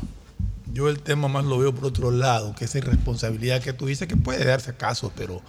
Yo 0.77 0.91
el 0.91 1.01
tema 1.01 1.27
más 1.27 1.47
lo 1.47 1.57
veo 1.59 1.75
por 1.75 1.87
otro 1.87 2.11
lado, 2.11 2.55
que 2.55 2.67
esa 2.67 2.77
irresponsabilidad 2.77 3.63
que 3.63 3.73
tú 3.73 3.87
dices 3.87 4.07
que 4.07 4.15
puede 4.17 4.45
darse 4.45 4.77
casos, 4.77 5.11
pero, 5.17 5.41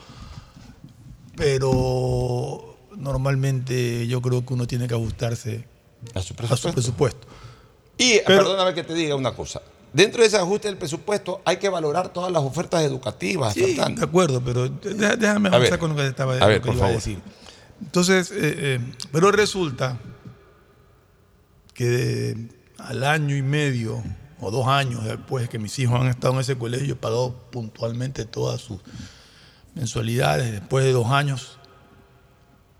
pero 1.35 2.77
normalmente 2.95 4.07
yo 4.07 4.21
creo 4.21 4.45
que 4.45 4.53
uno 4.53 4.65
tiene 4.67 4.87
que 4.87 4.93
ajustarse 4.93 5.65
a 6.13 6.21
su 6.21 6.33
presupuesto. 6.33 7.27
Y 7.97 8.19
Pero- 8.25 8.43
perdóname 8.43 8.73
que 8.73 8.83
te 8.83 8.93
diga 8.93 9.15
una 9.15 9.33
cosa. 9.33 9.61
Dentro 9.91 10.21
de 10.21 10.27
ese 10.27 10.37
ajuste 10.37 10.69
del 10.69 10.77
presupuesto 10.77 11.41
hay 11.43 11.57
que 11.57 11.67
valorar 11.67 12.13
todas 12.13 12.31
las 12.31 12.43
ofertas 12.43 12.83
educativas. 12.83 13.53
Sí, 13.53 13.75
de 13.75 14.03
acuerdo, 14.03 14.41
pero 14.41 14.69
déjame 14.69 15.49
A 15.49 15.51
avanzar 15.55 15.71
ver, 15.71 15.79
con 15.79 15.89
lo 15.89 15.95
que 15.97 16.03
te 16.03 16.07
estaba 16.09 16.35
a 16.35 16.39
lo 16.39 16.47
ver, 16.47 16.61
que 16.61 16.67
por 16.67 16.75
iba 16.75 16.85
a 16.85 16.87
favor. 16.87 16.95
decir. 17.03 17.19
Entonces, 17.81 18.31
eh, 18.31 18.35
eh, 18.39 18.79
pero 19.11 19.29
resulta 19.33 19.97
que 21.73 21.85
de- 21.85 22.47
al 22.77 23.03
año 23.03 23.35
y 23.35 23.41
medio 23.41 24.01
o 24.39 24.51
dos 24.51 24.67
años 24.67 25.03
después 25.03 25.43
de 25.43 25.49
que 25.49 25.59
mis 25.59 25.77
hijos 25.79 25.99
han 25.99 26.07
estado 26.07 26.33
en 26.35 26.41
ese 26.41 26.57
colegio, 26.57 26.93
he 26.93 26.97
pagado 26.97 27.33
puntualmente 27.51 28.25
todas 28.25 28.61
sus 28.61 28.79
mensualidades. 29.73 30.51
Después 30.51 30.85
de 30.85 30.91
dos 30.91 31.07
años, 31.07 31.57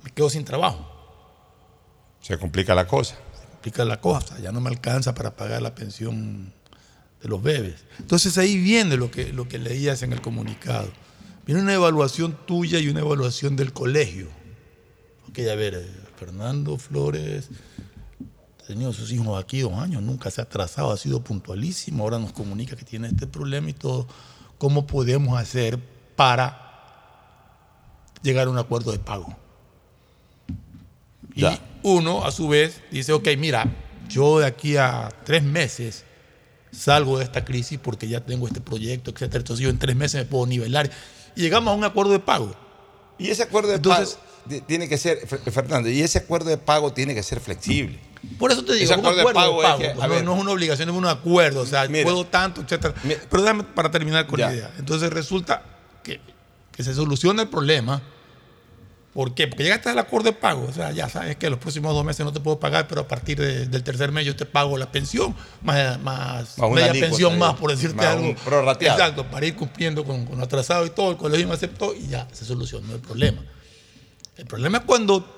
me 0.04 0.12
quedo 0.12 0.30
sin 0.30 0.46
trabajo. 0.46 0.88
Se 2.22 2.38
complica 2.38 2.76
la 2.76 2.88
cosa. 2.88 3.16
Se 3.40 3.48
complica 3.52 3.86
la 3.86 4.00
cosa, 4.00 4.40
ya 4.40 4.52
no 4.52 4.62
me 4.62 4.70
alcanza 4.70 5.14
para 5.14 5.36
pagar 5.36 5.62
la 5.62 5.74
pensión 5.74 6.54
de 7.22 7.30
los 7.30 7.42
bebés. 7.42 7.86
Entonces 8.00 8.38
ahí 8.38 8.58
viene 8.58 8.98
lo 8.98 9.10
que, 9.10 9.34
lo 9.34 9.48
que 9.48 9.58
leías 9.58 10.04
en 10.04 10.14
el 10.14 10.22
comunicado. 10.22 10.90
Viene 11.46 11.62
una 11.62 11.74
evaluación 11.74 12.38
tuya 12.46 12.80
y 12.80 12.90
una 12.90 13.00
evaluación 13.00 13.56
del 13.56 13.74
colegio. 13.74 14.28
Ok, 15.30 15.40
a 15.52 15.56
ver, 15.56 15.76
eh, 15.76 15.88
Fernando 16.18 16.78
Flores 16.78 17.50
tenido 18.68 18.94
sus 18.94 19.12
hijos 19.12 19.42
aquí 19.42 19.62
dos 19.62 19.74
años, 19.74 20.02
nunca 20.04 20.30
se 20.30 20.42
ha 20.42 20.44
atrasado, 20.44 20.92
ha 20.92 20.98
sido 20.98 21.22
puntualísimo, 21.22 22.04
ahora 22.04 22.20
nos 22.20 22.34
comunica 22.34 22.76
que 22.76 22.86
tiene 22.86 23.08
este 23.08 23.26
problema 23.28 23.70
y 23.70 23.74
todo. 23.74 24.08
¿Cómo 24.58 24.86
podemos 24.88 25.40
hacer 25.40 25.80
para 26.16 26.64
llegar 28.22 28.48
a 28.48 28.50
un 28.50 28.58
acuerdo 28.58 28.92
de 28.92 29.00
pago? 29.00 29.36
Y 31.36 31.46
uno, 31.84 32.26
a 32.26 32.32
su 32.32 32.48
vez, 32.48 32.82
dice, 32.92 33.14
ok, 33.14 33.28
mira, 33.38 33.66
yo 34.10 34.40
de 34.40 34.48
aquí 34.48 34.78
a 34.78 35.10
tres 35.24 35.44
meses 35.44 36.04
salgo 36.72 37.20
de 37.20 37.24
esta 37.26 37.46
crisis 37.46 37.80
porque 37.82 38.08
ya 38.08 38.22
tengo 38.26 38.48
este 38.48 38.60
proyecto, 38.62 39.12
etcétera. 39.12 39.40
Entonces 39.40 39.64
yo 39.64 39.70
en 39.70 39.78
tres 39.78 39.96
meses 39.96 40.22
me 40.22 40.26
puedo 40.26 40.46
nivelar. 40.48 40.90
Y 41.36 41.42
llegamos 41.42 41.72
a 41.72 41.76
un 41.76 41.84
acuerdo 41.84 42.12
de 42.12 42.20
pago. 42.20 42.56
Y 43.20 43.30
ese 43.30 43.44
acuerdo 43.44 43.70
de 43.70 43.76
Entonces- 43.76 44.16
pago 44.16 44.28
ti- 44.50 44.62
tiene 44.62 44.90
que 44.90 44.98
ser, 44.98 45.28
Fer- 45.28 45.52
Fernando, 45.52 45.90
y 45.90 46.02
ese 46.02 46.18
acuerdo 46.20 46.50
de 46.50 46.58
pago 46.58 46.92
tiene 46.94 47.14
que 47.14 47.22
ser 47.22 47.40
flexible. 47.40 48.00
Por 48.40 48.52
eso 48.52 48.64
te 48.64 48.74
digo, 48.74 48.92
un 48.94 49.00
acuerdo 49.00 49.16
de 49.16 49.22
acuerdo 49.22 49.40
de 49.40 49.46
pago 49.46 49.62
pago. 49.62 49.82
es 49.82 49.88
que, 49.94 50.02
a 50.02 50.08
no, 50.08 50.14
ver. 50.14 50.24
no 50.24 50.36
es 50.36 50.42
una 50.42 50.52
obligación, 50.52 50.90
es 50.90 50.96
un 50.96 51.06
acuerdo. 51.06 51.62
O 51.62 51.66
sea, 51.66 51.88
Mira. 51.88 52.04
puedo 52.04 52.26
tanto, 52.26 52.62
etcétera. 52.62 52.94
Pero 53.30 53.42
déjame 53.44 53.64
para 53.64 53.92
terminar 53.92 54.26
con 54.28 54.40
Ya. 54.40 54.48
la 54.48 54.56
idea. 54.56 54.72
Entonces 54.80 55.12
resulta 55.12 55.62
que, 56.04 56.20
que 56.72 56.84
se 56.84 56.94
soluciona 56.94 57.44
el 57.44 57.50
problema. 57.50 58.02
¿Por 59.14 59.34
qué? 59.34 59.48
Porque 59.48 59.64
llegaste 59.64 59.90
al 59.90 59.98
acuerdo 59.98 60.26
de 60.30 60.34
pago. 60.34 60.68
O 60.70 60.72
sea, 60.72 60.92
ya 60.92 61.10
sabes 61.10 61.38
que 61.38 61.50
los 61.50 61.58
próximos 61.58 61.92
dos 61.94 62.06
meses 62.06 62.24
no 62.24 62.32
te 62.32 62.40
puedo 62.40 62.60
pagar, 62.60 62.88
pero 62.88 63.02
a 63.02 63.08
partir 63.08 63.40
de- 63.40 63.66
del 63.66 63.82
tercer 63.84 64.12
mes 64.12 64.26
yo 64.28 64.36
te 64.36 64.46
pago 64.46 64.78
la 64.78 64.92
pensión, 64.92 65.36
más, 65.64 66.00
más, 66.02 66.56
media 66.72 66.92
pensión 66.92 67.38
más, 67.40 67.56
por 67.56 67.72
decirte 67.72 67.96
más 67.96 68.06
algo. 68.08 68.36
prorrateado. 68.46 69.00
Exacto, 69.00 69.26
para 69.26 69.46
ir 69.48 69.56
cumpliendo 69.56 70.04
con, 70.04 70.26
con 70.26 70.38
lo 70.38 70.44
atrasado 70.44 70.86
y 70.86 70.92
todo. 70.92 71.10
El 71.12 71.18
colegio 71.18 71.48
me 71.48 71.56
aceptó 71.56 71.96
y 71.96 72.08
ya 72.08 72.28
se 72.32 72.46
solucionó 72.46 72.94
el 72.94 73.00
problema. 73.02 73.42
El 74.38 74.46
problema 74.46 74.78
es 74.80 74.84
cuando 74.84 75.37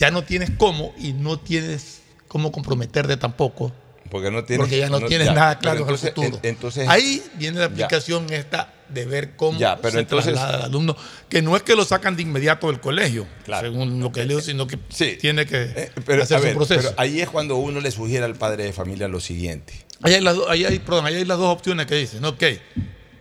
ya 0.00 0.10
no 0.10 0.24
tienes 0.24 0.50
cómo 0.56 0.94
y 0.98 1.12
no 1.12 1.38
tienes 1.38 2.00
cómo 2.26 2.50
comprometerte 2.50 3.16
tampoco. 3.16 3.72
Porque 4.10 4.30
no 4.32 4.42
tienes, 4.42 4.64
porque 4.64 4.78
ya 4.78 4.88
no, 4.88 5.00
tienes 5.02 5.28
ya, 5.28 5.34
nada 5.34 5.58
claro 5.60 5.76
en 5.76 5.82
el 5.84 5.94
entonces- 5.94 6.10
futuro. 6.14 6.40
en- 6.42 6.48
entonces- 6.50 6.88
Ahí 6.88 7.22
viene 7.34 7.60
la 7.60 7.66
Ya. 7.68 7.84
aplicación 7.84 8.32
esta 8.32 8.74
de 8.88 9.04
ver 9.06 9.36
cómo 9.36 9.56
Ya, 9.56 9.76
pero 9.76 9.92
se 9.92 9.98
entonces- 10.00 10.32
traslada 10.32 10.56
al 10.56 10.62
alumno, 10.64 10.96
que 11.28 11.42
no 11.42 11.54
es 11.54 11.62
que 11.62 11.76
lo 11.76 11.84
sacan 11.84 12.16
de 12.16 12.22
inmediato 12.22 12.66
del 12.68 12.80
colegio, 12.80 13.28
Claro. 13.44 13.70
según 13.70 14.00
lo 14.00 14.10
que 14.10 14.24
leo, 14.24 14.40
sino 14.40 14.66
que 14.66 14.78
tiene 15.20 15.46
que 15.46 15.62
Eh, 15.62 15.90
Pero, 16.04 16.24
hacer 16.24 16.38
su 16.38 16.44
ver, 16.44 16.54
proceso. 16.56 16.80
pero 16.88 16.94
ahí 17.00 17.20
es 17.20 17.28
cuando 17.30 17.54
uno 17.56 17.80
le 17.80 17.90
sugiere 17.92 18.24
al 18.24 18.34
padre 18.34 18.64
de 18.64 18.72
familia 18.72 19.06
lo 19.06 19.20
siguiente. 19.20 19.74
Ahí 20.02 20.14
hay, 20.14 20.20
las, 20.22 20.36
ahí 20.48 20.64
hay- 20.64 20.78
perdón, 20.80 21.06
ahí 21.06 21.14
hay 21.14 21.24
las 21.24 21.38
dos 21.38 21.52
opciones 21.54 21.86
que 21.86 21.94
dicen, 21.94 22.24
ok, 22.24 22.42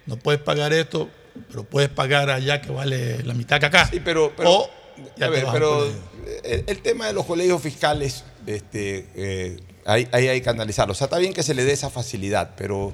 no 0.07 0.17
puedes 0.17 0.41
pagar 0.41 0.73
esto, 0.73 1.07
pero 1.49 1.65
puedes 1.65 1.89
pagar 1.89 2.31
allá 2.31 2.61
que 2.61 2.71
vale 2.71 3.21
la 3.23 3.35
mitad 3.35 3.59
que 3.59 3.67
acá. 3.67 3.87
Sí, 3.91 4.01
pero, 4.03 4.33
pero- 4.35 4.49
o 4.51 4.69
ya 5.17 5.25
a 5.27 5.29
ver, 5.29 5.45
pero 5.51 5.79
colegio. 5.79 6.01
el, 6.43 6.63
el 6.67 6.79
tema 6.81 7.07
de 7.07 7.13
los 7.13 7.25
colegios 7.25 7.61
fiscales, 7.61 8.23
este, 8.47 9.07
eh, 9.15 9.57
ahí, 9.85 10.07
ahí 10.11 10.27
hay 10.27 10.41
que 10.41 10.49
analizarlo. 10.49 10.91
O 10.93 10.95
sea, 10.95 11.05
está 11.05 11.17
bien 11.17 11.33
que 11.33 11.43
se 11.43 11.53
le 11.53 11.63
dé 11.65 11.71
esa 11.73 11.89
facilidad, 11.89 12.51
pero 12.57 12.93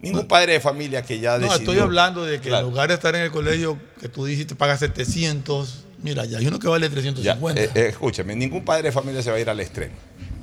ningún 0.00 0.26
padre 0.26 0.54
de 0.54 0.60
familia 0.60 1.02
que 1.02 1.20
ya 1.20 1.38
No, 1.38 1.46
decidió... 1.46 1.58
estoy 1.58 1.78
hablando 1.78 2.24
de 2.24 2.40
que 2.40 2.48
Claro. 2.48 2.66
en 2.66 2.72
lugar 2.72 2.88
de 2.88 2.94
estar 2.94 3.14
en 3.14 3.22
el 3.22 3.30
colegio 3.30 3.78
que 4.00 4.08
tú 4.08 4.24
dijiste 4.26 4.54
pagas 4.54 4.80
700, 4.80 5.84
mira, 6.02 6.24
ya 6.24 6.38
hay 6.38 6.46
uno 6.46 6.58
que 6.58 6.68
vale 6.68 6.86
Ya, 6.88 6.92
350. 6.92 7.60
eh, 7.62 7.70
eh, 7.74 7.86
escúchame, 7.90 8.34
ningún 8.34 8.64
padre 8.64 8.84
de 8.84 8.92
familia 8.92 9.22
se 9.22 9.30
va 9.30 9.36
a 9.36 9.40
ir 9.40 9.48
al 9.48 9.60
extremo. 9.60 9.94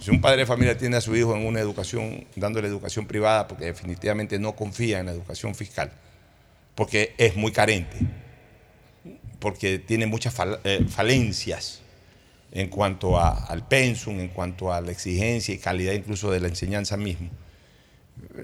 Si 0.02 0.12
un 0.12 0.22
padre 0.22 0.38
de 0.38 0.46
familia 0.46 0.78
tiene 0.78 0.96
a 0.96 1.02
su 1.02 1.14
hijo 1.14 1.36
en 1.36 1.46
una 1.46 1.60
educación, 1.60 2.26
dándole 2.38 2.70
educación 2.70 3.06
privada, 3.06 3.50
porque 3.50 3.66
definitivamente 3.66 4.40
no 4.40 4.56
confía 4.56 5.00
en 5.00 5.08
la 5.08 5.12
educación 5.12 5.54
fiscal, 5.56 5.92
porque 6.74 7.14
es 7.18 7.36
muy 7.36 7.52
carente, 7.52 7.98
porque 9.40 9.80
tiene 9.80 10.06
muchas 10.06 10.34
eh, 10.64 10.86
falencias 10.88 11.82
en 12.52 12.68
cuanto 12.70 13.18
a- 13.20 13.46
al 13.46 13.68
pensum, 13.68 14.20
en 14.20 14.30
cuanto 14.30 14.74
a 14.74 14.82
la 14.82 14.92
exigencia 14.92 15.54
y 15.54 15.58
calidad 15.60 15.94
incluso 15.94 16.32
de 16.32 16.40
la 16.40 16.48
enseñanza 16.48 16.98
misma. 16.98 17.30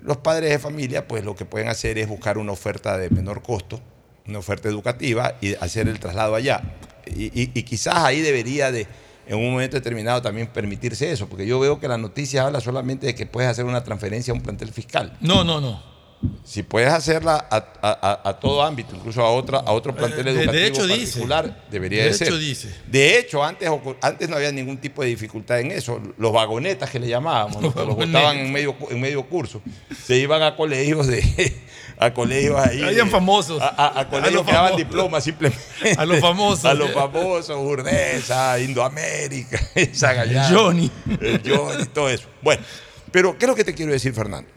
Los 0.03 0.17
padres 0.17 0.51
de 0.51 0.59
familia, 0.59 1.07
pues 1.07 1.23
lo 1.25 1.35
que 1.35 1.45
pueden 1.45 1.67
hacer 1.67 1.97
es 1.97 2.07
buscar 2.07 2.37
una 2.37 2.51
oferta 2.51 2.97
de 2.97 3.09
menor 3.09 3.41
costo, 3.41 3.81
una 4.27 4.39
oferta 4.39 4.69
educativa 4.69 5.35
y 5.41 5.55
hacer 5.55 5.87
el 5.87 5.99
traslado 5.99 6.35
allá. 6.35 6.61
Y, 7.05 7.25
y- 7.25 7.51
y 7.53 7.63
quizás 7.63 7.95
ahí 7.97 8.21
debería 8.21 8.71
de, 8.71 8.87
en 9.27 9.37
un 9.37 9.51
momento 9.51 9.75
determinado, 9.75 10.21
también 10.21 10.47
permitirse 10.47 11.11
eso, 11.11 11.27
porque 11.27 11.45
yo 11.45 11.59
veo 11.59 11.79
que 11.79 11.87
la 11.87 11.97
noticia 11.97 12.45
habla 12.45 12.61
solamente 12.61 13.07
de 13.07 13.15
que 13.15 13.25
puedes 13.25 13.49
hacer 13.49 13.65
una 13.65 13.83
transferencia 13.83 14.31
a 14.31 14.35
un 14.35 14.41
plantel 14.41 14.71
fiscal. 14.71 15.17
No, 15.19 15.43
no, 15.43 15.59
no. 15.59 15.94
Si 16.43 16.63
puedes 16.63 16.91
hacerla 16.91 17.47
a, 17.51 17.57
a- 17.81 18.21
a- 18.23 18.29
a 18.29 18.39
todo 18.39 18.63
ámbito, 18.63 18.95
incluso 18.95 19.21
a, 19.21 19.29
otra, 19.31 19.59
a 19.59 19.71
otro 19.73 19.93
plantel 19.95 20.27
Eh, 20.27 20.33
de- 20.33 20.33
de 20.33 20.43
educativo 20.43 20.65
hecho 20.65 20.87
dice. 20.87 21.05
particular, 21.11 21.65
debería 21.69 22.03
De 22.03 22.09
de, 22.09 22.13
ser. 22.15 22.27
hecho 22.27 22.37
dice. 22.37 22.75
De 22.87 23.19
hecho, 23.19 23.43
antes, 23.43 23.69
antes 24.01 24.29
no 24.29 24.35
había 24.37 24.51
ningún 24.51 24.77
tipo 24.77 25.01
de 25.03 25.09
dificultad 25.09 25.59
en 25.59 25.71
eso. 25.71 26.01
Los 26.17 26.31
vagonetas 26.31 26.89
que 26.89 26.99
le 26.99 27.07
llamábamos, 27.07 27.61
los 27.61 27.73
que 27.75 27.85
los 27.85 27.95
botaban 27.95 28.37
en 28.39 28.51
medio, 28.51 28.75
en 28.89 29.01
medio 29.01 29.23
curso, 29.27 29.61
se 30.05 30.17
iban 30.17 30.41
a 30.41 30.55
colegios 30.55 31.05
de 31.07 31.21
a 31.99 32.13
colegios 32.13 32.59
ahí. 32.59 32.81
Habían 32.81 33.09
famosos. 33.11 33.61
A, 33.61 34.07
colegios 34.09 34.33
los 34.33 34.45
que 34.45 34.51
daban 34.51 34.75
diplomas 34.77 35.23
simplemente. 35.23 35.61
A 35.97 36.05
los 36.05 36.19
famosos. 36.19 36.65
A 36.65 36.73
los 36.73 36.91
famosos, 36.91 37.55
Urdesa, 37.57 38.59
Indoamérica, 38.59 39.59
Zagallán, 39.93 40.51
El 40.51 40.57
Johnny. 40.57 40.91
El 41.21 41.41
Johnny, 41.45 41.85
todo 41.93 42.09
eso. 42.09 42.27
Bueno, 42.41 42.63
pero 43.11 43.37
¿qué 43.37 43.45
es 43.45 43.49
lo 43.49 43.55
que 43.55 43.63
te 43.63 43.73
quiero 43.75 43.91
decir, 43.91 44.13
Fernando? 44.13 44.49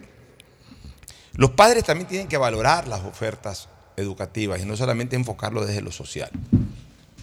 Los 1.39 1.51
padres 1.53 1.85
también 1.85 2.09
tienen 2.09 2.27
que 2.27 2.37
valorar 2.37 2.89
las 2.89 3.05
ofertas 3.05 3.69
educativas 3.97 4.61
y 4.61 4.65
no 4.65 4.77
solamente 4.77 5.15
enfocarlo 5.15 5.65
desde 5.65 5.83
lo 5.83 5.93
social. 5.93 6.31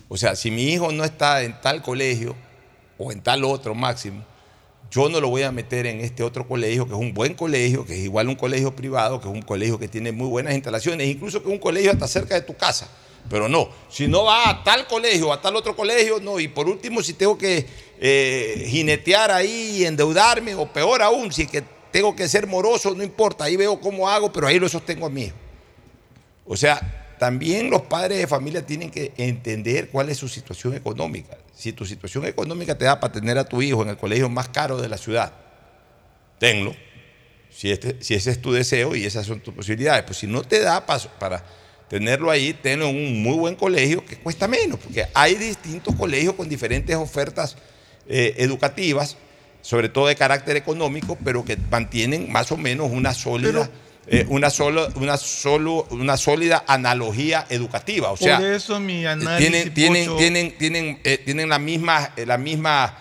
O 0.07 0.15
sea, 0.15 0.37
si 0.37 0.51
mi 0.51 0.71
hijo 0.71 0.93
no 0.93 1.03
está 1.03 1.43
en 1.43 1.59
tal 1.59 1.81
colegio 1.81 2.33
o 2.97 3.11
en 3.11 3.19
tal 3.19 3.43
otro 3.43 3.75
máximo, 3.75 4.23
yo 4.89 5.09
no 5.09 5.19
lo 5.19 5.27
voy 5.27 5.41
a 5.41 5.51
meter 5.51 5.85
en 5.85 5.99
este 5.99 6.23
otro 6.23 6.47
colegio, 6.47 6.85
que 6.87 6.93
es 6.93 6.97
un 6.97 7.13
buen 7.13 7.33
colegio, 7.33 7.85
que 7.85 7.91
es 7.91 8.05
igual 8.05 8.29
un 8.29 8.35
colegio 8.35 8.73
privado, 8.73 9.19
que 9.19 9.27
es 9.27 9.33
un 9.33 9.41
colegio 9.41 9.77
que 9.77 9.89
tiene 9.89 10.13
muy 10.13 10.29
buenas 10.29 10.53
instalaciones, 10.53 11.09
incluso 11.09 11.41
que 11.43 11.49
es 11.49 11.53
un 11.53 11.59
colegio 11.59 11.91
hasta 11.91 12.07
cerca 12.07 12.35
de 12.35 12.41
tu 12.41 12.55
casa. 12.55 12.87
Pero 13.29 13.49
no, 13.49 13.67
si 13.89 14.07
no 14.07 14.23
va 14.23 14.49
a 14.49 14.63
tal 14.63 14.87
colegio, 14.87 15.33
a 15.33 15.41
tal 15.41 15.57
otro 15.57 15.75
colegio, 15.75 16.21
no. 16.21 16.39
Y 16.39 16.47
por 16.47 16.69
último, 16.69 17.03
si 17.03 17.15
tengo 17.15 17.37
que 17.37 17.65
eh, 17.99 18.65
jinetear 18.69 19.31
ahí 19.31 19.79
y 19.79 19.85
endeudarme, 19.85 20.55
o 20.55 20.71
peor 20.71 21.01
aún, 21.01 21.33
si 21.33 21.47
que 21.47 21.74
tengo 21.95 22.13
que 22.13 22.27
ser 22.27 22.45
moroso, 22.45 22.93
no 22.93 23.03
importa, 23.03 23.45
ahí 23.45 23.55
veo 23.55 23.79
cómo 23.79 24.09
hago, 24.09 24.29
pero 24.29 24.47
ahí 24.47 24.59
lo 24.59 24.67
sostengo 24.67 25.07
a 25.07 25.09
hijo. 25.17 25.33
O 26.45 26.57
sea, 26.57 27.15
también 27.17 27.69
los 27.69 27.83
padres 27.83 28.17
de 28.17 28.27
familia 28.27 28.65
tienen 28.65 28.91
que 28.91 29.13
entender 29.15 29.87
cuál 29.87 30.09
es 30.09 30.17
su 30.17 30.27
situación 30.27 30.75
económica. 30.75 31.37
Si 31.55 31.71
tu 31.71 31.85
situación 31.85 32.25
económica 32.25 32.77
te 32.77 32.83
da 32.83 32.99
para 32.99 33.13
tener 33.13 33.37
a 33.37 33.45
tu 33.45 33.61
hijo 33.61 33.81
en 33.81 33.87
el 33.87 33.95
colegio 33.95 34.27
más 34.27 34.49
caro 34.49 34.75
de 34.81 34.89
la 34.89 34.97
ciudad, 34.97 35.31
tenlo. 36.37 36.75
Si, 37.49 37.71
este, 37.71 37.95
ese 38.01 38.29
es 38.29 38.41
tu 38.41 38.51
deseo 38.51 38.93
y 38.93 39.05
esas 39.05 39.25
son 39.25 39.39
tus 39.39 39.53
posibilidades. 39.53 40.03
Pues 40.03 40.17
si 40.17 40.27
no 40.27 40.41
te 40.41 40.59
da 40.59 40.85
pa- 40.85 40.99
para 41.17 41.45
tenerlo 41.87 42.29
ahí, 42.29 42.51
tenlo 42.51 42.87
en 42.89 42.97
un 42.97 43.23
muy 43.23 43.37
buen 43.37 43.55
colegio 43.55 44.03
que 44.03 44.17
cuesta 44.17 44.49
menos, 44.49 44.81
porque 44.81 45.05
hay 45.13 45.35
distintos 45.35 45.95
colegios 45.95 46.33
con 46.33 46.49
diferentes 46.49 46.93
ofertas 46.97 47.55
eh, 48.09 48.35
educativas, 48.39 49.15
sobre 49.65 49.89
todo 49.89 50.05
de 50.05 50.15
carácter 50.15 50.57
económico, 50.57 51.17
pero 51.23 51.43
que 51.43 51.57
mantienen 51.71 52.31
más 52.31 52.51
o 52.51 52.57
menos 52.57 52.91
una 52.91 53.15
sólida, 53.15 53.67
eh, 54.05 54.23
una, 54.29 54.51
solo, 54.51 54.87
una, 54.93 55.17
solo, 55.17 55.87
una 55.89 56.17
sólida 56.17 56.63
analogía 56.67 57.47
educativa. 57.49 58.11
O 58.11 58.17
sea, 58.17 58.37
Por 58.37 58.45
eso 58.45 58.79
mi 58.79 59.07
análisis. 59.07 59.73
tienen, 59.73 59.73
tienen, 59.73 60.17
tienen, 60.17 60.57
tienen, 60.59 60.99
eh, 61.03 61.17
tienen 61.17 61.49
la, 61.49 61.57
misma, 61.57 62.11
eh, 62.15 62.27
la 62.27 62.37
misma 62.37 62.95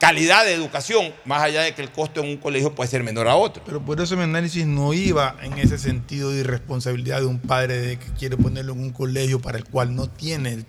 calidad 0.00 0.44
de 0.44 0.54
educación, 0.54 1.14
más 1.24 1.40
allá 1.40 1.62
de 1.62 1.72
que 1.72 1.82
el 1.82 1.92
costo 1.92 2.20
en 2.20 2.30
un 2.30 2.36
colegio 2.38 2.74
puede 2.74 2.90
ser 2.90 3.04
menor 3.04 3.28
a 3.28 3.36
otro. 3.36 3.62
Pero 3.64 3.80
por 3.80 4.00
eso 4.00 4.16
mi 4.16 4.24
análisis 4.24 4.66
no 4.66 4.92
iba 4.94 5.36
en 5.40 5.56
ese 5.58 5.78
sentido 5.78 6.32
de 6.32 6.40
irresponsabilidad 6.40 7.20
de 7.20 7.26
un 7.26 7.38
padre 7.38 7.78
de 7.80 7.96
que 7.96 8.10
quiere 8.18 8.36
ponerlo 8.36 8.72
en 8.72 8.80
un 8.80 8.90
colegio 8.90 9.40
para 9.40 9.56
el 9.56 9.64
cual 9.64 9.94
no 9.94 10.08
tiene 10.10 10.64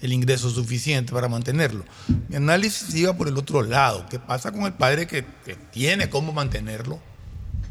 el, 0.00 0.12
ingreso 0.12 0.50
suficiente 0.50 1.12
para 1.12 1.28
mantenerlo. 1.28 1.84
Mi 2.28 2.36
análisis 2.36 2.94
iba 2.94 3.12
por 3.14 3.28
el 3.28 3.36
otro 3.36 3.62
lado. 3.62 4.06
¿Qué 4.10 4.18
pasa 4.18 4.52
con 4.52 4.62
el 4.64 4.72
padre 4.72 5.06
que, 5.06 5.24
que 5.44 5.54
tiene 5.72 6.08
cómo 6.10 6.32
mantenerlo 6.32 7.00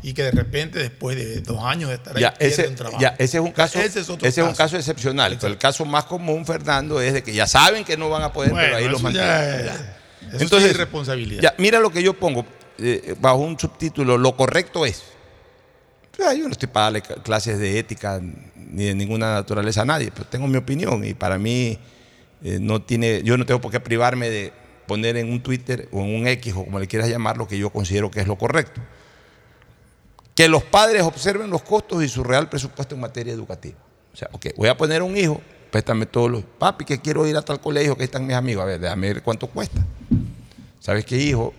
y 0.04 0.14
que 0.14 0.24
de 0.24 0.32
repente 0.32 0.80
después 0.80 1.16
de 1.18 1.42
dos 1.42 1.64
años 1.64 1.90
de 1.90 1.96
estar 1.96 2.16
ahí 2.16 2.22
Ya, 2.22 2.34
pierde 2.34 2.54
ese, 2.54 2.68
un 2.68 2.76
trabajo? 2.76 3.00
ya, 3.02 3.16
ese 3.18 3.38
es 3.38 3.44
un 3.44 3.52
caso, 3.52 3.80
Ese 3.80 4.00
es 4.02 4.10
otro 4.10 4.28
ese 4.28 4.42
es 4.42 4.48
un 4.48 4.54
caso. 4.54 4.78
excepcional. 4.78 5.38
Pero 5.40 5.52
el 5.54 5.58
caso 5.58 5.86
más 5.86 6.06
común, 6.06 6.46
Fernando, 6.46 7.02
es 7.02 7.14
de 7.14 7.24
que 7.24 7.34
ya 7.34 7.48
saben 7.48 7.84
que 7.84 7.98
no 7.98 8.10
van 8.10 8.24
a 8.24 8.32
poder, 8.34 8.52
Bueno, 8.52 8.66
pero 8.66 8.78
ahí 8.78 8.88
los 8.90 9.02
mantienen. 9.02 9.66
Ya. 9.66 9.74
eso 10.34 10.44
Entonces, 10.44 10.70
es 10.70 10.76
irresponsabilidad. 10.76 11.42
ya, 11.42 11.56
mira 11.58 11.80
lo 11.80 11.90
que 11.92 12.04
yo 12.04 12.14
pongo 12.14 12.46
eh, 12.78 13.16
bajo 13.20 13.38
un 13.38 13.58
subtítulo, 13.60 14.18
lo 14.18 14.36
correcto 14.38 14.86
es. 14.86 15.04
Yo 16.18 16.46
no 16.48 16.52
estoy 16.52 16.68
para 16.68 16.86
darle 16.86 17.02
clases 17.02 17.60
de 17.60 17.78
ética 17.78 18.20
ni 18.22 18.86
de 18.86 18.96
ninguna 18.96 19.34
naturaleza 19.36 19.84
a 19.84 19.86
nadie, 19.86 20.12
pero 20.12 20.26
tengo 20.28 20.48
mi 20.48 20.58
opinión 20.58 21.04
y 21.06 21.14
para 21.14 21.38
mí 21.38 21.78
eh, 22.44 22.60
no 22.60 22.82
tiene, 22.82 23.24
yo 23.24 23.38
no 23.38 23.46
tengo 23.46 23.62
por 23.62 23.72
qué 23.72 23.80
privarme 23.80 24.30
de 24.30 24.54
poner 24.88 25.18
en 25.18 25.32
un 25.32 25.42
Twitter 25.42 25.90
o 25.92 26.02
en 26.02 26.16
un 26.16 26.28
X 26.28 26.54
o 26.56 26.66
como 26.66 26.80
le 26.80 26.88
quieras 26.88 27.10
llamar 27.10 27.38
lo 27.38 27.48
que 27.48 27.58
yo 27.58 27.70
considero 27.70 28.10
que 28.10 28.22
es 28.22 28.28
lo 28.28 28.38
correcto. 28.38 28.82
Que 30.34 30.48
los 30.48 30.64
padres 30.64 31.02
observen 31.02 31.50
los 31.50 31.64
costos 31.64 32.04
y 32.04 32.08
su 32.08 32.24
real 32.24 32.50
presupuesto 32.50 32.96
en 32.96 33.02
materia 33.02 33.34
educativa. 33.34 33.78
O 34.14 34.16
sea, 34.16 34.30
ok, 34.32 34.48
voy 34.56 34.70
a 34.70 34.78
poner 34.78 35.02
un 35.02 35.18
hijo, 35.18 35.42
préstame 35.72 36.06
todos 36.06 36.32
los. 36.32 36.44
Papi, 36.44 36.86
que 36.86 37.00
quiero 37.00 37.28
ir 37.28 37.36
a 37.38 37.42
tal 37.42 37.60
colegio, 37.60 37.98
que 37.98 38.04
están 38.04 38.26
mis 38.26 38.36
amigos. 38.36 38.64
A 38.64 38.66
ver, 38.66 38.80
déjame 38.80 39.14
ver 39.14 39.24
cuánto 39.24 39.48
cuesta. 39.48 39.86
¿Sabes 40.80 41.06
qué, 41.06 41.18
hijo? 41.18 41.54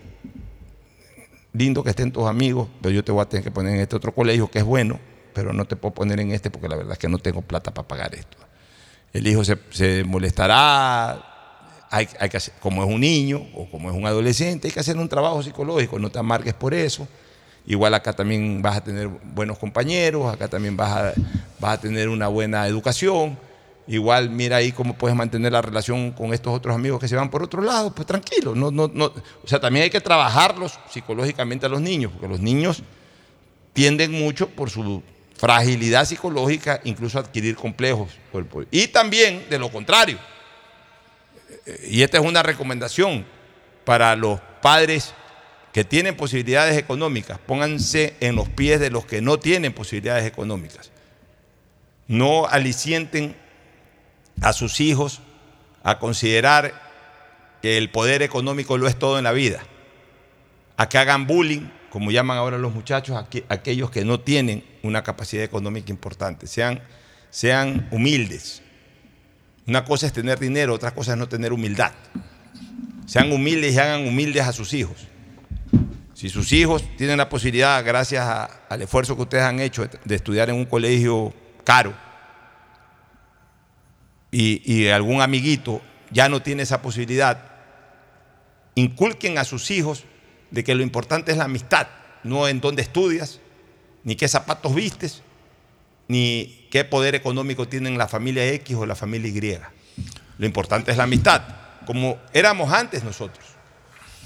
Lindo 1.52 1.82
que 1.82 1.90
estén 1.90 2.12
tus 2.12 2.24
amigos, 2.26 2.68
pero 2.80 2.94
yo 2.94 3.02
te 3.02 3.12
voy 3.12 3.22
a 3.22 3.24
tener 3.26 3.44
que 3.44 3.50
poner 3.50 3.74
en 3.74 3.80
este 3.80 3.96
otro 3.96 4.14
colegio 4.14 4.50
que 4.50 4.60
es 4.60 4.64
bueno, 4.64 5.00
pero 5.34 5.52
no 5.52 5.66
te 5.66 5.76
puedo 5.76 5.94
poner 5.94 6.20
en 6.20 6.30
este 6.30 6.50
porque 6.50 6.68
la 6.68 6.76
verdad 6.76 6.92
es 6.92 6.98
que 6.98 7.08
no 7.08 7.18
tengo 7.18 7.42
plata 7.42 7.74
para 7.74 7.86
pagar 7.88 8.14
esto. 8.14 8.36
El 9.18 9.26
hijo 9.26 9.42
se, 9.44 10.04
molestará, 10.04 11.20
hay 11.90 12.06
que 12.06 12.36
hacer, 12.36 12.54
como 12.60 12.84
es 12.84 12.88
un 12.88 13.00
niño 13.00 13.44
o 13.52 13.68
como 13.68 13.90
es 13.90 13.96
un 13.96 14.06
adolescente, 14.06 14.68
hay 14.68 14.72
que 14.72 14.78
hacer 14.78 14.96
un 14.96 15.08
trabajo 15.08 15.42
psicológico, 15.42 15.98
no 15.98 16.08
te 16.08 16.20
amargues 16.20 16.54
por 16.54 16.72
eso. 16.72 17.08
Igual 17.66 17.94
acá 17.94 18.12
también 18.12 18.62
vas 18.62 18.76
a 18.76 18.80
tener 18.84 19.08
buenos 19.08 19.58
compañeros, 19.58 20.32
acá 20.32 20.46
también 20.46 20.76
vas 20.76 20.90
a, 20.90 21.12
vas 21.58 21.78
a 21.78 21.80
tener 21.80 22.08
una 22.08 22.28
buena 22.28 22.66
educación. 22.68 23.36
Igual 23.88 24.30
mira 24.30 24.56
ahí 24.56 24.70
cómo 24.70 24.94
puedes 24.94 25.16
mantener 25.16 25.50
la 25.50 25.62
relación 25.62 26.12
con 26.12 26.32
estos 26.32 26.54
otros 26.54 26.76
amigos 26.76 27.00
que 27.00 27.08
se 27.08 27.16
van 27.16 27.28
por 27.28 27.42
otro 27.42 27.60
lado, 27.60 27.92
pues 27.92 28.06
tranquilo. 28.06 28.54
No, 28.54 28.70
no, 28.70 28.88
no. 28.94 29.06
O 29.42 29.48
sea, 29.48 29.58
también 29.58 29.82
hay 29.82 29.90
que 29.90 30.00
trabajarlos 30.00 30.78
psicológicamente 30.90 31.66
a 31.66 31.68
los 31.68 31.80
niños, 31.80 32.12
porque 32.12 32.28
los 32.28 32.40
niños 32.40 32.84
tienden 33.72 34.12
mucho 34.12 34.48
por 34.48 34.70
su 34.70 35.02
fragilidad 35.38 36.04
psicológica, 36.04 36.80
incluso 36.84 37.18
adquirir 37.18 37.54
complejos. 37.54 38.10
Y 38.70 38.88
también, 38.88 39.46
de 39.48 39.58
lo 39.58 39.70
contrario, 39.70 40.18
eh, 41.64 41.88
y 41.90 42.02
esta 42.02 42.18
es 42.18 42.24
una 42.24 42.42
recomendación 42.42 43.24
para 43.84 44.14
los 44.16 44.40
padres 44.60 45.14
que 45.72 45.84
tienen 45.84 46.16
posibilidades 46.16 46.76
económicas, 46.76 47.38
pónganse 47.38 48.16
en 48.20 48.34
los 48.34 48.48
pies 48.48 48.80
de 48.80 48.90
los 48.90 49.06
que 49.06 49.22
no 49.22 49.38
tienen 49.38 49.72
posibilidades 49.72 50.26
económicas. 50.26 50.90
No 52.08 52.46
alicienten 52.46 53.36
a 54.40 54.52
sus 54.52 54.80
hijos 54.80 55.20
a 55.84 55.98
considerar 55.98 56.88
que 57.62 57.78
el 57.78 57.90
poder 57.90 58.22
económico 58.22 58.76
lo 58.76 58.88
es 58.88 58.98
todo 58.98 59.18
en 59.18 59.24
la 59.24 59.32
vida, 59.32 59.62
a 60.76 60.88
que 60.88 60.98
hagan 60.98 61.26
bullying, 61.26 61.68
como 61.90 62.10
llaman 62.10 62.36
ahora 62.36 62.58
los 62.58 62.74
muchachos, 62.74 63.16
aquellos 63.48 63.90
que 63.90 64.04
no 64.04 64.20
tienen 64.20 64.64
una 64.82 65.02
capacidad 65.02 65.44
económica 65.44 65.90
importante, 65.90 66.46
sean, 66.46 66.80
sean 67.30 67.88
humildes. 67.90 68.62
Una 69.66 69.84
cosa 69.84 70.06
es 70.06 70.12
tener 70.12 70.38
dinero, 70.38 70.74
otra 70.74 70.92
cosa 70.92 71.12
es 71.12 71.18
no 71.18 71.28
tener 71.28 71.52
humildad. 71.52 71.92
Sean 73.06 73.32
humildes 73.32 73.74
y 73.74 73.78
hagan 73.78 74.06
humildes 74.06 74.46
a 74.46 74.52
sus 74.52 74.72
hijos. 74.74 75.08
Si 76.14 76.28
sus 76.28 76.52
hijos 76.52 76.84
tienen 76.96 77.18
la 77.18 77.28
posibilidad, 77.28 77.82
gracias 77.84 78.26
al 78.68 78.82
esfuerzo 78.82 79.14
que 79.16 79.22
ustedes 79.22 79.44
han 79.44 79.60
hecho 79.60 79.88
de 80.04 80.14
estudiar 80.14 80.50
en 80.50 80.56
un 80.56 80.64
colegio 80.64 81.32
caro, 81.64 81.94
y, 84.30 84.60
y 84.70 84.88
algún 84.88 85.22
amiguito 85.22 85.80
ya 86.10 86.28
no 86.28 86.42
tiene 86.42 86.64
esa 86.64 86.82
posibilidad, 86.82 87.40
inculquen 88.74 89.38
a 89.38 89.44
sus 89.44 89.70
hijos 89.70 90.04
de 90.50 90.64
que 90.64 90.74
lo 90.74 90.82
importante 90.82 91.32
es 91.32 91.38
la 91.38 91.44
amistad, 91.44 91.86
no 92.24 92.48
en 92.48 92.60
dónde 92.60 92.82
estudias, 92.82 93.40
ni 94.04 94.16
qué 94.16 94.28
zapatos 94.28 94.74
vistes, 94.74 95.22
ni 96.08 96.66
qué 96.70 96.84
poder 96.84 97.14
económico 97.14 97.68
tienen 97.68 97.98
la 97.98 98.08
familia 98.08 98.46
X 98.52 98.76
o 98.76 98.86
la 98.86 98.94
familia 98.94 99.28
Y. 99.30 99.58
Lo 100.38 100.46
importante 100.46 100.90
es 100.90 100.96
la 100.96 101.04
amistad, 101.04 101.42
como 101.86 102.18
éramos 102.32 102.72
antes 102.72 103.04
nosotros. 103.04 103.44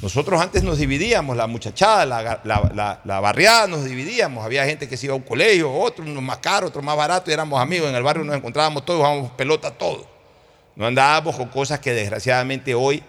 Nosotros 0.00 0.40
antes 0.40 0.64
nos 0.64 0.78
dividíamos, 0.78 1.36
la 1.36 1.46
muchachada, 1.46 2.04
la, 2.04 2.40
la- 2.44 2.72
la- 2.74 3.00
la 3.04 3.20
barriada 3.20 3.68
nos 3.68 3.84
dividíamos. 3.84 4.44
Había 4.44 4.64
gente 4.64 4.88
que 4.88 4.96
se 4.96 5.06
iba 5.06 5.12
a 5.12 5.16
un 5.16 5.22
colegio, 5.22 5.72
otro 5.72 6.04
uno 6.04 6.20
más 6.20 6.38
caro, 6.38 6.66
otro 6.66 6.82
más 6.82 6.96
barato, 6.96 7.30
y 7.30 7.34
éramos 7.34 7.60
amigos. 7.60 7.88
En 7.88 7.94
el 7.94 8.02
barrio 8.02 8.24
nos 8.24 8.34
encontrábamos 8.34 8.84
todos, 8.84 8.98
jugábamos 8.98 9.30
pelota 9.32 9.70
todos. 9.70 10.06
No 10.74 10.86
andábamos 10.86 11.36
con 11.36 11.48
cosas 11.48 11.78
que 11.78 11.92
desgraciadamente 11.92 12.74
hoy 12.74 13.02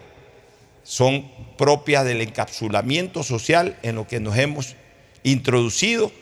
son 0.84 1.28
propias 1.58 2.04
del 2.04 2.20
encapsulamiento 2.20 3.22
social 3.24 3.76
en 3.82 3.96
lo 3.96 4.06
que 4.06 4.20
nos 4.20 4.36
hemos 4.36 4.76
introducido 5.24 6.12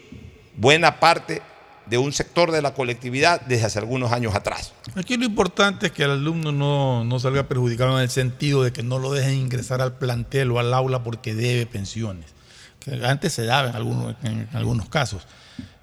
buena 0.56 1.00
parte 1.00 1.42
de 1.86 1.98
un 1.98 2.12
sector 2.12 2.52
de 2.52 2.62
la 2.62 2.74
colectividad 2.74 3.40
desde 3.42 3.66
hace 3.66 3.78
algunos 3.78 4.12
años 4.12 4.34
atrás. 4.34 4.72
Aquí 4.94 5.16
lo 5.16 5.24
importante 5.24 5.86
es 5.86 5.92
que 5.92 6.04
el 6.04 6.12
alumno 6.12 6.52
no, 6.52 7.04
no 7.04 7.18
salga 7.18 7.48
perjudicado 7.48 7.96
en 7.98 8.04
el 8.04 8.10
sentido 8.10 8.62
de 8.62 8.72
que 8.72 8.82
no 8.82 8.98
lo 8.98 9.12
dejen 9.12 9.34
ingresar 9.34 9.82
al 9.82 9.98
plantel 9.98 10.52
o 10.52 10.58
al 10.58 10.72
aula 10.72 11.02
porque 11.02 11.34
debe 11.34 11.66
pensiones, 11.66 12.26
que 12.78 13.04
antes 13.04 13.32
se 13.32 13.44
daba 13.44 13.70
en 13.70 13.76
algunos, 13.76 14.14
en 14.22 14.48
algunos 14.52 14.88
casos. 14.88 15.26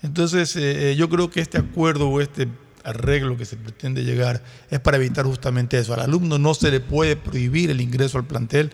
Entonces, 0.01 0.55
eh, 0.55 0.91
eh, 0.91 0.95
yo 0.95 1.09
creo 1.09 1.29
que 1.29 1.41
este 1.41 1.57
acuerdo 1.57 2.09
o 2.09 2.21
este 2.21 2.47
arreglo 2.83 3.37
que 3.37 3.45
se 3.45 3.57
pretende 3.57 4.03
llegar 4.03 4.41
es 4.69 4.79
para 4.79 4.97
evitar 4.97 5.25
justamente 5.25 5.77
eso. 5.77 5.93
Al 5.93 6.01
alumno 6.01 6.37
no 6.37 6.53
se 6.53 6.71
le 6.71 6.79
puede 6.79 7.15
prohibir 7.15 7.69
el 7.69 7.81
ingreso 7.81 8.17
al 8.17 8.25
plantel 8.25 8.71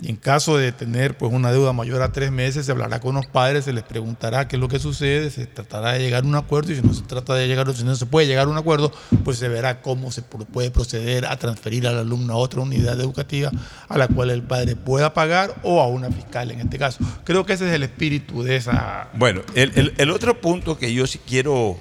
y 0.00 0.10
en 0.10 0.14
caso 0.16 0.56
de 0.56 0.70
tener 0.70 1.18
pues, 1.18 1.32
una 1.32 1.50
deuda 1.50 1.72
mayor 1.72 2.02
a 2.02 2.12
tres 2.12 2.30
meses, 2.30 2.64
se 2.66 2.70
hablará 2.70 3.00
con 3.00 3.16
los 3.16 3.26
padres, 3.26 3.64
se 3.64 3.72
les 3.72 3.82
preguntará 3.82 4.46
qué 4.46 4.54
es 4.54 4.60
lo 4.60 4.68
que 4.68 4.78
sucede, 4.78 5.28
se 5.28 5.46
tratará 5.46 5.94
de 5.94 5.98
llegar 5.98 6.22
a 6.22 6.26
un 6.28 6.36
acuerdo 6.36 6.70
y 6.70 6.76
si 6.76 6.82
no 6.82 6.94
se 6.94 7.02
trata 7.02 7.34
de 7.34 7.48
llegar, 7.48 7.74
si 7.74 7.82
no 7.82 7.96
se 7.96 8.06
puede 8.06 8.28
llegar 8.28 8.46
a 8.46 8.48
un 8.48 8.56
acuerdo, 8.56 8.92
pues 9.24 9.38
se 9.38 9.48
verá 9.48 9.80
cómo 9.82 10.12
se 10.12 10.22
puede 10.22 10.70
proceder 10.70 11.26
a 11.26 11.36
transferir 11.36 11.84
al 11.88 11.98
alumno 11.98 12.34
a 12.34 12.36
otra 12.36 12.60
unidad 12.60 13.00
educativa 13.00 13.50
a 13.88 13.98
la 13.98 14.06
cual 14.06 14.30
el 14.30 14.44
padre 14.44 14.76
pueda 14.76 15.12
pagar 15.14 15.56
o 15.64 15.82
a 15.82 15.88
una 15.88 16.12
fiscal 16.12 16.52
en 16.52 16.60
este 16.60 16.78
caso. 16.78 17.00
Creo 17.24 17.44
que 17.44 17.54
ese 17.54 17.66
es 17.66 17.74
el 17.74 17.82
espíritu 17.82 18.44
de 18.44 18.54
esa... 18.54 19.08
Bueno, 19.14 19.40
el- 19.56 19.94
el 19.98 20.10
otro 20.12 20.40
punto 20.40 20.78
que 20.78 20.94
yo 20.94 21.08
sí 21.08 21.18
quiero 21.26 21.76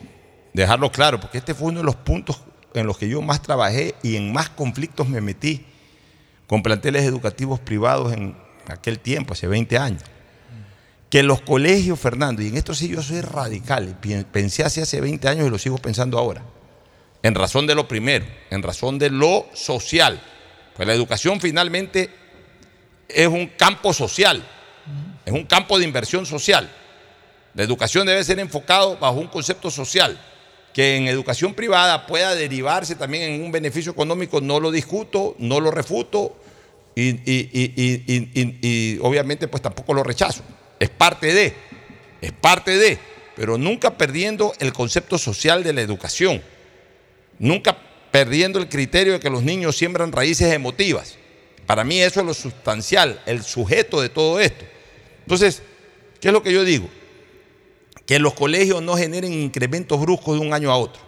dejarlo 0.62 0.92
claro, 0.92 1.20
porque 1.20 1.38
este 1.38 1.54
fue 1.54 1.70
uno 1.70 1.80
de 1.80 1.86
los 1.86 1.96
puntos 1.96 2.42
en 2.74 2.86
los 2.88 2.98
que 2.98 3.08
yo 3.08 3.22
más 3.22 3.42
trabajé 3.42 3.96
y 4.04 4.16
en 4.16 4.34
más 4.34 4.50
conflictos 4.50 5.08
me 5.08 5.22
metí 5.22 5.66
con 6.48 6.64
planteles 6.64 7.04
educativos 7.04 7.60
privados 7.60 8.14
en 8.14 8.36
aquel 8.68 9.00
tiempo, 9.00 9.34
hace 9.34 9.48
20 9.48 9.78
años. 9.78 10.04
Que 11.10 11.24
los 11.24 11.42
colegios, 11.42 12.00
Fernando, 12.00 12.42
y 12.42 12.48
en 12.48 12.58
esto 12.58 12.74
sí 12.74 12.90
yo 12.90 13.02
soy 13.02 13.22
radical, 13.22 13.98
pensé 14.32 14.64
hace 14.64 14.82
hace 14.82 15.00
20 15.00 15.28
años 15.28 15.48
y 15.48 15.50
lo 15.50 15.58
sigo 15.58 15.78
pensando 15.78 16.18
ahora, 16.18 16.44
en 17.24 17.36
razón 17.36 17.66
de 17.68 17.76
lo 17.76 17.88
primero, 17.88 18.26
en 18.50 18.62
razón 18.64 19.00
de 19.00 19.10
lo 19.10 19.48
social. 19.54 20.22
Pues 20.76 20.88
la 20.88 20.94
educación 20.94 21.40
finalmente 21.40 22.10
es 23.08 23.28
un 23.28 23.48
campo 23.48 23.94
social, 23.94 24.46
es 25.26 25.34
un 25.34 25.46
campo 25.46 25.78
de 25.78 25.86
inversión 25.86 26.26
social. 26.26 26.70
La 27.54 27.64
educación 27.64 28.06
debe 28.06 28.24
ser 28.24 28.40
enfocado 28.40 28.98
bajo 28.98 29.16
un 29.16 29.28
concepto 29.28 29.72
social. 29.72 30.20
Que 30.78 30.96
en 30.96 31.08
educación 31.08 31.56
privada 31.56 32.06
pueda 32.06 32.36
derivarse 32.36 32.94
también 32.94 33.24
en 33.34 33.42
un 33.44 33.52
beneficio 33.52 33.92
económico, 33.92 34.42
no 34.42 34.60
lo 34.60 34.70
discuto, 34.70 35.36
no 35.40 35.60
lo 35.60 35.72
refuto 35.72 36.38
y, 36.94 37.10
y- 37.10 37.50
y- 37.52 38.60
y- 38.62 39.00
obviamente 39.02 39.48
pues 39.48 39.64
tampoco 39.64 39.96
lo 39.96 40.04
rechazo. 40.04 40.44
Es 40.80 40.92
parte 40.92 41.34
de, 41.34 41.56
es 42.22 42.32
parte 42.32 42.78
de, 42.78 43.00
pero 43.36 43.58
nunca 43.58 43.98
perdiendo 43.98 44.54
el 44.60 44.72
concepto 44.72 45.18
social 45.18 45.64
de 45.64 45.74
la 45.74 45.82
educación. 45.82 46.44
Nunca 47.40 47.76
perdiendo 48.12 48.60
el 48.60 48.70
criterio 48.70 49.14
de 49.14 49.20
que 49.20 49.32
los 49.32 49.42
niños 49.42 49.76
siembran 49.76 50.12
raíces 50.12 50.54
emotivas. 50.54 51.16
Para 51.66 51.84
mí 51.86 52.00
eso 52.00 52.20
es 52.20 52.26
lo 52.28 52.36
sustancial, 52.36 53.20
el 53.26 53.42
sujeto 53.42 54.00
de 54.00 54.10
todo 54.10 54.40
esto. 54.40 54.64
Entonces, 55.22 55.64
¿qué 56.22 56.28
es 56.28 56.34
lo 56.36 56.44
que 56.44 56.54
yo 56.54 56.64
digo? 56.64 56.88
Que 58.08 58.18
los 58.18 58.34
colegios 58.34 58.82
no 58.82 58.96
generen 58.96 59.32
incrementos 59.32 60.00
bruscos 60.02 60.40
de 60.40 60.46
un 60.48 60.54
año 60.54 60.72
a 60.72 60.78
otro. 60.78 61.02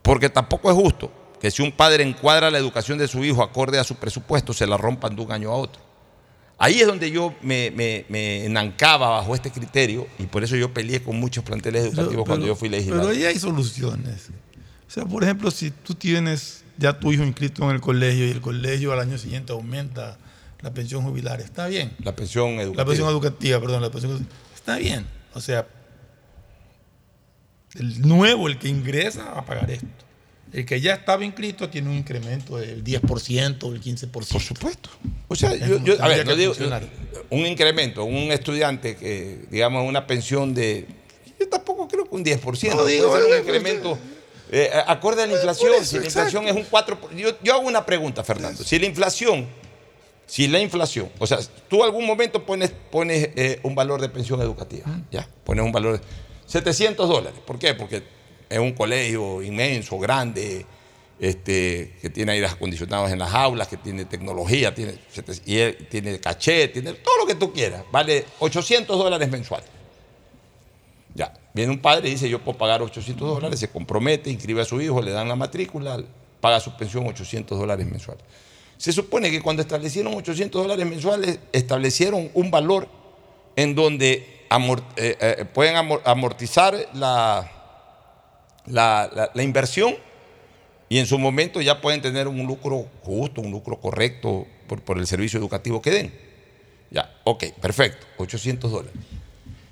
Porque 0.00 0.30
tampoco 0.30 0.70
es 0.70 0.76
justo 0.76 1.12
que 1.38 1.50
si 1.50 1.60
un 1.60 1.72
padre 1.72 2.04
encuadra 2.04 2.50
la 2.50 2.58
educación 2.58 2.96
de 2.96 3.08
su 3.08 3.22
hijo 3.24 3.42
acorde 3.42 3.78
a 3.78 3.84
su 3.84 3.96
presupuesto, 3.96 4.54
se 4.54 4.66
la 4.66 4.78
rompan 4.78 5.14
de 5.14 5.22
un 5.22 5.32
año 5.32 5.50
a 5.50 5.56
otro. 5.56 5.82
Ahí 6.56 6.80
es 6.80 6.86
donde 6.86 7.10
yo 7.10 7.34
me, 7.42 7.72
me, 7.72 8.06
me 8.08 8.44
enancaba 8.44 9.08
bajo 9.08 9.34
este 9.34 9.50
criterio 9.50 10.06
y 10.20 10.26
por 10.26 10.44
eso 10.44 10.54
yo 10.54 10.72
peleé 10.72 11.02
con 11.02 11.18
muchos 11.18 11.42
planteles 11.42 11.86
educativos 11.86 12.24
cuando 12.24 12.46
yo 12.46 12.54
fui 12.54 12.68
legislador. 12.68 13.06
Pero 13.08 13.18
ahí 13.18 13.24
hay 13.24 13.38
soluciones. 13.38 14.28
O 14.86 14.90
sea, 14.90 15.04
por 15.04 15.24
ejemplo, 15.24 15.50
si 15.50 15.72
tú 15.72 15.94
tienes 15.94 16.62
ya 16.78 17.00
tu 17.00 17.12
hijo 17.12 17.24
inscrito 17.24 17.64
en 17.64 17.70
el 17.70 17.80
colegio 17.80 18.26
y 18.26 18.30
el 18.30 18.40
colegio 18.40 18.92
al 18.92 19.00
año 19.00 19.18
siguiente 19.18 19.52
aumenta 19.52 20.18
la 20.60 20.72
pensión 20.72 21.02
jubilar, 21.02 21.40
está 21.40 21.66
bien. 21.66 21.92
La 21.98 22.14
pensión 22.14 22.50
educativa. 22.60 22.76
La 22.76 22.86
pensión 22.86 23.08
educativa, 23.08 23.60
perdón, 23.60 23.82
la 23.82 23.90
pensión 23.90 24.28
está 24.54 24.76
bien. 24.76 25.04
O 25.34 25.40
sea, 25.40 25.66
el 27.78 28.00
nuevo, 28.06 28.48
el 28.48 28.58
que 28.58 28.68
ingresa, 28.68 29.24
va 29.24 29.40
a 29.40 29.44
pagar 29.46 29.70
esto. 29.70 29.86
El 30.52 30.66
que 30.66 30.80
ya 30.82 30.92
estaba 30.94 31.24
inscrito 31.24 31.70
tiene 31.70 31.88
un 31.88 31.96
incremento 31.96 32.58
del 32.58 32.84
10% 32.84 33.62
o 33.64 33.70
del 33.72 33.80
15%. 33.80 34.10
Por 34.10 34.24
supuesto. 34.24 34.90
O 35.28 35.34
sea, 35.34 35.54
yo, 35.56 35.82
yo- 35.82 36.02
a 36.02 36.08
ver, 36.08 36.26
no 36.26 36.36
digo, 36.36 36.52
un 37.30 37.46
incremento, 37.46 38.04
un 38.04 38.30
estudiante 38.30 38.96
que, 38.96 39.46
digamos, 39.50 39.88
una 39.88 40.06
pensión 40.06 40.52
de. 40.54 40.86
Yo 41.40 41.48
tampoco 41.48 41.88
creo 41.88 42.04
que 42.04 42.14
un 42.14 42.22
10%. 42.24 42.76
No, 42.76 42.84
digo, 42.84 43.10
un 43.14 43.38
incremento. 43.38 43.98
eh, 44.50 44.70
acorde 44.86 45.22
a 45.22 45.26
la 45.26 45.32
inflación, 45.32 45.72
eso, 45.72 45.84
si 45.86 45.96
la 45.98 46.04
exacto. 46.04 46.28
inflación 46.36 46.48
es 46.58 46.62
un 46.62 46.70
4%. 46.70 47.16
Yo, 47.16 47.30
yo 47.42 47.54
hago 47.54 47.66
una 47.66 47.86
pregunta, 47.86 48.22
Fernando. 48.22 48.62
Si 48.62 48.78
la 48.78 48.84
inflación, 48.84 49.46
si 50.26 50.48
la 50.48 50.60
inflación, 50.60 51.10
o 51.18 51.26
sea, 51.26 51.38
tú 51.68 51.84
algún 51.84 52.06
momento 52.06 52.44
pones, 52.44 52.72
pones 52.90 53.30
eh, 53.36 53.60
un 53.62 53.74
valor 53.74 54.00
de 54.00 54.08
pensión 54.08 54.40
educativa, 54.40 54.86
¿ya? 55.10 55.28
Pones 55.44 55.64
un 55.64 55.72
valor 55.72 56.00
de 56.00 56.06
700 56.46 57.08
dólares. 57.08 57.40
¿Por 57.44 57.58
qué? 57.58 57.74
Porque 57.74 58.02
es 58.48 58.58
un 58.58 58.72
colegio 58.72 59.42
inmenso, 59.42 59.98
grande, 59.98 60.66
este, 61.18 61.96
que 62.00 62.10
tiene 62.10 62.32
aires 62.32 62.52
acondicionados 62.52 63.10
en 63.12 63.18
las 63.18 63.32
aulas, 63.32 63.68
que 63.68 63.76
tiene 63.76 64.04
tecnología, 64.04 64.74
tiene, 64.74 64.94
tiene 65.88 66.18
caché, 66.18 66.68
tiene 66.68 66.94
todo 66.94 67.18
lo 67.18 67.26
que 67.26 67.34
tú 67.34 67.52
quieras. 67.52 67.84
Vale 67.92 68.24
800 68.40 68.98
dólares 68.98 69.30
mensuales. 69.30 69.68
Ya, 71.14 71.32
viene 71.52 71.72
un 71.72 71.78
padre 71.78 72.08
y 72.08 72.12
dice, 72.12 72.28
yo 72.28 72.40
puedo 72.40 72.58
pagar 72.58 72.82
800 72.82 73.28
dólares, 73.34 73.60
se 73.60 73.68
compromete, 73.68 74.30
inscribe 74.30 74.62
a 74.62 74.64
su 74.64 74.80
hijo, 74.80 75.00
le 75.00 75.10
dan 75.10 75.28
la 75.28 75.36
matrícula, 75.36 76.02
paga 76.40 76.58
su 76.58 76.76
pensión 76.76 77.06
800 77.06 77.58
dólares 77.58 77.86
mensuales. 77.86 78.24
Se 78.82 78.90
supone 78.92 79.30
que 79.30 79.40
cuando 79.40 79.62
establecieron 79.62 80.12
800 80.14 80.60
dólares 80.60 80.84
mensuales, 80.84 81.38
establecieron 81.52 82.30
un 82.34 82.50
valor 82.50 82.88
en 83.54 83.76
donde 83.76 84.10
eh, 84.10 85.16
eh, 85.20 85.44
pueden 85.54 85.76
amor- 85.76 86.02
amortizar 86.04 86.74
la, 86.94 87.48
la, 88.66 89.08
la- 89.14 89.30
la 89.32 89.42
inversión 89.44 89.94
y 90.88 90.98
en 90.98 91.06
su 91.06 91.16
momento 91.16 91.60
ya 91.60 91.80
pueden 91.80 92.02
tener 92.02 92.26
un 92.26 92.44
lucro 92.44 92.88
justo, 93.04 93.40
un 93.40 93.52
lucro 93.52 93.78
correcto 93.80 94.48
por, 94.66 94.80
por 94.82 94.98
el 94.98 95.06
servicio 95.06 95.38
educativo 95.38 95.80
que 95.80 95.90
den. 95.92 96.12
Ya, 96.90 97.08
ok, 97.22 97.44
perfecto, 97.60 98.04
800 98.16 98.68
dólares. 98.68 98.92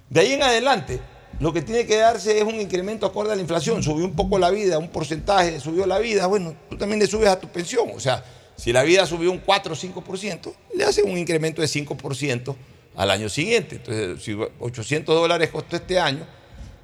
De 0.09 0.21
ahí 0.21 0.35
en 0.35 0.45
adelante, 0.45 1.01
lo 1.41 1.53
que 1.53 1.63
tiene 1.63 1.85
que 1.85 1.97
darse 1.97 2.39
es 2.39 2.45
un 2.45 2.61
incremento 2.61 3.07
acorde 3.07 3.33
a 3.33 3.35
la 3.35 3.41
inflación. 3.43 3.83
Subió 3.83 4.05
un 4.05 4.15
poco 4.15 4.39
la 4.39 4.51
vida, 4.51 4.79
un 4.79 4.89
porcentaje 4.91 5.59
subió 5.59 5.85
la 5.85 5.99
vida. 5.99 6.29
Bueno, 6.29 6.55
tú 6.71 6.77
también 6.79 7.01
le 7.01 7.09
subes 7.09 7.29
a 7.29 7.41
tu 7.41 7.49
pensión. 7.49 7.89
O 7.93 7.99
sea, 7.99 8.25
si 8.61 8.75
la 8.75 8.83
vida 8.83 9.07
subió 9.07 9.33
un 9.33 9.39
4 9.39 9.73
o 9.73 9.77
5%, 9.77 10.53
le 10.75 10.85
hacen 10.85 11.11
un 11.11 11.17
incremento 11.17 11.63
de 11.63 11.67
5% 11.67 12.55
al 12.95 13.11
año 13.11 13.31
siguiente. 13.31 13.77
Entonces, 13.77 14.23
si 14.23 14.37
800 14.59 15.15
dólares 15.15 15.49
costó 15.49 15.77
este 15.77 15.99
año, 15.99 16.27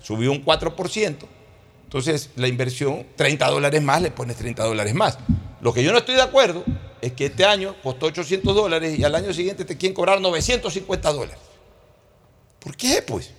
subió 0.01 0.33
un 0.33 0.43
4%. 0.43 1.17
Entonces, 1.85 2.31
la 2.37 2.49
inversión, 2.49 3.07
30 3.17 3.47
dólares 3.51 3.83
más, 3.83 4.01
le 4.01 4.11
pones 4.11 4.37
30 4.37 4.65
dólares 4.65 4.95
más. 4.95 5.19
Lo 5.61 5.75
que 5.75 5.85
yo 5.85 5.93
no 5.93 5.99
estoy 5.99 6.15
de 6.15 6.23
acuerdo 6.23 6.65
es 7.03 7.13
que 7.13 7.27
este 7.27 7.45
año 7.45 7.77
costó 7.83 8.07
800 8.07 8.55
dólares 8.55 8.99
y 8.99 9.05
al 9.05 9.15
año 9.15 9.35
siguiente 9.35 9.67
te 9.67 9.77
quieren 9.77 9.95
cobrar 9.95 10.19
950 10.19 11.13
dólares. 11.13 11.39
¿Por 12.59 12.75
qué, 12.75 13.03
pues? 13.07 13.33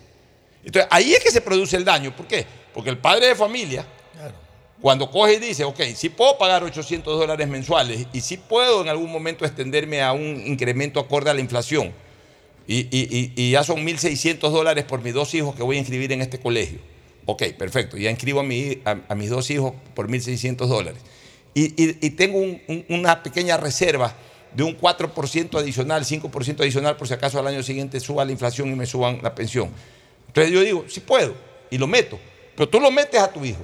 Entonces, 0.63 0.87
ahí 0.91 1.11
es 1.11 1.23
que 1.23 1.31
se 1.31 1.41
produce 1.41 1.75
el 1.75 1.83
daño. 1.83 2.15
¿Por 2.15 2.27
qué? 2.27 2.45
Porque 2.71 2.91
el 2.91 2.99
padre 2.99 3.29
de 3.29 3.35
familia, 3.35 3.83
cuando 4.81 5.09
coge 5.09 5.33
y 5.35 5.39
dice, 5.39 5.63
ok, 5.63 5.81
sí 5.95 6.09
puedo 6.09 6.37
pagar 6.37 6.63
800 6.63 7.19
dólares 7.19 7.47
mensuales 7.47 8.05
y 8.13 8.21
sí 8.21 8.37
puedo 8.37 8.81
en 8.81 8.89
algún 8.89 9.11
momento 9.11 9.43
extenderme 9.45 10.01
a 10.01 10.13
un 10.13 10.43
incremento 10.45 10.99
acorde 10.99 11.29
a 11.29 11.33
la 11.33 11.41
inflación, 11.41 11.93
y, 12.69 13.49
ya 13.51 13.63
son 13.63 13.85
1.600 13.85 14.39
dólares 14.51 14.83
por 14.83 15.01
mis 15.01 15.13
dos 15.13 15.33
hijos 15.33 15.55
que 15.55 15.63
voy 15.63 15.77
a 15.77 15.79
inscribir 15.79 16.11
en 16.11 16.21
este 16.21 16.37
colegio. 16.39 16.79
Ok, 17.25 17.43
perfecto, 17.57 17.97
ya 17.97 18.09
inscribo 18.11 18.41
a, 18.41 18.43
mi- 18.43 18.79
a- 18.85 18.99
a 19.07 19.15
mis 19.15 19.29
dos 19.29 19.49
hijos 19.49 19.73
por 19.95 20.09
1.600 20.09 20.67
dólares. 20.67 21.01
Y, 21.53 21.69
tengo 22.11 22.37
un- 22.37 22.61
un- 22.67 22.85
una 22.89 23.23
pequeña 23.23 23.57
reserva 23.57 24.13
de 24.53 24.63
un 24.63 24.73
4% 24.75 25.57
adicional, 25.57 26.05
5% 26.05 26.61
adicional, 26.63 26.97
por 26.97 27.07
si 27.07 27.13
acaso 27.15 27.39
al 27.39 27.47
año 27.47 27.63
siguiente 27.63 27.99
suba 27.99 28.23
la 28.25 28.31
inflación 28.31 28.71
y 28.71 28.75
me 28.75 28.85
suban 28.85 29.19
la 29.23 29.33
pensión. 29.33 29.69
Entonces 30.27 30.53
yo 30.53 30.61
digo, 30.61 30.85
sí 30.87 30.99
puedo, 30.99 31.33
y 31.71 31.77
lo 31.77 31.87
meto. 31.87 32.19
Pero 32.55 32.69
tú 32.69 32.79
lo 32.79 32.91
metes 32.91 33.19
a 33.19 33.31
tu 33.31 33.43
hijo. 33.43 33.61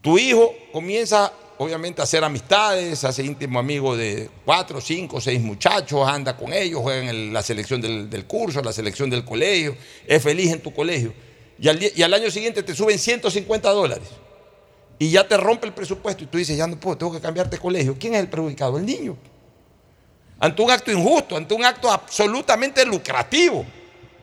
Tu 0.00 0.18
hijo 0.18 0.54
comienza, 0.72 1.32
obviamente, 1.58 2.00
a 2.00 2.04
hacer 2.04 2.24
amistades, 2.24 3.04
hace 3.04 3.22
íntimo 3.22 3.58
amigo 3.58 3.96
de 3.96 4.30
cuatro, 4.44 4.80
cinco, 4.80 5.20
seis 5.20 5.40
muchachos, 5.40 6.08
anda 6.08 6.36
con 6.36 6.52
ellos, 6.52 6.80
juega 6.80 7.10
en 7.10 7.32
la 7.32 7.42
selección 7.42 7.80
del, 7.80 8.24
curso, 8.26 8.62
la 8.62 8.72
selección 8.72 9.10
del 9.10 9.24
colegio, 9.24 9.76
es 10.06 10.22
feliz 10.22 10.52
en 10.52 10.60
tu 10.60 10.72
colegio. 10.72 11.12
Y 11.58 11.68
al, 11.68 11.78
y 11.82 12.02
al 12.02 12.14
año 12.14 12.30
siguiente 12.30 12.62
te 12.62 12.74
suben 12.74 12.98
150 12.98 13.70
dólares. 13.70 14.08
Y 14.98 15.10
ya 15.10 15.26
te 15.26 15.36
rompe 15.36 15.66
el 15.66 15.74
presupuesto 15.74 16.24
y 16.24 16.26
tú 16.26 16.38
dices, 16.38 16.56
ya 16.56 16.66
no 16.66 16.78
puedo, 16.78 16.96
tengo 16.96 17.12
que 17.12 17.20
cambiarte 17.20 17.56
de 17.56 17.62
colegio. 17.62 17.96
¿Quién 17.98 18.14
es 18.14 18.20
el 18.20 18.28
perjudicado? 18.28 18.78
El 18.78 18.86
niño. 18.86 19.16
Ante 20.38 20.62
un 20.62 20.70
acto 20.70 20.90
injusto, 20.90 21.36
ante 21.36 21.52
un 21.52 21.64
acto 21.64 21.90
absolutamente 21.90 22.84
lucrativo. 22.86 23.66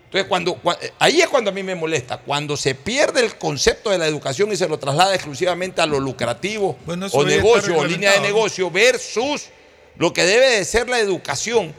Entonces, 0.08 0.28
cuando, 0.30 0.56
cua- 0.62 0.78
ahí 1.00 1.20
es 1.22 1.28
cuando 1.28 1.50
a 1.50 1.54
mí 1.54 1.64
me 1.64 1.76
molesta, 1.76 2.18
cuando 2.20 2.56
se 2.56 2.76
pierde 2.76 3.20
el 3.20 3.36
concepto 3.38 3.90
de 3.90 3.98
la 3.98 4.08
educación 4.08 4.50
y 4.52 4.56
se 4.56 4.68
lo 4.68 4.80
traslada 4.80 5.14
exclusivamente 5.14 5.82
a 5.82 5.86
lo 5.86 6.00
lucrativo 6.00 6.78
Bueno, 6.86 7.08
o 7.12 7.24
negocio 7.26 7.78
o 7.78 7.84
línea 7.86 8.12
de 8.14 8.20
negocio 8.22 8.72
versus 8.72 9.50
lo 9.98 10.14
que 10.14 10.24
debe 10.24 10.50
de 10.52 10.64
ser 10.66 10.88
la 10.88 11.00
educación, 11.00 11.74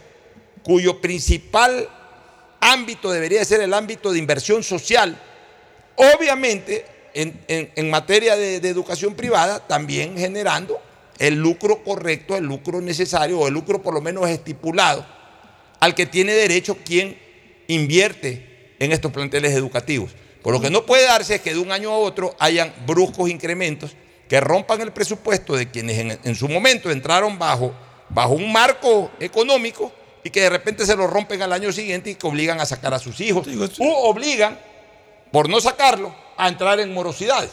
cuyo 0.63 1.01
principal 1.01 1.89
ámbito 2.61 3.11
debería 3.11 3.39
de 3.39 3.45
ser 3.47 3.61
el 3.63 3.73
ámbito 3.73 4.13
de 4.13 4.19
inversión 4.19 4.63
social. 4.63 5.19
Obviamente, 5.97 6.85
en, 7.15 7.41
en- 7.49 7.71
en 7.75 7.91
materia 7.91 8.37
de, 8.37 8.61
de 8.61 8.69
educación 8.69 9.15
privada, 9.15 9.67
también 9.67 10.17
generando 10.19 10.81
el 11.19 11.35
lucro 11.35 11.83
correcto, 11.83 12.37
el 12.37 12.45
lucro 12.45 12.81
necesario, 12.81 13.41
o 13.41 13.49
el 13.49 13.55
lucro 13.55 13.83
por 13.83 13.95
lo 13.95 14.01
menos 14.01 14.29
estipulado, 14.29 15.05
al 15.81 15.95
que 15.95 16.07
tiene 16.07 16.33
derecho 16.35 16.77
quien 16.85 17.19
invierte 17.69 18.75
en 18.81 18.93
estos 18.93 19.13
planteles 19.13 19.55
educativos. 19.55 20.11
Por 20.43 20.53
lo 20.53 20.61
que 20.61 20.71
no 20.71 20.85
puede 20.85 21.05
darse 21.05 21.37
es 21.37 21.41
que 21.41 21.55
de 21.55 21.61
un 21.61 21.71
año 21.71 21.91
a 21.91 21.99
otro 21.99 22.35
hayan 22.39 22.73
bruscos 22.87 23.31
incrementos 23.31 23.93
que 24.29 24.41
rompan 24.41 24.81
el 24.81 24.93
presupuesto 24.93 25.57
de 25.57 25.71
quienes 25.71 25.99
en, 25.99 26.19
en 26.23 26.35
su 26.35 26.49
momento 26.49 26.91
entraron 26.91 27.39
bajo, 27.39 27.75
bajo 28.09 28.35
un 28.35 28.53
marco 28.53 29.11
económico 29.21 29.93
y 30.25 30.31
que 30.31 30.43
de 30.43 30.51
repente 30.51 30.85
se 30.85 30.97
lo 30.97 31.07
rompen 31.07 31.43
al 31.43 31.53
año 31.53 31.73
siguiente 31.73 32.11
y 32.11 32.15
que 32.15 32.27
obligan 32.27 32.61
a 32.61 32.67
sacar 32.67 32.93
a 32.93 32.99
sus 32.99 33.21
hijos. 33.21 33.47
O 33.79 34.11
obligan, 34.11 34.59
por 35.33 35.49
no 35.49 35.61
sacarlo, 35.61 36.15
a 36.37 36.49
entrar 36.49 36.81
en 36.81 36.93
morosidades. 36.93 37.51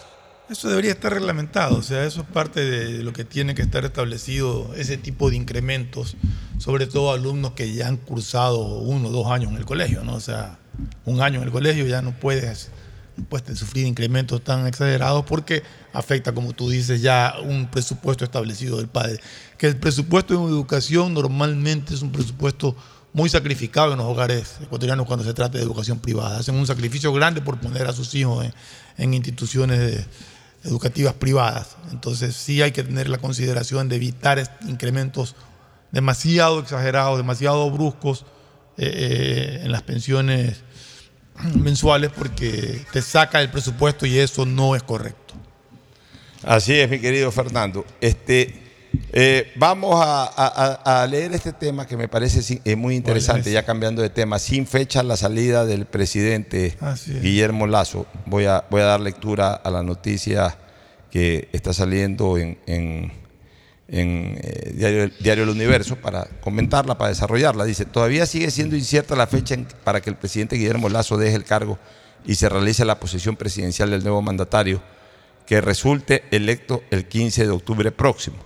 Eso 0.48 0.70
debería 0.70 0.92
estar 0.92 1.12
reglamentado, 1.12 1.76
o 1.78 1.82
sea, 1.82 2.06
eso 2.06 2.22
es 2.22 2.28
parte 2.28 2.64
de 2.64 3.04
lo 3.04 3.14
que 3.14 3.26
tiene 3.26 3.56
que 3.56 3.64
estar 3.64 3.84
establecido, 3.84 4.76
ese 4.76 4.96
tipo 4.96 5.32
de 5.32 5.38
incrementos, 5.38 6.16
sobre 6.60 6.86
todo 6.86 7.12
alumnos 7.12 7.54
que 7.54 7.74
ya 7.74 7.88
han 7.88 7.98
cursado 7.98 8.60
uno 8.60 9.08
o 9.08 9.12
dos 9.12 9.28
años 9.32 9.52
en 9.52 9.58
el 9.58 9.66
colegio, 9.66 10.04
¿no? 10.04 10.14
O 10.14 10.20
sea, 10.20 10.60
un 11.06 11.20
año 11.22 11.40
en 11.40 11.46
el 11.46 11.52
colegio 11.52 11.88
ya 11.88 12.04
no 12.04 12.12
puedes, 12.12 12.70
no 13.18 13.24
puedes 13.26 13.58
sufrir 13.58 13.88
incrementos 13.88 14.44
tan 14.44 14.68
exagerados 14.68 15.26
porque 15.26 15.64
afecta, 15.94 16.32
como 16.32 16.54
tú 16.54 16.70
dices, 16.70 17.02
ya 17.02 17.34
un 17.44 17.66
presupuesto 17.72 18.24
establecido 18.24 18.78
del 18.78 18.88
padre. 18.88 19.20
Que 19.58 19.66
el 19.66 19.78
presupuesto 19.78 20.36
en 20.36 20.42
educación 20.48 21.16
normalmente 21.16 21.96
es 21.96 22.04
un 22.04 22.12
presupuesto 22.12 22.76
muy 23.14 23.30
sacrificado 23.30 23.94
en 23.94 23.98
los 23.98 24.08
hogares 24.08 24.58
ecuatorianos 24.62 25.08
cuando 25.08 25.26
se 25.26 25.34
trata 25.34 25.58
de 25.58 25.64
educación 25.64 25.98
privada. 26.00 26.38
Hacen 26.38 26.54
un 26.54 26.68
sacrificio 26.68 27.12
grande 27.14 27.42
por 27.42 27.58
poner 27.60 27.88
a 27.88 27.94
sus 27.94 28.14
hijos 28.14 28.46
en, 28.46 28.54
en 28.98 29.14
instituciones 29.16 29.80
de- 29.80 30.06
educativas 30.66 31.14
privadas. 31.14 31.78
Entonces 31.92 32.36
sí 32.36 32.62
hay 32.62 32.72
que 32.72 32.84
tener 32.84 33.08
la 33.10 33.18
consideración 33.18 33.88
de 33.88 33.96
evitar 33.96 34.42
incrementos 34.68 35.36
demasiado 35.92 36.60
exagerados, 36.60 37.18
demasiado 37.18 37.70
bruscos 37.72 38.26
eh, 38.78 38.92
eh, 38.94 39.62
en 39.64 39.72
las 39.72 39.84
pensiones 39.84 40.62
mensuales 41.56 42.12
porque 42.16 42.84
te 42.92 43.02
saca 43.02 43.42
el 43.42 43.50
presupuesto 43.50 44.06
y 44.06 44.20
eso 44.20 44.46
no 44.46 44.76
es 44.76 44.84
correcto. 44.84 45.34
Así 46.44 46.74
es, 46.74 46.90
mi 46.90 47.00
querido 47.00 47.32
Fernando. 47.32 47.86
Este, 48.02 48.65
eh, 49.14 49.52
vamos 49.56 49.96
a, 50.04 50.24
a- 50.26 50.82
a- 50.86 51.02
a 51.04 51.08
leer 51.08 51.34
este 51.34 51.54
tema 51.54 51.88
que 51.88 51.98
me 51.98 52.08
parece 52.08 52.60
eh, 52.66 52.76
muy 52.76 52.96
interesante, 52.96 53.52
ya 53.52 53.64
cambiando 53.64 54.02
de 54.02 54.10
tema. 54.10 54.40
Sin 54.40 54.68
fecha 54.68 55.04
la 55.04 55.18
salida 55.18 55.66
del 55.66 55.86
presidente. 55.86 56.76
Guillermo 57.22 57.68
Lazo. 57.68 58.06
Voy 58.26 58.46
a, 58.46 58.66
voy 58.70 58.82
a 58.82 58.86
dar 58.86 59.00
lectura 59.02 59.54
a 59.54 59.70
la 59.72 59.84
noticia 59.84 60.58
que 61.12 61.50
está 61.54 61.74
saliendo 61.74 62.38
en, 62.38 62.58
en- 62.68 63.12
en, 63.88 64.40
eh, 64.42 64.74
Diario, 64.76 65.12
Diario 65.20 65.44
El 65.44 65.50
Universo 65.52 65.96
para 65.98 66.26
comentarla, 66.42 66.98
para 66.98 67.10
desarrollarla. 67.10 67.66
Dice, 67.66 67.86
todavía 67.86 68.26
sigue 68.26 68.50
siendo 68.52 68.76
incierta 68.76 69.16
la 69.16 69.28
fecha 69.28 69.54
en- 69.54 69.68
para 69.84 70.02
que 70.02 70.10
el 70.10 70.16
presidente 70.16 70.56
Guillermo 70.56 70.90
Lazo 70.90 71.18
deje 71.18 71.36
el 71.36 71.44
cargo 71.44 71.78
y 72.26 72.36
se 72.36 72.50
realice 72.50 72.84
la 72.86 73.00
posesión 73.00 73.36
presidencial 73.36 73.92
del 73.92 74.02
nuevo 74.04 74.22
mandatario 74.22 74.82
que 75.46 75.62
resulte 75.62 76.24
electo 76.32 76.82
el 76.90 77.08
15 77.08 77.44
de 77.44 77.52
octubre 77.52 77.92
próximo, 77.92 78.38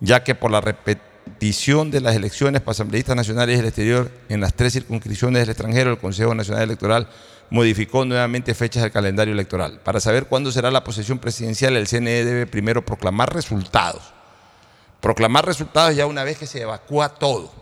ya 0.00 0.24
que 0.24 0.34
por 0.34 0.50
la 0.50 0.60
repetición 0.60 1.90
de 1.90 2.00
las 2.00 2.14
elecciones 2.14 2.60
para 2.60 2.72
asambleístas 2.72 3.16
nacionales 3.16 3.54
y 3.54 3.56
del 3.58 3.66
exterior 3.66 4.10
en 4.28 4.40
las 4.40 4.54
tres 4.54 4.72
circunscripciones 4.72 5.40
del 5.40 5.50
extranjero, 5.50 5.90
el 5.90 5.98
Consejo 5.98 6.34
Nacional 6.34 6.64
Electoral 6.64 7.08
modificó 7.50 8.04
nuevamente 8.04 8.54
fechas 8.54 8.82
del 8.82 8.92
calendario 8.92 9.32
electoral. 9.32 9.80
Para 9.80 10.00
saber 10.00 10.26
cuándo 10.26 10.50
será 10.50 10.70
la 10.70 10.84
posesión 10.84 11.18
presidencial, 11.18 11.76
el 11.76 11.86
CNE 11.86 12.24
debe 12.24 12.46
primero 12.46 12.84
proclamar 12.84 13.32
resultados. 13.32 14.02
Proclamar 15.00 15.44
resultados 15.44 15.94
ya 15.94 16.06
una 16.06 16.24
vez 16.24 16.38
que 16.38 16.46
se 16.46 16.62
evacúa 16.62 17.10
todo, 17.10 17.52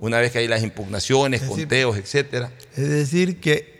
una 0.00 0.18
vez 0.18 0.32
que 0.32 0.38
hay 0.38 0.48
las 0.48 0.62
impugnaciones, 0.62 1.42
decir, 1.42 1.56
conteos, 1.56 1.96
etcétera. 1.96 2.50
Es 2.76 2.88
decir, 2.88 3.40
que 3.40 3.72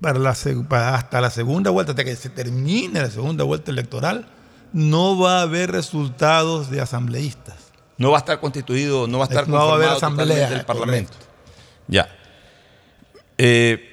para 0.00 0.18
la, 0.18 0.36
para 0.68 0.94
hasta 0.94 1.20
la 1.20 1.30
segunda 1.30 1.70
vuelta, 1.70 1.92
hasta 1.92 2.04
que 2.04 2.16
se 2.16 2.28
termine 2.28 3.00
la 3.00 3.10
segunda 3.10 3.44
vuelta 3.44 3.70
electoral, 3.70 4.28
no 4.72 5.18
va 5.18 5.40
a 5.40 5.42
haber 5.42 5.70
resultados 5.70 6.70
de 6.70 6.80
asambleístas. 6.80 7.56
No 7.98 8.10
va 8.10 8.18
a 8.18 8.20
estar 8.20 8.40
constituido, 8.40 9.06
no 9.06 9.18
va 9.18 9.24
a 9.24 9.28
estar 9.28 9.46
No 9.48 9.56
va 9.56 9.72
a 9.72 9.74
haber 9.74 9.88
conformado 9.88 9.96
asamblea, 9.96 10.36
totalmente 10.36 10.60
el 10.60 10.66
Parlamento. 10.66 11.12
Ya. 11.86 12.08
Eh, 13.36 13.90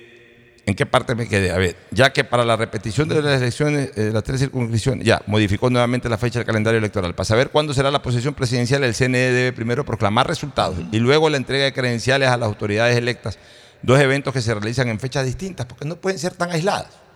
¿En 0.66 0.76
qué 0.76 0.86
parte 0.86 1.16
me 1.16 1.30
quedé? 1.30 1.52
A 1.52 1.58
ver, 1.58 1.78
ya 1.92 2.12
que 2.12 2.26
para 2.26 2.44
la 2.44 2.58
repetición 2.58 3.08
de 3.08 3.22
las 3.22 3.42
elecciones, 3.42 3.92
eh, 3.96 4.12
las 4.14 4.22
tres 4.24 4.42
circunscripciones, 4.42 5.06
ya, 5.06 5.22
modificó 5.26 5.70
nuevamente 5.70 6.10
la 6.10 6.18
fecha 6.18 6.40
del 6.40 6.46
calendario 6.46 6.78
electoral. 6.78 7.16
Para 7.16 7.24
saber 7.24 7.52
cuándo 7.52 7.74
será 7.74 7.90
la 7.90 8.02
posesión 8.02 8.34
presidencial, 8.34 8.84
el 8.84 8.94
CNE 8.94 9.32
debe 9.32 9.54
primero 9.54 9.86
proclamar 9.86 10.28
resultados 10.28 10.76
y 10.92 11.00
luego 11.00 11.30
la 11.30 11.38
entrega 11.38 11.64
de 11.64 11.72
credenciales 11.72 12.28
a 12.28 12.36
las 12.36 12.48
autoridades 12.48 12.98
electas. 12.98 13.40
Dos 13.82 13.98
eventos 14.02 14.34
que 14.34 14.42
se 14.42 14.54
realizan 14.54 14.90
en 14.90 15.00
fechas 15.00 15.26
distintas, 15.26 15.68
porque 15.68 15.86
no 15.86 15.96
pueden 15.96 16.20
ser 16.20 16.34
tan 16.34 16.52
aisladas. 16.52 17.07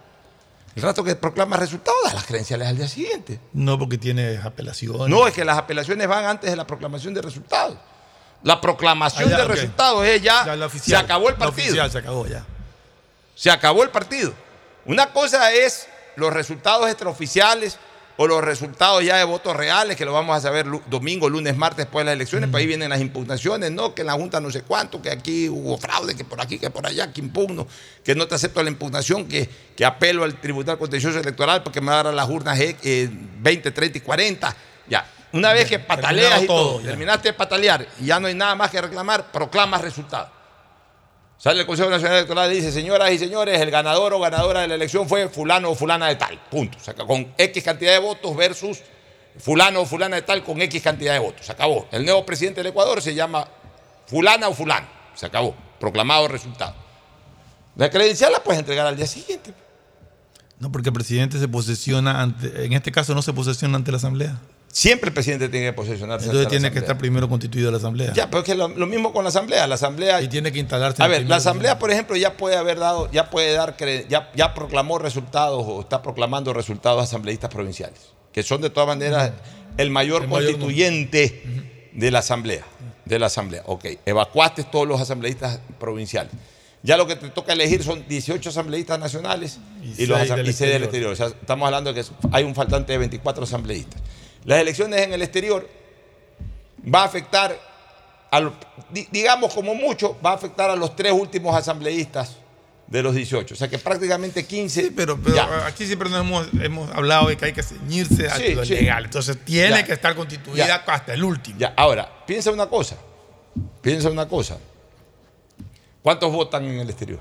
El 0.76 0.84
rato 0.84 1.04
que 1.04 1.16
proclama 1.16 1.58
resultados, 1.58 2.00
da 2.06 2.14
las 2.14 2.26
credenciales 2.26 2.68
al 2.68 2.78
día 2.78 2.88
siguiente. 2.88 3.40
No 3.54 3.78
porque 3.78 3.98
tiene 3.98 4.40
apelaciones. 4.44 5.08
No, 5.10 5.28
es 5.28 5.34
que 5.34 5.44
las 5.44 5.58
apelaciones 5.58 6.08
van 6.08 6.26
antes 6.26 6.50
de 6.50 6.56
la 6.56 6.66
proclamación 6.66 7.14
de 7.14 7.22
resultados. 7.22 7.78
La 8.44 8.60
proclamación 8.62 9.28
Ah, 9.28 9.32
ya, 9.32 9.38
de 9.40 9.46
resultados 9.46 10.06
es 10.06 10.22
ya, 10.22 10.44
se 10.84 10.96
acabó 10.96 11.30
el 11.30 11.36
partido. 11.36 11.68
oficial 11.68 11.92
se 11.92 11.98
acabó 12.00 12.26
ya. 12.26 12.44
Se 13.36 13.52
acabó 13.52 13.84
el 13.84 13.90
partido. 13.90 14.34
Una 14.86 15.12
cosa 15.14 15.52
es 15.54 15.88
los 16.16 16.34
resultados 16.34 16.88
extraoficiales 16.88 17.78
o 18.22 18.28
los 18.28 18.44
resultados 18.44 19.04
ya 19.04 19.18
de 19.18 19.24
votos 19.24 19.56
reales, 19.56 19.98
que 19.98 20.06
lo 20.06 20.14
vamos 20.14 20.38
a 20.38 20.42
saber 20.42 20.68
domingo, 20.86 21.28
lunes, 21.28 21.58
martes 21.58 21.86
después 21.86 22.06
de 22.06 22.12
las 22.12 22.14
elecciones, 22.14 22.52
pues 22.52 22.62
ahí 22.62 22.68
vienen 22.68 22.92
las 22.92 23.02
impugnaciones, 23.02 23.72
no, 23.72 23.96
que 23.96 24.02
en 24.02 24.08
la 24.08 24.14
Junta 24.14 24.40
no 24.40 24.52
sé 24.52 24.62
cuánto, 24.62 25.02
que 25.02 25.10
aquí 25.10 25.50
hubo 25.50 25.76
fraude, 25.80 26.14
que 26.14 26.24
por 26.24 26.40
aquí, 26.40 26.60
que 26.60 26.70
por 26.70 26.86
allá, 26.86 27.12
que 27.12 27.20
impugno, 27.20 27.68
que 28.04 28.14
no 28.14 28.28
te 28.28 28.36
acepto 28.36 28.62
la 28.62 28.70
impugnación, 28.70 29.28
que, 29.28 29.50
que 29.76 29.84
apelo 29.86 30.24
al 30.24 30.40
Tribunal 30.40 30.78
Contencioso 30.78 31.18
Electoral 31.18 31.64
porque 31.64 31.82
me 31.82 31.88
va 31.88 32.02
a 32.02 32.04
dar 32.04 32.14
las 32.14 32.30
urnas 32.30 32.60
eh, 32.60 32.78
eh, 32.84 33.10
20, 33.40 33.72
30 33.72 33.98
y 33.98 34.02
40. 34.02 34.56
Ya, 34.88 35.10
una 35.32 35.52
vez 35.52 35.68
que 35.68 35.80
pataleas 35.80 36.44
y 36.44 36.46
todo, 36.46 36.80
terminaste 36.80 37.30
de 37.30 37.34
patalear 37.34 37.88
y 38.00 38.06
ya 38.06 38.20
no 38.20 38.28
hay 38.28 38.36
nada 38.36 38.54
más 38.54 38.70
que 38.70 38.80
reclamar, 38.82 39.32
proclamas 39.32 39.82
resultados. 39.82 40.30
Sale 41.42 41.62
el 41.62 41.66
Consejo 41.66 41.90
Nacional 41.90 42.18
Electoral 42.18 42.54
y 42.54 42.58
dice, 42.58 42.72
señoras 42.72 43.12
y 43.12 43.18
señores, 43.18 43.60
el 43.60 43.72
ganador 43.72 44.14
o 44.14 44.20
ganadora 44.20 44.62
de 44.62 44.68
la 44.68 44.76
elección 44.76 45.10
fue 45.10 45.28
fulano 45.28 45.72
o 45.72 45.76
fulana 45.76 46.08
de 46.08 46.16
tal. 46.16 46.40
Punto. 46.52 46.78
Acabó. 46.86 47.08
con 47.08 47.34
X 47.36 47.64
cantidad 47.64 47.94
de 47.94 47.98
votos 47.98 48.36
versus 48.36 48.84
fulano 49.40 49.82
o 49.82 49.86
fulana 49.88 50.18
de 50.18 50.22
tal 50.22 50.44
con 50.44 50.62
X 50.62 50.84
cantidad 50.84 51.14
de 51.14 51.20
votos. 51.20 51.48
Se 51.48 51.52
acabó. 51.52 51.88
El 51.92 52.06
nuevo 52.06 52.24
presidente 52.28 52.60
del 52.60 52.68
Ecuador 52.68 53.02
se 53.02 53.16
llama 53.16 53.48
fulana 54.06 54.50
o 54.50 54.54
fulano. 54.54 54.86
Se 55.16 55.26
acabó. 55.26 55.56
Proclamado 55.80 56.28
resultado. 56.28 56.76
La 57.76 57.90
credencial 57.90 58.32
la 58.32 58.44
puedes 58.44 58.60
entregar 58.60 58.86
al 58.86 58.96
día 58.96 59.08
siguiente. 59.08 59.52
No, 60.60 60.72
porque 60.72 60.90
el 60.90 60.94
presidente 60.94 61.40
se 61.40 61.48
posesiona 61.48 62.22
ante, 62.22 62.66
en 62.66 62.74
este 62.74 62.92
caso 62.92 63.16
no 63.16 63.24
se 63.24 63.34
posesiona 63.34 63.78
ante 63.78 63.90
la 63.90 63.98
asamblea. 63.98 64.38
Siempre 64.72 65.10
el 65.10 65.14
presidente 65.14 65.50
tiene 65.50 65.68
que 65.68 65.74
posesionarse. 65.74 66.28
Entonces 66.28 66.48
tiene 66.50 66.72
que 66.72 66.80
estar 66.80 66.98
primero 66.98 67.28
constituida 67.28 67.72
la 67.72 67.78
asamblea. 67.78 68.14
Ya, 68.14 68.30
pero 68.30 68.40
es 68.40 68.46
que 68.46 68.56
lo, 68.56 68.70
lo 68.70 68.88
mismo 68.88 69.12
con 69.12 69.24
la 69.24 69.30
asamblea. 69.30 69.68
La 69.68 69.76
asamblea. 69.76 70.22
Y 70.22 70.30
tiene 70.30 70.52
que 70.52 70.60
instalarse. 70.60 71.04
A 71.04 71.08
ver, 71.08 71.28
la 71.28 71.38
asamblea, 71.38 71.78
por 71.78 71.92
ejemplo, 71.92 72.16
ya 72.16 72.38
puede 72.38 72.56
haber 72.56 72.80
dado, 72.80 73.12
ya 73.12 73.30
puede 73.30 73.52
dar, 73.54 73.76
ya, 74.08 74.32
ya 74.34 74.54
proclamó 74.54 74.98
resultados 74.98 75.66
o 75.68 75.82
está 75.82 76.02
proclamando 76.02 76.54
resultados 76.54 77.04
asambleístas 77.04 77.50
provinciales, 77.50 78.00
que 78.32 78.44
son 78.44 78.62
de 78.62 78.70
todas 78.70 78.88
maneras 78.88 79.34
el 79.78 79.90
mayor 79.90 80.24
El 80.24 80.30
mayor 80.30 80.52
constituyente 80.52 81.90
De 81.94 82.12
la 82.12 82.20
asamblea. 82.20 82.64
De 83.04 83.20
la 83.20 83.26
asamblea. 83.26 83.64
Ok. 83.66 83.86
Evacuaste 84.06 84.64
todos 84.64 84.88
los 84.88 85.02
asambleístas 85.02 85.60
provinciales. 85.80 86.32
Ya 86.84 86.98
lo 86.98 87.06
que 87.06 87.16
te 87.16 87.30
toca 87.30 87.54
elegir 87.54 87.84
son 87.84 88.08
18 88.08 88.50
asambleístas 88.50 89.00
nacionales 89.00 89.60
y, 89.84 90.04
Y 90.04 90.06
los 90.08 90.18
y 90.18 90.26
seis 90.26 90.36
del 90.36 90.48
exterior. 90.48 90.84
exterior. 90.84 91.12
O 91.12 91.16
sea, 91.16 91.28
estamos 91.28 91.66
hablando 91.66 91.94
de 91.94 92.02
que 92.02 92.10
hay 92.32 92.44
un 92.44 92.56
faltante 92.56 92.94
de 92.94 93.00
24 93.00 93.44
asambleístas. 93.44 94.02
Las 94.46 94.60
elecciones 94.60 95.02
en 95.02 95.14
el 95.14 95.22
exterior 95.22 95.68
va 96.94 97.04
a 97.04 97.06
afectar, 97.06 97.58
a 98.32 98.52
digamos 99.12 99.54
como 99.54 99.76
mucho, 99.76 100.18
va 100.26 100.32
a 100.32 100.34
afectar 100.36 100.70
a 100.70 100.76
los 100.76 100.96
tres 100.96 101.12
últimos 101.14 101.56
asambleístas 101.56 102.38
de 102.88 103.04
los 103.04 103.14
18. 103.16 103.54
O 103.54 103.58
sea 103.58 103.70
que 103.70 103.78
prácticamente 103.78 104.46
15. 104.46 104.92
Pero, 104.96 105.18
pero 105.22 105.36
ya. 105.36 105.66
aquí 105.66 105.86
siempre 105.86 106.10
nos 106.10 106.20
hemos, 106.22 106.48
hemos 106.62 106.92
hablado 106.92 107.30
de 107.30 107.38
que 107.38 107.46
hay 107.46 107.54
que 107.54 107.64
ceñirse 107.64 108.28
a 108.28 108.36
Sí, 108.38 108.54
lo 108.56 108.66
sí. 108.66 108.74
legal. 108.74 109.06
Entonces 109.06 109.38
tiene 109.46 109.70
Ya. 109.78 109.86
que 109.86 109.94
estar 109.94 110.16
constituida 110.16 110.68
Ya. 110.68 110.76
hasta 110.88 111.14
el 111.14 111.24
último. 111.24 111.58
Ya, 111.60 111.74
ahora, 111.78 112.10
piensa 112.26 112.52
una 112.52 112.68
cosa. 112.68 112.98
Piensa 113.82 114.10
una 114.10 114.28
cosa. 114.28 114.58
¿Cuántos 116.02 116.32
votan 116.34 116.66
en 116.66 116.80
el 116.80 116.90
exterior? 116.90 117.20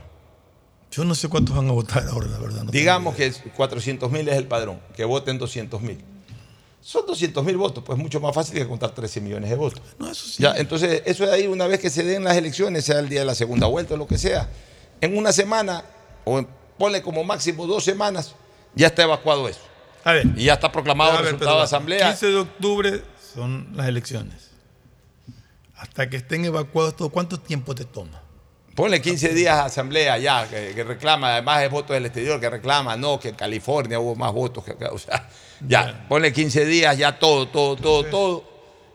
Yo 0.91 1.05
no 1.05 1.15
sé 1.15 1.29
cuántos 1.29 1.55
van 1.55 1.69
a 1.69 1.73
votar 1.73 2.05
ahora, 2.09 2.27
la 2.29 2.39
verdad. 2.39 2.65
no 2.65 2.71
Digamos 2.73 3.15
que 3.15 3.31
400 3.55 4.11
mil 4.11 4.29
es 4.29 4.37
el 4.37 4.47
padrón, 4.47 4.81
que 4.97 5.05
voten 5.05 5.39
200 5.39 5.81
mil. 5.83 6.03
Son 6.83 7.07
200 7.07 7.45
mil 7.45 7.57
votos, 7.59 7.85
pues 7.85 7.99
mucho 7.99 8.21
más 8.21 8.35
fácil 8.35 8.55
que 8.55 8.67
contar 8.67 8.91
13 8.91 9.21
millones 9.21 9.51
de 9.51 9.57
votos. 9.57 9.83
No, 9.99 10.11
eso 10.11 10.27
sí. 10.27 10.43
Ya, 10.43 10.55
entonces, 10.57 11.03
eso 11.05 11.27
de 11.27 11.33
ahí, 11.33 11.47
una 11.47 11.67
vez 11.67 11.79
que 11.79 11.91
se 11.91 12.03
den 12.03 12.25
las 12.25 12.37
elecciones, 12.37 12.85
sea 12.85 13.01
el 13.01 13.09
día 13.09 13.21
de 13.21 13.27
la 13.27 13.35
segunda 13.35 13.67
vuelta 13.67 13.95
o 13.95 13.97
lo 13.97 14.07
que 14.07 14.17
sea, 14.17 14.49
en 15.01 15.17
una 15.17 15.33
semana, 15.33 15.85
o 16.25 16.43
ponle 16.79 17.03
como 17.03 17.23
máximo 17.23 17.67
dos 17.67 17.85
semanas, 17.85 18.35
ya 18.75 18.87
está 18.87 19.03
evacuado 19.03 19.49
eso. 19.49 19.61
A 20.05 20.13
ver. 20.13 20.27
Y 20.37 20.45
ya 20.45 20.55
está 20.55 20.73
proclamado 20.73 21.19
el 21.19 21.25
resultado 21.25 21.59
de 21.59 21.65
asamblea. 21.65 22.09
15 22.09 22.27
de 22.27 22.37
octubre 22.37 23.03
son 23.35 23.69
las 23.75 23.87
elecciones. 23.87 24.51
Hasta 25.77 26.09
que 26.09 26.17
estén 26.17 26.45
evacuados 26.45 26.97
todos, 26.97 27.11
¿cuánto 27.11 27.39
tiempo 27.39 27.75
te 27.75 27.85
toma? 27.85 28.23
Ponle 28.75 29.03
15 29.03 29.35
días 29.35 29.55
a 29.57 29.65
asamblea 29.67 30.17
ya, 30.19 30.49
que, 30.49 30.73
que 30.75 30.85
reclama, 30.85 31.33
además 31.33 31.63
es 31.63 31.71
votos 31.71 31.95
del 31.95 32.07
exterior, 32.07 32.41
que 32.41 32.49
reclama, 32.49 32.97
no, 32.97 33.19
que 33.21 33.29
en 33.29 33.35
California 33.35 33.99
hubo 33.99 34.15
más 34.15 34.33
votos 34.33 34.65
que 34.65 34.73
acá. 34.73 34.91
O 34.93 34.99
sea, 34.99 35.29
ya, 35.67 36.07
ponle 36.09 36.33
15 36.33 36.65
días, 36.67 36.97
ya 36.99 37.19
todo, 37.19 37.49
todo, 37.49 37.77
todo, 37.77 38.05
todo. 38.05 38.45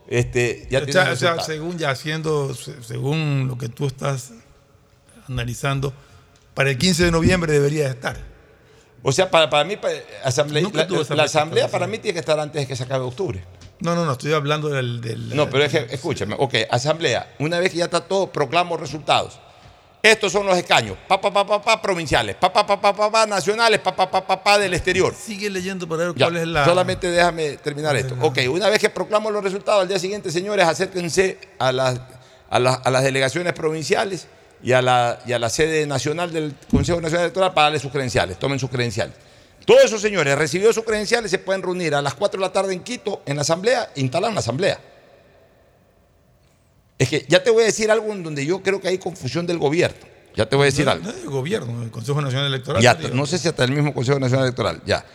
Este, 0.07 0.67
ya 0.69 0.79
o 0.83 0.85
sea, 0.91 1.11
o 1.11 1.15
sea, 1.15 1.39
según 1.41 1.77
ya 1.77 1.89
haciendo, 1.89 2.53
se- 2.53 2.81
según 2.83 3.47
lo 3.47 3.57
que 3.57 3.69
tú 3.69 3.87
estás 3.87 4.33
analizando, 5.27 5.93
para 6.53 6.69
el 6.69 6.77
15 6.77 7.05
de 7.05 7.11
noviembre 7.11 7.53
debería 7.53 7.87
estar. 7.89 8.17
O 9.03 9.11
sea, 9.11 9.29
para, 9.29 9.49
para 9.49 9.63
mí, 9.63 9.77
pa- 9.77 9.89
asamblea, 10.23 10.63
la, 10.73 10.83
esa 11.01 11.15
la 11.15 11.23
asamblea 11.23 11.67
para 11.69 11.87
mí 11.87 11.97
tiene 11.99 12.13
que 12.13 12.19
estar 12.19 12.39
antes 12.39 12.61
de 12.61 12.67
que 12.67 12.75
se 12.75 12.83
acabe 12.83 13.03
octubre. 13.05 13.43
No, 13.79 13.93
no, 13.93 14.05
no, 14.05 14.13
estoy 14.13 14.33
hablando 14.33 14.69
del... 14.69 15.01
del- 15.01 15.35
No, 15.35 15.49
pero 15.49 15.63
es 15.65 15.71
que, 15.71 15.85
escúchame, 15.93 16.35
ok, 16.37 16.55
asamblea, 16.71 17.35
una 17.39 17.59
vez 17.59 17.71
que 17.71 17.77
ya 17.79 17.85
está 17.85 18.01
todo, 18.01 18.31
proclamo 18.31 18.77
resultados. 18.77 19.39
Estos 20.05 20.31
son 20.31 20.45
los 20.45 20.55
escaños, 20.55 20.95
pa, 21.07 21.19
pa, 21.19 21.33
pa, 21.33 21.43
pa, 21.43 21.59
pa, 21.59 21.81
provinciales, 21.81 22.35
pa, 22.35 22.53
pa, 22.53 22.63
pa, 22.65 23.25
nacionales, 23.25 23.79
pa, 23.79 23.95
pa, 23.95 24.43
pa, 24.43 24.59
del 24.59 24.75
exterior. 24.75 25.15
Sigue 25.15 25.49
leyendo 25.49 25.89
para 25.89 26.03
ver 26.03 26.15
Ya, 26.15 26.27
cuál 26.27 26.37
es 26.37 26.47
la... 26.47 26.63
Solamente 26.63 27.09
déjame 27.09 27.57
terminar 27.57 27.95
esto. 27.95 28.15
Ok, 28.21 28.37
una 28.51 28.69
vez 28.69 28.79
que 28.79 28.91
proclamo 28.91 29.31
los 29.31 29.43
resultados, 29.43 29.81
al 29.81 29.87
día 29.87 29.97
siguiente, 29.97 30.29
señores, 30.29 30.67
acérquense 30.67 31.39
a 31.57 31.71
las, 31.71 31.99
a 32.51 32.59
las, 32.59 32.81
a 32.83 32.91
las 32.91 33.03
delegaciones 33.03 33.53
provinciales 33.53 34.27
y 34.61 34.73
a, 34.73 34.83
la, 34.83 35.17
y 35.25 35.33
a 35.33 35.39
la 35.39 35.49
sede 35.49 35.87
nacional 35.87 36.31
del 36.31 36.53
Consejo 36.69 37.01
Nacional 37.01 37.23
Electoral 37.23 37.55
para 37.55 37.65
darle 37.65 37.79
sus 37.79 37.91
credenciales. 37.91 38.37
Tomen 38.37 38.59
sus 38.59 38.69
credenciales. 38.69 39.15
Todos 39.65 39.85
esos 39.85 40.01
señores 40.01 40.37
recibió 40.37 40.71
sus 40.71 40.83
credenciales 40.83 41.31
se 41.31 41.39
pueden 41.39 41.63
reunir 41.63 41.95
a 41.95 42.01
las 42.03 42.13
4 42.13 42.39
de 42.39 42.45
la 42.45 42.53
tarde 42.53 42.73
en 42.73 42.83
Quito, 42.83 43.23
en 43.25 43.37
la 43.37 43.41
asamblea, 43.41 43.89
e 43.95 44.01
instalan 44.01 44.35
la 44.35 44.41
asamblea. 44.41 44.79
Es 46.97 47.09
que 47.09 47.25
ya 47.27 47.43
te 47.43 47.49
voy 47.49 47.63
a 47.63 47.65
decir 47.65 47.91
algo 47.91 48.11
en 48.13 48.23
donde 48.23 48.45
yo 48.45 48.61
creo 48.61 48.79
que 48.79 48.87
hay 48.87 48.97
confusión 48.97 49.45
del 49.45 49.57
gobierno. 49.57 49.97
Ya 50.35 50.47
te 50.47 50.55
voy 50.55 50.63
a 50.63 50.65
decir 50.65 50.85
No, 50.85 50.91
algo. 50.91 51.05
no 51.05 51.09
es 51.11 51.17
el 51.17 51.29
gobierno, 51.29 51.83
el 51.83 51.91
Consejo 51.91 52.21
Nacional 52.21 52.47
Electoral. 52.47 52.81
Ya, 52.81 52.97
no 53.13 53.25
sé 53.25 53.37
si 53.37 53.47
hasta 53.47 53.63
el 53.63 53.71
mismo 53.71 53.93
Consejo 53.93 54.19
Nacional 54.19 54.45
Electoral. 54.45 54.81
Ya. 54.85 55.05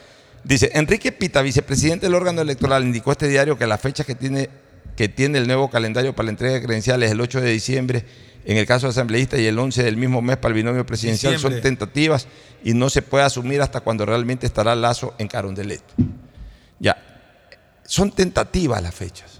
Dice, 0.44 0.70
Enrique 0.74 1.12
Pita, 1.12 1.42
vicepresidente 1.42 2.06
del 2.06 2.14
órgano 2.14 2.40
electoral, 2.40 2.84
indicó 2.84 3.10
a 3.10 3.12
este 3.12 3.28
diario 3.28 3.58
que 3.58 3.66
la 3.66 3.76
fecha 3.76 4.04
que 4.04 4.14
tiene, 4.14 4.48
que 4.96 5.08
tiene 5.08 5.38
el 5.38 5.46
nuevo 5.46 5.68
calendario 5.70 6.14
para 6.14 6.24
la 6.26 6.30
entrega 6.30 6.54
de 6.54 6.62
credenciales 6.62 7.08
es 7.08 7.12
el 7.12 7.20
8 7.20 7.40
de 7.42 7.50
diciembre 7.50 8.04
en 8.46 8.56
el 8.56 8.66
caso 8.66 8.86
de 8.86 8.92
asambleístas 8.92 9.38
y 9.40 9.46
el 9.46 9.58
11 9.58 9.82
del 9.82 9.98
mismo 9.98 10.22
mes 10.22 10.38
para 10.38 10.52
el 10.52 10.54
binomio 10.56 10.86
presidencial 10.86 11.38
son 11.38 11.60
tentativas 11.60 12.26
y 12.64 12.72
no 12.72 12.88
se 12.88 13.02
puede 13.02 13.24
asumir 13.24 13.60
hasta 13.60 13.80
cuando 13.80 14.06
realmente 14.06 14.46
estará 14.46 14.74
Lazo 14.74 15.14
en 15.18 15.28
Carondelet. 15.28 15.82
Ya. 16.78 16.96
Son 17.84 18.10
tentativas 18.10 18.82
las 18.82 18.94
fechas. 18.94 19.39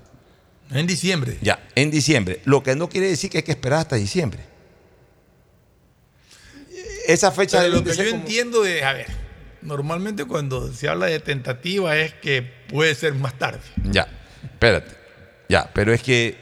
En 0.72 0.86
diciembre. 0.86 1.36
Ya, 1.40 1.66
en 1.74 1.90
diciembre. 1.90 2.40
Lo 2.44 2.62
que 2.62 2.76
no 2.76 2.88
quiere 2.88 3.08
decir 3.08 3.30
que 3.30 3.38
hay 3.38 3.42
que 3.44 3.50
esperar 3.52 3.80
hasta 3.80 3.96
diciembre. 3.96 4.40
Esa 7.06 7.32
fecha 7.32 7.58
Pero 7.60 7.70
deben 7.80 7.84
lo 7.84 7.90
de 7.90 7.96
que 7.96 8.04
yo 8.04 8.10
como- 8.10 8.22
entiendo 8.22 8.62
de, 8.62 8.84
a 8.84 8.92
ver, 8.92 9.06
normalmente 9.62 10.24
cuando 10.24 10.72
se 10.72 10.88
habla 10.88 11.06
de 11.06 11.18
tentativa 11.18 11.96
es 11.96 12.14
que 12.14 12.42
puede 12.68 12.94
ser 12.94 13.14
más 13.14 13.36
tarde. 13.38 13.60
Ya, 13.90 14.06
espérate. 14.44 14.94
Ya, 15.48 15.68
pero 15.74 15.92
es 15.92 16.02
que 16.02 16.36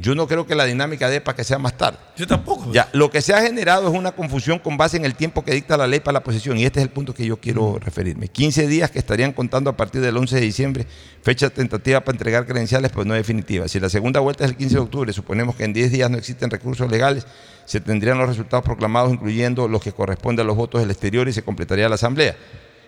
yo 0.00 0.14
no 0.14 0.28
creo 0.28 0.46
que 0.46 0.54
la 0.54 0.64
dinámica 0.64 1.10
dé 1.10 1.20
para 1.20 1.36
que 1.36 1.44
sea 1.44 1.58
más 1.58 1.76
tarde. 1.76 1.98
Yo 2.16 2.26
tampoco. 2.26 2.72
Ya, 2.72 2.88
lo 2.92 3.10
que 3.10 3.20
se 3.20 3.34
ha 3.34 3.42
generado 3.42 3.88
es 3.88 3.94
una 3.94 4.12
confusión 4.12 4.58
con 4.58 4.76
base 4.76 4.96
en 4.96 5.04
el 5.04 5.14
tiempo 5.14 5.44
que 5.44 5.52
dicta 5.52 5.76
la 5.76 5.86
ley 5.86 6.00
para 6.00 6.14
la 6.14 6.22
posesión 6.22 6.56
y 6.56 6.64
este 6.64 6.80
es 6.80 6.84
el 6.84 6.90
punto 6.90 7.14
que 7.14 7.26
yo 7.26 7.38
quiero 7.38 7.78
referirme. 7.78 8.28
15 8.28 8.66
días 8.68 8.90
que 8.90 8.98
estarían 8.98 9.32
contando 9.32 9.70
a 9.70 9.76
partir 9.76 10.00
del 10.00 10.16
11 10.16 10.36
de 10.36 10.40
diciembre, 10.40 10.86
fecha 11.22 11.50
tentativa 11.50 12.00
para 12.00 12.14
entregar 12.14 12.46
credenciales, 12.46 12.90
pero 12.92 13.04
no 13.04 13.14
definitiva. 13.14 13.66
Si 13.66 13.80
la 13.80 13.88
segunda 13.88 14.20
vuelta 14.20 14.44
es 14.44 14.50
el 14.50 14.56
15 14.56 14.74
de 14.74 14.80
octubre, 14.80 15.12
suponemos 15.12 15.56
que 15.56 15.64
en 15.64 15.72
10 15.72 15.90
días 15.90 16.10
no 16.10 16.16
existen 16.16 16.50
recursos 16.50 16.90
legales, 16.90 17.26
se 17.64 17.80
tendrían 17.80 18.18
los 18.18 18.28
resultados 18.28 18.64
proclamados, 18.64 19.12
incluyendo 19.12 19.66
los 19.66 19.82
que 19.82 19.92
corresponden 19.92 20.44
a 20.44 20.46
los 20.46 20.56
votos 20.56 20.80
del 20.80 20.90
exterior 20.90 21.28
y 21.28 21.32
se 21.32 21.42
completaría 21.42 21.88
la 21.88 21.96
asamblea. 21.96 22.36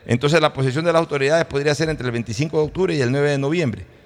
Entonces 0.07 0.41
la 0.41 0.53
posesión 0.53 0.85
de 0.85 0.93
las 0.93 1.01
autoridades 1.01 1.45
podría 1.45 1.75
ser 1.75 1.91
entre 1.91 2.07
el 2.07 2.13
25 2.13 2.57
de 2.57 2.65
octubre 2.65 2.95
y 2.95 3.01
el 3.01 3.11
9 3.11 3.31
de 3.31 3.39
noviembre 3.39 4.00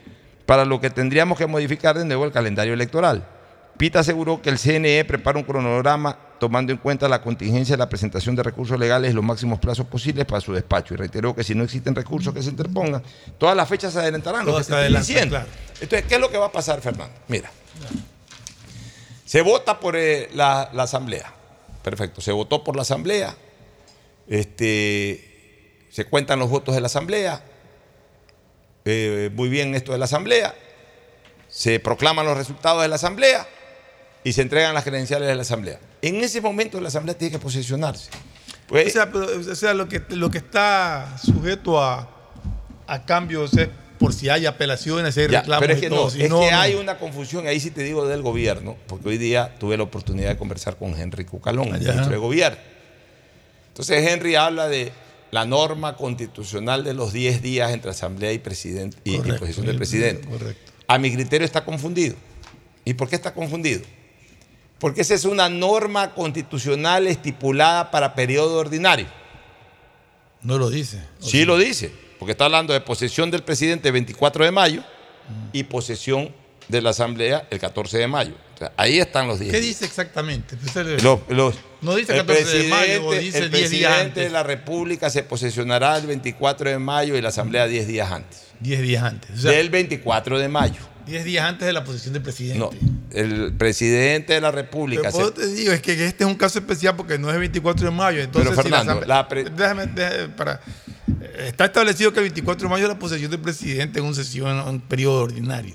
para 0.46 0.64
lo 0.64 0.80
que 0.80 0.90
tendríamos 0.90 1.38
que 1.38 1.46
modificar 1.46 1.98
de 1.98 2.04
nuevo 2.04 2.24
el 2.24 2.32
calendario 2.32 2.74
electoral. 2.74 3.26
Pita 3.76 4.00
aseguró 4.00 4.40
que 4.40 4.50
el 4.50 4.58
CNE 4.58 5.04
prepara 5.04 5.38
un 5.38 5.44
cronograma 5.44 6.16
tomando 6.38 6.72
en 6.72 6.78
cuenta 6.78 7.08
la 7.08 7.20
contingencia 7.20 7.74
de 7.74 7.78
la 7.78 7.88
presentación 7.88 8.36
de 8.36 8.42
recursos 8.42 8.78
legales 8.78 9.10
en 9.10 9.16
los 9.16 9.24
máximos 9.24 9.58
plazos 9.58 9.86
posibles 9.86 10.24
para 10.26 10.40
su 10.40 10.52
despacho 10.52 10.94
y 10.94 10.96
reiteró 10.96 11.34
que 11.34 11.42
si 11.42 11.54
no 11.54 11.64
existen 11.64 11.94
recursos 11.94 12.32
que 12.32 12.42
se 12.42 12.50
interpongan, 12.50 13.02
todas 13.38 13.56
las 13.56 13.68
fechas 13.68 13.92
se 13.92 13.98
adelantarán, 13.98 14.46
lo 14.46 14.56
que 14.56 14.64
se 14.64 14.88
diciendo. 14.88 15.36
claro. 15.36 15.48
Entonces, 15.80 16.06
¿qué 16.06 16.14
es 16.14 16.20
lo 16.20 16.30
que 16.30 16.38
va 16.38 16.46
a 16.46 16.52
pasar, 16.52 16.80
Fernando? 16.80 17.14
Mira, 17.26 17.50
se 19.24 19.42
vota 19.42 19.80
por 19.80 19.96
eh, 19.96 20.28
la, 20.34 20.70
la 20.72 20.84
asamblea. 20.84 21.32
Perfecto, 21.82 22.20
se 22.20 22.30
votó 22.30 22.62
por 22.62 22.76
la 22.76 22.82
asamblea. 22.82 23.34
Este, 24.28 25.86
se 25.90 26.04
cuentan 26.04 26.38
los 26.38 26.48
votos 26.48 26.74
de 26.74 26.80
la 26.80 26.86
asamblea. 26.86 27.42
Eh, 28.84 29.30
muy 29.34 29.48
bien 29.48 29.74
esto 29.74 29.92
de 29.92 29.98
la 29.98 30.04
asamblea. 30.04 30.54
Se 31.48 31.80
proclaman 31.80 32.26
los 32.26 32.36
resultados 32.36 32.82
de 32.82 32.88
la 32.88 32.96
asamblea 32.96 33.46
y 34.24 34.32
se 34.32 34.42
entregan 34.42 34.74
las 34.74 34.84
credenciales 34.84 35.28
de 35.28 35.34
la 35.34 35.42
asamblea. 35.42 35.78
En 36.02 36.16
ese 36.22 36.40
momento 36.40 36.80
la 36.80 36.88
asamblea 36.88 37.16
tiene 37.16 37.32
que 37.32 37.38
posesionarse. 37.38 38.10
Pues, 38.66 38.88
o 38.88 38.90
sea, 38.90 39.10
pero, 39.12 39.26
o 39.26 39.54
sea, 39.54 39.74
lo, 39.74 39.88
que, 39.88 40.02
lo 40.10 40.30
que 40.30 40.38
está 40.38 41.16
sujeto 41.22 41.82
a, 41.82 42.08
a 42.86 43.04
cambios 43.04 43.54
es 43.54 43.68
por 43.98 44.12
si 44.12 44.28
hay 44.28 44.46
apelaciones, 44.46 45.16
hay 45.16 45.28
Ya, 45.28 45.40
reclamos 45.40 45.60
pero 45.60 45.72
es 45.74 45.78
y 45.78 45.82
que, 45.82 45.88
todo. 45.88 46.04
no, 46.04 46.10
Si 46.10 46.22
es 46.22 46.30
no, 46.30 46.40
que 46.40 46.50
no. 46.50 46.58
hay 46.60 46.74
una 46.74 46.98
confusión, 46.98 47.46
ahí 47.46 47.60
sí 47.60 47.70
te 47.70 47.82
digo 47.82 48.06
del 48.06 48.22
gobierno, 48.22 48.76
porque 48.86 49.08
hoy 49.10 49.18
día 49.18 49.54
tuve 49.60 49.76
la 49.76 49.84
oportunidad 49.84 50.30
de 50.30 50.36
conversar 50.36 50.76
con 50.76 50.98
Henry 50.98 51.24
Cucalón, 51.24 51.68
el 51.74 51.80
ministro 51.80 52.08
de 52.10 52.16
gobierno. 52.16 52.58
Entonces 53.68 54.06
Henry 54.10 54.34
habla 54.34 54.66
de 54.68 54.92
la 55.34 55.44
norma 55.44 55.96
constitucional 55.96 56.84
de 56.84 56.94
los 56.94 57.12
10 57.12 57.42
días 57.42 57.72
entre 57.72 57.90
asamblea 57.90 58.32
y, 58.32 58.38
presidente, 58.38 58.96
y, 59.02 59.18
del 59.18 59.32
el- 59.32 59.76
presidente. 59.76 60.28
correcto. 60.28 60.72
A 60.86 60.96
mi 60.96 61.12
criterio 61.12 61.44
está 61.44 61.64
confundido. 61.64 62.14
¿Y 62.84 62.94
por 62.94 63.08
qué 63.08 63.16
está 63.16 63.34
confundido? 63.34 63.80
Porque 64.78 65.00
esa 65.00 65.12
es 65.14 65.24
una 65.24 65.48
norma 65.48 66.14
constitucional 66.14 67.08
estipulada 67.08 67.90
para 67.90 68.14
periodo 68.14 68.58
ordinario. 68.60 69.06
No 70.40 70.56
lo 70.56 70.70
dice. 70.70 71.02
Sí 71.18 71.44
lo 71.44 71.58
dice, 71.58 71.90
porque 72.20 72.30
está 72.30 72.44
hablando 72.44 72.72
de 72.72 72.80
posesión 72.80 73.32
del 73.32 73.42
presidente 73.42 73.88
el 73.88 73.92
24 73.94 74.44
de 74.44 74.52
mayo 74.52 74.84
y 75.52 75.64
posesión 75.64 76.32
de 76.68 76.82
la 76.82 76.90
asamblea 76.90 77.46
el 77.50 77.58
14 77.58 77.98
de 77.98 78.06
mayo. 78.08 78.32
O 78.54 78.58
sea, 78.58 78.72
ahí 78.76 78.98
están 79.00 79.26
los 79.26 79.40
10. 79.40 79.52
¿Qué 79.52 79.60
dice 79.60 79.84
exactamente? 79.84 80.56
Pues 80.56 80.74
el- 80.76 81.02
Los- 81.02 81.20
los- 81.28 81.54
no 81.82 81.94
dice 81.96 82.12
el 82.12 82.18
14 82.24 82.58
de 82.58 82.68
mayo, 82.68 83.06
o 83.06 83.12
dice 83.14 83.38
el 83.38 83.50
10 83.50 83.70
días 83.70 83.92
presidente 83.92 84.20
de 84.20 84.26
antes. 84.26 84.32
la 84.32 84.42
República 84.42 85.10
se 85.10 85.22
posesionará 85.24 85.96
el 85.98 86.06
24 86.06 86.70
de 86.70 86.78
mayo 86.78 87.16
y 87.16 87.20
la 87.20 87.28
asamblea 87.30 87.66
10 87.66 87.86
días 87.86 88.10
antes. 88.10 88.42
10 88.60 88.80
días 88.82 89.02
antes. 89.02 89.30
O 89.30 89.42
sea, 89.42 89.50
del 89.52 89.70
24 89.70 90.38
de 90.38 90.48
mayo. 90.48 90.80
10 91.06 91.22
días 91.24 91.44
antes 91.44 91.66
de 91.66 91.72
la 91.74 91.84
posición 91.84 92.14
del 92.14 92.22
presidente. 92.22 92.58
No, 92.58 92.70
el 93.10 93.52
presidente 93.58 94.32
de 94.32 94.40
la 94.40 94.50
República. 94.50 95.10
Pero 95.12 95.26
se- 95.26 95.32
te 95.32 95.46
digo, 95.48 95.72
es 95.72 95.82
que 95.82 95.92
este 96.06 96.24
es 96.24 96.30
un 96.30 96.36
caso 96.36 96.58
especial 96.60 96.96
porque 96.96 97.18
no 97.18 97.28
es 97.28 97.34
el 97.34 97.40
24 97.40 97.84
de 97.84 97.90
mayo. 97.94 98.22
Entonces, 98.22 98.50
Pero, 98.52 98.62
si 98.62 98.70
la 98.70 98.78
Fernando, 98.78 98.92
asamblea- 99.02 99.16
la 99.16 99.28
pre- 99.28 99.44
déjame, 99.50 99.86
déjame, 99.88 100.28
para, 100.30 100.60
está 101.46 101.66
establecido 101.66 102.10
que 102.12 102.20
el 102.20 102.24
24 102.24 102.66
de 102.68 102.70
mayo 102.70 102.84
es 102.84 102.88
la 102.88 102.98
posesión 102.98 103.30
del 103.30 103.40
presidente 103.40 103.98
en 103.98 104.06
una 104.06 104.14
sesión, 104.14 104.58
en 104.58 104.66
un 104.66 104.80
periodo 104.80 105.24
ordinario. 105.24 105.74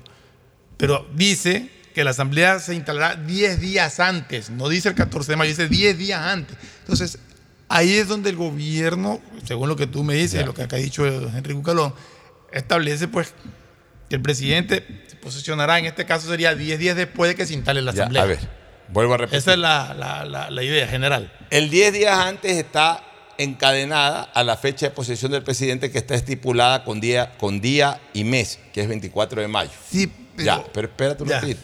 Pero 0.80 1.06
dice 1.14 1.68
que 1.94 2.02
la 2.04 2.10
asamblea 2.10 2.58
se 2.58 2.74
instalará 2.74 3.14
10 3.16 3.60
días 3.60 4.00
antes, 4.00 4.50
no 4.50 4.68
dice 4.68 4.88
el 4.88 4.94
14 4.94 5.32
de 5.32 5.36
mayo, 5.36 5.50
dice 5.50 5.68
10 5.68 5.98
días 5.98 6.20
antes. 6.20 6.56
Entonces, 6.80 7.18
ahí 7.68 7.92
es 7.94 8.08
donde 8.08 8.30
el 8.30 8.36
gobierno, 8.36 9.20
según 9.44 9.68
lo 9.68 9.76
que 9.76 9.86
tú 9.86 10.02
me 10.04 10.14
dices, 10.14 10.44
lo 10.46 10.54
que 10.54 10.62
acá 10.62 10.76
ha 10.76 10.78
dicho 10.78 11.06
Enrique 11.06 11.52
Bucalón, 11.54 11.94
establece 12.52 13.06
pues 13.08 13.34
que 14.08 14.16
el 14.16 14.22
presidente 14.22 14.84
se 15.08 15.16
posicionará, 15.16 15.78
en 15.78 15.86
este 15.86 16.04
caso 16.06 16.28
sería 16.28 16.54
10 16.54 16.78
días 16.78 16.96
después 16.96 17.28
de 17.30 17.34
que 17.36 17.46
se 17.46 17.54
instale 17.54 17.82
la 17.82 17.92
asamblea. 17.92 18.22
a 18.22 18.26
ver, 18.26 18.38
vuelvo 18.88 19.14
a 19.14 19.18
repetir. 19.18 19.38
Esa 19.38 19.52
es 19.52 19.58
la, 19.58 19.94
la- 19.94 20.24
la- 20.24 20.50
la 20.50 20.62
idea 20.62 20.86
general. 20.88 21.32
El 21.50 21.70
10 21.70 21.92
días 21.92 22.18
antes 22.18 22.56
está 22.56 23.04
encadenada 23.38 24.22
a 24.22 24.44
la 24.44 24.56
fecha 24.56 24.86
de 24.86 24.90
posesión 24.92 25.32
del 25.32 25.42
presidente 25.42 25.90
que 25.90 25.98
está 25.98 26.14
estipulada 26.14 26.84
con 26.84 27.00
día, 27.00 27.32
con 27.38 27.60
día 27.60 28.00
y 28.12 28.24
mes, 28.24 28.58
que 28.72 28.80
es 28.82 28.88
24 28.88 29.40
de 29.40 29.48
mayo. 29.48 29.70
Sí, 29.90 30.12
ya, 30.44 30.64
pero 30.72 30.88
espérate 30.88 31.22
un 31.22 31.28
ya. 31.28 31.40
ratito. 31.40 31.60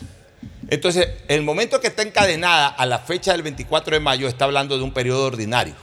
Entonces, 0.69 1.09
el 1.29 1.43
momento 1.43 1.81
que 1.81 1.87
está 1.87 2.03
encadenada 2.03 2.67
a 2.69 2.87
la 2.87 2.99
fecha 2.99 3.33
del 3.33 3.43
24 3.43 3.97
de 3.97 4.01
mayo 4.01 4.27
está 4.29 4.47
hablando 4.47 4.77
de 4.77 4.85
un 4.85 4.93
periodo 4.93 5.25
ordinario, 5.27 5.75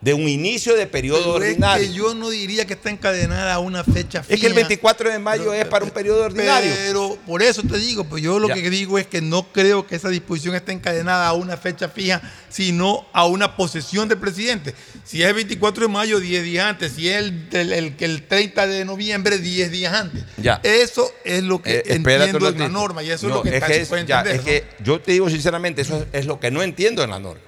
de 0.00 0.14
un 0.14 0.28
inicio 0.28 0.76
de 0.76 0.86
periodo 0.86 1.34
Pero 1.34 1.44
es 1.44 1.50
ordinario. 1.50 1.88
que 1.88 1.92
yo 1.92 2.14
no 2.14 2.30
diría 2.30 2.64
que 2.66 2.74
está 2.74 2.88
encadenada 2.88 3.52
a 3.54 3.58
una 3.58 3.82
fecha 3.82 4.22
fija. 4.22 4.34
Es 4.34 4.40
que 4.40 4.46
el 4.46 4.54
24 4.54 5.10
de 5.10 5.18
mayo 5.18 5.52
es 5.52 5.64
para 5.66 5.84
un 5.84 5.90
periodo 5.90 6.22
ordinario. 6.24 6.70
Pero 6.86 7.18
por 7.26 7.42
eso 7.42 7.62
te 7.64 7.76
digo, 7.78 8.04
pues 8.04 8.22
yo 8.22 8.38
lo 8.38 8.46
Ya. 8.46 8.54
que 8.54 8.70
digo 8.70 8.96
es 8.98 9.08
que 9.08 9.20
no 9.20 9.52
creo 9.52 9.88
que 9.88 9.96
esa 9.96 10.08
disposición 10.08 10.54
esté 10.54 10.70
encadenada 10.70 11.26
a 11.26 11.32
una 11.32 11.56
fecha 11.56 11.88
fija, 11.88 12.22
sino 12.48 13.08
a 13.12 13.26
una 13.26 13.56
posesión 13.56 14.08
del 14.08 14.18
presidente. 14.18 14.72
Si 15.04 15.20
es 15.20 15.28
el 15.28 15.34
24 15.34 15.86
de 15.86 15.92
mayo, 15.92 16.20
10 16.20 16.44
días 16.44 16.66
antes. 16.66 16.92
Si 16.92 17.08
es 17.08 17.16
el, 17.16 17.48
el, 17.50 17.72
el- 17.72 17.94
el 17.98 18.22
30 18.22 18.68
de 18.68 18.84
noviembre, 18.84 19.38
10 19.38 19.70
días 19.72 19.92
antes. 19.94 20.22
Ya. 20.36 20.60
Eso 20.62 21.10
es 21.24 21.42
lo 21.42 21.60
que 21.60 21.78
Eh, 21.78 21.82
entiendo 21.86 22.48
en 22.48 22.58
la 22.60 22.68
norma 22.68 23.02
y 23.02 23.10
eso 23.10 23.26
No, 23.26 23.34
es 23.34 23.36
lo 23.38 23.42
que 23.50 23.56
es 23.56 23.64
que 23.64 23.86
puede 23.86 24.06
ya, 24.06 24.20
entender. 24.20 24.42
que 24.44 24.64
yo 24.84 25.00
te 25.00 25.10
digo 25.10 25.28
sinceramente, 25.28 25.82
eso 25.82 25.96
es, 26.12 26.20
es 26.20 26.26
lo 26.26 26.38
que 26.38 26.52
no 26.52 26.62
entiendo 26.62 27.02
en 27.02 27.10
la 27.10 27.18
norma. 27.18 27.42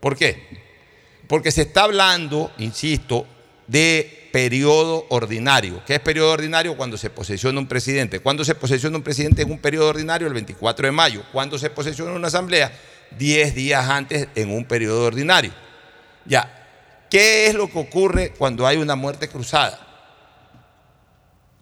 ¿Por 0.00 0.16
qué? 0.16 0.57
Porque 1.28 1.52
se 1.52 1.62
está 1.62 1.84
hablando, 1.84 2.50
insisto, 2.58 3.26
de 3.66 4.30
periodo 4.32 5.06
ordinario. 5.10 5.82
¿Qué 5.86 5.94
es 5.94 6.00
periodo 6.00 6.32
ordinario? 6.32 6.76
Cuando 6.76 6.96
se 6.96 7.10
posesiona 7.10 7.60
un 7.60 7.66
presidente. 7.66 8.20
¿Cuándo 8.20 8.44
se 8.44 8.54
posesiona 8.54 8.96
un 8.96 9.02
presidente 9.02 9.42
en 9.42 9.50
un 9.50 9.58
periodo 9.58 9.88
ordinario? 9.88 10.26
El 10.26 10.34
24 10.34 10.86
de 10.86 10.92
mayo. 10.92 11.22
¿Cuándo 11.32 11.58
se 11.58 11.70
posesiona 11.70 12.12
una 12.12 12.28
asamblea? 12.28 12.72
10 13.18 13.54
días 13.54 13.88
antes 13.88 14.28
en 14.34 14.50
un 14.50 14.64
periodo 14.64 15.04
ordinario. 15.04 15.52
Ya. 16.24 16.54
¿Qué 17.10 17.46
es 17.46 17.54
lo 17.54 17.70
que 17.70 17.78
ocurre 17.78 18.34
cuando 18.36 18.66
hay 18.66 18.78
una 18.78 18.96
muerte 18.96 19.28
cruzada? 19.28 19.86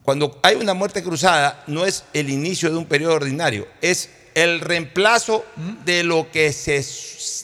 Cuando 0.03 0.39
hay 0.45 0.55
una 0.55 0.75
muerte 0.75 1.03
cruzada, 1.03 1.65
no 1.67 1.85
es 1.85 2.05
el 2.13 2.31
inicio 2.31 2.71
de 2.71 2.77
un 2.77 2.87
periodo 2.87 3.15
ordinario, 3.15 3.67
es 3.81 4.09
el 4.37 4.61
reemplazo 4.61 5.47
de 5.87 6.05
lo 6.05 6.31
que 6.31 6.53
se 6.53 6.85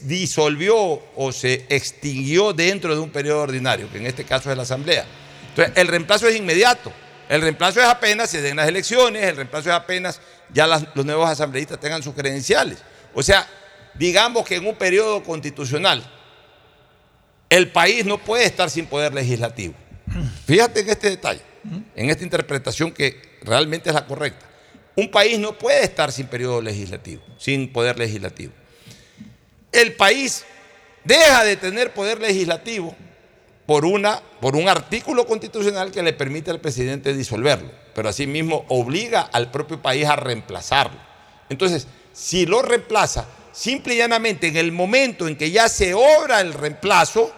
disolvió 0.03 0.77
o 1.17 1.33
se 1.33 1.65
extinguió 1.71 2.53
dentro 2.53 2.95
de 2.95 3.01
un 3.01 3.09
periodo 3.11 3.41
ordinario, 3.41 3.91
que 3.91 3.97
en 3.97 4.05
este 4.07 4.25
caso 4.25 4.51
es 4.51 4.57
la 4.59 4.65
Asamblea. 4.65 5.07
Entonces, 5.49 5.73
el 5.77 5.89
reemplazo 5.89 6.29
es 6.29 6.37
inmediato. 6.37 6.93
El 7.31 7.41
reemplazo 7.41 7.81
es 7.81 7.87
apenas 7.87 8.29
se 8.29 8.43
den 8.43 8.57
las 8.57 8.69
elecciones, 8.69 9.25
el 9.25 9.37
reemplazo 9.37 9.71
es 9.71 9.75
apenas 9.75 10.21
ya 10.53 10.67
las- 10.67 10.85
los 10.95 11.07
nuevos 11.07 11.31
asambleístas 11.31 11.81
tengan 11.81 12.03
sus 12.03 12.15
credenciales. 12.15 12.79
O 13.15 13.23
sea, 13.23 13.49
digamos 13.95 14.45
que 14.47 14.57
en 14.57 14.67
un 14.67 14.75
periodo 14.75 15.23
constitucional, 15.23 16.03
el 17.49 17.71
país 17.73 18.05
no 18.05 18.19
puede 18.19 18.45
estar 18.45 18.69
sin 18.69 18.85
poder 18.85 19.15
legislativo. 19.15 19.73
Fíjate 20.47 20.81
en 20.81 20.91
este 20.91 21.09
detalle, 21.09 21.41
en 21.97 22.11
esta 22.11 22.23
interpretación 22.23 22.93
que 22.93 23.39
realmente 23.43 23.89
es 23.89 23.95
la 23.95 24.07
correcta. 24.07 24.47
Un 24.95 25.11
país 25.11 25.39
no 25.39 25.57
puede 25.59 25.85
estar 25.85 26.13
sin 26.13 26.27
periodo 26.27 26.61
legislativo, 26.61 27.23
sin 27.39 27.73
poder 27.73 27.99
legislativo. 27.99 28.53
El 29.71 29.95
país 29.95 30.45
deja 31.05 31.45
de 31.45 31.57
tener 31.57 31.95
poder 31.95 32.21
legislativo 32.21 32.95
por, 33.67 33.87
una, 33.87 34.21
por 34.41 34.55
un 34.55 34.69
artículo 34.69 35.27
constitucional 35.27 35.91
que 35.91 36.03
le 36.03 36.13
permite 36.13 36.51
al 36.51 36.61
presidente 36.61 37.15
disolverlo, 37.15 37.71
pero 37.95 38.09
asimismo 38.09 38.67
obliga 38.69 39.23
al 39.23 39.51
propio 39.51 39.81
país 39.81 40.07
a 40.07 40.17
reemplazarlo. 40.17 40.99
Entonces, 41.49 41.87
si 42.13 42.45
lo 42.45 42.61
reemplaza, 42.61 43.27
simple 43.53 43.95
y 43.95 43.99
llanamente 43.99 44.49
en 44.49 44.57
el 44.57 44.73
momento 44.73 45.27
en 45.27 45.37
que 45.37 45.51
ya 45.51 45.69
se 45.69 45.95
obra 45.95 46.41
el 46.41 46.53
reemplazo, 46.53 47.33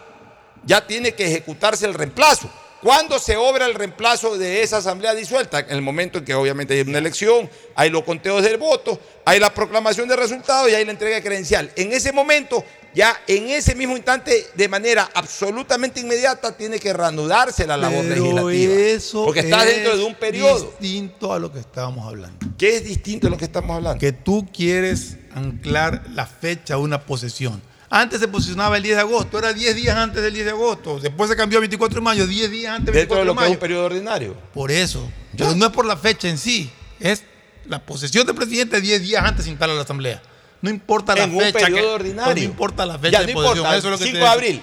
ya 0.65 0.87
tiene 0.87 1.13
que 1.13 1.27
ejecutarse 1.27 1.87
el 1.87 1.95
reemplazo. 1.95 2.51
¿Cuándo 2.85 3.19
se 3.19 3.35
obra 3.39 3.65
el 3.65 3.75
reemplazo 3.75 4.37
de 4.37 4.63
esa 4.63 4.77
asamblea 4.77 5.15
disuelta? 5.15 5.61
En 5.61 5.71
el 5.71 5.81
momento 5.81 6.19
en 6.19 6.25
que 6.27 6.35
obviamente 6.35 6.75
hay 6.75 6.83
una 6.83 6.99
elección, 6.99 7.49
hay 7.75 7.89
los 7.89 8.05
conteos 8.05 8.43
del 8.43 8.59
voto, 8.59 9.01
hay 9.25 9.41
la 9.41 9.55
proclamación 9.55 10.07
de 10.07 10.15
resultados 10.17 10.71
y 10.71 10.75
hay 10.75 10.85
la 10.85 10.91
entrega 10.91 11.17
de 11.17 11.23
credencial. 11.23 11.73
En 11.77 11.95
ese 11.95 12.13
momento, 12.13 12.63
ya 12.95 13.19
en 13.27 13.49
ese 13.49 13.75
mismo 13.75 13.97
instante, 13.97 14.49
de 14.55 14.69
manera 14.69 15.09
absolutamente 15.15 16.01
inmediata, 16.01 16.55
tiene 16.55 16.79
que 16.79 16.93
reanudarse 16.93 17.67
la 17.67 17.79
labor 17.79 18.05
Pero 18.07 18.21
legislativa. 18.23 18.75
eso 18.75 19.25
porque 19.25 19.41
está 19.41 19.65
es 19.67 19.77
dentro 19.77 19.97
de 19.97 20.05
un 20.05 20.15
periodo. 20.17 20.67
distinto 20.79 21.33
a 21.33 21.39
lo 21.39 21.51
que 21.51 21.61
estábamos 21.61 22.07
hablando. 22.07 22.47
¿Qué 22.59 22.77
es 22.77 22.85
distinto 22.85 23.29
a 23.29 23.31
lo 23.31 23.39
que 23.39 23.47
estamos 23.47 23.75
hablando? 23.75 23.99
Que 23.99 24.13
tú 24.13 24.47
quieres 24.55 25.17
anclar 25.35 26.03
la 26.13 26.27
fecha 26.27 26.75
a 26.75 26.77
una 26.77 27.01
posesión. 27.07 27.63
Antes 27.97 28.19
se 28.19 28.27
posicionaba 28.27 28.77
el 28.77 28.83
10 28.83 28.97
de 28.97 29.01
agosto, 29.03 29.39
era 29.39 29.53
10 29.53 29.77
días 29.77 29.97
antes 29.97 30.21
del 30.21 30.35
10 30.35 30.47
de 30.47 30.51
agosto. 30.51 30.99
Después 30.99 31.31
se 31.31 31.37
cambió 31.37 31.59
a 31.59 31.61
24 31.61 31.95
de 31.95 32.01
mayo, 32.01 32.27
10 32.27 32.51
días 32.51 32.73
antes 32.75 32.87
del 32.87 33.03
Dentro 33.03 33.17
24 33.19 33.19
de 33.19 33.21
de 33.21 33.27
lo 33.27 33.35
que 33.35 33.39
es 33.39 33.45
mayo. 33.45 33.53
un 33.55 33.61
periodo 33.61 33.85
ordinario. 33.85 34.35
Por 34.53 34.73
eso. 34.73 35.09
Pero 35.37 35.55
no 35.55 35.67
es 35.67 35.73
por 35.73 35.87
la 35.87 35.97
fecha 35.97 36.29
en 36.29 36.37
sí, 36.37 36.73
es 36.99 37.23
la 37.67 37.79
posesión 37.79 38.27
del 38.27 38.35
presidente 38.35 38.81
10 38.81 39.01
días 39.01 39.25
antes 39.25 39.45
se 39.45 39.51
instala 39.53 39.75
la 39.75 39.83
asamblea. 39.83 40.21
No 40.61 40.71
importa 40.71 41.15
la 41.15 41.23
En 41.25 41.35
un 41.37 41.41
fecha. 41.41 41.59
periodo 41.61 41.81
que- 41.83 41.87
ordinario. 41.95 42.35
No 42.35 42.41
importa 42.41 42.85
la 42.85 42.99
fecha 42.99 43.21
Ya, 43.21 43.27
de 43.27 43.27
no 43.33 43.33
posesión. 43.35 43.59
importa, 43.59 43.77
eso 43.79 43.87
es 43.87 43.93
lo 43.93 43.99
que 43.99 44.05
5 44.05 44.19
te 44.19 44.25
de 44.25 44.29
abril. 44.31 44.63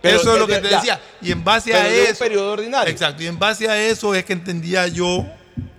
Pero 0.00 0.20
eso 0.20 0.32
es 0.34 0.38
lo 0.40 0.46
que 0.48 0.54
de- 0.54 0.60
te 0.62 0.70
ya. 0.70 0.76
decía. 0.78 1.00
Y 1.20 1.30
en 1.30 1.44
base 1.44 1.70
Pero 1.70 1.84
a 1.84 1.88
de 1.88 2.00
un 2.00 2.06
eso. 2.08 2.18
periodo 2.18 2.52
ordinario. 2.52 2.90
Exacto. 2.92 3.22
Y 3.22 3.26
en 3.28 3.38
base 3.38 3.68
a 3.68 3.80
eso 3.80 4.12
es 4.16 4.24
que 4.24 4.32
entendía 4.32 4.88
yo 4.88 5.24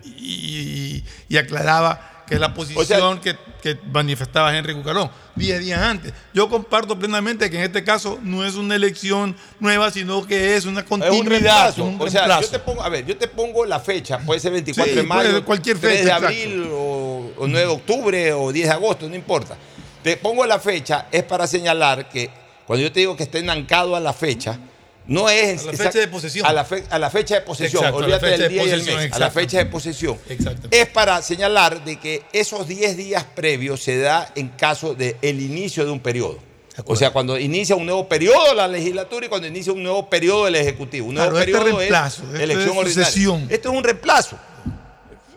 y, 0.05 1.03
y 1.27 1.37
aclaraba 1.37 2.23
que 2.27 2.39
la 2.39 2.53
posición 2.53 3.19
que, 3.19 3.35
que 3.63 3.79
manifestaba 3.91 4.55
Henry 4.55 4.73
Cucarón 4.75 5.09
10 5.35 5.59
días 5.61 5.79
antes. 5.79 6.13
Yo 6.33 6.49
comparto 6.49 6.99
plenamente 6.99 7.49
que 7.49 7.55
en 7.57 7.63
este 7.63 7.83
caso 7.83 8.19
no 8.21 8.45
es 8.45 8.55
una 8.55 8.75
elección 8.75 9.35
nueva, 9.61 9.89
sino 9.89 10.27
que 10.27 10.55
es 10.57 10.65
una 10.65 10.81
Es 10.81 10.85
continuidad. 10.85 11.19
un 11.21 11.25
reemplazo. 11.29 11.83
un 11.85 12.01
o 12.01 12.09
sea, 12.09 12.41
yo 12.41 12.47
te 12.49 12.59
pongo, 12.59 12.83
a 12.83 12.89
ver, 12.89 13.05
yo 13.05 13.15
te 13.17 13.27
pongo 13.29 13.65
la 13.65 13.79
fecha, 13.79 14.19
puede 14.19 14.41
ser 14.41 14.51
24 14.51 14.93
Sí, 14.93 14.99
de 14.99 15.03
mayo, 15.03 15.31
ser 15.31 15.43
cualquier 15.43 15.79
3 15.79 15.91
de 15.93 16.03
fecha, 16.03 16.15
abril 16.17 16.67
o, 16.73 17.31
o 17.37 17.47
9 17.47 17.59
de 17.59 17.65
octubre 17.73 18.33
o 18.33 18.51
10 18.51 18.67
de 18.67 18.73
agosto, 18.73 19.07
no 19.07 19.15
importa. 19.15 19.55
Te 20.03 20.17
pongo 20.17 20.45
la 20.45 20.59
fecha, 20.59 21.07
es 21.09 21.23
para 21.23 21.47
señalar 21.47 22.09
que 22.09 22.29
cuando 22.67 22.83
yo 22.83 22.91
te 22.91 22.99
digo 22.99 23.15
que 23.15 23.23
esté 23.23 23.39
enancado 23.39 23.95
a 23.95 24.01
la 24.01 24.11
fecha, 24.11 24.59
no 25.07 25.29
es 25.29 25.63
A 25.63 25.71
la 25.71 25.77
fecha 25.77 25.99
de 25.99 26.07
posesión. 26.07 26.45
A 26.45 26.53
la, 26.53 26.63
fe- 26.65 26.83
a 26.89 26.99
la 26.99 27.09
fecha 27.09 27.35
de 27.35 27.41
posesión, 27.41 27.81
Exacto, 27.83 27.97
olvídate 27.97 28.25
del 28.27 28.39
de 28.39 28.49
día 28.49 28.63
y 28.65 28.69
el 28.69 28.83
mes, 28.83 28.89
a 28.89 28.97
la 28.97 29.03
exacto. 29.05 29.33
fecha 29.39 29.57
de 29.57 29.65
posesión. 29.67 30.17
Exacto. 30.29 30.67
Es 30.71 30.87
para 30.87 31.21
señalar 31.21 31.83
de 31.83 31.99
que 31.99 32.23
esos 32.31 32.67
10 32.67 32.95
días 32.97 33.23
previos 33.35 33.83
se 33.83 33.97
da 33.99 34.31
en 34.35 34.49
caso 34.49 34.95
del 34.95 35.41
inicio 35.41 35.85
de 35.85 35.91
un 35.91 35.99
periodo. 35.99 36.39
O 36.85 36.95
sea, 36.95 37.11
cuando 37.11 37.37
inicia 37.37 37.75
un 37.75 37.85
nuevo 37.85 38.07
periodo 38.09 38.55
la 38.55 38.67
legislatura 38.67 39.25
y 39.27 39.29
cuando 39.29 39.47
inicia 39.47 39.71
un 39.73 39.83
nuevo 39.83 40.09
periodo 40.09 40.47
el 40.47 40.55
Ejecutivo. 40.55 41.07
Un 41.07 41.15
nuevo 41.15 41.29
Claro, 41.31 41.45
este 41.45 41.51
periodo 41.59 41.77
reemplazo, 41.79 42.23
es 42.23 42.29
esto 42.29 42.43
elección 42.43 42.69
es 42.71 42.77
ordinaria. 42.77 43.05
sucesión. 43.05 43.47
Esto 43.49 43.69
es 43.71 43.77
un 43.77 43.83
reemplazo. 43.83 44.39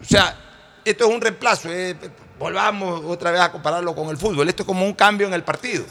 O 0.01 0.05
sea, 0.05 0.37
esto 0.85 1.05
es 1.05 1.11
un 1.15 1.21
reemplazo. 1.21 1.69
eh, 1.71 1.95
volvamos 2.39 3.03
otra 3.07 3.31
vez 3.33 3.41
a 3.41 3.51
compararlo 3.53 3.95
con 3.95 4.09
el 4.11 4.17
fútbol. 4.17 4.49
Esto 4.49 4.63
es 4.63 4.67
como 4.67 4.85
un 4.87 4.95
cambio 4.95 5.27
en 5.27 5.35
el 5.35 5.43
partido. 5.43 5.85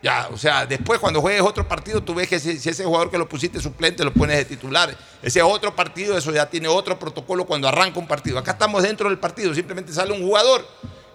Ya, 0.00 0.28
o 0.32 0.38
sea, 0.38 0.64
después 0.64 1.00
cuando 1.00 1.20
juegues 1.20 1.42
otro 1.42 1.66
partido, 1.66 2.00
tú 2.00 2.14
ves 2.14 2.28
que 2.28 2.38
si, 2.38 2.58
si 2.58 2.68
ese 2.68 2.84
jugador 2.84 3.10
que 3.10 3.18
lo 3.18 3.28
pusiste 3.28 3.60
suplente 3.60 4.04
lo 4.04 4.12
pones 4.14 4.36
de 4.36 4.44
titular. 4.44 4.96
Ese 5.22 5.42
otro 5.42 5.74
partido, 5.74 6.16
eso 6.16 6.30
ya 6.30 6.48
tiene 6.48 6.68
otro 6.68 6.96
protocolo 6.98 7.44
cuando 7.46 7.66
arranca 7.66 7.98
un 7.98 8.06
partido. 8.06 8.38
Acá 8.38 8.52
estamos 8.52 8.84
dentro 8.84 9.08
del 9.08 9.18
partido, 9.18 9.52
simplemente 9.54 9.92
sale 9.92 10.12
un 10.12 10.22
jugador, 10.22 10.64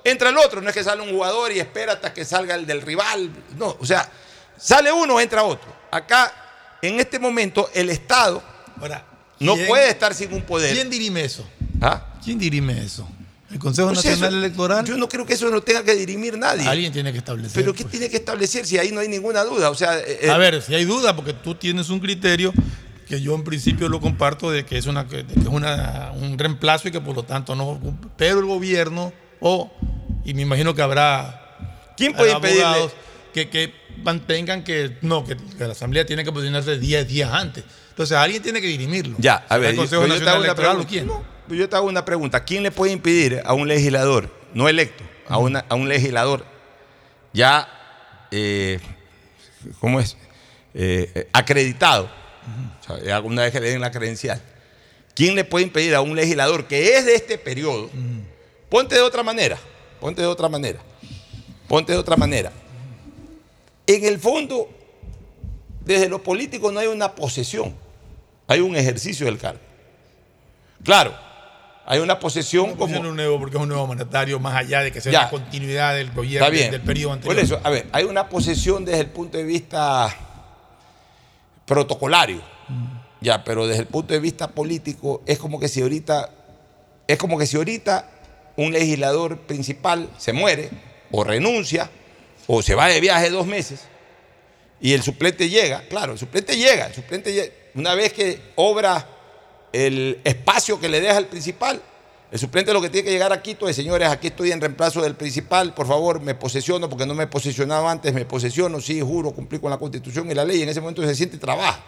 entra 0.03 0.29
el 0.29 0.37
otro. 0.37 0.59
No 0.59 0.67
es 0.69 0.75
que 0.75 0.83
sale 0.83 1.01
un 1.01 1.11
jugador 1.11 1.53
y 1.53 1.59
espera 1.59 1.93
hasta 1.93 2.13
que 2.13 2.25
salga 2.25 2.55
el 2.55 2.65
del 2.65 2.81
rival. 2.81 3.29
No, 3.57 3.77
o 3.79 3.85
sea, 3.85 4.09
sale 4.57 4.91
uno, 4.91 5.17
entra 5.21 5.43
otro. 5.43 5.73
Acá, 5.89 6.33
en 6.81 6.99
este 6.99 7.19
momento, 7.19 7.69
el 7.73 7.89
Estado 7.89 8.43
Ahora, 8.81 9.05
no 9.39 9.53
¿quién- 9.55 9.67
puede 9.67 9.87
estar 9.89 10.13
sin 10.13 10.33
un 10.33 10.41
poder. 10.41 10.73
¿Quién 10.73 10.89
dirime 10.89 11.23
eso? 11.23 11.47
¿Ah? 11.81 12.05
¿Quién 12.21 12.37
dirime 12.37 12.83
eso? 12.83 13.07
¿El 13.53 13.59
Consejo 13.59 13.87
Pues 13.89 14.03
Nacional 14.03 14.29
eso- 14.29 14.37
Electoral? 14.39 14.85
Yo 14.85 14.97
no 14.97 15.07
creo 15.07 15.25
que 15.25 15.33
eso 15.33 15.47
lo 15.49 15.61
tenga 15.61 15.83
que 15.83 15.95
dirimir 15.95 16.37
nadie. 16.37 16.67
Alguien 16.67 16.91
tiene 16.91 17.11
que 17.11 17.19
establecer. 17.19 17.51
pues. 17.53 17.63
Pero 17.63 17.73
¿qué 17.75 17.83
tiene 17.85 18.09
que 18.09 18.17
establecer 18.17 18.65
si 18.65 18.77
ahí 18.77 18.91
no 18.91 18.99
hay 18.99 19.07
ninguna 19.07 19.43
duda? 19.43 19.69
O 19.69 19.75
sea, 19.75 19.97
eh, 19.99 20.29
A 20.29 20.37
ver, 20.37 20.61
si 20.61 20.73
hay 20.75 20.85
duda, 20.85 21.15
porque 21.15 21.33
tú 21.33 21.55
tienes 21.55 21.89
un 21.89 21.99
criterio 21.99 22.51
que 23.07 23.21
yo 23.21 23.35
en 23.35 23.43
principio 23.43 23.89
lo 23.89 23.99
comparto 24.01 24.49
de 24.49 24.65
que 24.65 24.77
es, 24.77 24.87
una, 24.87 25.07
que 25.07 25.19
es 25.19 25.47
una, 25.47 26.11
un 26.15 26.37
reemplazo 26.37 26.87
y 26.87 26.91
que 26.91 26.99
por 27.01 27.15
lo 27.15 27.23
tanto 27.23 27.55
no. 27.55 27.79
Pero 28.17 28.39
el 28.39 28.45
gobierno, 28.45 29.13
o, 29.39 29.71
y 30.25 30.33
me 30.33 30.41
imagino 30.41 30.73
que 30.73 30.81
habrá. 30.81 31.39
¿Quién 31.95 32.13
puede 32.13 32.31
impedirle? 32.31 32.89
Que, 33.33 33.49
que 33.49 33.73
mantengan 34.03 34.63
que 34.63 34.97
no, 35.01 35.23
que, 35.25 35.35
que 35.37 35.63
la 35.65 35.73
Asamblea 35.73 36.05
tiene 36.05 36.23
que 36.23 36.31
posicionarse 36.31 36.77
10 36.79 37.07
días 37.07 37.31
antes. 37.31 37.63
Entonces 37.89 38.17
alguien 38.17 38.41
tiene 38.41 38.59
que 38.61 38.67
dirimirlo. 38.67 39.15
Ya, 39.19 39.35
a 39.35 39.41
¿Será 39.47 39.57
ver, 39.59 39.69
el 39.71 39.75
yo- 39.75 39.81
Consejo 39.83 40.01
pero 40.01 40.13
yo 40.15 40.19
te 40.19 40.25
Nacional 40.25 40.35
hago 40.35 40.43
Electoral 40.45 40.71
pregunta. 40.85 40.89
quién? 40.89 41.07
No, 41.07 41.32
yo 41.49 41.69
te 41.69 41.75
hago 41.75 41.87
una 41.87 42.05
pregunta. 42.05 42.43
¿Quién 42.43 42.63
le 42.63 42.71
puede 42.71 42.91
impedir 42.91 43.41
a 43.45 43.53
un 43.53 43.67
legislador, 43.67 44.29
no 44.53 44.69
electo, 44.69 45.03
a, 45.27 45.35
a 45.35 45.75
un 45.75 45.89
legislador 45.89 46.53
ya, 47.33 47.67
eh, 48.29 48.79
¿cómo 49.79 49.99
es? 49.99 50.15
Eh, 50.75 51.11
eh, 51.15 51.29
acreditado, 51.33 52.09
alguna 53.11 53.43
vez 53.43 53.51
que 53.51 53.59
le 53.59 53.71
den 53.71 53.81
la 53.81 53.91
credencial, 53.91 54.41
¿quién 55.15 55.35
le 55.35 55.43
puede 55.43 55.65
impedir 55.65 55.95
a 55.95 56.01
un 56.01 56.15
legislador 56.15 56.67
que 56.67 56.95
es 56.95 57.05
de 57.05 57.15
este 57.15 57.37
periodo? 57.37 57.89
Ponte 58.69 58.95
de 58.95 59.01
otra 59.01 59.23
manera, 59.23 59.57
ponte 59.99 60.21
de 60.21 60.27
otra 60.27 60.47
manera, 60.47 60.79
ponte 61.67 61.91
de 61.91 61.97
otra 61.97 62.15
manera. 62.15 62.51
En 63.87 64.05
el 64.05 64.19
fondo, 64.19 64.69
desde 65.81 66.07
lo 66.07 66.21
político 66.21 66.71
no 66.71 66.79
hay 66.79 66.87
una 66.87 67.15
posesión, 67.15 67.75
hay 68.47 68.61
un 68.61 68.75
ejercicio 68.75 69.25
del 69.25 69.39
cargo. 69.39 69.59
Claro, 70.83 71.15
hay 71.85 71.99
una 71.99 72.17
posesión 72.19 72.75
como... 72.75 72.97
un 72.99 73.15
nuevo 73.15 73.39
porque 73.39 73.57
es 73.57 73.61
un 73.61 73.69
nuevo 73.69 73.85
mandatario 73.87 74.39
más 74.39 74.55
allá 74.55 74.81
de 74.81 74.91
que 74.91 75.01
sea 75.01 75.11
Ya. 75.11 75.19
una 75.21 75.29
continuidad 75.29 75.95
del 75.95 76.11
gobierno 76.11 76.45
Está 76.47 76.49
bien. 76.49 76.71
del 76.71 76.81
periodo 76.81 77.13
anterior. 77.13 77.35
Por 77.35 77.43
eso, 77.43 77.59
a 77.63 77.69
ver, 77.69 77.87
hay 77.91 78.05
una 78.05 78.29
posesión 78.29 78.85
desde 78.85 79.01
el 79.01 79.07
punto 79.07 79.37
de 79.37 79.43
vista 79.43 80.15
protocolario. 81.65 82.41
Ya, 83.21 83.43
pero 83.43 83.67
desde 83.67 83.81
el 83.81 83.87
punto 83.87 84.13
de 84.13 84.19
vista 84.19 84.49
político 84.49 85.21
es 85.25 85.39
como 85.39 85.59
que 85.59 85.67
si 85.67 85.81
ahorita 85.81 86.29
es 87.07 87.17
como 87.17 87.37
que 87.37 87.45
si 87.45 87.57
ahorita 87.57 88.09
un 88.55 88.71
legislador 88.73 89.39
principal 89.39 90.09
se 90.17 90.33
muere 90.33 90.69
o 91.11 91.23
renuncia 91.23 91.89
o 92.47 92.61
se 92.61 92.75
va 92.75 92.87
de 92.87 92.99
viaje 93.01 93.29
dos 93.29 93.45
meses 93.47 93.81
y 94.81 94.93
el 94.93 95.01
suplente 95.03 95.49
llega, 95.49 95.81
claro, 95.87 96.13
el 96.13 96.19
suplente 96.19 96.57
llega, 96.57 96.87
el 96.87 96.93
suplente 96.93 97.33
lle- 97.33 97.51
una 97.75 97.93
vez 97.95 98.11
que 98.13 98.41
obra 98.55 99.07
el 99.73 100.21
espacio 100.23 100.79
que 100.79 100.87
le 100.87 101.01
deja 101.01 101.17
el 101.17 101.25
principal, 101.25 101.81
el 102.31 102.39
suplente 102.39 102.73
lo 102.73 102.81
que 102.81 102.89
tiene 102.89 103.05
que 103.05 103.11
llegar 103.11 103.31
a 103.33 103.41
Quito 103.41 103.67
es, 103.67 103.75
señores, 103.75 104.07
aquí 104.07 104.27
estoy 104.27 104.51
en 104.51 104.61
reemplazo 104.61 105.01
del 105.01 105.15
principal, 105.15 105.73
por 105.73 105.85
favor, 105.87 106.19
me 106.21 106.33
posesiono 106.35 106.89
porque 106.89 107.05
no 107.05 107.13
me 107.13 107.25
he 107.25 107.27
posesionado 107.27 107.87
antes, 107.87 108.13
me 108.13 108.25
posesiono, 108.25 108.79
sí, 108.81 109.01
juro, 109.01 109.31
cumplir 109.31 109.59
con 109.61 109.69
la 109.69 109.77
constitución 109.77 110.31
y 110.31 110.33
la 110.33 110.45
ley, 110.45 110.61
en 110.63 110.69
ese 110.69 110.79
momento 110.81 111.03
se 111.03 111.13
siente 111.15 111.35
y 111.35 111.39
trabaja. 111.39 111.79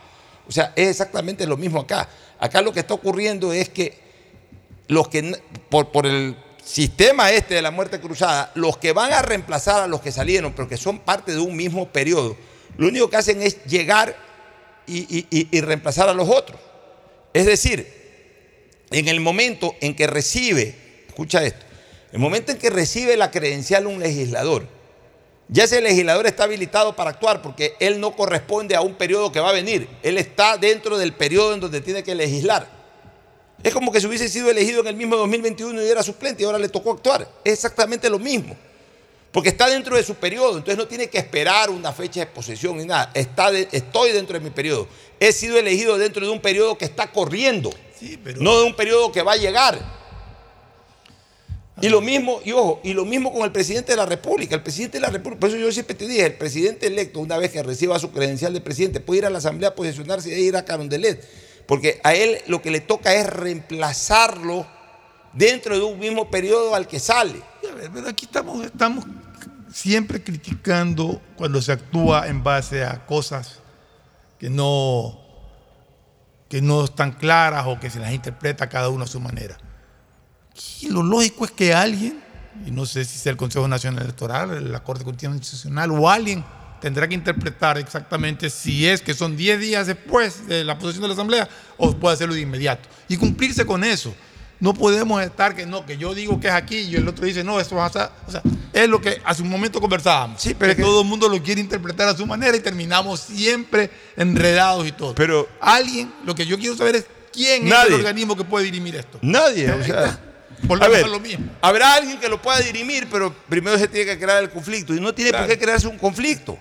O 0.48 0.52
sea, 0.52 0.74
es 0.76 0.90
exactamente 0.90 1.48
lo 1.48 1.58
mismo 1.58 1.80
acá. 1.80 2.08
Acá 2.40 2.62
lo 2.62 2.72
que 2.72 2.82
está 2.82 2.94
ocurriendo 2.94 3.52
es 3.54 3.70
que 3.70 3.98
los 4.88 5.08
que, 5.08 5.42
por, 5.70 5.92
por 5.92 6.06
el 6.06 6.36
sistema 6.64 7.32
este 7.32 7.56
de 7.56 7.62
la 7.64 7.72
muerte 7.72 8.00
cruzada, 8.00 8.52
los 8.54 8.78
que 8.78 8.92
van 8.94 9.14
a 9.14 9.24
reemplazar 9.24 9.82
a 9.84 9.88
los 9.88 10.02
que 10.02 10.12
salieron, 10.12 10.54
pero 10.54 10.68
que 10.68 10.78
son 10.78 11.00
parte 11.00 11.32
de 11.32 11.40
un 11.40 11.56
mismo 11.56 11.88
periodo, 11.90 12.38
lo 12.78 12.88
único 12.88 13.10
que 13.10 13.18
hacen 13.18 13.42
es 13.42 13.64
llegar 13.66 14.16
y- 14.86 15.26
y 15.52 15.62
reemplazar 15.62 16.08
a 16.10 16.14
los 16.14 16.30
otros. 16.30 16.60
Es 17.36 17.46
decir, 17.46 17.86
en 18.92 19.10
el 19.10 19.20
momento 19.20 19.76
en 19.82 19.94
que 19.94 20.08
recibe, 20.08 20.74
escucha 21.06 21.44
esto, 21.44 21.66
el 22.14 22.20
momento 22.20 22.54
en 22.54 22.58
que 22.58 22.70
recibe 22.70 23.18
la 23.18 23.30
credencial 23.30 23.88
un 23.88 24.00
legislador, 24.00 24.66
ya 25.50 25.66
ese 25.66 25.82
legislador 25.82 26.28
está 26.28 26.46
habilitado 26.46 26.96
para 26.96 27.10
actuar 27.10 27.42
porque 27.42 27.74
él 27.82 28.00
no 28.00 28.16
corresponde 28.16 28.74
a 28.74 28.80
un 28.80 28.96
periodo 28.96 29.34
que 29.34 29.42
va 29.42 29.50
a 29.50 29.52
venir. 29.52 29.90
Él 30.02 30.18
está 30.18 30.56
dentro 30.56 30.98
del 30.98 31.12
periodo 31.12 31.54
en 31.54 31.60
donde 31.60 31.82
tiene 31.82 32.04
que 32.04 32.16
legislar. 32.16 32.70
Es 33.62 33.74
como 33.74 33.92
que 33.92 34.00
si 34.00 34.08
hubiese 34.08 34.30
sido 34.30 34.50
elegido 34.50 34.80
en 34.80 34.88
el 34.88 34.96
mismo 34.96 35.18
2021 35.18 35.84
y 35.84 35.90
era 35.90 36.04
suplente 36.04 36.42
y 36.42 36.46
ahora 36.46 36.58
le 36.58 36.70
tocó 36.70 36.94
actuar. 36.94 37.28
Es 37.44 37.52
exactamente 37.52 38.10
lo 38.10 38.18
mismo. 38.18 38.56
Porque 39.36 39.50
está 39.50 39.68
dentro 39.70 39.98
de 39.98 40.04
su 40.04 40.16
periodo, 40.16 40.52
entonces 40.60 40.78
no 40.78 40.88
tiene 40.88 41.10
que 41.10 41.18
esperar 41.18 41.70
una 41.70 41.92
fecha 41.92 42.22
de 42.22 42.28
posesión 42.28 42.78
ni 42.78 42.86
nada. 42.86 43.12
Está 43.14 43.52
de- 43.52 43.68
estoy 43.70 44.14
dentro 44.14 44.40
de 44.40 44.40
mi 44.40 44.50
periodo. 44.50 44.88
He 45.20 45.34
sido 45.34 45.58
elegido 45.58 45.98
dentro 45.98 46.26
de 46.26 46.32
un 46.32 46.40
periodo 46.40 46.78
que 46.78 46.86
está 46.86 47.12
corriendo, 47.12 47.70
no 48.40 48.60
de 48.60 48.64
un 48.64 48.74
periodo 48.78 49.12
que 49.12 49.22
va 49.22 49.34
a 49.34 49.36
llegar. 49.36 49.78
Y 51.82 51.90
lo 51.90 52.00
mismo, 52.00 52.40
y 52.46 52.54
ojo, 52.54 52.80
y 52.82 52.94
lo 52.94 53.04
mismo 53.04 53.34
con 53.34 53.42
el 53.44 53.52
presidente 53.52 53.92
de 53.92 53.98
la 53.98 54.06
República. 54.06 54.56
El 54.56 54.64
presidente 54.64 55.00
de 55.00 55.02
la 55.02 55.10
República, 55.10 55.42
por 55.42 55.50
eso 55.50 55.58
yo 55.58 55.70
siempre 55.74 55.96
te 55.96 56.08
dije, 56.08 56.26
el 56.28 56.36
presidente 56.38 56.88
electo, 56.88 57.20
una 57.20 57.38
vez 57.38 57.52
que 57.52 57.62
reciba 57.62 58.00
su 58.00 58.12
credencial 58.12 58.54
de 58.54 58.62
presidente, 58.62 59.02
puede 59.02 59.18
ir 59.18 59.26
a 59.26 59.30
la 59.30 59.40
Asamblea 59.40 59.72
a 59.72 59.76
posesionarse 59.76 60.30
y 60.30 60.46
ir 60.46 60.56
a 60.56 60.64
Carondelet. 60.64 61.22
Porque 61.66 62.00
a 62.06 62.16
él 62.16 62.38
lo 62.48 62.62
que 62.62 62.72
le 62.72 62.80
toca 62.80 63.14
es 63.14 63.28
reemplazarlo 63.28 64.66
dentro 65.36 65.76
de 65.78 65.84
un 65.84 66.00
mismo 66.00 66.30
periodo 66.32 66.74
al 66.74 66.88
que 66.88 67.00
sale. 67.00 67.42
Aquí 68.08 68.26
estamos, 68.26 68.66
estamos 68.66 69.06
siempre 69.72 70.24
criticando 70.24 71.22
cuando 71.36 71.62
se 71.62 71.74
actúa 71.74 72.28
en 72.28 72.44
base 72.44 72.86
a 72.86 73.06
cosas 73.06 73.60
que 74.40 74.50
no, 74.50 75.20
que 76.50 76.62
no 76.62 76.86
están 76.86 77.12
claras 77.12 77.66
o 77.68 77.80
que 77.80 77.90
se 77.90 78.00
las 78.00 78.14
interpreta 78.14 78.70
cada 78.70 78.90
uno 78.90 79.04
a 79.04 79.08
su 79.08 79.20
manera. 79.20 79.58
Lo 80.90 81.04
lógico 81.04 81.44
es 81.44 81.52
que 81.52 81.74
alguien, 81.74 82.24
y 82.66 82.72
no 82.72 82.86
sé 82.86 83.04
si 83.04 83.18
sea 83.18 83.32
el 83.32 83.38
Consejo 83.38 83.68
Nacional 83.68 84.04
Electoral, 84.04 84.72
la 84.72 84.84
Corte 84.84 85.04
Constitucional 85.04 85.92
o 85.92 86.10
alguien, 86.10 86.46
tendrá 86.80 87.08
que 87.08 87.16
interpretar 87.16 87.78
exactamente 87.78 88.50
si 88.50 88.88
es 88.88 89.02
que 89.02 89.14
son 89.14 89.36
10 89.36 89.60
días 89.60 89.88
después 89.88 90.48
de 90.48 90.64
la 90.64 90.78
posesión 90.78 91.02
de 91.02 91.08
la 91.10 91.14
Asamblea 91.16 91.50
o 91.78 91.94
puede 91.96 92.14
hacerlo 92.14 92.36
de 92.36 92.42
inmediato. 92.42 92.88
Y 93.10 93.18
cumplirse 93.18 93.66
con 93.66 93.84
eso. 93.84 94.16
No 94.60 94.74
podemos 94.74 95.22
estar 95.22 95.56
que 95.56 95.66
no, 95.66 95.86
que 95.86 95.98
yo 95.98 96.14
digo 96.14 96.40
que 96.40 96.48
es 96.48 96.54
aquí 96.54 96.78
y 96.78 96.96
el 96.96 97.08
otro 97.08 97.26
dice 97.26 97.44
no, 97.44 97.60
esto 97.60 97.76
va 97.76 97.86
a 97.86 97.88
estar. 97.88 98.12
O 98.28 98.32
sea, 98.32 98.42
es 98.74 98.90
lo 98.90 99.02
que 99.02 99.22
hace 99.26 99.42
un 99.42 99.50
momento 99.50 99.82
conversábamos. 99.82 100.42
Sí, 100.42 100.56
pero 100.58 100.76
que, 100.76 100.82
todo 100.82 101.02
el 101.02 101.08
mundo 101.08 101.28
lo 101.28 101.42
quiere 101.44 101.62
interpretar 101.62 102.08
a 102.08 102.16
su 102.16 102.26
manera 102.26 102.56
y 102.56 102.62
terminamos 102.62 103.20
siempre 103.20 103.90
enredados 104.16 104.88
y 104.88 104.92
todo. 104.92 105.14
Pero 105.16 105.48
alguien, 105.60 106.12
lo 106.26 106.34
que 106.36 106.46
yo 106.46 106.58
quiero 106.58 106.76
saber 106.76 106.96
es 106.96 107.06
quién 107.34 107.68
es 107.68 107.74
el 107.88 107.94
organismo 107.94 108.36
que 108.36 108.44
puede 108.44 108.66
dirimir 108.66 108.96
esto. 108.96 109.20
Nadie, 109.22 109.72
o 109.72 109.84
sea. 109.84 110.20
Volvemos 110.64 110.98
a 110.98 111.02
ver, 111.02 111.10
lo 111.10 111.20
mismo. 111.20 111.52
Habrá 111.62 111.94
alguien 111.96 112.20
que 112.20 112.30
lo 112.30 112.42
pueda 112.42 112.60
dirimir, 112.60 113.08
pero 113.12 113.34
primero 113.50 113.78
se 113.78 113.88
tiene 113.88 114.12
que 114.12 114.18
crear 114.18 114.42
el 114.42 114.50
conflicto. 114.50 114.96
Y 114.96 115.00
no 115.00 115.14
tiene 115.14 115.32
Claro. 115.32 115.46
por 115.46 115.54
qué 115.54 115.62
crearse 115.62 115.88
un 115.88 115.98
conflicto. 115.98 116.58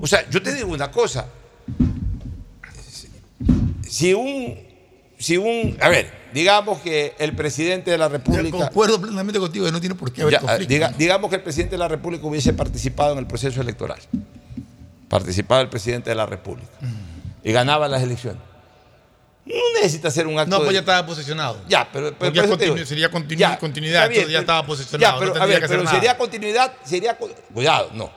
O 0.00 0.06
sea, 0.06 0.28
yo 0.30 0.42
te 0.42 0.54
digo 0.54 0.72
una 0.72 0.90
cosa. 0.90 1.26
Si 3.88 4.14
un. 4.14 4.58
Si 5.18 5.36
un. 5.36 5.76
A 5.80 5.88
ver, 5.88 6.19
digamos 6.32 6.80
que 6.80 7.14
el 7.18 7.34
presidente 7.34 7.90
de 7.90 7.98
la 7.98 8.08
República. 8.08 8.50
Concuerdo 8.56 9.00
plenamente 9.00 9.38
contigo 9.38 9.66
que 9.66 9.72
no 9.72 9.80
tiene 9.80 9.94
por 9.94 10.12
qué 10.12 10.22
haber 10.22 10.34
Ya, 10.34 10.40
conflicto. 10.40 10.72
diga- 10.74 10.94
digamos 10.96 11.30
que 11.30 11.36
el 11.36 11.42
presidente 11.42 11.72
de 11.74 11.78
la 11.78 11.88
República 11.88 12.26
hubiese 12.26 12.52
participado 12.52 13.12
en 13.12 13.18
el 13.18 13.26
proceso 13.26 13.60
electoral. 13.60 13.98
Participaba 15.08 15.60
el 15.60 15.68
presidente 15.68 16.10
de 16.10 16.16
la 16.16 16.26
República. 16.26 16.70
Y 17.42 17.52
ganaba 17.52 17.88
las 17.88 18.02
elecciones. 18.02 18.40
No 19.46 19.54
necesita 19.74 20.08
hacer 20.08 20.26
un 20.26 20.38
acto. 20.38 20.50
No, 20.58 20.62
pues 20.62 20.74
ya 20.74 20.80
estaba 20.80 21.04
posesionado. 21.06 21.58
Ya, 21.68 21.88
pero, 21.90 22.10
digo, 22.10 22.76
sería 22.84 23.10
continu- 23.10 23.36
ya, 23.36 23.58
continuidad, 23.58 24.02
está 24.02 24.08
bien, 24.08 24.20
entonces 24.20 24.32
ya 24.32 24.38
pero- 24.38 24.40
estaba 24.40 24.66
posesionado, 24.66 25.12
Ya, 25.14 25.18
pero, 25.18 25.26
no 25.26 25.30
a 25.30 25.34
tendría 25.40 25.46
ver, 25.54 25.58
que 25.58 25.64
hacer 25.64 25.76
pero 25.78 25.84
nada. 25.84 25.96
sería 25.96 26.18
continuidad, 26.18 26.72
sería 26.84 27.16
cu- 27.16 27.30
cuidado, 27.52 27.90
no. 27.94 28.10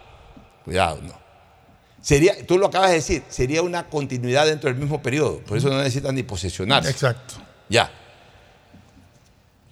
Cuidado, 0.65 0.99
no. 1.01 1.23
Sería, 2.01 2.45
tú 2.45 2.57
lo 2.57 2.67
acabas 2.67 2.89
de 2.89 2.95
decir, 2.97 3.23
sería 3.29 3.61
una 3.61 3.85
continuidad 3.89 4.45
dentro 4.45 4.69
del 4.69 4.77
mismo 4.77 5.01
periodo. 5.01 5.39
Por 5.39 5.57
eso 5.57 5.69
no 5.69 5.77
necesitan 5.77 6.13
ni 6.13 6.23
posesionarse. 6.23 6.89
Exacto. 6.91 7.35
Ya. 7.69 7.89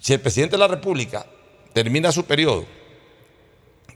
Si 0.02 0.12
el 0.12 0.20
presidente 0.20 0.56
de 0.56 0.58
la 0.58 0.66
República 0.66 1.24
termina 1.72 2.10
su 2.10 2.24
periodo, 2.24 2.66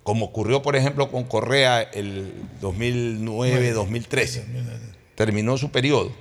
como 0.05 0.27
ocurrió, 0.27 0.63
por 0.63 0.77
ejemplo, 0.77 1.11
con 1.11 1.25
Correa 1.25 1.83
el 1.83 2.33
2009-2013, 2.63 4.45
terminó 5.17 5.59
su 5.59 5.73
periodo, 5.73 6.13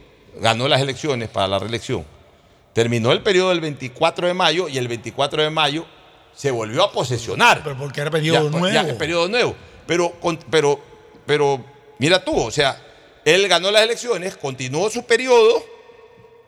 ganó 0.42 0.68
las 0.68 0.82
elecciones 0.82 1.30
para 1.30 1.48
la 1.48 1.60
reelección, 1.60 2.04
terminó 2.74 3.12
el 3.12 3.22
periodo 3.22 3.50
del 3.50 3.62
24 3.62 4.26
de 4.26 4.34
mayo 4.34 4.68
y 4.68 4.80
el 4.80 4.88
24 4.88 5.44
de 5.44 5.52
mayo 5.52 5.86
se 6.34 6.50
volvió 6.50 6.84
a 6.84 6.92
posesionar. 6.92 7.62
Pero 7.64 7.78
porque 7.78 8.02
era 8.02 8.10
periodo 8.10 8.38
Ya, 8.46 8.50
pues, 8.50 8.62
nuevo. 8.62 8.74
ya, 8.74 8.82
es 8.90 8.96
periodo 8.96 9.28
nuevo. 9.28 9.56
Pero, 9.86 10.14
pero, 10.50 10.80
pero, 11.28 11.64
mira 12.00 12.26
tú, 12.26 12.36
o 12.36 12.50
sea, 12.50 12.82
él 13.24 13.48
ganó 13.48 13.70
las 13.70 13.84
elecciones, 13.84 14.36
continuó 14.36 14.90
su 14.90 15.06
periodo 15.06 15.64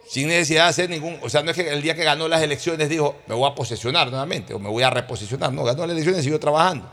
sin 0.09 0.27
necesidad 0.27 0.63
de 0.65 0.69
hacer 0.69 0.89
ningún. 0.89 1.17
O 1.21 1.29
sea, 1.29 1.43
no 1.43 1.51
es 1.51 1.55
que 1.57 1.69
el 1.69 1.81
día 1.81 1.95
que 1.95 2.03
ganó 2.03 2.27
las 2.27 2.41
elecciones 2.41 2.89
dijo, 2.89 3.19
me 3.27 3.35
voy 3.35 3.49
a 3.49 3.55
posesionar 3.55 4.09
nuevamente 4.09 4.53
o 4.53 4.59
me 4.59 4.69
voy 4.69 4.83
a 4.83 4.89
reposicionar. 4.89 5.51
No, 5.53 5.63
ganó 5.63 5.81
las 5.85 5.91
elecciones 5.91 6.21
y 6.21 6.23
siguió 6.23 6.39
trabajando. 6.39 6.89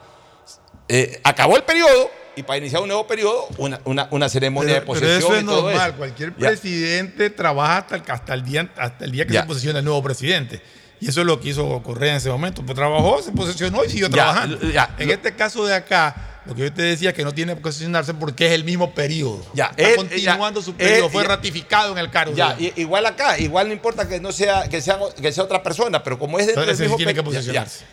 Eh, 0.89 1.21
acabó 1.25 1.57
el 1.57 1.63
periodo 1.63 2.11
y 2.37 2.43
para 2.43 2.59
iniciar 2.59 2.83
un 2.83 2.89
nuevo 2.89 3.07
periodo, 3.07 3.47
una, 3.59 3.81
una- 3.85 4.09
una 4.11 4.29
ceremonia 4.29 4.75
de 4.75 4.81
pero 4.81 4.87
posesión. 4.93 5.19
eso 5.19 5.35
es 5.37 5.43
y 5.43 5.47
todo 5.47 5.63
normal. 5.63 5.89
eso. 5.91 5.99
Cualquier 5.99 6.31
Ya. 6.37 6.49
presidente 6.49 7.31
trabaja 7.31 7.79
hasta 7.79 7.97
el, 7.97 8.03
hasta 8.09 8.35
el 8.35 8.45
día, 8.45 8.71
hasta 8.77 9.05
el 9.05 9.13
día 9.13 9.27
que 9.27 9.33
Ya. 9.35 9.43
se 9.43 9.47
posiciona 9.47 9.79
el 9.79 9.85
nuevo 9.85 10.03
presidente. 10.03 10.61
Y 11.05 11.09
eso 11.11 11.21
es 11.21 11.27
lo 11.27 11.39
que 11.39 11.51
hizo 11.51 11.83
Correa 11.83 12.13
en 12.13 12.17
ese 12.17 12.31
momento. 12.31 12.63
Pues 12.65 12.75
trabajó, 12.75 13.21
se 13.21 13.31
posesionó 13.33 13.85
y 13.85 13.91
siguió 13.91 14.09
trabajando. 14.09 14.59
ya. 14.71 14.95
En 14.99 15.11
este 15.11 15.35
caso 15.37 15.67
de 15.67 15.75
acá, 15.75 16.41
lo 16.47 16.55
que 16.55 16.63
yo 16.63 16.73
te 16.73 16.81
decía 16.81 17.11
es 17.11 17.15
que 17.15 17.25
no 17.25 17.33
tiene 17.35 17.55
que 17.55 17.61
posesionarse 17.61 18.15
porque 18.15 18.47
es 18.47 18.53
el 18.53 18.65
mismo 18.65 18.95
periodo. 18.95 19.45
Ya, 19.53 19.67
Está 19.77 19.91
él- 19.91 19.97
continuando 19.97 20.61
ya, 20.61 20.65
su 20.65 20.75
periodo. 20.75 21.07
él- 21.07 21.13
Fue 21.13 21.25
ratificado 21.25 21.93
en 21.93 21.99
el 21.99 22.11
cargo. 22.11 22.35
Ya, 22.35 22.57
igual 22.77 23.05
acá, 23.05 23.39
igual 23.39 23.67
no 23.69 23.75
importa 23.75 24.09
que 24.09 24.19
no 24.19 24.33
sea, 24.33 24.67
que 24.69 24.81
sea, 24.81 24.99
que 25.21 25.31
sea 25.31 25.45
otra 25.45 25.63
persona, 25.63 26.03
pero 26.03 26.19
como 26.19 26.39
es 26.39 26.47
dentro 26.47 26.63
Entonces, 26.63 26.79
del 26.79 26.87
mismo 26.89 26.97
sí 26.97 27.05
tiene 27.05 27.15
que 27.15 27.23
posesionarse. 27.23 27.85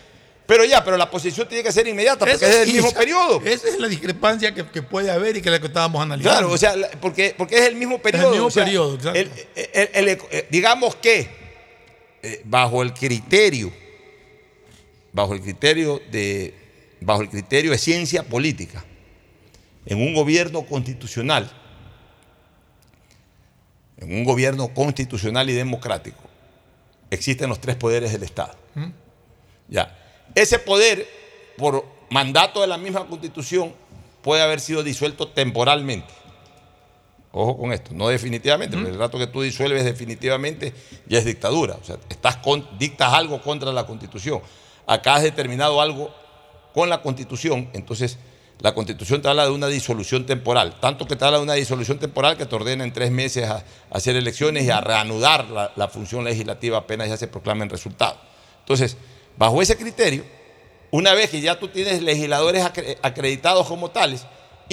Pero 0.46 0.64
ya, 0.64 0.82
pero 0.82 0.96
la 0.96 1.10
posición 1.10 1.46
tiene 1.46 1.62
que 1.62 1.70
ser 1.70 1.86
inmediata 1.86 2.18
porque 2.20 2.32
Eso 2.34 2.46
es 2.46 2.66
sí, 2.66 2.72
mismo 2.72 2.88
esa- 2.88 2.98
periodo. 2.98 3.40
Esa 3.44 3.68
es 3.68 3.78
la 3.78 3.88
discrepancia 3.88 4.52
que, 4.54 4.64
que 4.66 4.82
puede 4.82 5.10
haber 5.10 5.36
y 5.36 5.42
que 5.42 5.48
es 5.50 5.52
la 5.52 5.60
que 5.60 5.66
estábamos 5.68 6.02
analizando. 6.02 6.38
Claro, 6.48 6.52
o 6.54 6.58
sea, 6.58 6.74
porque, 7.00 7.34
porque 7.38 7.56
es 7.58 7.62
el 7.68 7.76
mismo 7.76 8.00
periodo. 8.00 8.30
mismo 8.30 8.46
o 8.46 8.50
sea, 8.50 8.64
periodo, 8.64 8.94
exacto. 8.96 9.18
el- 9.18 9.30
el- 9.54 9.90
el- 9.94 10.08
el- 10.08 10.18
eh, 10.30 10.48
digamos 10.50 10.96
que 10.96 11.41
eh, 12.22 12.40
bajo 12.44 12.82
el 12.82 12.94
criterio, 12.94 13.72
bajo 15.12 15.34
el 15.34 15.40
criterio 15.40 16.00
de, 16.10 16.54
bajo 17.00 17.22
el 17.22 17.28
criterio 17.28 17.72
de 17.72 17.78
ciencia 17.78 18.22
política, 18.22 18.84
en 19.86 20.00
un 20.00 20.14
gobierno 20.14 20.62
constitucional, 20.62 21.50
en 23.98 24.14
un 24.14 24.24
gobierno 24.24 24.72
constitucional 24.72 25.50
y 25.50 25.52
democrático, 25.52 26.22
existen 27.10 27.48
los 27.48 27.60
tres 27.60 27.76
poderes 27.76 28.12
del 28.12 28.22
Estado. 28.22 28.54
Ya. 29.68 29.98
Ese 30.34 30.58
poder, 30.58 31.06
por 31.56 31.84
mandato 32.10 32.60
de 32.60 32.68
la 32.68 32.78
misma 32.78 33.06
constitución, 33.06 33.74
puede 34.22 34.42
haber 34.42 34.60
sido 34.60 34.82
disuelto 34.82 35.28
temporalmente. 35.28 36.21
Ojo 37.34 37.56
con 37.56 37.72
esto, 37.72 37.92
no 37.94 38.08
definitivamente, 38.08 38.76
porque 38.76 38.90
el 38.90 38.98
rato 38.98 39.16
que 39.18 39.26
tú 39.26 39.40
disuelves 39.40 39.84
definitivamente 39.84 40.74
ya 41.06 41.18
es 41.18 41.24
dictadura. 41.24 41.76
O 41.80 41.84
sea, 41.84 41.96
estás 42.10 42.36
con- 42.36 42.68
dictas 42.78 43.12
algo 43.14 43.40
contra 43.40 43.72
la 43.72 43.86
constitución. 43.86 44.40
Acá 44.86 45.14
has 45.14 45.22
determinado 45.22 45.80
algo 45.80 46.14
con 46.74 46.88
la 46.90 47.00
constitución, 47.00 47.70
entonces 47.72 48.18
la 48.60 48.74
constitución 48.74 49.22
te 49.22 49.28
habla 49.28 49.44
de 49.44 49.50
una 49.50 49.66
disolución 49.68 50.26
temporal. 50.26 50.78
Tanto 50.78 51.06
que 51.06 51.16
te 51.16 51.24
habla 51.24 51.38
de 51.38 51.42
una 51.44 51.54
disolución 51.54 51.98
temporal 51.98 52.36
que 52.36 52.44
te 52.46 52.54
ordena 52.54 52.84
en 52.84 52.92
tres 52.92 53.10
meses 53.10 53.48
a, 53.48 53.56
a 53.56 53.64
hacer 53.90 54.14
elecciones 54.14 54.64
y 54.64 54.70
a 54.70 54.80
reanudar 54.80 55.48
la, 55.48 55.72
la 55.74 55.88
función 55.88 56.24
legislativa 56.24 56.78
apenas 56.78 57.08
ya 57.08 57.16
se 57.16 57.28
proclamen 57.28 57.70
resultados. 57.70 58.18
Entonces, 58.60 58.96
bajo 59.38 59.60
ese 59.62 59.76
criterio, 59.76 60.22
una 60.90 61.14
vez 61.14 61.30
que 61.30 61.40
ya 61.40 61.58
tú 61.58 61.68
tienes 61.68 62.02
legisladores 62.02 62.62
acre- 62.62 62.98
acreditados 63.02 63.66
como 63.66 63.90
tales, 63.90 64.26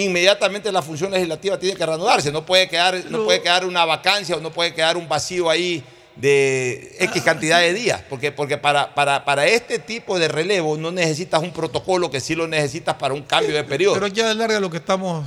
inmediatamente 0.03 0.71
la 0.71 0.81
función 0.81 1.11
legislativa 1.11 1.57
tiene 1.57 1.76
que 1.76 1.85
reanudarse. 1.85 2.31
No 2.31 2.45
puede 2.45 2.67
quedar, 2.67 3.03
no 3.09 3.23
puede 3.23 3.41
quedar 3.41 3.65
una 3.65 3.85
vacancia 3.85 4.35
o 4.35 4.39
no 4.39 4.51
puede 4.51 4.73
quedar 4.73 4.97
un 4.97 5.07
vacío 5.07 5.49
ahí 5.49 5.84
de 6.15 6.95
X 6.99 7.23
cantidad 7.23 7.59
de 7.59 7.73
días. 7.73 8.01
Porque, 8.09 8.31
porque 8.31 8.57
para, 8.57 8.93
para, 8.93 9.26
para 9.26 9.47
este 9.47 9.80
tipo 9.80 10.19
de 10.19 10.27
relevo 10.27 10.77
no 10.77 10.91
necesitas 10.91 11.41
un 11.41 11.51
protocolo 11.51 12.11
que 12.11 12.19
sí 12.19 12.35
lo 12.35 12.47
necesitas 12.47 12.95
para 12.95 13.13
un 13.13 13.23
cambio 13.23 13.55
de 13.55 13.63
periodo. 13.63 13.95
Pero 13.95 14.05
aquí 14.05 14.21
a 14.21 14.26
la 14.26 14.34
larga 14.34 14.59
lo 14.59 14.69
que 14.69 14.77
estamos 14.77 15.26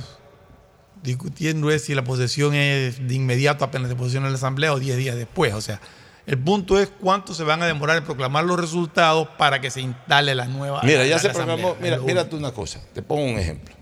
discutiendo 1.01 1.69
es 1.69 1.83
si 1.83 1.95
la 1.95 2.03
posesión 2.03 2.53
es 2.53 3.07
de 3.07 3.13
inmediato 3.13 3.65
apenas 3.65 3.89
se 3.89 3.95
posesiona 3.95 4.27
en 4.27 4.33
la 4.33 4.37
asamblea 4.37 4.73
o 4.73 4.79
10 4.79 4.97
días 4.97 5.15
después. 5.15 5.53
O 5.53 5.61
sea, 5.61 5.81
el 6.25 6.37
punto 6.37 6.79
es 6.79 6.89
cuánto 7.01 7.33
se 7.33 7.43
van 7.43 7.61
a 7.61 7.67
demorar 7.67 7.97
en 7.97 8.05
proclamar 8.05 8.45
los 8.45 8.59
resultados 8.59 9.27
para 9.37 9.59
que 9.59 9.69
se 9.69 9.81
instale 9.81 10.35
la 10.35 10.45
nueva. 10.45 10.81
Mira, 10.83 11.05
ya 11.05 11.19
se 11.19 11.29
programó. 11.29 11.75
Mira, 11.81 11.97
mira 11.97 12.29
tú 12.29 12.37
una 12.37 12.51
cosa, 12.51 12.79
te 12.93 13.01
pongo 13.01 13.23
un 13.23 13.37
ejemplo. 13.37 13.75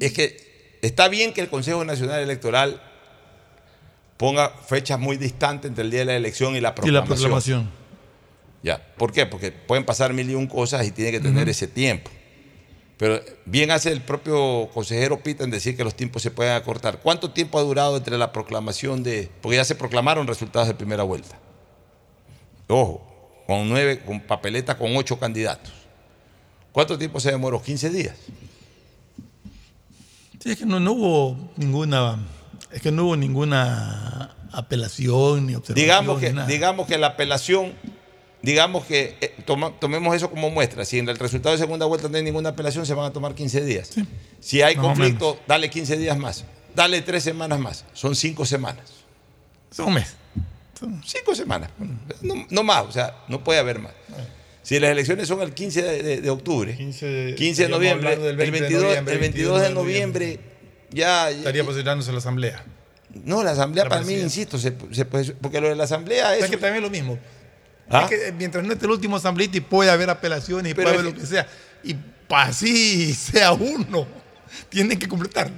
Es 0.00 0.12
que 0.12 0.78
está 0.82 1.08
bien 1.08 1.32
que 1.32 1.40
el 1.40 1.48
Consejo 1.48 1.84
Nacional 1.84 2.20
Electoral 2.20 2.82
ponga 4.16 4.48
fechas 4.50 4.98
muy 4.98 5.16
distantes 5.16 5.68
entre 5.68 5.84
el 5.84 5.90
día 5.90 6.00
de 6.00 6.06
la 6.06 6.16
elección 6.16 6.56
y 6.56 6.60
la 6.60 6.70
Y 6.70 6.72
proclamación. 6.72 7.02
la 7.10 7.14
proclamación. 7.16 7.70
Ya, 8.62 8.84
¿por 8.96 9.12
qué? 9.12 9.26
Porque 9.26 9.52
pueden 9.52 9.84
pasar 9.84 10.12
mil 10.12 10.28
y 10.30 10.34
un 10.34 10.46
cosas 10.46 10.86
y 10.86 10.90
tiene 10.90 11.12
que 11.12 11.20
tener 11.20 11.48
ese 11.48 11.66
tiempo. 11.66 12.10
Pero 12.98 13.20
bien 13.44 13.70
hace 13.70 13.92
el 13.92 14.00
propio 14.00 14.70
consejero 14.72 15.20
Pita 15.20 15.44
en 15.44 15.50
decir 15.50 15.76
que 15.76 15.84
los 15.84 15.94
tiempos 15.94 16.22
se 16.22 16.30
pueden 16.30 16.54
acortar. 16.54 17.00
¿Cuánto 17.02 17.30
tiempo 17.30 17.58
ha 17.58 17.62
durado 17.62 17.96
entre 17.98 18.16
la 18.16 18.32
proclamación 18.32 19.02
de.? 19.02 19.30
Porque 19.42 19.56
ya 19.56 19.64
se 19.64 19.74
proclamaron 19.74 20.26
resultados 20.26 20.66
de 20.66 20.74
primera 20.74 21.02
vuelta. 21.02 21.38
Ojo, 22.68 23.06
con 23.46 23.68
nueve, 23.68 24.00
con 24.00 24.20
papeleta 24.20 24.78
con 24.78 24.96
ocho 24.96 25.18
candidatos. 25.18 25.72
¿Cuánto 26.72 26.98
tiempo 26.98 27.20
se 27.20 27.30
demoró? 27.30 27.62
15 27.62 27.90
días. 27.90 28.16
Sí, 30.46 30.52
es 30.52 30.58
que 30.58 30.66
no, 30.66 30.78
no 30.80 30.92
hubo 30.92 31.50
ninguna. 31.56 32.18
Es 32.70 32.80
que 32.80 32.92
no 32.92 33.04
hubo 33.06 33.16
ninguna 33.16 34.34
apelación 34.52 35.46
ni 35.46 35.54
observación. 35.56 35.84
Digamos 35.84 36.20
que, 36.20 36.32
nada. 36.32 36.46
digamos 36.46 36.86
que 36.86 36.98
la 36.98 37.08
apelación, 37.08 37.72
digamos 38.42 38.84
que 38.84 39.16
eh, 39.20 39.34
toma- 39.44 39.72
tomemos 39.80 40.14
eso 40.14 40.30
como 40.30 40.50
muestra. 40.50 40.84
Si 40.84 40.98
en 40.98 41.08
el 41.08 41.18
resultado 41.18 41.52
de 41.54 41.58
segunda 41.58 41.86
vuelta 41.86 42.08
no 42.08 42.16
hay 42.16 42.22
ninguna 42.22 42.50
apelación, 42.50 42.86
se 42.86 42.94
van 42.94 43.06
a 43.06 43.12
tomar 43.12 43.34
15 43.34 43.64
días. 43.64 43.90
Si 44.40 44.62
hay 44.62 44.76
conflicto, 44.76 45.38
dale 45.48 45.68
15 45.68 45.96
días 45.96 46.16
más. 46.16 46.44
Dale 46.76 47.00
tres 47.02 47.24
semanas 47.24 47.58
más. 47.58 47.84
Son 47.94 48.14
cinco 48.14 48.44
semanas. 48.46 48.84
Son 49.70 49.86
un 49.86 49.94
mes. 49.94 50.14
Cinco 51.04 51.34
semanas. 51.34 51.70
No, 52.22 52.34
no 52.50 52.62
más, 52.62 52.84
o 52.84 52.92
sea, 52.92 53.16
no 53.28 53.42
puede 53.42 53.58
haber 53.58 53.78
más. 53.80 53.92
Si 54.66 54.80
las 54.80 54.90
elecciones 54.90 55.28
son 55.28 55.42
el 55.42 55.54
15 55.54 55.80
de, 55.80 56.02
de- 56.02 56.20
de 56.22 56.28
octubre, 56.30 56.74
15 56.76 57.06
de, 57.06 57.68
noviembre, 57.68 58.14
el 58.14 58.36
20 58.36 58.44
de 58.44 58.50
22, 58.50 58.82
noviembre, 58.82 59.14
el 59.14 59.20
22 59.20 59.62
de 59.62 59.70
noviembre, 59.70 60.40
ya, 60.90 61.30
ya- 61.30 61.38
Estaría 61.38 61.62
posicionándose 61.62 62.10
la 62.10 62.18
asamblea. 62.18 62.64
No, 63.24 63.44
la 63.44 63.52
asamblea 63.52 63.84
La 63.84 63.90
para 63.90 64.02
mí, 64.02 64.14
insisto, 64.14 64.58
se, 64.58 64.74
se 64.90 65.04
puede- 65.04 65.34
porque 65.34 65.60
lo 65.60 65.68
de 65.68 65.76
la 65.76 65.84
asamblea 65.84 66.34
es... 66.36 66.42
Es 66.42 66.50
que 66.50 66.56
también 66.56 66.78
es 66.78 66.82
lo 66.82 66.90
mismo. 66.90 67.16
¿Ah? 67.88 68.08
Es 68.10 68.18
que 68.18 68.32
mientras 68.32 68.64
no 68.64 68.72
esté 68.72 68.86
el 68.86 68.90
último 68.90 69.14
asambleísta 69.14 69.56
y 69.58 69.60
puede 69.60 69.88
haber 69.88 70.10
apelaciones 70.10 70.72
y 70.72 70.74
Pero 70.74 70.88
puede 70.88 70.98
haber 70.98 71.12
lo 71.14 71.20
que 71.20 71.26
sea, 71.28 71.46
y 71.84 71.94
para 72.26 72.48
así 72.48 73.14
sea 73.14 73.52
uno, 73.52 74.04
tienen 74.68 74.98
que 74.98 75.06
completarlo. 75.06 75.54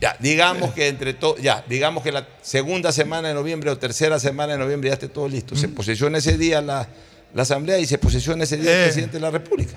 Ya, 0.00 0.16
digamos 0.20 0.72
que 0.72 0.88
entre 0.88 1.12
todos, 1.12 1.38
ya, 1.42 1.62
digamos 1.68 2.02
que 2.02 2.12
la 2.12 2.26
segunda 2.40 2.92
semana 2.92 3.28
de 3.28 3.34
noviembre 3.34 3.68
o 3.68 3.76
tercera 3.76 4.18
semana 4.18 4.54
de 4.54 4.58
noviembre 4.58 4.88
ya 4.88 4.94
esté 4.94 5.08
todo 5.08 5.28
listo. 5.28 5.54
Se 5.54 5.68
posesiona 5.68 6.16
ese 6.16 6.38
día 6.38 6.62
la, 6.62 6.88
la 7.34 7.42
asamblea 7.42 7.78
y 7.78 7.86
se 7.86 7.98
posesiona 7.98 8.44
ese 8.44 8.56
día 8.56 8.70
el 8.70 8.78
Eh. 8.80 8.84
presidente 8.84 9.16
de 9.16 9.20
la 9.20 9.30
República. 9.30 9.74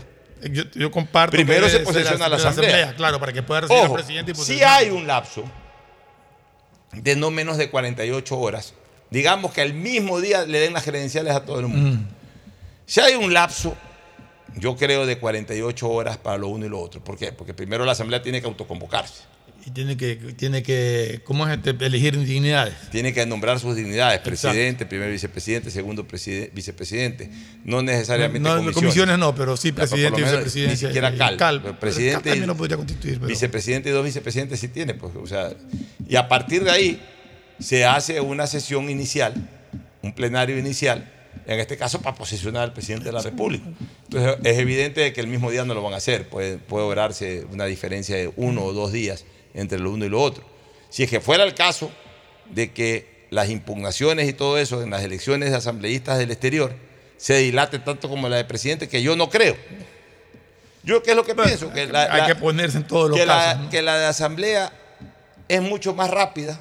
Yo, 0.50 0.64
yo 0.74 0.90
comparto. 0.90 1.32
Primero 1.36 1.66
que 1.68 1.72
se 1.72 1.80
posesiona 1.82 2.28
la 2.28 2.38
asamblea. 2.38 2.96
Claro, 2.96 3.20
para 3.20 3.32
que 3.34 3.44
pueda 3.44 3.62
recibir 3.62 3.84
Ojo, 3.84 3.96
al 3.96 4.04
presidente 4.04 4.32
y 4.32 4.36
si 4.36 4.64
hay 4.64 4.90
un 4.90 5.06
lapso 5.06 5.44
de 6.94 7.16
no 7.16 7.30
menos 7.32 7.58
de 7.58 7.70
48 7.70 8.38
horas, 8.40 8.74
digamos 9.10 9.54
que 9.54 9.62
al 9.62 9.74
mismo 9.74 10.20
día 10.20 10.46
le 10.46 10.60
den 10.60 10.74
las 10.74 10.84
credenciales 10.84 11.34
a 11.36 11.46
todo 11.46 11.60
el 11.60 11.68
mundo. 11.68 11.98
Mm. 12.02 12.08
Si 12.86 13.00
hay 13.00 13.14
un 13.16 13.34
lapso, 13.34 13.76
yo 14.58 14.76
creo 14.76 15.06
de 15.06 15.18
48 15.20 15.90
horas 15.90 16.18
para 16.18 16.38
lo 16.38 16.48
uno 16.48 16.66
y 16.66 16.70
lo 16.70 16.80
otro. 16.80 17.04
¿Por 17.04 17.18
qué? 17.18 17.32
Porque 17.32 17.54
primero 17.54 17.86
la 17.86 17.92
asamblea 17.94 18.22
tiene 18.22 18.42
que 18.42 18.48
autoconvocarse. 18.48 19.24
Y 19.66 19.72
tiene 19.72 19.96
que, 19.96 20.16
tiene 20.16 20.64
que 20.64 21.22
¿cómo 21.24 21.48
es 21.48 21.56
este? 21.58 21.70
elegir 21.86 22.18
dignidades? 22.18 22.74
Tiene 22.92 23.14
que 23.14 23.26
nombrar 23.28 23.60
sus 23.60 23.76
dignidades, 23.76 24.20
Exacto. 24.20 24.30
presidente, 24.50 24.86
primer 24.88 25.12
vicepresidente, 25.12 25.70
segundo 25.70 26.08
preside- 26.08 26.50
vicepresidente. 26.54 27.30
No 27.64 27.82
necesariamente 27.84 28.40
No, 28.40 28.56
comisiones. 28.56 28.76
comisiones 28.76 29.18
no, 29.20 29.36
pero 29.36 29.56
sí 29.58 29.72
presidente 29.72 30.20
y 30.20 30.24
vicepresidente. 30.24 30.72
Ni 30.74 30.78
siquiera 30.78 31.16
cal. 31.16 31.38
cal. 31.38 31.62
Presidente 31.80 32.14
cal 32.16 32.24
también 32.24 32.48
lo 32.48 32.58
podría 32.58 32.78
constituir. 32.78 33.16
pero- 33.16 33.28
Vicepresidente 33.28 33.90
y 33.90 33.92
dos 33.92 34.04
vicepresidentes 34.04 34.60
sí 34.60 34.68
tiene. 34.68 34.96
Pues, 34.96 35.14
o 35.16 35.28
sea, 35.28 35.52
y 36.08 36.16
a 36.16 36.28
partir 36.28 36.64
de 36.64 36.72
ahí 36.72 37.02
se 37.60 37.86
hace 37.86 38.20
una 38.20 38.48
sesión 38.48 38.90
inicial, 38.90 39.34
un 40.02 40.14
plenario 40.16 40.58
inicial, 40.58 41.12
en 41.46 41.60
este 41.60 41.78
caso 41.78 42.02
para 42.02 42.16
posesionar 42.16 42.64
al 42.64 42.74
presidente 42.74 43.06
de 43.06 43.12
la 43.12 43.22
República. 43.22 43.66
Entonces 44.06 44.38
es 44.44 44.58
evidente 44.58 45.02
de 45.02 45.14
que 45.14 45.22
el 45.22 45.28
mismo 45.28 45.52
día 45.52 45.64
no 45.66 45.74
lo 45.76 45.84
van 45.84 45.94
a 45.94 45.98
hacer, 45.98 46.28
puede, 46.30 46.58
puede 46.58 46.84
obrarse 46.86 47.46
una 47.52 47.66
diferencia 47.66 48.16
de 48.16 48.32
uno 48.36 48.64
o 48.64 48.74
dos 48.74 48.92
días 48.92 49.24
entre 49.54 49.80
lo 49.80 49.92
uno 49.92 50.06
y 50.06 50.10
lo 50.10 50.22
otro. 50.22 50.44
Si 50.90 51.04
es 51.04 51.10
que 51.10 51.20
fuera 51.22 51.44
el 51.44 51.54
caso 51.56 51.92
de 52.50 52.72
que 52.72 53.28
las 53.30 53.50
impugnaciones 53.50 54.28
y 54.28 54.34
todo 54.34 54.58
eso 54.58 54.82
en 54.84 54.90
las 54.90 55.04
elecciones 55.04 55.52
de 55.52 55.56
asambleístas 55.58 56.18
del 56.18 56.32
exterior 56.32 56.74
se 57.18 57.38
dilate 57.38 57.80
tanto 57.80 58.10
como 58.10 58.28
la 58.28 58.38
de 58.38 58.46
presidente, 58.46 58.90
que 58.90 59.02
yo 59.02 59.16
no 59.16 59.30
creo. 59.30 59.56
Yo 60.84 61.04
qué 61.04 61.12
es 61.12 61.16
lo 61.16 61.24
que 61.24 61.36
pienso, 61.36 61.72
que 61.72 61.86
la- 61.88 62.12
hay 62.12 62.22
la- 62.22 62.28
que 62.28 62.36
ponerse 62.36 62.78
en 62.78 62.88
todos 62.88 63.10
los 63.12 63.20
que 63.20 63.26
la, 63.26 63.36
casos. 63.36 63.62
¿no? 63.62 63.70
que 63.70 63.82
la 63.84 63.98
de 64.00 64.06
asamblea 64.08 64.74
es 65.48 65.62
mucho 65.62 65.94
más 65.94 66.10
rápida 66.10 66.60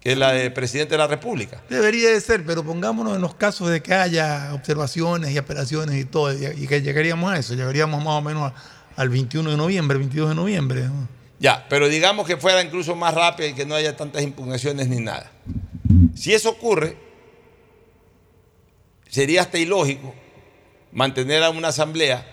que 0.00 0.14
la 0.16 0.32
de 0.32 0.50
presidente 0.50 0.92
de 0.94 0.98
la 0.98 1.06
República. 1.06 1.62
Debería 1.68 2.10
de 2.10 2.20
ser, 2.20 2.44
pero 2.44 2.62
pongámonos 2.62 3.16
en 3.16 3.22
los 3.22 3.34
casos 3.34 3.70
de 3.70 3.82
que 3.82 3.94
haya 3.94 4.52
observaciones 4.54 5.30
y 5.32 5.38
apelaciones 5.38 5.96
y 6.00 6.04
todo, 6.04 6.32
y, 6.32 6.66
que 6.68 6.82
llegaríamos 6.82 7.32
a 7.32 7.38
eso, 7.38 7.54
llegaríamos 7.54 7.98
más 8.04 8.14
o 8.14 8.22
menos 8.22 8.52
al 8.96 9.08
21 9.08 9.50
de 9.50 9.56
noviembre, 9.56 9.96
22 9.98 10.28
de 10.28 10.34
noviembre. 10.34 10.82
¿no? 10.84 11.08
Ya, 11.44 11.66
pero 11.68 11.90
digamos 11.90 12.26
que 12.26 12.38
fuera 12.38 12.62
incluso 12.62 12.96
más 12.96 13.12
rápida 13.12 13.48
y 13.48 13.52
que 13.52 13.66
no 13.66 13.74
haya 13.74 13.94
tantas 13.94 14.22
impugnaciones 14.22 14.88
ni 14.88 14.98
nada. 14.98 15.30
Si 16.14 16.32
eso 16.32 16.48
ocurre, 16.48 16.96
sería 19.10 19.42
hasta 19.42 19.58
ilógico 19.58 20.14
mantener 20.92 21.42
a 21.42 21.50
una 21.50 21.68
asamblea 21.68 22.26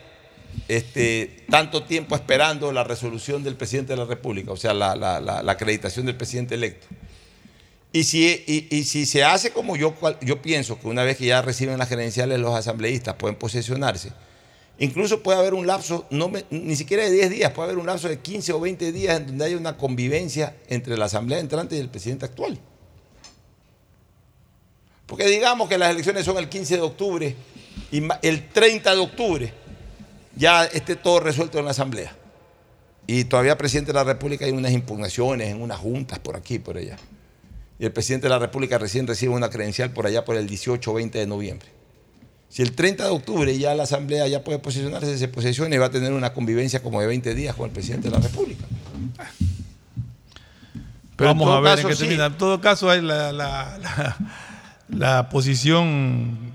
este, 0.69 1.43
tanto 1.49 1.83
tiempo 1.83 2.15
esperando 2.15 2.71
la 2.71 2.85
resolución 2.85 3.43
del 3.43 3.55
presidente 3.57 3.91
de 3.91 3.97
la 3.97 4.05
República, 4.05 4.53
o 4.53 4.55
sea, 4.55 4.73
la, 4.73 4.95
la- 4.95 5.19
la- 5.19 5.51
acreditación 5.51 6.05
del 6.05 6.15
presidente 6.15 6.55
electo. 6.55 6.87
Y 7.91 8.05
si, 8.05 8.25
y- 8.47 8.67
y 8.73 8.85
si 8.85 9.05
se 9.05 9.25
hace 9.25 9.51
como 9.51 9.75
yo, 9.75 9.93
yo 10.21 10.41
pienso, 10.41 10.79
que 10.79 10.87
una 10.87 11.03
vez 11.03 11.17
que 11.17 11.25
ya 11.25 11.41
reciben 11.41 11.77
las 11.77 11.89
credenciales 11.89 12.39
los 12.39 12.55
asambleístas 12.55 13.15
pueden 13.15 13.35
posesionarse, 13.35 14.13
incluso 14.81 15.21
puede 15.21 15.37
haber 15.37 15.53
un 15.53 15.67
lapso, 15.67 16.05
no 16.09 16.31
ni 16.49 16.75
siquiera 16.75 17.03
de 17.03 17.11
10 17.11 17.29
días, 17.29 17.51
puede 17.51 17.67
haber 17.69 17.77
un 17.77 17.85
lapso 17.85 18.09
de 18.09 18.19
15 18.19 18.51
o 18.53 18.59
20 18.59 18.91
días 18.91 19.17
en 19.17 19.27
donde 19.27 19.45
haya 19.45 19.57
una 19.57 19.77
convivencia 19.77 20.57
entre 20.67 20.97
la 20.97 21.05
asamblea 21.05 21.39
entrante 21.39 21.75
y 21.75 21.79
el 21.79 21.89
presidente 21.89 22.25
actual. 22.25 22.59
Porque 25.05 25.27
digamos 25.27 25.69
que 25.69 25.77
las 25.77 25.91
elecciones 25.91 26.25
son 26.25 26.37
el 26.37 26.49
15 26.49 26.75
de 26.77 26.81
octubre 26.81 27.35
y 27.91 28.01
el 28.23 28.49
30 28.49 28.95
de 28.95 28.99
octubre 28.99 29.53
ya 30.35 30.65
esté 30.65 30.95
todo 30.95 31.19
resuelto 31.19 31.59
en 31.59 31.65
la 31.65 31.71
asamblea. 31.71 32.15
Y 33.05 33.25
todavía 33.25 33.57
presidente 33.57 33.91
de 33.91 33.99
la 33.99 34.03
República 34.03 34.45
hay 34.45 34.51
unas 34.51 34.71
impugnaciones 34.71 35.49
en 35.49 35.61
unas 35.61 35.77
juntas 35.79 36.17
por 36.19 36.35
aquí 36.35 36.55
y 36.55 36.59
por 36.59 36.77
allá. 36.77 36.97
y 37.77 37.85
el 37.85 37.91
presidente 37.91 38.25
de 38.25 38.29
la 38.29 38.39
República 38.39 38.77
recién 38.77 39.05
recibe 39.05 39.33
una 39.33 39.49
credencial 39.49 39.91
por 39.91 40.07
allá 40.07 40.25
por 40.25 40.37
el 40.37 40.47
18 40.47 40.89
o 40.89 40.93
20 40.95 41.19
de 41.19 41.27
noviembre. 41.27 41.80
Si 42.51 42.61
el 42.61 42.73
30 42.73 43.05
de 43.05 43.09
octubre 43.11 43.57
ya 43.57 43.73
la 43.75 43.83
Asamblea 43.83 44.27
ya 44.27 44.43
puede 44.43 44.59
posicionarse, 44.59 45.17
se 45.17 45.27
posiciona 45.29 45.73
y 45.73 45.77
va 45.77 45.85
a 45.85 45.89
tener 45.89 46.11
una 46.11 46.33
convivencia 46.33 46.83
como 46.83 46.99
de 46.99 47.07
20 47.07 47.33
días 47.33 47.55
con 47.55 47.67
el 47.67 47.71
presidente 47.71 48.09
de 48.09 48.15
la 48.17 48.21
República. 48.21 48.65
Pero 51.15 51.29
Vamos 51.29 51.49
a 51.49 51.59
ver 51.59 51.75
caso, 51.75 51.87
en 51.87 51.87
qué 51.89 51.95
sí. 51.95 52.01
termina. 52.03 52.25
En 52.25 52.37
todo 52.37 52.59
caso, 52.61 52.89
hay 52.89 53.01
la, 53.01 53.31
la- 53.31 53.77
la- 53.77 54.17
la 54.89 55.29
posición 55.29 56.51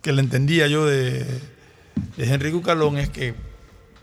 que 0.00 0.12
le 0.12 0.20
entendía 0.22 0.66
yo 0.68 0.86
de, 0.86 1.24
de 2.16 2.24
Henry 2.32 2.50
Cucalón 2.52 2.96
es 2.98 3.10
que 3.10 3.34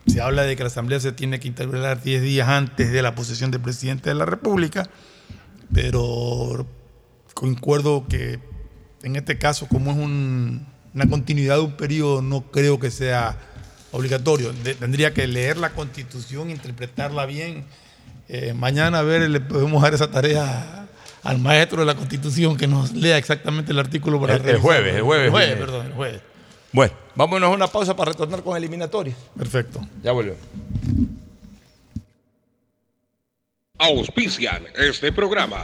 se 0.08 0.22
habla 0.22 0.44
de 0.44 0.56
que 0.56 0.64
la 0.64 0.68
Asamblea 0.68 1.00
se 1.00 1.12
tiene 1.12 1.40
que 1.40 1.48
interpelar 1.48 2.02
10 2.04 2.22
días 2.22 2.48
antes 2.48 2.92
de 2.92 3.02
la 3.02 3.16
posesión 3.16 3.50
del 3.50 3.62
presidente 3.62 4.10
de 4.10 4.16
la 4.16 4.26
República, 4.26 4.90
pero 5.74 6.68
concuerdo 7.34 8.06
que 8.08 8.40
en 9.04 9.16
este 9.16 9.38
caso, 9.40 9.68
como 9.68 9.92
es 9.92 9.98
un- 9.98 10.68
una 10.94 11.08
continuidad 11.10 11.56
de 11.56 11.62
un 11.62 11.72
periodo, 11.74 12.22
no 12.22 12.42
creo 12.52 12.80
que 12.80 12.92
sea 12.92 13.38
obligatorio. 13.92 14.54
De- 14.54 14.76
tendría 14.76 15.14
que 15.14 15.28
leer 15.28 15.58
la 15.58 15.72
Constitución, 15.72 16.50
interpretarla 16.50 17.26
bien. 17.26 17.66
Eh, 18.30 18.54
mañana, 18.54 19.00
a 19.00 19.04
ver, 19.04 19.30
le 19.30 19.40
podemos 19.42 19.82
dar 19.82 19.94
esa 19.94 20.10
tarea 20.10 20.88
al 21.24 21.38
maestro 21.40 21.82
de 21.82 21.86
la 21.86 21.96
Constitución 21.96 22.58
que 22.58 22.68
nos 22.68 22.94
lea 22.94 23.18
exactamente 23.18 23.72
el 23.72 23.80
artículo 23.80 24.20
para 24.20 24.36
El- 24.36 24.48
el 24.48 24.58
jueves, 24.60 24.96
el 24.96 25.02
jueves 25.02 25.26
El 25.26 25.32
jueves, 25.32 25.58
perdón, 25.58 25.86
el 25.88 25.94
jueves. 25.94 26.22
Bueno, 26.74 26.94
vámonos 27.16 27.48
a 27.48 27.54
una 27.54 27.68
pausa 27.68 27.96
para 27.96 28.12
retornar 28.12 28.42
con 28.44 28.56
eliminatorias. 28.56 29.18
Perfecto. 29.38 29.82
Ya 30.04 30.14
volvemos. 30.14 30.40
Auspician 33.78 34.64
este 34.76 35.12
programa. 35.12 35.64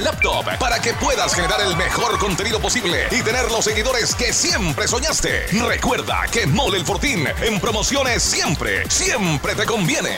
laptop 0.03 0.45
para 0.59 0.79
que 0.79 0.93
puedas 0.93 1.33
generar 1.33 1.61
el 1.61 1.75
mejor 1.75 2.17
contenido 2.19 2.59
posible 2.59 3.07
y 3.11 3.21
tener 3.21 3.49
los 3.51 3.65
seguidores 3.65 4.15
que 4.15 4.33
siempre 4.33 4.87
soñaste. 4.87 5.47
Recuerda 5.65 6.25
que 6.31 6.47
Mole 6.47 6.77
el 6.77 6.85
Fortín 6.85 7.27
en 7.41 7.59
promociones 7.59 8.23
siempre, 8.23 8.89
siempre 8.89 9.55
te 9.55 9.65
conviene. 9.65 10.17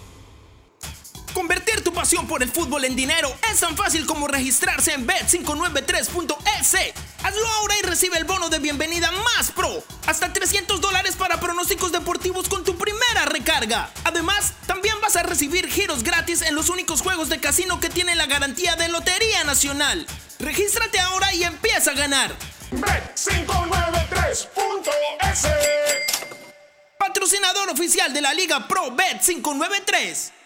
Pasión 2.01 2.25
por 2.25 2.41
el 2.41 2.49
fútbol 2.49 2.83
en 2.85 2.95
dinero 2.95 3.31
es 3.51 3.59
tan 3.59 3.77
fácil 3.77 4.07
como 4.07 4.27
registrarse 4.27 4.91
en 4.91 5.05
bet593.es. 5.05 6.93
Hazlo 7.21 7.47
ahora 7.47 7.77
y 7.77 7.83
recibe 7.83 8.17
el 8.17 8.23
bono 8.23 8.49
de 8.49 8.57
bienvenida 8.57 9.11
más 9.11 9.51
pro. 9.51 9.83
Hasta 10.07 10.33
300 10.33 10.81
dólares 10.81 11.15
para 11.15 11.39
pronósticos 11.39 11.91
deportivos 11.91 12.49
con 12.49 12.63
tu 12.63 12.75
primera 12.75 13.25
recarga. 13.25 13.91
Además, 14.03 14.53
también 14.65 14.95
vas 14.99 15.15
a 15.15 15.21
recibir 15.21 15.69
giros 15.69 16.01
gratis 16.01 16.41
en 16.41 16.55
los 16.55 16.69
únicos 16.69 17.03
juegos 17.03 17.29
de 17.29 17.39
casino 17.39 17.79
que 17.79 17.91
tienen 17.91 18.17
la 18.17 18.25
garantía 18.25 18.75
de 18.75 18.87
Lotería 18.87 19.43
Nacional. 19.43 20.07
Regístrate 20.39 20.99
ahora 20.99 21.31
y 21.35 21.43
empieza 21.43 21.91
a 21.91 21.93
ganar. 21.93 22.35
Bet593.es 22.71 25.47
Patrocinador 26.97 27.69
oficial 27.69 28.11
de 28.11 28.21
la 28.21 28.33
Liga 28.33 28.67
Pro 28.67 28.89
Bet 28.89 29.21
593. 29.21 30.40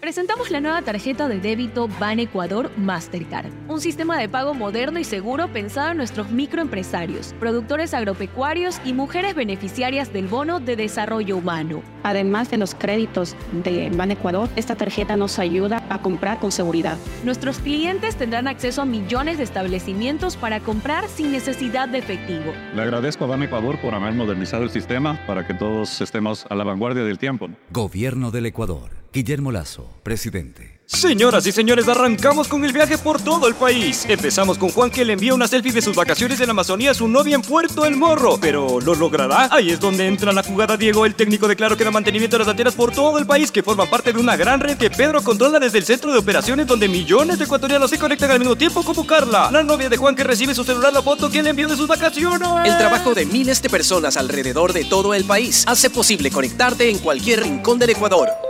Presentamos 0.00 0.52
la 0.52 0.60
nueva 0.60 0.80
tarjeta 0.82 1.26
de 1.26 1.40
débito 1.40 1.88
Ban 1.98 2.20
Ecuador 2.20 2.70
Mastercard, 2.76 3.50
un 3.66 3.80
sistema 3.80 4.16
de 4.16 4.28
pago 4.28 4.54
moderno 4.54 5.00
y 5.00 5.04
seguro 5.04 5.48
pensado 5.48 5.90
en 5.90 5.96
nuestros 5.96 6.30
microempresarios, 6.30 7.34
productores 7.40 7.94
agropecuarios 7.94 8.80
y 8.84 8.92
mujeres 8.92 9.34
beneficiarias 9.34 10.12
del 10.12 10.28
bono 10.28 10.60
de 10.60 10.76
desarrollo 10.76 11.36
humano. 11.36 11.82
Además 12.04 12.48
de 12.48 12.58
los 12.58 12.76
créditos 12.76 13.34
de 13.64 13.90
Ban 13.90 14.12
Ecuador, 14.12 14.48
esta 14.54 14.76
tarjeta 14.76 15.16
nos 15.16 15.40
ayuda 15.40 15.84
a 15.90 16.00
comprar 16.00 16.38
con 16.38 16.52
seguridad. 16.52 16.96
Nuestros 17.24 17.58
clientes 17.58 18.14
tendrán 18.14 18.46
acceso 18.46 18.82
a 18.82 18.84
millones 18.84 19.38
de 19.38 19.44
establecimientos 19.44 20.36
para 20.36 20.60
comprar 20.60 21.08
sin 21.08 21.32
necesidad 21.32 21.88
de 21.88 21.98
efectivo. 21.98 22.52
Le 22.72 22.82
agradezco 22.82 23.24
a 23.24 23.26
Ban 23.26 23.42
Ecuador 23.42 23.80
por 23.80 23.94
haber 23.94 24.14
modernizado 24.14 24.62
el 24.62 24.70
sistema 24.70 25.20
para 25.26 25.44
que 25.44 25.54
todos 25.54 26.00
estemos 26.00 26.46
a 26.48 26.54
la 26.54 26.62
vanguardia 26.62 27.02
del 27.02 27.18
tiempo. 27.18 27.48
Gobierno 27.72 28.30
del 28.30 28.46
Ecuador. 28.46 28.98
Guillermo 29.18 29.50
Lazo, 29.50 29.90
presidente. 30.04 30.78
Señoras 30.86 31.46
y 31.46 31.52
señores, 31.52 31.86
arrancamos 31.86 32.48
con 32.48 32.64
el 32.64 32.72
viaje 32.72 32.96
por 32.96 33.20
todo 33.20 33.46
el 33.46 33.54
país. 33.54 34.06
Empezamos 34.08 34.56
con 34.56 34.70
Juan 34.70 34.90
que 34.90 35.04
le 35.04 35.12
envía 35.12 35.34
una 35.34 35.46
selfie 35.46 35.70
de 35.70 35.82
sus 35.82 35.94
vacaciones 35.94 36.40
en 36.40 36.46
la 36.46 36.52
Amazonía 36.52 36.92
a 36.92 36.94
su 36.94 37.08
novia 37.08 37.34
en 37.34 37.42
Puerto 37.42 37.84
El 37.84 37.96
Morro. 37.96 38.38
Pero 38.40 38.80
¿lo 38.80 38.94
logrará? 38.94 39.48
Ahí 39.50 39.70
es 39.70 39.80
donde 39.80 40.06
entra 40.06 40.32
la 40.32 40.42
jugada 40.42 40.78
Diego, 40.78 41.04
el 41.04 41.14
técnico 41.14 41.46
declaró 41.46 41.76
que 41.76 41.84
da 41.84 41.90
mantenimiento 41.90 42.36
de 42.36 42.44
las 42.44 42.48
antenas 42.48 42.74
por 42.74 42.92
todo 42.92 43.18
el 43.18 43.26
país 43.26 43.50
que 43.50 43.62
forman 43.62 43.90
parte 43.90 44.14
de 44.14 44.18
una 44.20 44.34
gran 44.36 44.60
red 44.60 44.78
que 44.78 44.88
Pedro 44.88 45.20
controla 45.22 45.58
desde 45.58 45.76
el 45.76 45.84
centro 45.84 46.10
de 46.10 46.18
operaciones 46.18 46.66
donde 46.66 46.88
millones 46.88 47.38
de 47.38 47.44
ecuatorianos 47.44 47.90
se 47.90 47.98
conectan 47.98 48.30
al 48.30 48.38
mismo 48.38 48.56
tiempo 48.56 48.82
como 48.82 49.06
Carla, 49.06 49.50
la 49.50 49.62
novia 49.62 49.90
de 49.90 49.96
Juan 49.98 50.14
que 50.14 50.24
recibe 50.24 50.54
su 50.54 50.64
celular 50.64 50.92
la 50.92 51.02
foto 51.02 51.28
que 51.28 51.42
le 51.42 51.50
envió 51.50 51.68
de 51.68 51.76
sus 51.76 51.88
vacaciones. 51.88 52.48
El 52.64 52.78
trabajo 52.78 53.14
de 53.14 53.26
miles 53.26 53.60
de 53.60 53.68
personas 53.68 54.16
alrededor 54.16 54.72
de 54.72 54.86
todo 54.86 55.12
el 55.12 55.24
país 55.24 55.64
hace 55.66 55.90
posible 55.90 56.30
conectarte 56.30 56.88
en 56.88 56.98
cualquier 56.98 57.42
rincón 57.42 57.78
del 57.78 57.90
Ecuador. 57.90 58.47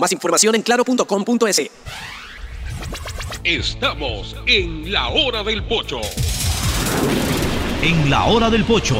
Más 0.00 0.12
información 0.12 0.54
en 0.54 0.62
claro.com.es. 0.62 1.70
Estamos 3.44 4.34
en 4.46 4.90
la 4.90 5.08
hora 5.08 5.44
del 5.44 5.62
pocho. 5.64 6.00
En 7.82 8.08
la 8.08 8.24
hora 8.24 8.48
del 8.48 8.64
pocho 8.64 8.96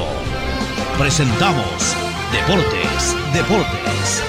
presentamos 0.99 1.97
Deportes, 2.33 3.17
Deportes. 3.33 4.23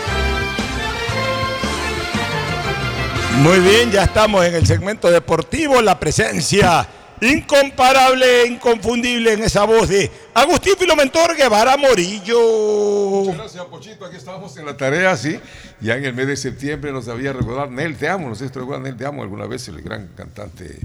Muy 3.40 3.60
bien, 3.60 3.92
ya 3.92 4.04
estamos 4.04 4.46
en 4.46 4.56
el 4.56 4.66
segmento 4.66 5.12
deportivo, 5.12 5.82
la 5.82 6.00
presencia 6.00 6.88
incomparable, 7.22 8.48
inconfundible 8.48 9.34
en 9.34 9.44
esa 9.44 9.64
voz 9.64 9.88
de 9.90 10.10
Agustín 10.34 10.74
Filomentor 10.78 11.36
Guevara 11.36 11.78
Morillo. 11.78 13.22
Muchas 13.22 13.38
gracias, 13.38 13.66
Pochito. 13.66 14.06
Aquí 14.06 14.18
estamos 14.18 14.58
en 14.58 14.66
la 14.66 14.76
tarea, 14.76 15.16
sí. 15.16 15.40
Ya 15.80 15.96
en 15.96 16.06
el 16.06 16.14
mes 16.14 16.28
de 16.28 16.36
septiembre 16.36 16.92
nos 16.92 17.08
había 17.08 17.32
recordar 17.32 17.70
Nel 17.70 17.96
Te 17.96 18.10
Amo. 18.10 18.28
No 18.28 18.36
sé 18.36 18.48
si 18.48 18.54
te 18.54 18.60
Nel 18.60 18.98
Te 18.98 19.06
Amo 19.06 19.22
alguna 19.22 19.46
vez, 19.46 19.68
el 19.68 19.82
gran 19.82 20.08
cantante 20.16 20.80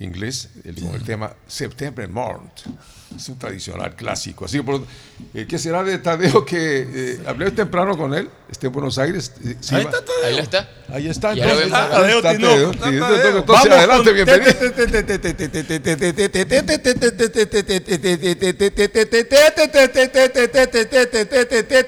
inglés, 0.00 0.48
el, 0.64 0.74
con 0.80 0.94
el 0.94 1.04
tema 1.04 1.32
September 1.46 2.08
Month. 2.08 2.66
Es 3.16 3.28
un 3.28 3.38
tradicional 3.38 3.94
clásico. 3.96 4.44
Así 4.44 4.58
que, 4.58 4.62
por- 4.62 4.82
eh, 5.34 5.44
¿qué 5.48 5.58
será 5.58 5.82
de 5.82 5.98
Tadeo 5.98 6.44
que 6.44 6.86
eh, 6.92 7.20
hablé 7.26 7.50
temprano 7.50 7.96
con 7.98 8.14
él? 8.14 8.28
Está 8.50 8.68
en 8.68 8.72
Buenos 8.72 8.98
Aires. 8.98 9.32
eh, 9.44 9.56
sí, 9.60 9.74
Ahí 9.74 9.82
está 9.82 10.04
Tadeo. 10.04 10.26
Ahí 10.26 10.38
está. 10.38 10.68
Ahí 10.88 11.08
está. 11.08 11.32
Entonces, 11.32 11.64
ahí 11.64 11.70
Tadeo 11.70 12.16
está 12.18 12.30
Tinoco. 12.36 12.54
Tadeo. 12.54 12.70
Está 12.72 12.90
Tadeo. 13.08 13.38
entonces, 13.38 13.72
adelante, 13.72 14.12
bienvenido. 14.12 14.52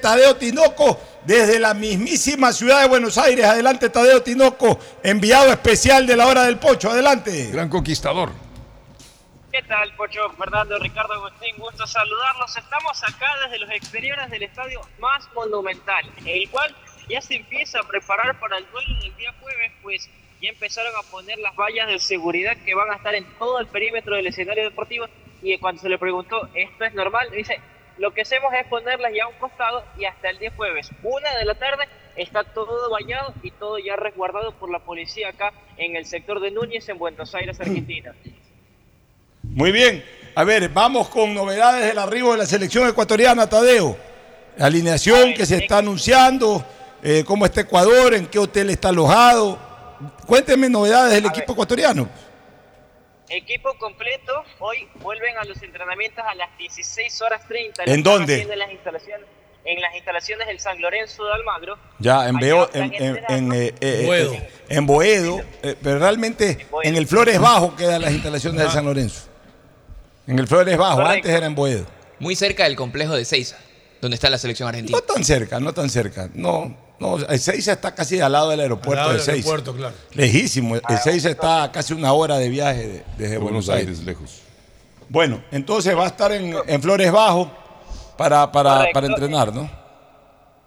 Tadeo 0.01 0.35
Tinoco, 0.37 0.99
desde 1.25 1.59
la 1.59 1.73
mismísima 1.73 2.51
ciudad 2.51 2.81
de 2.81 2.87
Buenos 2.87 3.17
Aires. 3.17 3.45
Adelante, 3.45 3.89
Tadeo 3.89 4.21
Tinoco, 4.21 4.79
enviado 5.03 5.51
especial 5.51 6.05
de 6.05 6.17
la 6.17 6.27
hora 6.27 6.43
del 6.43 6.57
pocho. 6.57 6.91
Adelante. 6.91 7.51
Gran 7.51 7.69
conquistador. 7.69 8.31
¿Qué 9.51 9.61
tal, 9.63 9.93
Pocho? 9.95 10.31
Fernando, 10.31 10.79
Ricardo, 10.79 11.13
Agustín, 11.13 11.55
gusto 11.59 11.85
saludarlos. 11.85 12.57
Estamos 12.57 13.03
acá 13.03 13.27
desde 13.43 13.59
los 13.59 13.69
exteriores 13.69 14.27
del 14.31 14.41
estadio 14.41 14.81
más 14.99 15.29
monumental, 15.35 16.03
el 16.25 16.49
cual 16.49 16.75
ya 17.07 17.21
se 17.21 17.35
empieza 17.35 17.79
a 17.79 17.83
preparar 17.83 18.39
para 18.39 18.57
el 18.57 18.65
duelo 18.71 18.99
del 18.99 19.15
día 19.15 19.31
jueves, 19.39 19.71
pues 19.83 20.09
ya 20.41 20.49
empezaron 20.49 20.93
a 20.95 21.03
poner 21.11 21.37
las 21.37 21.55
vallas 21.55 21.87
de 21.87 21.99
seguridad 21.99 22.57
que 22.65 22.73
van 22.73 22.89
a 22.89 22.95
estar 22.95 23.13
en 23.13 23.25
todo 23.37 23.59
el 23.59 23.67
perímetro 23.67 24.15
del 24.15 24.25
escenario 24.25 24.63
deportivo 24.63 25.05
y 25.43 25.57
cuando 25.59 25.81
se 25.81 25.89
le 25.89 25.99
preguntó, 25.99 26.49
¿esto 26.55 26.85
es 26.85 26.93
normal? 26.93 27.29
Dice, 27.29 27.61
lo 27.97 28.13
que 28.13 28.21
hacemos 28.21 28.53
es 28.53 28.65
ponerlas 28.67 29.11
ya 29.15 29.25
a 29.25 29.27
un 29.27 29.35
costado 29.35 29.83
y 29.97 30.05
hasta 30.05 30.29
el 30.29 30.39
día 30.39 30.51
jueves, 30.55 30.89
una 31.03 31.35
de 31.37 31.45
la 31.45 31.55
tarde, 31.55 31.87
está 32.15 32.43
todo 32.43 32.89
vallado 32.89 33.33
y 33.43 33.51
todo 33.51 33.77
ya 33.79 33.95
resguardado 33.95 34.53
por 34.53 34.71
la 34.71 34.79
policía 34.79 35.29
acá 35.29 35.53
en 35.77 35.95
el 35.95 36.05
sector 36.05 36.39
de 36.39 36.51
Núñez 36.51 36.87
en 36.89 36.97
Buenos 36.97 37.33
Aires, 37.35 37.59
Argentina. 37.59 38.13
Muy 39.43 39.71
bien. 39.71 40.03
A 40.35 40.43
ver, 40.43 40.69
vamos 40.69 41.09
con 41.09 41.33
novedades 41.33 41.85
del 41.85 41.99
arribo 41.99 42.31
de 42.31 42.39
la 42.39 42.45
selección 42.45 42.87
ecuatoriana, 42.87 43.47
Tadeo. 43.47 43.95
La 44.57 44.65
alineación 44.65 45.33
que 45.33 45.45
se 45.45 45.57
está 45.57 45.79
anunciando, 45.79 46.65
eh, 47.03 47.23
cómo 47.25 47.45
está 47.45 47.61
Ecuador, 47.61 48.13
en 48.15 48.25
qué 48.27 48.39
hotel 48.39 48.71
está 48.71 48.89
alojado. 48.89 49.59
Cuénteme 50.25 50.69
novedades 50.69 51.13
del 51.13 51.25
equipo 51.25 51.53
ecuatoriano. 51.53 52.09
Equipo 53.35 53.73
completo, 53.79 54.31
hoy 54.59 54.87
vuelven 54.95 55.37
a 55.37 55.43
los 55.45 55.61
entrenamientos 55.63 56.23
a 56.27 56.35
las 56.35 56.55
16 56.57 57.21
horas 57.21 57.41
30. 57.47 57.83
¿En 57.85 58.03
dónde? 58.03 58.33
haciendo 58.35 58.55
las 58.55 58.71
instalaciones 58.71 59.27
en 59.65 59.79
las 59.79 59.95
instalaciones 59.95 60.45
del 60.47 60.59
San 60.59 60.81
Lorenzo 60.81 61.23
de 61.23 61.33
Almagro. 61.33 61.77
Ya, 61.99 62.27
en, 62.27 62.35
Beo- 62.35 62.69
en, 62.73 62.83
en, 62.83 62.93
en, 62.93 63.03
entrenando. 63.15 63.55
eh, 63.55 63.73
eh, 63.79 64.03
Boedo. 64.05 64.33
eh, 64.33 64.49
en 64.67 64.85
Boedo, 64.85 65.41
eh, 65.63 65.75
pero 65.81 65.99
realmente 65.99 66.67
en 66.83 66.95
el 66.97 67.07
Flores 67.07 67.39
Bajo 67.39 67.73
quedan 67.77 68.01
las 68.01 68.11
instalaciones 68.11 68.59
del 68.61 68.69
San 68.71 68.83
Lorenzo. 68.85 69.21
En 70.27 70.37
el 70.37 70.47
Flores 70.49 70.77
Bajo, 70.77 70.97
Correcto. 70.97 71.15
antes 71.15 71.31
era 71.31 71.45
en 71.45 71.55
Boedo. 71.55 71.85
Muy 72.19 72.35
cerca 72.35 72.65
del 72.65 72.75
complejo 72.75 73.15
de 73.15 73.23
Seiza, 73.23 73.57
donde 74.01 74.15
está 74.15 74.29
la 74.29 74.37
selección 74.37 74.67
argentina. 74.67 74.97
No 74.97 75.01
tan 75.13 75.23
cerca, 75.23 75.59
no 75.61 75.73
tan 75.73 75.89
cerca. 75.89 76.29
No, 76.33 76.75
no, 77.03 77.17
el 77.17 77.39
Seiza 77.39 77.73
está 77.73 77.93
casi 77.93 78.19
al 78.19 78.31
lado 78.31 78.49
del 78.49 78.59
aeropuerto 78.61 78.91
Al 78.91 78.97
lado 78.97 79.09
de 79.11 79.15
del 79.17 79.25
Seiza. 79.25 79.49
aeropuerto, 79.49 79.75
claro. 79.75 79.95
Lejísimo. 80.13 80.75
Ah, 80.83 80.93
El 80.93 80.99
Seiza 80.99 81.29
está 81.29 81.63
a 81.63 81.71
casi 81.71 81.93
una 81.93 82.13
hora 82.13 82.37
de 82.37 82.49
viaje 82.49 82.87
de- 82.87 83.03
desde 83.17 83.37
Buenos, 83.37 83.69
Aires. 83.69 83.99
lejos. 84.03 84.41
Bueno, 85.09 85.43
entonces 85.51 85.95
va 85.97 86.05
a 86.05 86.07
estar 86.07 86.31
en, 86.31 86.55
en 86.67 86.81
Flores 86.81 87.11
Bajo 87.11 87.51
para, 88.17 88.51
para, 88.51 88.75
Correcto. 88.77 88.93
para 88.93 89.07
entrenar, 89.07 89.53
¿no? 89.53 89.83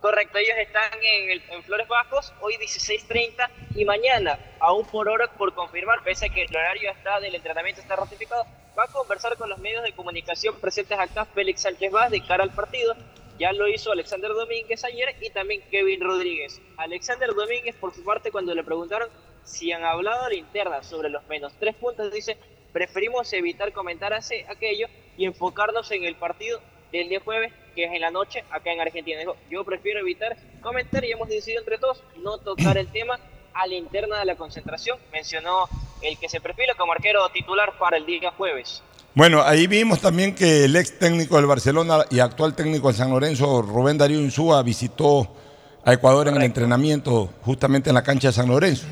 Correcto, 0.01 0.39
ellos 0.39 0.55
están 0.61 0.85
en, 1.03 1.31
el- 1.31 1.43
en 1.51 1.63
Flores 1.65 1.89
Bajos 1.89 2.33
hoy 2.41 2.55
16.30 2.59 3.49
y 3.75 3.85
mañana, 3.85 4.39
aún 4.61 4.85
por 4.87 5.09
hora 5.09 5.27
por 5.37 5.53
confirmar, 5.55 6.05
pese 6.05 6.27
a 6.27 6.29
que 6.29 6.43
el 6.45 6.55
horario 6.55 6.91
está 6.93 7.19
del 7.19 7.35
entrenamiento 7.35 7.81
está 7.81 7.97
ratificado, 7.97 8.45
va 8.79 8.85
a 8.85 8.89
conversar 8.89 9.37
con 9.37 9.49
los 9.51 9.59
medios 9.59 9.83
de 9.83 9.93
comunicación 9.93 10.55
presentes 10.61 10.97
acá 10.99 11.25
Félix 11.35 11.63
Sánchez 11.63 11.91
Vaz 11.91 12.11
de 12.11 12.25
cara 12.25 12.45
al 12.45 12.51
partido. 12.51 12.95
Ya 13.39 13.53
lo 13.53 13.69
hizo 13.69 13.93
Alexander 13.93 14.33
Domínguez 14.33 14.83
ayer 14.85 15.15
y 15.21 15.31
también 15.31 15.63
Kevin 15.71 16.01
Rodríguez. 16.01 16.61
Alexander 16.77 17.35
Domínguez, 17.35 17.75
por 17.77 17.95
su 17.95 18.03
parte, 18.03 18.31
cuando 18.31 18.55
le 18.55 18.65
preguntaron 18.65 19.09
si 19.45 19.73
han 19.73 19.85
hablado 19.85 20.25
a 20.25 20.29
la 20.29 20.35
interna 20.35 20.83
sobre 20.83 21.09
los 21.11 21.27
menos 21.29 21.53
tres 21.61 21.75
puntos, 21.77 22.13
dice, 22.13 22.37
preferimos 22.73 23.33
evitar 23.33 23.73
comentar 23.73 24.13
ase- 24.13 24.47
aquello 24.49 24.87
y 25.17 25.25
enfocarnos 25.27 25.91
en 25.93 26.05
el 26.05 26.17
partido 26.17 26.61
del 26.93 27.09
día 27.09 27.21
jueves, 27.21 27.53
que 27.75 27.85
es 27.85 27.93
en 27.93 28.01
la 28.01 28.11
noche 28.11 28.43
acá 28.51 28.73
en 28.73 28.81
Argentina. 28.81 29.19
Dijo, 29.19 29.37
yo 29.51 29.65
prefiero 29.65 30.01
evitar 30.01 30.37
comentar 30.63 31.05
y 31.05 31.13
hemos 31.13 31.29
decidido 31.29 31.61
entre 31.61 31.79
todos 31.79 32.03
no 32.17 32.39
tocar 32.39 32.79
el 32.79 32.91
tema 32.91 33.21
a 33.53 33.67
la 33.67 33.75
interna 33.75 34.19
de 34.19 34.25
la 34.25 34.37
concentración. 34.37 34.99
Mencionó 35.13 35.69
el 36.03 36.19
que 36.19 36.29
se 36.29 36.41
perfila 36.41 36.75
como 36.75 36.93
arquero 36.93 37.29
titular 37.31 37.77
para 37.79 37.97
el 37.99 38.07
día 38.07 38.31
jueves. 38.33 38.83
Bueno, 39.17 39.43
ahí 39.43 39.67
vimos 39.67 40.03
también 40.03 40.35
que 40.35 40.67
el 40.67 40.77
ex 40.77 40.99
técnico 40.99 41.37
del 41.37 41.47
Barcelona 41.47 42.05
y 42.11 42.21
actual 42.21 42.55
técnico 42.55 42.89
del 42.89 42.97
San 42.97 43.11
Lorenzo, 43.11 43.63
Rubén 43.63 43.97
Darío 43.97 44.21
Insúa, 44.21 44.63
visitó 44.63 45.35
a 45.83 45.95
Ecuador 45.95 46.29
en 46.29 46.37
el 46.37 46.43
entrenamiento 46.43 47.31
justamente 47.41 47.89
en 47.89 47.95
la 47.95 48.03
cancha 48.03 48.29
de 48.29 48.35
San 48.35 48.47
Lorenzo. 48.47 48.87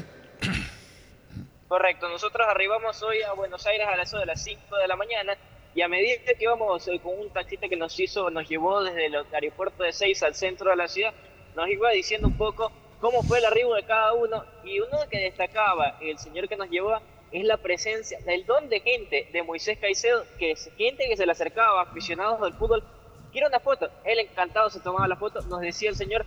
Correcto, 1.68 2.08
nosotros 2.08 2.48
arribamos 2.48 3.02
hoy 3.02 3.20
a 3.20 3.34
Buenos 3.34 3.66
Aires 3.66 3.86
a 3.86 4.00
eso 4.00 4.16
de 4.16 4.24
las 4.24 4.42
5 4.42 4.74
de 4.74 4.88
la 4.88 4.96
mañana 4.96 5.36
y 5.74 5.82
a 5.82 5.88
medida 5.88 6.14
que 6.24 6.42
íbamos 6.42 6.88
eh, 6.88 6.98
con 7.02 7.18
un 7.20 7.28
taxista 7.28 7.68
que 7.68 7.76
nos 7.76 8.00
hizo, 8.00 8.30
nos 8.30 8.48
llevó 8.48 8.82
desde 8.82 9.04
el 9.04 9.16
aeropuerto 9.30 9.82
de 9.82 9.92
Seis 9.92 10.22
al 10.22 10.34
centro 10.34 10.70
de 10.70 10.76
la 10.76 10.88
ciudad, 10.88 11.12
nos 11.54 11.68
iba 11.68 11.90
diciendo 11.90 12.28
un 12.28 12.38
poco 12.38 12.72
cómo 12.98 13.22
fue 13.24 13.40
el 13.40 13.44
arribo 13.44 13.74
de 13.74 13.82
cada 13.82 14.14
uno 14.14 14.42
y 14.64 14.80
uno 14.80 15.00
que 15.10 15.18
destacaba 15.18 15.98
el 16.00 16.16
señor 16.16 16.48
que 16.48 16.56
nos 16.56 16.70
llevó 16.70 16.98
es 17.34 17.44
la 17.44 17.56
presencia 17.56 18.18
del 18.20 18.46
don 18.46 18.68
de 18.68 18.80
gente 18.80 19.28
de 19.32 19.42
Moisés 19.42 19.78
Caicedo, 19.78 20.24
que 20.38 20.52
es 20.52 20.70
gente 20.78 21.08
que 21.08 21.16
se 21.16 21.26
le 21.26 21.32
acercaba, 21.32 21.82
aficionados 21.82 22.40
del 22.40 22.54
fútbol, 22.54 22.84
quiero 23.32 23.48
una 23.48 23.58
foto, 23.58 23.90
él 24.04 24.20
encantado 24.20 24.70
se 24.70 24.78
tomaba 24.78 25.08
la 25.08 25.16
foto, 25.16 25.40
nos 25.42 25.60
decía 25.60 25.90
el 25.90 25.96
señor 25.96 26.24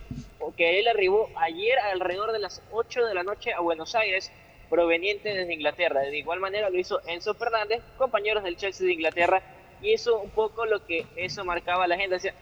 que 0.56 0.78
él 0.78 0.88
arribó 0.88 1.30
ayer 1.36 1.78
alrededor 1.78 2.32
de 2.32 2.40
las 2.40 2.62
8 2.72 3.06
de 3.06 3.14
la 3.14 3.22
noche 3.22 3.52
a 3.52 3.60
Buenos 3.60 3.94
Aires, 3.94 4.30
proveniente 4.68 5.32
desde 5.32 5.54
Inglaterra. 5.54 6.00
De 6.00 6.18
igual 6.18 6.40
manera 6.40 6.68
lo 6.68 6.78
hizo 6.78 7.00
Enzo 7.06 7.34
Fernández, 7.34 7.82
compañeros 7.96 8.44
del 8.44 8.56
Chelsea 8.56 8.86
de 8.86 8.92
Inglaterra, 8.92 9.42
y 9.80 9.92
eso 9.92 10.20
un 10.20 10.30
poco 10.30 10.66
lo 10.66 10.84
que 10.84 11.06
eso 11.16 11.44
marcaba 11.44 11.86
la 11.86 11.94
agenda. 11.94 12.16
Decía, 12.16 12.34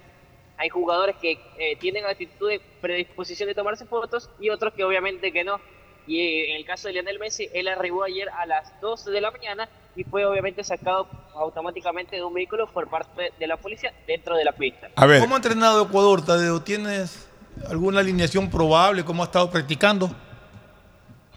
hay 0.57 0.71
jugadores 0.71 1.17
que 1.17 1.39
eh, 1.59 1.77
tienen 1.77 2.05
actitud 2.07 2.49
de 2.49 2.61
predisposición 2.81 3.49
de 3.49 3.55
tomarse 3.55 3.85
fotos 3.85 4.31
y 4.41 4.49
otros 4.51 4.73
que 4.75 4.85
obviamente 4.85 5.31
que 5.31 5.45
no. 5.45 5.61
Y 6.07 6.21
eh, 6.21 6.51
en 6.51 6.57
el 6.57 6.65
caso 6.65 6.89
de 6.89 6.95
Lionel 6.95 7.19
Messi, 7.19 7.49
él 7.53 7.69
arribó 7.69 8.05
ayer 8.05 8.29
a 8.29 8.47
las 8.47 8.81
12 8.81 9.11
de 9.11 9.21
la 9.21 9.31
mañana 9.31 9.69
y 9.97 10.05
fue 10.05 10.25
obviamente 10.25 10.63
sacado 10.63 11.09
automáticamente 11.35 12.17
de 12.17 12.25
un 12.25 12.35
vehículo 12.35 12.67
por 12.67 12.89
parte 12.89 13.33
de 13.39 13.47
la 13.47 13.57
policía 13.57 13.93
dentro 14.07 14.37
de 14.37 14.45
la 14.45 14.53
pista. 14.53 14.91
¿Cómo 14.95 15.35
ha 15.35 15.39
entrenado 15.39 15.85
Ecuador, 15.85 16.25
Tadeo? 16.25 16.63
¿Tienes 16.63 17.29
alguna 17.69 18.01
alineación 18.01 18.51
probable? 18.51 19.05
¿Cómo 19.05 19.23
ha 19.23 19.27
estado 19.27 19.51
practicando? 19.51 20.11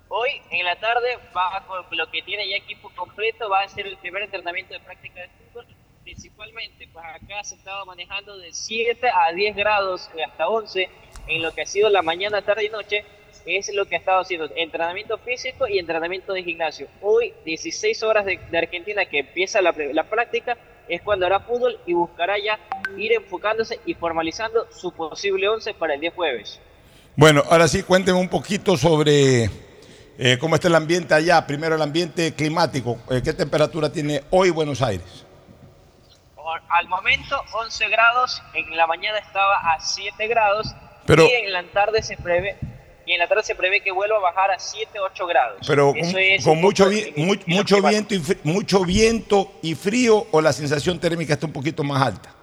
Hoy 0.10 0.30
en 0.52 0.66
la 0.66 0.76
tarde 0.80 1.18
va 1.36 1.64
con 1.68 1.86
lo 1.98 2.10
que 2.12 2.22
tiene 2.24 2.50
ya 2.50 2.58
equipo 2.58 2.92
completo, 2.96 3.50
va 3.50 3.62
a 3.62 3.68
ser 3.68 3.88
el 3.88 3.98
primer 3.98 4.24
entrenamiento 4.24 4.74
de 4.74 4.80
práctica 4.80 5.22
de 5.22 5.30
fútbol. 5.30 5.68
Principalmente, 6.04 6.90
pues 6.92 7.06
acá 7.06 7.44
se 7.44 7.56
ha 7.56 7.58
estado 7.60 7.86
manejando 7.86 8.36
de 8.38 8.52
7 8.52 9.08
a 9.08 9.32
10 9.32 9.56
grados 9.56 10.10
hasta 10.26 10.48
11 10.48 10.90
en 11.28 11.42
lo 11.44 11.54
que 11.54 11.62
ha 11.62 11.66
sido 11.66 11.90
la 11.90 12.02
mañana, 12.02 12.42
tarde 12.42 12.66
y 12.66 12.70
noche. 12.70 13.06
Es 13.50 13.74
lo 13.74 13.86
que 13.88 13.96
ha 13.96 13.98
estado 13.98 14.20
haciendo 14.22 14.48
entrenamiento 14.56 15.18
físico 15.18 15.68
y 15.68 15.80
entrenamiento 15.80 16.34
de 16.34 16.44
gimnasio. 16.44 16.86
Hoy, 17.02 17.34
16 17.46 18.04
horas 18.04 18.24
de, 18.24 18.38
de 18.38 18.58
Argentina 18.60 19.06
que 19.06 19.20
empieza 19.20 19.60
la, 19.60 19.74
la 19.92 20.04
práctica, 20.04 20.56
es 20.88 21.02
cuando 21.02 21.26
hará 21.26 21.40
fútbol 21.40 21.80
y 21.88 21.94
buscará 21.94 22.36
ya 22.38 22.60
ir 22.96 23.12
enfocándose 23.12 23.80
y 23.88 23.96
formalizando 23.96 24.68
su 24.72 24.92
posible 24.92 25.48
11 25.50 25.74
para 25.74 25.96
el 25.96 26.00
día 26.00 26.12
jueves. 26.16 26.60
Bueno, 27.16 27.44
ahora 27.50 27.68
sí, 27.68 27.82
cuénteme 27.82 28.20
un 28.20 28.30
poquito 28.30 28.78
sobre 28.78 29.46
eh, 30.20 30.38
cómo 30.40 30.54
está 30.54 30.68
el 30.68 30.76
ambiente 30.76 31.16
allá. 31.16 31.48
Primero, 31.48 31.74
el 31.76 31.82
ambiente 31.82 32.36
climático. 32.36 33.00
Eh, 33.10 33.22
¿Qué 33.24 33.34
temperatura 33.34 33.92
tiene 33.92 34.22
hoy 34.30 34.52
Buenos 34.52 34.84
Aires? 34.84 35.26
Al 36.70 36.88
momento 36.88 37.36
11 37.54 37.90
grados, 37.90 38.44
en 38.54 38.78
la 38.78 38.86
mañana 38.86 39.18
estaba 39.18 39.56
a 39.74 39.80
7 39.80 40.28
grados 40.28 40.68
Pero- 41.08 41.24
y 41.26 41.32
en 41.32 41.52
la 41.52 41.64
tarde 41.64 42.04
se 42.04 42.16
prevé 42.16 42.58
y 43.10 43.14
en 43.14 43.20
la 43.20 43.28
tarde 43.28 43.42
se 43.42 43.56
prevé 43.56 43.82
que 43.82 43.92
vuelva 43.92 44.18
a 44.18 44.20
bajar 44.20 44.52
a 44.52 44.60
7 44.60 45.00
8 45.00 45.26
grados. 45.26 45.58
Pero 45.68 45.94
Eso 45.96 46.12
con, 46.14 46.22
es 46.22 46.44
con 46.44 46.54
un 46.58 46.62
mucho, 46.62 46.88
vi- 46.90 47.12
mucho, 47.48 47.82
viento 47.82 48.14
y 48.14 48.22
mucho 48.44 48.86
viento 48.86 49.52
y 49.64 49.74
frío 49.74 50.28
o 50.32 50.40
la 50.42 50.54
sensación 50.54 51.00
térmica 51.00 51.34
está 51.34 51.48
un 51.48 51.54
poquito 51.54 51.84
más 51.84 52.02
alta. 52.06 52.36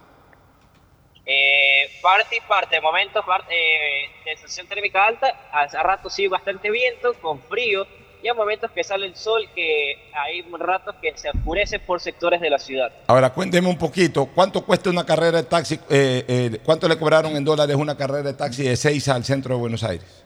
Eh, 1.25 1.89
parte 2.01 2.37
y 2.37 2.41
parte, 2.47 2.75
de 2.75 2.81
momentos 2.81 3.23
parte, 3.25 3.53
eh, 3.53 4.09
sensación 4.25 4.67
térmica 4.67 5.05
alta, 5.05 5.27
a, 5.51 5.61
a 5.63 5.83
ratos 5.83 6.13
sí 6.13 6.27
bastante 6.27 6.69
viento, 6.71 7.13
con 7.21 7.41
frío, 7.43 7.85
y 8.23 8.27
a 8.29 8.33
momentos 8.33 8.71
que 8.71 8.83
sale 8.83 9.05
el 9.05 9.15
sol, 9.15 9.47
que 9.53 10.09
hay 10.13 10.41
ratos 10.57 10.95
que 11.01 11.15
se 11.17 11.29
oscurece 11.29 11.79
por 11.79 11.99
sectores 12.01 12.41
de 12.41 12.49
la 12.49 12.57
ciudad. 12.59 12.91
Ahora, 13.07 13.29
cuénteme 13.31 13.67
un 13.69 13.77
poquito, 13.77 14.25
¿cuánto 14.33 14.65
cuesta 14.65 14.89
una 14.89 15.05
carrera 15.05 15.37
de 15.37 15.43
taxi? 15.43 15.75
eh, 15.89 16.25
eh, 16.27 16.59
¿Cuánto 16.63 16.87
le 16.87 16.97
cobraron 16.97 17.35
en 17.35 17.43
dólares 17.43 17.75
una 17.75 17.95
carrera 17.95 18.23
de 18.23 18.33
taxi 18.33 18.63
de 18.63 18.75
Seiza 18.75 19.13
al 19.15 19.23
centro 19.23 19.53
de 19.55 19.59
Buenos 19.61 19.83
Aires? 19.83 20.23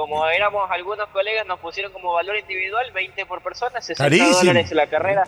Como 0.00 0.26
éramos 0.28 0.70
algunos 0.70 1.08
colegas, 1.10 1.46
nos 1.46 1.60
pusieron 1.60 1.92
como 1.92 2.14
valor 2.14 2.34
individual 2.38 2.90
20 2.90 3.26
por 3.26 3.42
persona, 3.42 3.82
60 3.82 4.02
Carísimo. 4.02 4.38
dólares 4.38 4.72
la 4.72 4.86
carrera. 4.86 5.24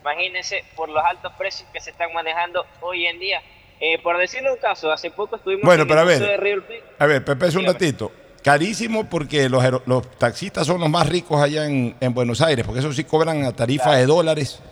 Imagínense 0.00 0.64
por 0.74 0.88
los 0.88 1.04
altos 1.04 1.30
precios 1.36 1.68
que 1.70 1.82
se 1.82 1.90
están 1.90 2.10
manejando 2.14 2.64
hoy 2.80 3.04
en 3.06 3.18
día. 3.18 3.42
Eh, 3.78 3.98
por 4.02 4.16
decirle 4.16 4.50
un 4.50 4.56
caso, 4.56 4.90
hace 4.90 5.10
poco 5.10 5.36
estuvimos 5.36 5.66
Bueno, 5.66 5.82
en 5.82 5.88
pero 5.88 6.00
a 6.00 6.02
el 6.04 6.08
ver. 6.08 6.18
De 6.18 6.36
River 6.38 6.62
Plate. 6.66 6.82
A 6.98 7.06
ver, 7.06 7.24
Pepe, 7.26 7.46
es 7.48 7.54
un 7.54 7.60
Dígame. 7.60 7.72
ratito. 7.74 8.12
Carísimo 8.42 9.04
porque 9.04 9.50
los, 9.50 9.62
los 9.84 10.10
taxistas 10.16 10.66
son 10.66 10.80
los 10.80 10.88
más 10.88 11.06
ricos 11.06 11.38
allá 11.42 11.66
en, 11.66 11.94
en 12.00 12.14
Buenos 12.14 12.40
Aires, 12.40 12.64
porque 12.64 12.80
eso 12.80 12.90
sí 12.94 13.04
cobran 13.04 13.44
a 13.44 13.52
tarifa 13.54 13.96
de 13.96 14.06
dólares. 14.06 14.62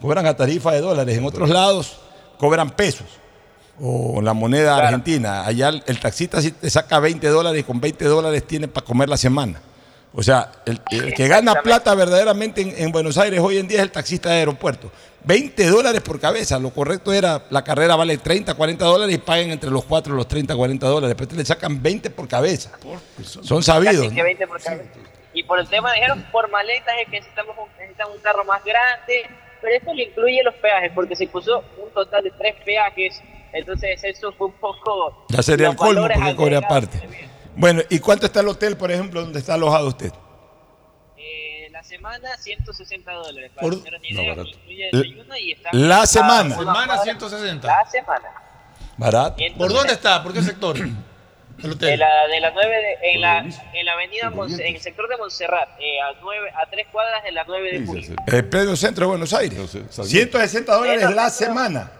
Cobran 0.00 0.26
a 0.26 0.36
tarifa 0.36 0.70
de 0.70 0.80
dólares. 0.80 1.18
En 1.18 1.24
otros 1.24 1.48
lados 1.48 2.00
cobran 2.38 2.70
pesos 2.70 3.18
o 3.80 4.20
la 4.22 4.32
moneda 4.32 4.76
argentina. 4.76 5.44
Allá 5.46 5.68
el, 5.68 6.00
taxista 6.00 6.40
si 6.40 6.52
te 6.52 6.70
saca 6.70 6.98
20 7.00 7.26
dólares 7.28 7.60
y 7.60 7.64
con 7.64 7.80
20 7.80 8.04
dólares 8.04 8.46
tiene 8.46 8.68
para 8.68 8.84
comer 8.84 9.08
la 9.08 9.16
semana. 9.16 9.60
O 10.12 10.22
sea, 10.22 10.50
el, 10.64 10.80
el 10.90 11.12
que 11.12 11.28
gana 11.28 11.54
plata 11.56 11.94
verdaderamente 11.94 12.62
en, 12.62 12.74
en 12.76 12.90
Buenos 12.90 13.18
Aires 13.18 13.38
hoy 13.40 13.58
en 13.58 13.68
día 13.68 13.78
es 13.78 13.82
el 13.82 13.92
taxista 13.92 14.30
de 14.30 14.36
aeropuerto. 14.36 14.90
20 15.26 15.66
dólares 15.66 16.00
por 16.02 16.20
cabeza. 16.20 16.58
Lo 16.58 16.70
correcto 16.70 17.12
era, 17.12 17.42
la 17.50 17.64
carrera 17.64 17.96
vale 17.96 18.16
30, 18.16 18.54
40 18.54 18.84
dólares 18.84 19.14
y 19.14 19.18
paguen 19.18 19.50
entre 19.50 19.70
los 19.70 19.84
cuatro 19.84 20.14
los 20.14 20.28
30, 20.28 20.54
40 20.54 20.86
dólares. 20.86 21.10
Después 21.10 21.28
te 21.28 21.36
le 21.36 21.44
sacan 21.44 21.82
20 21.82 22.10
por 22.10 22.28
cabeza. 22.28 22.70
Son 23.22 23.62
sabidos. 23.62 24.04
Casi 24.04 24.14
que 24.14 24.22
20 24.22 24.46
por 24.46 24.62
cabeza. 24.62 24.84
Y 25.34 25.42
por 25.42 25.58
el 25.58 25.68
tema, 25.68 25.92
dijeron, 25.92 26.24
por 26.32 26.48
maletas 26.50 26.94
es 27.02 27.10
que 27.10 27.18
necesitamos 27.18 27.56
un, 27.58 27.68
necesitan 27.78 28.10
un 28.10 28.18
carro 28.20 28.44
más 28.44 28.64
grande, 28.64 29.28
pero 29.60 29.74
esto 29.74 29.92
le 29.92 30.04
incluye 30.04 30.42
los 30.42 30.54
peajes, 30.54 30.92
porque 30.94 31.14
se 31.14 31.26
puso 31.26 31.62
un 31.76 31.90
total 31.90 32.24
de 32.24 32.30
tres 32.30 32.54
peajes, 32.64 33.20
entonces 33.52 34.02
eso 34.04 34.32
fue 34.32 34.48
un 34.48 34.54
poco... 34.54 35.26
Ya 35.28 35.42
sería 35.42 35.68
el 35.68 35.76
colmo 35.76 36.02
porque 36.02 36.34
cobre 36.36 36.56
agregados. 36.56 36.64
aparte. 36.64 37.00
Bueno, 37.56 37.82
¿y 37.88 37.98
cuánto 38.00 38.26
está 38.26 38.40
el 38.40 38.48
hotel, 38.48 38.76
por 38.76 38.90
ejemplo, 38.92 39.22
donde 39.22 39.38
está 39.38 39.54
alojado 39.54 39.88
usted? 39.88 40.12
Eh, 41.16 41.68
la 41.70 41.82
semana, 41.82 42.36
160 42.38 43.12
dólares. 43.12 43.50
Para 43.54 43.68
Por- 43.68 43.82
tener 43.82 44.00
una 44.00 44.10
No, 44.10 44.22
idea, 44.22 44.90
La- 44.92 44.98
desayuno 44.98 45.36
y 45.36 45.52
está- 45.52 45.70
la 45.72 46.06
semana. 46.06 46.42
una 46.44 46.56
Semana, 46.56 46.86
cuadra- 46.86 47.02
160. 47.04 47.66
La 47.66 47.90
semana. 47.90 48.28
Barato. 48.98 49.42
¿Por 49.56 49.72
dónde 49.72 49.92
está? 49.94 50.22
¿Por 50.22 50.32
qué 50.32 50.42
sector? 50.42 50.76
El 51.62 51.70
hotel. 51.72 51.88
De 51.88 51.96
la, 51.96 52.26
de 52.28 52.40
la 52.40 52.50
9 52.50 52.76
de- 52.76 53.12
en, 53.12 53.20
la, 53.22 53.38
en 53.38 53.86
la 53.86 53.92
avenida, 53.94 54.30
Monse- 54.30 54.60
en 54.60 54.74
el 54.76 54.80
sector 54.82 55.08
de 55.08 55.16
Montserrat, 55.16 55.70
eh, 55.80 55.98
a, 56.02 56.12
nueve, 56.20 56.50
a 56.50 56.68
tres 56.70 56.86
cuadras 56.92 57.24
de 57.24 57.32
la 57.32 57.44
9 57.48 57.78
de 57.80 57.86
julio. 57.86 58.14
El 58.26 58.46
pleno 58.50 58.76
centro 58.76 59.06
de 59.06 59.08
Buenos 59.08 59.32
Aires. 59.32 59.58
160 59.90 60.74
dólares 60.74 61.10
la 61.14 61.30
semana. 61.30 61.90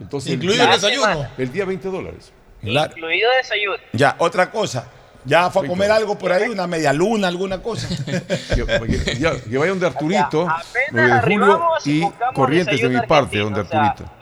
Entonces, 0.00 0.32
Incluido 0.32 0.62
el 0.64 0.68
día- 0.70 0.76
desayuno. 0.76 1.28
El 1.38 1.52
día 1.52 1.64
20 1.64 1.88
dólares. 1.88 2.32
Claro. 2.60 2.92
incluido 2.96 3.30
desayuno. 3.36 3.76
Ya, 3.92 4.16
otra 4.18 4.50
cosa. 4.50 4.88
Ya 5.26 5.48
fue 5.50 5.64
a 5.64 5.68
comer 5.68 5.90
algo 5.90 6.18
por 6.18 6.32
ahí, 6.32 6.48
una 6.48 6.66
media 6.66 6.92
luna, 6.92 7.28
alguna 7.28 7.62
cosa. 7.62 7.88
Que, 8.54 9.16
ya- 9.18 9.40
que 9.40 9.56
vaya 9.58 9.70
donde 9.70 9.86
Arturito, 9.86 10.42
apenas 10.42 10.66
9 10.92 11.08
de 11.14 11.20
julio 11.20 11.44
arribamos 11.44 11.86
y 11.86 12.02
y 12.02 12.10
Corrientes 12.34 12.80
de 12.80 12.88
mi 12.88 13.00
parte, 13.06 13.38
donde 13.38 13.60
argentino, 13.60 13.62
o 13.62 13.64
sea, 13.66 13.90
Arturito. 13.90 14.12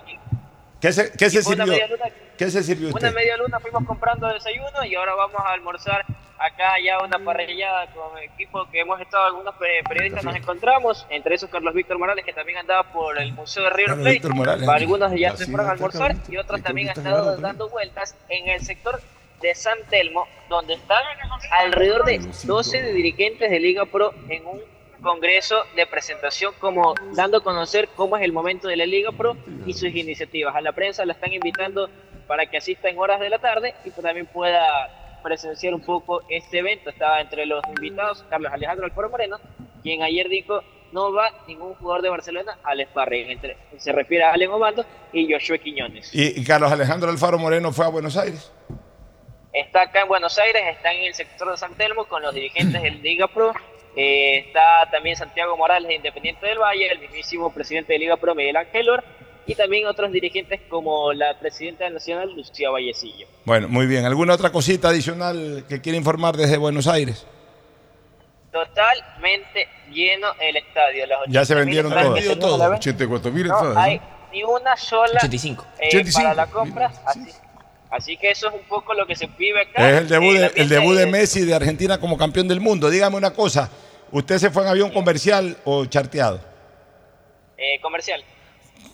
¿Qué 0.81 0.93
se, 0.93 1.13
qué 1.13 1.31
se 1.31 1.39
una 1.39 1.65
sirvió? 1.65 1.87
luna- 1.89 2.05
¿Qué 2.37 2.51
se 2.51 2.63
sirvió 2.63 2.89
Una 2.89 2.95
usted? 2.97 3.15
media 3.15 3.37
luna 3.37 3.61
fuimos 3.61 3.85
comprando 3.87 4.27
desayuno 4.29 4.85
y 4.85 4.95
ahora 4.97 5.15
vamos 5.15 5.41
a 5.45 5.53
almorzar 5.53 6.05
acá 6.39 6.75
ya 6.85 6.99
una 7.05 7.19
parrillada 7.19 7.87
con 7.93 8.19
el 8.19 8.25
equipo 8.25 8.69
que 8.71 8.81
hemos 8.81 9.01
estado, 9.01 9.25
algunos 9.27 9.55
pe- 9.57 9.83
periodistas 9.89 10.25
nos 10.25 10.35
encontramos, 10.37 11.07
entre 11.11 11.35
esos 11.35 11.49
Carlos 11.51 11.73
Víctor 11.75 11.99
Morales 11.99 12.25
que 12.25 12.33
también 12.33 12.59
andaba 12.59 12.83
por 12.93 13.19
el 13.19 13.33
Museo 13.33 13.65
de 13.65 13.71
River 13.71 13.95
Plate. 13.97 14.29
Morales. 14.35 14.69
Algunos 14.69 15.11
ya 15.13 15.17
Ya, 15.31 15.37
se 15.37 15.47
fueron 15.47 15.69
a 15.69 15.73
almorzar 15.73 16.17
y 16.29 16.37
otros 16.37 16.63
también 16.63 16.89
han 16.91 16.97
estado 16.99 17.37
dando 17.37 17.69
vueltas 17.69 18.17
en 18.29 18.49
el 18.49 18.61
sector 18.61 19.01
de 19.41 19.55
San 19.55 19.79
Telmo, 19.91 20.27
donde 20.49 20.75
están 20.75 21.03
alrededor 21.51 22.05
de 22.05 22.21
12 22.45 22.83
de 22.83 22.93
dirigentes 22.93 23.51
de 23.51 23.59
Liga 23.61 23.85
Pro 23.87 24.13
en 24.29 24.47
un 24.47 24.61
congreso 25.03 25.57
de 25.75 25.85
presentación 25.87 26.55
como 26.61 26.95
dando 27.17 27.39
a 27.39 27.43
conocer 27.43 27.89
cómo 27.97 28.17
es 28.17 28.23
el 28.23 28.33
momento 28.33 28.69
de 28.69 28.77
la 28.77 28.87
Liga 28.87 29.11
Pro 29.11 29.37
y 29.67 29.73
sus 29.75 29.89
iniciativas. 29.95 30.55
A 30.55 30.61
la 30.61 30.71
prensa 30.73 31.05
la 31.05 31.13
están 31.15 31.33
invitando 31.33 31.91
para 32.29 32.47
que 32.47 32.57
asista 32.59 32.89
en 32.89 32.99
horas 33.01 33.19
de 33.19 33.29
la 33.31 33.39
tarde 33.41 33.75
y 33.85 33.91
también 33.91 34.27
pueda 34.27 35.02
presenciar 35.23 35.75
un 35.75 35.81
poco 35.81 36.23
este 36.29 36.59
evento. 36.59 36.91
Estaba 36.91 37.21
entre 37.21 37.47
los 37.47 37.63
invitados 37.69 38.25
Carlos 38.29 38.53
Alejandro 38.53 38.87
Alfaro 38.87 39.11
Moreno, 39.11 39.39
quien 39.83 40.03
ayer 40.03 40.29
dijo 40.29 40.63
no 40.93 41.11
va 41.13 41.31
ningún 41.49 41.75
jugador 41.75 42.03
de 42.03 42.11
Barcelona 42.11 42.59
al 42.63 42.85
sparring. 42.85 43.31
Entre, 43.31 43.57
se 43.79 43.93
refiere 43.93 44.25
a 44.25 44.33
Allen 44.33 44.51
Obando 44.51 44.85
y 45.13 45.33
Joshua 45.33 45.59
Quiñones. 45.59 46.15
¿Y, 46.15 46.41
y 46.41 46.45
Carlos 46.45 46.71
Alejandro 46.71 47.11
Alfaro 47.11 47.39
Moreno 47.39 47.73
fue 47.73 47.87
a 47.87 47.89
Buenos 47.89 48.17
Aires? 48.17 48.53
Está 49.53 49.83
acá 49.83 50.03
en 50.03 50.09
Buenos 50.09 50.39
Aires, 50.39 50.63
está 50.71 50.93
en 50.93 51.05
el 51.05 51.15
sector 51.15 51.51
de 51.51 51.57
San 51.59 51.75
Telmo 51.75 52.07
con 52.07 52.23
los 52.23 52.35
dirigentes 52.35 52.81
del 52.81 53.01
Liga 53.03 53.27
Pro. 53.27 53.53
Eh, 53.95 54.45
está 54.47 54.89
también 54.91 55.17
Santiago 55.17 55.57
Morales 55.57 55.89
de 55.89 55.97
Independiente 55.97 56.47
del 56.47 56.59
Valle, 56.59 56.91
el 56.91 56.99
mismísimo 56.99 57.53
presidente 57.53 57.93
de 57.93 57.99
Liga 57.99 58.17
Pro, 58.17 58.35
Miguel 58.35 58.57
Ángel 58.57 58.89
Or, 58.89 59.05
y 59.47 59.55
también 59.55 59.87
otros 59.87 60.13
dirigentes 60.13 60.61
como 60.69 61.13
la 61.13 61.39
presidenta 61.39 61.89
Nacional, 61.91 62.33
Lucía 62.35 62.71
Vallecillo. 62.71 63.27
Bueno, 63.45 63.69
muy 63.69 63.87
bien. 63.87 64.05
¿Alguna 64.05 64.35
otra 64.35 64.51
cosita 64.51 64.89
adicional 64.89 65.65
que 65.69 65.81
quiere 65.81 65.99
informar 65.99 66.37
desde 66.37 66.57
Buenos 66.59 66.87
Aires? 66.87 67.27
Totalmente 68.53 69.69
lleno 69.91 70.29
el 70.41 70.57
estadio. 70.57 71.07
Las 71.07 71.19
Ya 71.29 71.45
se 71.45 71.55
80.000 71.55 71.59
vendieron 71.59 71.93
todas. 72.39 72.59
la 72.59 72.69
venta. 72.69 72.81
84 72.81 73.33
mil 73.33 73.49
No 73.49 73.55
entradas. 73.57 73.77
hay 73.79 74.01
ni 74.33 74.43
una 74.45 74.77
sola 74.77 75.13
85. 75.17 75.67
eh, 75.79 75.89
85. 75.89 76.23
para 76.23 76.35
la 76.35 76.47
compra. 76.47 76.93
Así, 77.07 77.21
así 77.91 78.17
que 78.19 78.31
eso 78.31 78.49
es 78.49 78.55
un 78.55 78.69
poco 78.69 78.93
lo 78.95 79.07
que 79.07 79.17
se 79.17 79.27
vive 79.27 79.63
acá. 79.63 79.89
Es 79.91 79.97
el 80.03 80.09
debut, 80.09 80.37
Eh, 80.37 80.41
de, 80.41 80.53
el 80.63 80.69
debut 80.69 80.95
de 80.97 81.05
es- 81.05 81.11
Messi 81.11 81.45
de 81.47 81.55
Argentina 81.55 81.99
como 81.99 82.19
campeón 82.19 82.47
del 82.47 82.61
mundo. 82.61 82.91
Dígame 82.91 83.17
una 83.17 83.31
cosa. 83.33 83.71
¿Usted 84.11 84.37
se 84.39 84.51
fue 84.51 84.63
en 84.65 84.69
avión 84.69 84.91
comercial 84.91 85.57
o 85.65 85.87
charteado? 85.87 86.41
eh, 87.57 87.81
comercial. 87.81 88.23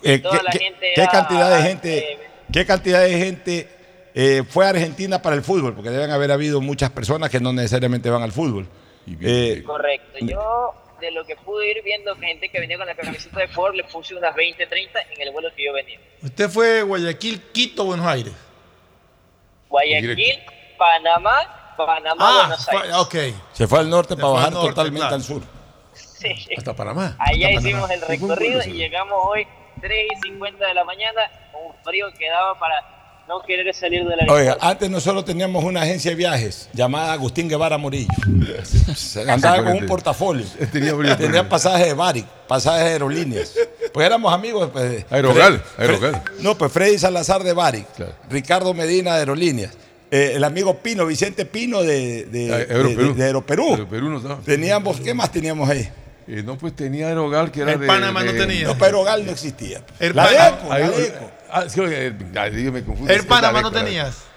Eh, 0.03 0.19
Toda 0.19 0.37
¿qué, 0.37 0.43
la 0.43 0.51
qué- 0.51 0.59
gente 0.59 0.91
qué 0.95 1.01
era, 1.01 1.11
cantidad 1.11 1.55
de 1.57 1.61
gente, 1.63 1.97
eh, 2.13 2.19
qué 2.51 2.65
cantidad 2.65 3.01
de 3.03 3.17
gente 3.17 3.69
eh, 4.15 4.43
fue 4.49 4.65
a 4.65 4.69
Argentina 4.69 5.21
para 5.21 5.35
el 5.35 5.43
fútbol? 5.43 5.75
Porque 5.75 5.89
deben 5.89 6.11
haber 6.11 6.31
habido 6.31 6.61
muchas 6.61 6.89
personas 6.91 7.29
que 7.29 7.39
no 7.39 7.51
necesariamente 7.53 8.09
van 8.09 8.21
al 8.23 8.31
fútbol. 8.31 8.67
Eh, 9.21 9.63
Correcto. 9.65 10.17
Yo, 10.21 10.73
de 11.01 11.11
lo 11.11 11.25
que 11.25 11.35
pude 11.37 11.69
ir 11.71 11.81
viendo, 11.83 12.15
gente 12.17 12.49
que 12.49 12.59
venía 12.59 12.77
con 12.77 12.85
la 12.87 12.95
camiseta 12.95 13.39
de 13.39 13.47
Ford, 13.49 13.73
le 13.75 13.83
puse 13.85 14.15
unas 14.15 14.35
20, 14.35 14.65
30 14.67 14.99
en 15.15 15.21
el 15.21 15.31
vuelo 15.31 15.49
que 15.55 15.65
yo 15.65 15.73
venía. 15.73 15.99
Usted 16.21 16.49
fue 16.49 16.83
Guayaquil, 16.83 17.41
Quito, 17.51 17.85
Buenos 17.85 18.05
Aires. 18.05 18.33
Guayaquil, 19.69 20.39
Panamá, 20.77 21.73
Panamá, 21.77 22.15
Ah, 22.19 22.37
Buenos 22.47 22.65
fue- 22.65 22.81
Aires. 22.81 22.95
ok. 22.97 23.15
se 23.53 23.67
fue 23.67 23.79
al 23.79 23.89
norte 23.89 24.15
Se 24.15 24.21
para 24.21 24.33
bajar 24.33 24.51
norte, 24.53 24.69
totalmente 24.69 24.99
claro. 24.99 25.15
al 25.15 25.23
sur. 25.23 25.41
Sí. 25.93 26.35
Hasta 26.57 26.75
Panamá. 26.75 27.15
Allá 27.19 27.47
Hasta 27.47 27.59
hicimos 27.61 27.81
Panamá. 27.87 27.93
el 27.93 28.01
recorrido 28.01 28.61
y 28.65 28.71
llegamos 28.73 29.17
hoy 29.23 29.47
3 29.81 30.05
y 30.17 30.27
50 30.27 30.65
de 30.67 30.73
la 30.73 30.83
mañana, 30.83 31.21
un 31.53 31.73
frío 31.83 32.07
que 32.17 32.29
daba 32.29 32.57
para 32.59 32.75
no 33.27 33.41
querer 33.43 33.71
salir 33.75 34.03
de 34.05 34.15
la 34.15 34.33
Oiga, 34.33 34.57
antes 34.59 34.89
nosotros 34.89 35.23
teníamos 35.23 35.63
una 35.63 35.83
agencia 35.83 36.09
de 36.11 36.15
viajes 36.15 36.67
llamada 36.73 37.13
Agustín 37.13 37.47
Guevara 37.47 37.77
Murillo. 37.77 38.09
Andaba 39.27 39.63
con 39.63 39.73
un 39.77 39.85
portafolio. 39.85 40.45
Tenía 40.71 41.47
pasajes 41.47 41.87
de 41.87 41.93
Baric, 41.93 42.25
pasajes 42.47 42.85
de 42.85 42.89
aerolíneas. 42.91 43.53
Pues 43.93 44.05
éramos 44.05 44.33
amigos. 44.33 44.69
Pues, 44.73 45.05
Aerogal, 45.11 45.61
Fre- 45.63 45.79
Aerogal. 45.81 46.13
Fre- 46.23 46.31
no, 46.41 46.57
pues 46.57 46.71
Freddy 46.71 46.97
Salazar 46.97 47.43
de 47.43 47.53
Baric, 47.53 47.85
Ricardo 48.29 48.73
Medina 48.73 49.13
de 49.13 49.19
Aerolíneas, 49.19 49.77
eh, 50.11 50.31
el 50.35 50.43
amigo 50.43 50.77
Pino, 50.77 51.05
Vicente 51.05 51.45
Pino 51.45 51.83
de, 51.83 52.25
de, 52.25 52.51
Ah, 52.53 52.57
de- 52.57 52.73
Aeroperú. 52.73 53.13
de 53.15 53.23
Aeroperú. 53.25 53.69
Aeroperú 53.73 54.09
no 54.09 54.17
estaba. 54.17 54.37
Teníamos, 54.39 54.99
¿qué 55.01 55.13
más 55.13 55.31
teníamos 55.31 55.69
ahí? 55.69 55.87
Eh, 56.29 56.43
no, 56.43 56.57
pues 56.57 56.75
tenía 56.75 57.07
Aerogal 57.07 57.51
que 57.51 57.61
era 57.61 57.73
El 57.73 57.79
de. 57.79 57.87
Panamá 57.87 58.23
no 58.23 58.31
de- 58.31 58.39
tenía. 58.39 58.67
No, 58.67 58.73
pero 58.75 58.85
Aerogal 58.85 59.25
no 59.25 59.31
existía. 59.31 59.81
El 59.99 60.15
la 60.15 60.25
Panamá- 60.25 60.51
DECO, 60.57 60.69
la 60.69 60.89
DECO. 60.91 61.31
Ah, 61.51 61.63
eh, 61.89 62.13
ah, 62.35 62.47
yo 62.49 62.71
me 62.71 62.83
confundo. 62.83 63.11
El 63.11 63.25
Panamá 63.25 63.61
no 63.63 63.71
tenías. 63.71 64.15
Deco. 64.15 64.29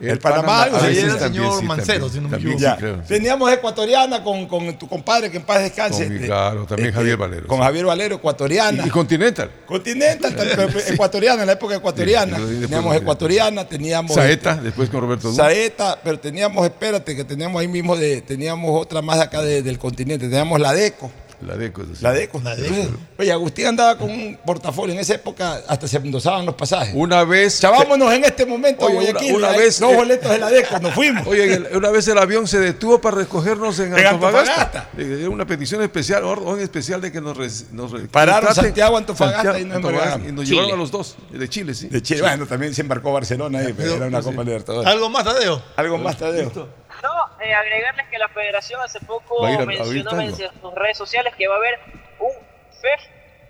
El 0.00 0.18
Panamá, 0.20 0.62
ah, 0.70 0.78
ahí 0.82 0.94
sí, 0.94 1.00
era 1.00 1.12
el 1.14 1.18
también, 1.18 1.42
señor 1.44 1.58
sí, 1.60 1.66
Mancero, 1.66 2.06
también, 2.08 2.12
si 2.12 2.20
no 2.20 2.28
me 2.28 2.36
equivoco. 2.36 3.02
sí. 3.02 3.08
Teníamos 3.08 3.52
ecuatoriana 3.52 4.22
con, 4.22 4.46
con 4.46 4.78
tu 4.78 4.86
compadre, 4.88 5.28
que 5.28 5.38
en 5.38 5.42
paz 5.42 5.60
descanse. 5.60 6.06
Con 6.06 6.18
claro, 6.18 6.66
también 6.66 6.90
eh, 6.90 6.92
Javier 6.92 7.16
Valero, 7.16 7.46
Con 7.48 7.58
sí. 7.58 7.64
Javier 7.64 7.84
Valero, 7.86 8.14
ecuatoriana. 8.14 8.84
Y, 8.84 8.86
y 8.86 8.90
Continental. 8.90 9.50
Continental, 9.66 10.36
también, 10.36 10.70
ecuatoriana, 10.88 11.40
en 11.40 11.46
la 11.48 11.54
época 11.54 11.74
ecuatoriana. 11.76 12.36
Sí, 12.36 12.58
teníamos 12.60 12.94
ecuatoriana, 12.94 13.64
teníamos. 13.64 14.14
Saeta, 14.14 14.54
después 14.56 14.88
con 14.88 15.00
Roberto 15.00 15.28
Duque. 15.30 15.42
Saeta, 15.42 15.98
pero 16.04 16.20
teníamos, 16.20 16.64
espérate, 16.64 17.16
que 17.16 17.24
teníamos 17.24 17.60
ahí 17.60 17.66
mismo, 17.68 17.96
de, 17.96 18.20
teníamos 18.20 18.80
otra 18.80 19.02
más 19.02 19.18
acá 19.18 19.42
de- 19.42 19.62
del 19.62 19.78
continente. 19.80 20.28
Teníamos 20.28 20.60
la 20.60 20.74
DECO. 20.74 21.10
La 21.40 21.56
Deco. 21.56 21.82
es 21.82 21.88
así. 21.92 22.02
La 22.02 22.12
DECO. 22.12 22.40
La 22.42 22.56
DECO. 22.56 22.74
Entonces, 22.74 22.94
oye, 23.18 23.32
Agustín 23.32 23.66
andaba 23.66 23.96
con 23.96 24.10
un 24.10 24.38
portafolio. 24.44 24.94
En 24.94 25.00
esa 25.00 25.14
época 25.14 25.60
hasta 25.68 25.86
se 25.86 25.96
endosaban 25.98 26.44
los 26.44 26.54
pasajes. 26.56 26.92
Una 26.94 27.22
vez. 27.24 27.60
Chavámonos 27.60 28.12
en 28.12 28.24
este 28.24 28.44
momento, 28.44 28.84
Oye, 28.86 28.94
a 28.98 29.00
Guayaquil, 29.12 29.34
una- 29.36 29.50
vez- 29.52 29.78
Dos 29.78 29.94
boletos 29.94 30.30
de 30.30 30.38
la 30.38 30.50
DECO, 30.50 30.78
nos 30.80 30.94
fuimos. 30.94 31.26
Oye, 31.26 31.54
el- 31.54 31.68
una 31.76 31.90
vez 31.90 32.08
el 32.08 32.18
avión 32.18 32.46
se 32.48 32.58
detuvo 32.58 33.00
para 33.00 33.16
recogernos 33.18 33.78
en 33.78 33.96
En 33.96 34.06
Antofagasta. 34.06 34.52
Antofagasta. 34.62 34.88
Era 34.98 35.30
una 35.30 35.46
petición 35.46 35.82
especial, 35.82 36.24
orden 36.24 36.60
especial 36.60 37.00
de 37.00 37.12
que 37.12 37.20
nos, 37.20 37.36
res- 37.36 37.66
nos 37.72 37.92
Pararon 38.10 38.48
traten- 38.50 38.54
Santiago, 38.64 38.96
Antofagasta 38.96 39.42
Santiago, 39.42 39.58
y 39.58 39.64
nos 39.68 39.76
Antofagasta, 39.76 40.28
y 40.28 40.32
nos 40.32 40.44
Chile. 40.44 40.56
llevaron 40.56 40.78
a 40.78 40.82
los 40.82 40.90
dos, 40.90 41.16
de 41.30 41.48
Chile, 41.48 41.74
sí. 41.74 41.88
De 41.88 42.02
Chile. 42.02 42.20
Bueno, 42.22 42.46
también 42.46 42.74
se 42.74 42.80
embarcó 42.82 43.12
Barcelona 43.12 43.60
ahí, 43.60 43.72
pero 43.76 43.94
era 43.94 44.06
una 44.06 44.20
Copa 44.22 44.42
Libertadores. 44.42 44.90
¿Algo 44.90 45.08
más, 45.08 45.24
Tadeo? 45.24 45.62
Algo 45.76 45.98
más, 45.98 46.16
Tadeo. 46.16 46.68
No, 47.02 47.40
eh, 47.40 47.54
agregarles 47.54 48.08
que 48.08 48.18
la 48.18 48.28
federación 48.28 48.80
hace 48.80 49.00
poco 49.00 49.44
a 49.44 49.64
mencionó 49.64 50.20
en 50.20 50.34
sus 50.34 50.74
redes 50.74 50.96
sociales 50.96 51.34
que 51.36 51.46
va 51.46 51.54
a 51.54 51.58
haber 51.58 51.78
un 52.18 52.32
FEF, 52.80 53.00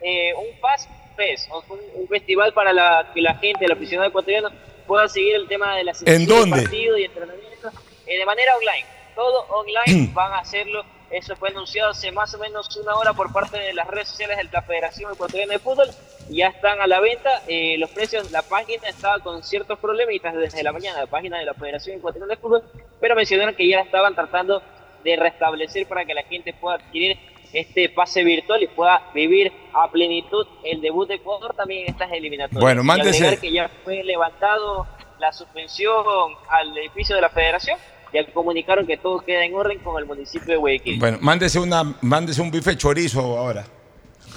eh, 0.03 0.35
un 0.35 0.59
FAS 0.61 0.89
Fest, 1.17 1.49
o 1.51 1.65
un, 1.69 1.81
un 1.95 2.09
festival 2.09 2.53
para 2.53 2.73
la, 2.73 3.11
que 3.13 3.21
la 3.21 3.35
gente, 3.35 3.65
el 3.65 3.73
aficionado 3.73 4.09
ecuatoriano, 4.09 4.51
pueda 4.87 5.09
seguir 5.09 5.35
el 5.35 5.49
tema 5.49 5.77
de 5.77 5.85
la 5.85 5.93
¿En 6.07 6.27
dónde? 6.27 6.63
partido 6.63 6.97
y 6.97 7.05
entrenamiento 7.05 7.71
eh, 8.07 8.19
de 8.19 8.25
manera 8.25 8.57
online. 8.57 8.87
Todo 9.15 9.47
online 9.51 10.11
van 10.15 10.33
a 10.33 10.39
hacerlo. 10.39 10.85
Eso 11.11 11.35
fue 11.37 11.49
anunciado 11.49 11.91
hace 11.91 12.13
más 12.13 12.35
o 12.35 12.39
menos 12.39 12.75
una 12.77 12.95
hora 12.97 13.13
por 13.15 13.33
parte 13.33 13.59
de 13.59 13.73
las 13.73 13.87
redes 13.89 14.09
sociales 14.09 14.37
de 14.37 14.45
la 14.53 14.63
Federación 14.63 15.13
Ecuatoriana 15.13 15.55
de 15.55 15.59
Fútbol. 15.59 15.89
Ya 16.31 16.49
están 16.49 16.81
a 16.83 16.87
la 16.87 17.01
venta. 17.01 17.43
eh, 17.49 17.77
los 17.79 17.89
precios, 17.91 18.31
la 18.31 18.43
página 18.43 18.87
estaba 18.89 19.19
con 19.21 19.43
ciertos 19.43 19.79
problemitas 19.79 20.35
desde 20.35 20.63
la 20.63 20.73
mañana, 20.73 21.01
la 21.01 21.07
página 21.07 21.39
de 21.39 21.47
la 21.47 21.55
Federación 21.55 21.97
Ecuatoriana 21.97 22.35
de 22.35 22.41
Fútbol, 22.41 22.63
pero 23.01 23.15
mencionaron 23.15 23.55
que 23.55 23.67
ya 23.67 23.81
estaban 23.81 24.15
tratando 24.15 24.63
de 25.03 25.17
restablecer 25.17 25.87
para 25.87 26.05
que 26.05 26.13
la 26.13 26.23
gente 26.25 26.53
pueda 26.53 26.77
adquirir 26.77 27.17
este 27.55 27.89
pase 27.89 28.23
virtual 28.25 28.63
y 28.63 28.67
pueda 28.67 29.03
vivir 29.15 29.51
a 29.73 29.91
plenitud 29.91 30.47
el 30.65 30.83
debut 30.83 31.09
de 31.09 31.15
Ecuador 31.15 31.55
también 31.55 31.85
en 31.87 31.93
estas 31.95 32.13
eliminatorias. 32.13 32.61
Bueno, 32.63 32.83
mándese- 32.85 33.41
que 33.41 33.51
ya 33.51 33.71
fue 33.85 34.05
levantado 34.05 34.87
la 35.19 35.33
suspensión 35.33 36.05
al 36.51 36.77
edificio 36.77 37.17
de 37.17 37.23
la 37.23 37.31
Federación. 37.31 37.79
Ya 38.13 38.25
comunicaron 38.33 38.87
que 38.87 38.97
todo 38.97 39.21
queda 39.21 39.45
en 39.45 39.55
orden 39.55 39.79
con 39.81 39.99
el 39.99 40.07
municipio 40.07 40.49
de 40.49 40.57
Guayaquil. 40.57 40.99
Bueno, 40.99 41.19
mándese, 41.21 41.59
una, 41.59 41.97
mándese 42.01 42.41
un 42.41 42.51
bife 42.51 42.77
chorizo 42.77 43.21
ahora. 43.39 43.67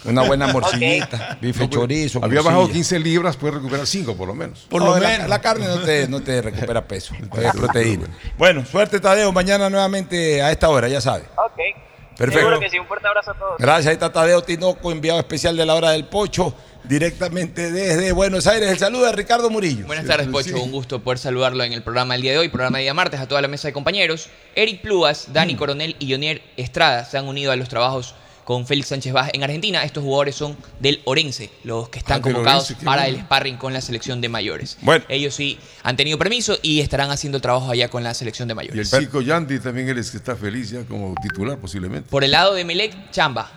Una 0.04 0.24
buena 0.24 0.48
morcillita, 0.54 1.38
bife 1.40 1.70
chorizo. 1.70 2.20
Había 2.24 2.42
bajado 2.42 2.64
morcilla. 2.64 2.80
15 2.80 3.00
libras, 3.00 3.38
puede 3.38 3.56
recuperar 3.56 3.86
5 3.86 4.16
por 4.18 4.28
lo 4.28 4.34
menos. 4.34 4.66
Por 4.70 4.84
lo 4.84 4.96
menos. 4.96 5.30
La, 5.30 5.40
carne 5.40 5.68
no 5.68 5.80
te, 5.80 6.08
no 6.08 6.22
te 6.22 6.42
recupera 6.42 6.88
peso, 6.88 7.14
es 7.38 7.52
proteína. 7.52 8.08
Bueno, 8.38 8.66
suerte 8.66 9.00
Tadeo, 9.00 9.32
mañana 9.32 9.70
nuevamente 9.70 10.42
a 10.42 10.52
esta 10.52 10.70
hora, 10.70 10.88
ya 10.88 11.02
sabes. 11.02 11.28
Ok. 11.38 11.60
Perfecto. 12.22 12.40
Seguro 12.48 12.60
que 12.60 12.70
sí. 12.70 12.80
Un 12.80 12.88
fuerte 12.88 13.08
abrazo 13.08 13.32
a 13.32 13.34
todos. 13.34 13.58
Gracias, 13.58 13.88
ahí 13.88 13.94
está 13.94 14.12
Tadeo 14.12 14.44
Tinoco, 14.44 14.92
enviado 14.92 15.20
especial 15.20 15.58
de 15.58 15.66
la 15.66 15.74
hora 15.74 15.92
del 15.92 16.06
pocho, 16.06 16.54
directamente 16.84 17.72
desde 17.72 18.12
Buenos 18.12 18.46
Aires. 18.46 18.70
El 18.70 18.78
saludo 18.78 19.06
de 19.06 19.12
Ricardo 19.14 19.50
Murillo. 19.50 19.88
Buenas 19.88 20.06
tardes, 20.06 20.28
Pocho. 20.28 20.62
Un 20.62 20.72
gusto 20.72 21.02
poder 21.02 21.18
saludarlo 21.18 21.64
en 21.64 21.74
el 21.74 21.82
programa 21.82 22.14
del 22.14 22.22
día 22.22 22.34
de 22.34 22.38
hoy, 22.38 22.50
programa 22.50 22.78
de 22.78 22.84
día 22.84 22.94
martes, 22.94 23.20
a 23.20 23.28
toda 23.28 23.42
la 23.42 23.48
mesa 23.48 23.68
de 23.68 23.74
compañeros. 23.74 24.30
Eric 24.54 24.82
Pluas, 24.82 25.34
Dani 25.34 25.56
Coronel 25.56 25.96
y 25.98 26.12
Jonier 26.12 26.44
Estrada 26.58 27.06
se 27.06 27.18
han 27.18 27.28
unido 27.28 27.52
a 27.52 27.56
los 27.56 27.70
trabajos 27.70 28.14
con 28.46 28.66
Félix 28.68 28.90
Sánchez 28.90 29.14
Vaz 29.14 29.30
en 29.34 29.44
Argentina. 29.44 29.84
Estos 29.84 30.04
jugadores 30.04 30.36
son 30.36 30.58
del 30.80 31.02
Orense, 31.06 31.50
los 31.64 31.90
que 31.90 32.00
están 32.00 32.20
Ah, 32.20 32.22
convocados 32.22 32.66
Orense, 32.72 32.86
para 32.86 33.04
bueno. 33.04 33.18
el 33.18 33.24
sparring 33.24 33.58
con 33.58 33.74
la 33.74 33.82
selección 33.82 34.22
de 34.22 34.30
mayores. 34.30 34.78
Bueno. 34.82 35.06
Ellos 35.10 35.34
sí 35.36 35.58
han 35.84 35.96
tenido 35.98 36.18
permiso 36.18 36.58
y 36.62 36.80
estarán 36.82 37.12
haciendo 37.12 37.38
el 37.38 37.42
trabajo 37.42 37.72
allá 37.72 37.90
con 37.90 38.04
la 38.04 38.14
selección 38.14 38.48
de 38.48 38.54
Y 38.54 38.54
el 38.54 38.56
mayores. 38.58 38.92
chico 38.92 39.22
Yandy 39.22 39.60
también 39.60 39.90
él 39.90 39.98
es 39.98 40.12
que 40.12 40.18
está 40.18 40.36
feliz 40.36 40.70
ya 40.72 40.84
como 40.86 41.14
titular 41.22 41.58
posiblemente. 41.58 42.10
Por 42.10 42.24
el 42.24 42.32
lado 42.32 42.54
de 42.54 42.66
Melec, 42.66 43.12
Chamba. 43.12 43.52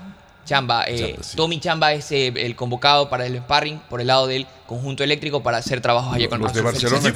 Chamba, 0.47 0.85
eh, 0.87 1.19
Tommy 1.37 1.59
Chamba 1.59 1.95
es 1.95 2.13
eh, 2.13 2.27
el 2.37 2.55
convocado 2.55 3.09
para 3.09 3.25
el 3.25 3.39
sparring 3.39 3.79
por 3.89 4.03
el 4.03 4.09
lado 4.09 4.27
del 4.27 4.47
conjunto 4.67 5.03
eléctrico 5.03 5.43
para 5.43 5.57
hacer 5.57 5.81
trabajos 5.81 6.15
allá 6.15 6.29
con 6.29 6.39
Los 6.39 6.53
de 6.53 6.61
Barcelona. 6.61 7.11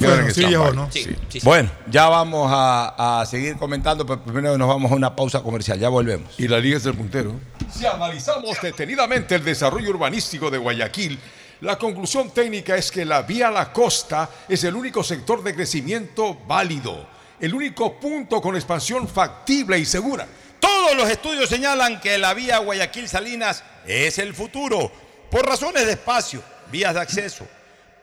Bueno, 1.43 1.69
ya 1.91 2.09
vamos 2.09 2.49
a, 2.51 3.21
a 3.21 3.25
seguir 3.27 3.55
comentando, 3.57 4.03
pero 4.05 4.21
primero 4.23 4.57
nos 4.57 4.67
vamos 4.67 4.91
a 4.91 4.95
una 4.95 5.15
pausa 5.15 5.41
comercial. 5.41 5.77
Ya 5.79 5.89
volvemos. 5.89 6.39
Y 6.39 6.47
la 6.47 6.59
liga 6.59 6.77
es 6.77 6.85
el 6.87 6.95
puntero. 6.95 7.35
Si 7.73 7.85
analizamos 7.85 8.61
detenidamente 8.61 9.35
el 9.35 9.43
desarrollo 9.43 9.91
urbanístico 9.91 10.49
de 10.49 10.57
Guayaquil, 10.57 11.19
la 11.61 11.77
conclusión 11.77 12.31
técnica 12.31 12.75
es 12.75 12.91
que 12.91 13.05
la 13.05 13.21
vía 13.21 13.51
la 13.51 13.71
costa 13.71 14.29
es 14.47 14.63
el 14.63 14.75
único 14.75 15.03
sector 15.03 15.43
de 15.43 15.53
crecimiento 15.53 16.35
válido, 16.47 17.07
el 17.39 17.53
único 17.53 17.99
punto 17.99 18.41
con 18.41 18.55
expansión 18.55 19.07
factible 19.07 19.77
y 19.77 19.85
segura. 19.85 20.27
Todos 20.59 20.95
los 20.95 21.09
estudios 21.09 21.49
señalan 21.49 22.01
que 22.01 22.17
la 22.17 22.33
vía 22.33 22.59
Guayaquil-Salinas 22.59 23.63
es 23.85 24.17
el 24.17 24.33
futuro, 24.33 24.91
por 25.29 25.45
razones 25.45 25.85
de 25.85 25.93
espacio, 25.93 26.41
vías 26.71 26.93
de 26.93 27.01
acceso, 27.01 27.47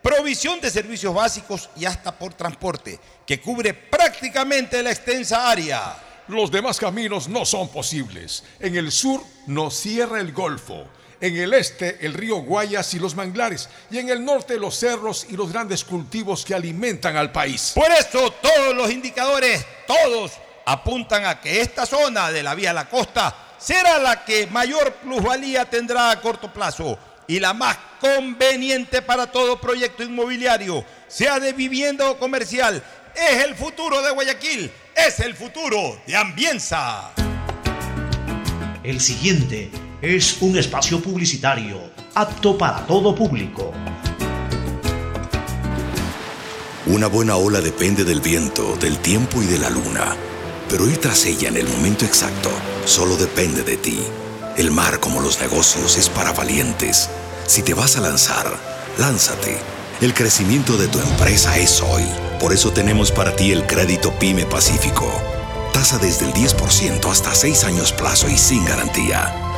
provisión 0.03 0.61
de 0.61 0.71
servicios 0.71 1.13
básicos 1.13 1.69
y 1.77 1.85
hasta 1.85 2.17
por 2.17 2.35
transporte, 2.35 3.01
que 3.27 3.41
cubre 3.41 3.75
prácticamente 3.75 4.83
la 4.83 4.91
extensa 4.91 5.51
área. 5.51 6.06
Los 6.29 6.51
demás 6.51 6.79
caminos 6.79 7.29
no 7.29 7.45
son 7.45 7.69
posibles. 7.69 8.43
En 8.59 8.77
el 8.77 8.91
sur 8.91 9.23
nos 9.47 9.75
cierra 9.75 10.21
el 10.21 10.33
Golfo. 10.33 10.85
En 11.21 11.37
el 11.37 11.55
este, 11.55 12.05
el 12.05 12.15
río 12.15 12.37
Guayas 12.37 12.93
y 12.95 12.99
los 12.99 13.15
manglares. 13.15 13.69
Y 13.91 13.99
en 13.99 14.09
el 14.09 14.25
norte, 14.25 14.59
los 14.59 14.77
cerros 14.77 15.27
y 15.31 15.37
los 15.37 15.53
grandes 15.53 15.85
cultivos 15.85 16.45
que 16.45 16.55
alimentan 16.55 17.17
al 17.17 17.33
país. 17.33 17.73
Por 17.75 17.91
eso 17.91 18.33
todos 18.43 18.75
los 18.75 18.91
indicadores, 18.91 19.65
todos, 19.87 20.33
apuntan 20.67 21.25
a 21.25 21.41
que 21.41 21.61
esta 21.61 21.87
zona 21.87 22.31
de 22.33 22.43
la 22.43 22.55
vía 22.55 22.73
la 22.73 22.89
costa 22.89 23.35
será 23.57 23.99
la 23.99 24.25
que 24.25 24.49
mayor 24.49 24.93
plusvalía 24.95 25.65
tendrá 25.65 26.11
a 26.11 26.21
corto 26.21 26.53
plazo 26.53 26.99
y 27.29 27.41
la 27.41 27.55
más 27.55 27.79
conveniente 28.01 29.01
para 29.01 29.31
todo 29.31 29.61
proyecto 29.61 30.03
inmobiliario, 30.03 30.85
sea 31.09 31.41
de 31.41 31.53
vivienda 31.53 32.11
o 32.11 32.19
comercial. 32.19 32.83
Es 33.15 33.45
el 33.45 33.55
futuro 33.55 34.03
de 34.03 34.11
Guayaquil, 34.11 34.71
es 34.97 35.21
el 35.21 35.35
futuro 35.35 35.99
de 36.07 36.17
Ambienza. 36.17 37.13
El 38.83 39.01
siguiente 39.01 39.71
es 40.01 40.41
un 40.41 40.57
espacio 40.57 41.01
publicitario 41.03 41.91
apto 42.15 42.57
para 42.57 42.87
todo 42.87 43.15
público. 43.15 43.73
Una 46.87 47.09
buena 47.09 47.37
ola 47.37 47.61
depende 47.61 48.05
del 48.05 48.21
viento, 48.21 48.77
del 48.77 48.99
tiempo 48.99 49.43
y 49.43 49.47
de 49.47 49.59
la 49.59 49.71
luna. 49.71 50.17
Pero 50.69 50.89
ir 50.89 50.99
tras 50.99 51.27
ella 51.27 51.49
en 51.49 51.57
el 51.57 51.69
momento 51.69 52.05
exacto 52.05 52.51
solo 52.85 53.17
depende 53.17 53.63
de 53.63 53.77
ti. 53.77 53.99
El 54.57 54.71
mar, 54.71 54.99
como 55.01 55.21
los 55.21 55.41
negocios, 55.41 55.99
es 55.99 56.09
para 56.09 56.33
valientes. 56.33 57.11
Si 57.47 57.63
te 57.63 57.75
vas 57.75 57.97
a 57.97 58.01
lanzar, 58.01 58.57
lánzate. 58.99 59.76
El 60.01 60.13
crecimiento 60.13 60.77
de 60.77 60.89
tu 60.89 61.01
empresa 61.01 61.57
es 61.57 61.81
hoy. 61.81 62.05
Por 62.39 62.53
eso 62.53 62.71
tenemos 62.71 63.11
para 63.11 63.35
ti 63.35 63.51
el 63.51 63.67
crédito 63.67 64.13
Pyme 64.19 64.45
Pacífico. 64.45 65.11
Tasa 65.73 65.97
desde 65.97 66.27
el 66.27 66.35
10% 66.35 67.11
hasta 67.11 67.35
6 67.35 67.65
años 67.65 67.93
plazo 67.93 68.29
y 68.29 68.37
sin 68.37 68.63
garantía. 68.67 69.46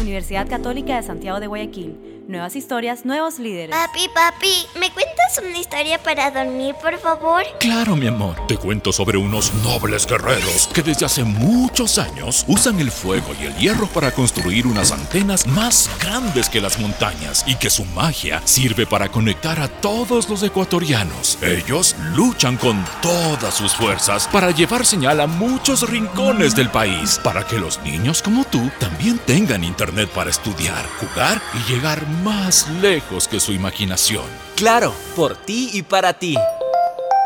Universidad 0.00 0.48
Católica 0.48 0.96
de 0.96 1.02
Santiago 1.02 1.40
de 1.40 1.46
Guayaquil. 1.46 2.15
Nuevas 2.28 2.56
historias, 2.56 3.04
nuevos 3.04 3.38
líderes. 3.38 3.70
Papi, 3.70 4.08
papi, 4.12 4.66
¿me 4.80 4.90
cuentas 4.90 5.40
una 5.40 5.56
historia 5.58 6.02
para 6.02 6.32
dormir, 6.32 6.74
por 6.82 6.98
favor? 6.98 7.44
Claro, 7.60 7.94
mi 7.94 8.08
amor. 8.08 8.34
Te 8.48 8.56
cuento 8.56 8.90
sobre 8.90 9.16
unos 9.16 9.54
nobles 9.62 10.08
guerreros 10.08 10.68
que 10.74 10.82
desde 10.82 11.06
hace 11.06 11.22
muchos 11.22 11.98
años 11.98 12.44
usan 12.48 12.80
el 12.80 12.90
fuego 12.90 13.28
y 13.40 13.44
el 13.44 13.56
hierro 13.56 13.86
para 13.86 14.10
construir 14.10 14.66
unas 14.66 14.90
antenas 14.90 15.46
más 15.46 15.88
grandes 16.00 16.48
que 16.48 16.60
las 16.60 16.80
montañas 16.80 17.44
y 17.46 17.54
que 17.54 17.70
su 17.70 17.84
magia 17.84 18.42
sirve 18.44 18.86
para 18.86 19.08
conectar 19.08 19.60
a 19.60 19.68
todos 19.68 20.28
los 20.28 20.42
ecuatorianos. 20.42 21.38
Ellos 21.42 21.94
luchan 22.16 22.56
con 22.56 22.84
todas 23.02 23.54
sus 23.54 23.72
fuerzas 23.72 24.26
para 24.32 24.50
llevar 24.50 24.84
señal 24.84 25.20
a 25.20 25.28
muchos 25.28 25.88
rincones 25.88 26.56
del 26.56 26.70
país, 26.70 27.20
para 27.22 27.46
que 27.46 27.60
los 27.60 27.80
niños 27.82 28.20
como 28.20 28.44
tú 28.44 28.68
también 28.80 29.18
tengan 29.18 29.62
internet 29.62 30.10
para 30.10 30.30
estudiar, 30.30 30.84
jugar 30.98 31.40
y 31.54 31.72
llegar 31.72 32.04
más 32.22 32.68
lejos 32.82 33.28
que 33.28 33.40
su 33.40 33.52
imaginación. 33.52 34.24
Claro, 34.54 34.92
por 35.14 35.36
ti 35.36 35.70
y 35.72 35.82
para 35.82 36.12
ti. 36.14 36.36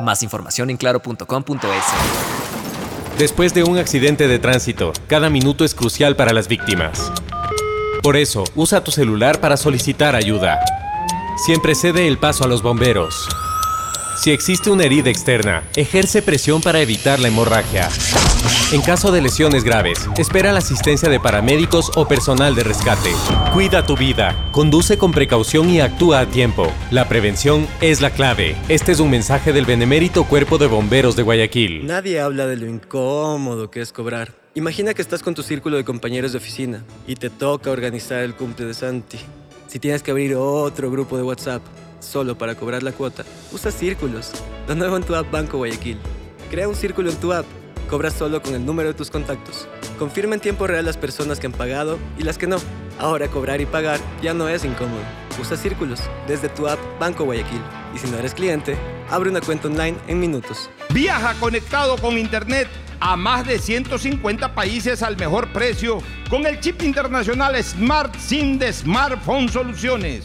Más 0.01 0.23
información 0.23 0.71
en 0.71 0.77
claro.com.es. 0.77 1.85
Después 3.19 3.53
de 3.53 3.65
un 3.65 3.79
accidente 3.79 4.29
de 4.29 4.39
tránsito, 4.39 4.93
cada 5.07 5.29
minuto 5.29 5.65
es 5.65 5.75
crucial 5.75 6.17
para 6.17 6.33
las 6.33 6.49
víctimas. 6.49 7.12
Por 8.03 8.17
eso, 8.17 8.45
usa 8.55 8.83
tu 8.83 8.91
celular 8.91 9.41
para 9.41 9.59
solicitar 9.59 10.17
ayuda. 10.17 10.59
Siempre 11.45 11.75
cede 11.75 12.09
el 12.09 12.19
paso 12.19 12.45
a 12.45 12.49
los 12.49 12.62
bomberos. 12.62 13.29
Si 14.20 14.30
existe 14.30 14.70
una 14.70 14.84
herida 14.84 15.09
externa, 15.09 15.62
ejerce 15.74 16.20
presión 16.20 16.60
para 16.60 16.82
evitar 16.82 17.18
la 17.20 17.28
hemorragia. 17.28 17.88
En 18.70 18.82
caso 18.82 19.10
de 19.12 19.22
lesiones 19.22 19.64
graves, 19.64 20.10
espera 20.18 20.52
la 20.52 20.59
asistencia 20.59 21.09
de 21.09 21.18
paramédicos 21.18 21.90
o 21.97 22.06
personal 22.06 22.55
de 22.55 22.62
rescate. 22.62 23.12
Cuida 23.55 23.86
tu 23.86 23.97
vida, 23.97 24.36
conduce 24.52 24.98
con 24.98 25.12
precaución 25.12 25.70
y 25.70 25.80
actúa 25.80 26.20
a 26.20 26.26
tiempo. 26.26 26.70
La 26.90 27.09
prevención 27.09 27.66
es 27.80 28.02
la 28.02 28.10
clave. 28.10 28.56
Este 28.68 28.92
es 28.92 29.01
un 29.01 29.09
mensaje 29.09 29.55
del 29.55 29.64
benemérito 29.64 30.24
Cuerpo 30.24 30.59
de 30.59 30.66
Bomberos 30.66 31.16
de 31.16 31.22
Guayaquil. 31.22 31.86
Nadie 31.86 32.20
habla 32.20 32.47
de 32.47 32.59
lo 32.59 32.66
incómodo 32.66 33.70
que 33.70 33.80
es 33.80 33.90
cobrar. 33.90 34.34
Imagina 34.55 34.92
que 34.92 35.01
estás 35.01 35.22
con 35.22 35.34
tu 35.34 35.42
círculo 35.42 35.78
de 35.78 35.84
compañeros 35.86 36.32
de 36.32 36.38
oficina 36.38 36.84
y 37.06 37.14
te 37.14 37.30
toca 37.30 37.70
organizar 37.70 38.18
el 38.18 38.34
cumple 38.34 38.66
de 38.66 38.74
Santi. 38.74 39.18
Si 39.66 39.78
tienes 39.78 40.02
que 40.02 40.10
abrir 40.10 40.34
otro 40.34 40.90
grupo 40.90 41.16
de 41.16 41.22
WhatsApp 41.22 41.62
solo 42.01 42.36
para 42.36 42.55
cobrar 42.55 42.82
la 42.82 42.93
cuota, 42.93 43.24
usa 43.52 43.70
círculos. 43.70 44.32
Lo 44.66 44.74
nuevo 44.74 44.97
en 44.97 45.02
tu 45.02 45.14
app 45.14 45.31
Banco 45.31 45.59
Guayaquil. 45.59 45.98
Crea 46.51 46.68
un 46.68 46.74
círculo 46.74 47.10
en 47.10 47.16
tu 47.16 47.32
app. 47.32 47.47
Cobras 47.89 48.14
solo 48.14 48.40
con 48.43 48.55
el 48.55 48.64
número 48.64 48.89
de 48.89 48.94
tus 48.94 49.10
contactos. 49.10 49.68
Confirma 49.98 50.35
en 50.35 50.40
tiempo 50.40 50.66
real 50.66 50.85
las 50.85 50.97
personas 50.97 51.40
que 51.40 51.47
han 51.47 51.52
pagado 51.52 51.98
y 52.18 52.22
las 52.22 52.39
que 52.39 52.47
no. 52.47 52.56
Ahora 52.98 53.28
cobrar 53.28 53.60
y 53.60 53.66
pagar 53.66 54.01
ya 54.22 54.35
no 54.35 54.48
es 54.48 54.64
incómodo. 54.64 55.02
Usa 55.40 55.56
círculos 55.56 56.01
desde 56.28 56.48
tu 56.48 56.68
app 56.68 56.78
Banco 56.98 57.24
Guayaquil. 57.24 57.60
Y 57.94 57.98
si 57.98 58.09
no 58.09 58.18
eres 58.18 58.35
cliente, 58.35 58.77
abre 59.09 59.31
una 59.31 59.40
cuenta 59.40 59.68
online 59.68 59.97
en 60.06 60.20
minutos. 60.20 60.70
Viaja 60.90 61.35
conectado 61.40 61.97
con 61.97 62.18
Internet 62.18 62.68
a 63.01 63.16
más 63.16 63.47
de 63.47 63.59
150 63.59 64.55
países 64.55 65.02
al 65.02 65.16
mejor 65.16 65.52
precio 65.52 66.02
con 66.28 66.47
el 66.47 66.60
chip 66.60 66.82
internacional 66.82 67.62
Smart 67.62 68.14
SIM 68.16 68.59
de 68.59 68.72
Smartphone 68.72 69.48
Soluciones. 69.48 70.24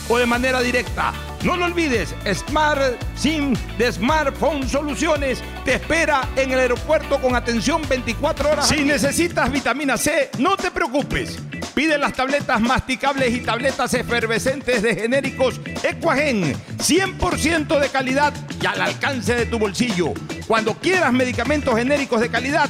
o 0.11 0.17
de 0.17 0.25
manera 0.25 0.59
directa. 0.59 1.13
No 1.43 1.55
lo 1.55 1.65
olvides, 1.65 2.13
Smart 2.33 3.01
SIM 3.15 3.55
de 3.77 3.91
Smartphone 3.93 4.67
Soluciones 4.67 5.41
te 5.63 5.75
espera 5.75 6.27
en 6.35 6.51
el 6.51 6.59
aeropuerto 6.59 7.19
con 7.21 7.33
atención 7.33 7.81
24 7.87 8.51
horas. 8.51 8.67
Si 8.67 8.83
necesitas 8.83 9.49
vitamina 9.49 9.95
C, 9.95 10.29
no 10.37 10.57
te 10.57 10.69
preocupes. 10.69 11.39
Pide 11.73 11.97
las 11.97 12.11
tabletas 12.11 12.59
masticables 12.59 13.33
y 13.33 13.39
tabletas 13.39 13.93
efervescentes 13.93 14.81
de 14.81 14.95
genéricos 14.95 15.61
Equagen, 15.81 16.55
100% 16.77 17.79
de 17.79 17.87
calidad 17.87 18.33
y 18.61 18.65
al 18.65 18.81
alcance 18.81 19.33
de 19.33 19.45
tu 19.45 19.57
bolsillo. 19.57 20.13
Cuando 20.45 20.73
quieras 20.73 21.13
medicamentos 21.13 21.73
genéricos 21.73 22.19
de 22.19 22.27
calidad, 22.27 22.69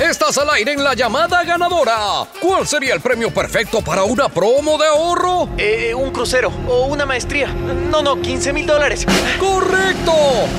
Estás 0.00 0.38
al 0.38 0.50
aire 0.50 0.72
en 0.72 0.82
la 0.82 0.94
llamada 0.94 1.44
ganadora. 1.44 2.26
¿Cuál 2.40 2.66
sería 2.66 2.94
el 2.94 3.00
premio 3.00 3.32
perfecto 3.32 3.80
para 3.80 4.02
una 4.02 4.28
promo 4.28 4.76
de 4.76 4.88
ahorro? 4.88 5.50
Eh, 5.56 5.94
un 5.94 6.10
crucero 6.10 6.52
o 6.66 6.86
una 6.86 7.06
maestría. 7.06 7.46
No, 7.46 8.02
no, 8.02 8.20
15 8.20 8.52
mil 8.52 8.66
dólares. 8.66 9.06
¡Correcto! 9.38 10.14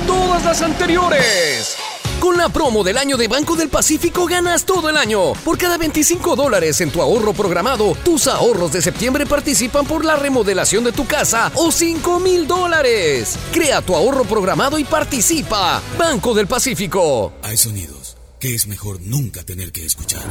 Todas 0.06 0.42
las 0.46 0.62
anteriores. 0.62 1.76
Con 2.22 2.38
la 2.38 2.48
promo 2.50 2.84
del 2.84 2.98
año 2.98 3.16
de 3.16 3.26
Banco 3.26 3.56
del 3.56 3.68
Pacífico 3.68 4.26
ganas 4.26 4.64
todo 4.64 4.88
el 4.88 4.96
año. 4.96 5.32
Por 5.44 5.58
cada 5.58 5.76
25 5.76 6.36
dólares 6.36 6.80
en 6.80 6.92
tu 6.92 7.02
ahorro 7.02 7.32
programado, 7.32 7.96
tus 8.04 8.28
ahorros 8.28 8.72
de 8.72 8.80
septiembre 8.80 9.26
participan 9.26 9.84
por 9.84 10.04
la 10.04 10.14
remodelación 10.14 10.84
de 10.84 10.92
tu 10.92 11.04
casa 11.04 11.50
o 11.56 11.72
5 11.72 12.20
mil 12.20 12.46
dólares. 12.46 13.36
Crea 13.52 13.82
tu 13.82 13.96
ahorro 13.96 14.22
programado 14.22 14.78
y 14.78 14.84
participa. 14.84 15.82
Banco 15.98 16.32
del 16.32 16.46
Pacífico. 16.46 17.32
Hay 17.42 17.56
sonidos 17.56 18.16
que 18.38 18.54
es 18.54 18.68
mejor 18.68 19.00
nunca 19.00 19.42
tener 19.42 19.72
que 19.72 19.84
escuchar. 19.84 20.22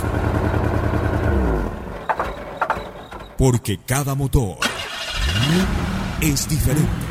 Porque 3.38 3.82
cada 3.86 4.16
motor 4.16 4.60
es 6.22 6.48
diferente. 6.48 7.11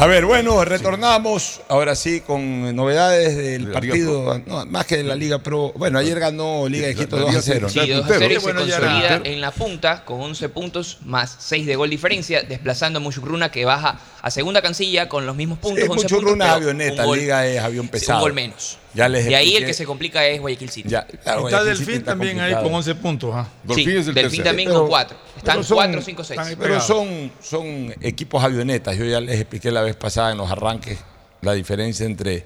A 0.00 0.06
ver, 0.06 0.26
bueno, 0.26 0.64
retornamos 0.64 1.60
ahora 1.68 1.96
sí 1.96 2.20
con 2.20 2.76
novedades 2.76 3.36
del 3.36 3.72
partido, 3.72 4.40
no, 4.46 4.64
más 4.66 4.86
que 4.86 4.98
de 4.98 5.02
la 5.02 5.16
Liga 5.16 5.40
Pro. 5.40 5.72
Bueno, 5.74 5.98
ayer 5.98 6.20
ganó 6.20 6.68
Liga 6.68 6.86
de 6.86 6.94
Quito 6.94 7.16
la 7.16 7.22
2 7.22 7.30
a 7.30 7.32
Liga 7.32 7.42
0. 7.42 7.68
Sí, 7.68 7.90
2 7.90 8.04
a 8.04 8.06
0 8.06 8.24
y 8.24 8.34
se 8.34 8.38
Bueno, 8.38 8.60
consolida 8.60 9.20
en 9.24 9.40
la 9.40 9.50
punta 9.50 10.04
con 10.04 10.20
11 10.20 10.50
puntos 10.50 10.98
más 11.04 11.34
6 11.40 11.66
de 11.66 11.74
gol 11.74 11.90
diferencia, 11.90 12.42
desplazando 12.42 13.00
a 13.00 13.02
Muchukruna 13.02 13.50
que 13.50 13.64
baja 13.64 13.98
a 14.22 14.30
segunda 14.30 14.62
cancilla 14.62 15.08
con 15.08 15.26
los 15.26 15.34
mismos 15.34 15.58
puntos. 15.58 15.82
Sí, 15.82 15.88
11 15.90 16.02
mucho 16.04 16.14
puntos, 16.14 16.30
runa 16.30 16.44
pero 16.44 16.56
avioneta, 16.56 17.04
Liga 17.04 17.46
es 17.48 17.60
avión 17.60 17.88
pesado. 17.88 18.18
un 18.18 18.22
gol 18.22 18.34
menos. 18.34 18.78
Ya 18.94 19.08
les 19.08 19.28
y 19.28 19.34
ahí 19.34 19.56
el 19.56 19.66
que 19.66 19.74
se 19.74 19.84
complica 19.84 20.26
es 20.26 20.40
Guayaquil 20.40 20.70
City. 20.70 20.88
Ya, 20.88 21.04
claro, 21.04 21.18
Está 21.18 21.40
Guayaquil 21.40 21.76
City 21.76 21.78
Delfín 21.78 21.94
está 21.98 22.10
también 22.12 22.40
ahí 22.40 22.54
con 22.54 22.74
11 22.74 22.94
puntos. 22.94 23.30
¿ah? 23.34 23.48
Sí, 23.74 23.84
Delfín 23.84 24.42
también 24.42 24.70
con 24.70 24.88
4. 24.88 25.16
Están 25.36 25.54
pero 25.56 25.62
son- 25.62 25.76
4, 25.76 26.02
5, 26.02 26.24
6. 26.24 26.40
Pero 26.58 26.80
son, 26.80 27.32
son 27.42 27.94
equipos 28.00 28.42
avionetas. 28.42 28.96
Yo 28.96 29.04
ya 29.04 29.20
les 29.20 29.40
expliqué 29.40 29.70
la 29.70 29.82
vez 29.82 29.96
pasada 29.96 30.32
en 30.32 30.38
los 30.38 30.50
arranques 30.50 30.98
la 31.42 31.52
diferencia 31.52 32.06
entre 32.06 32.44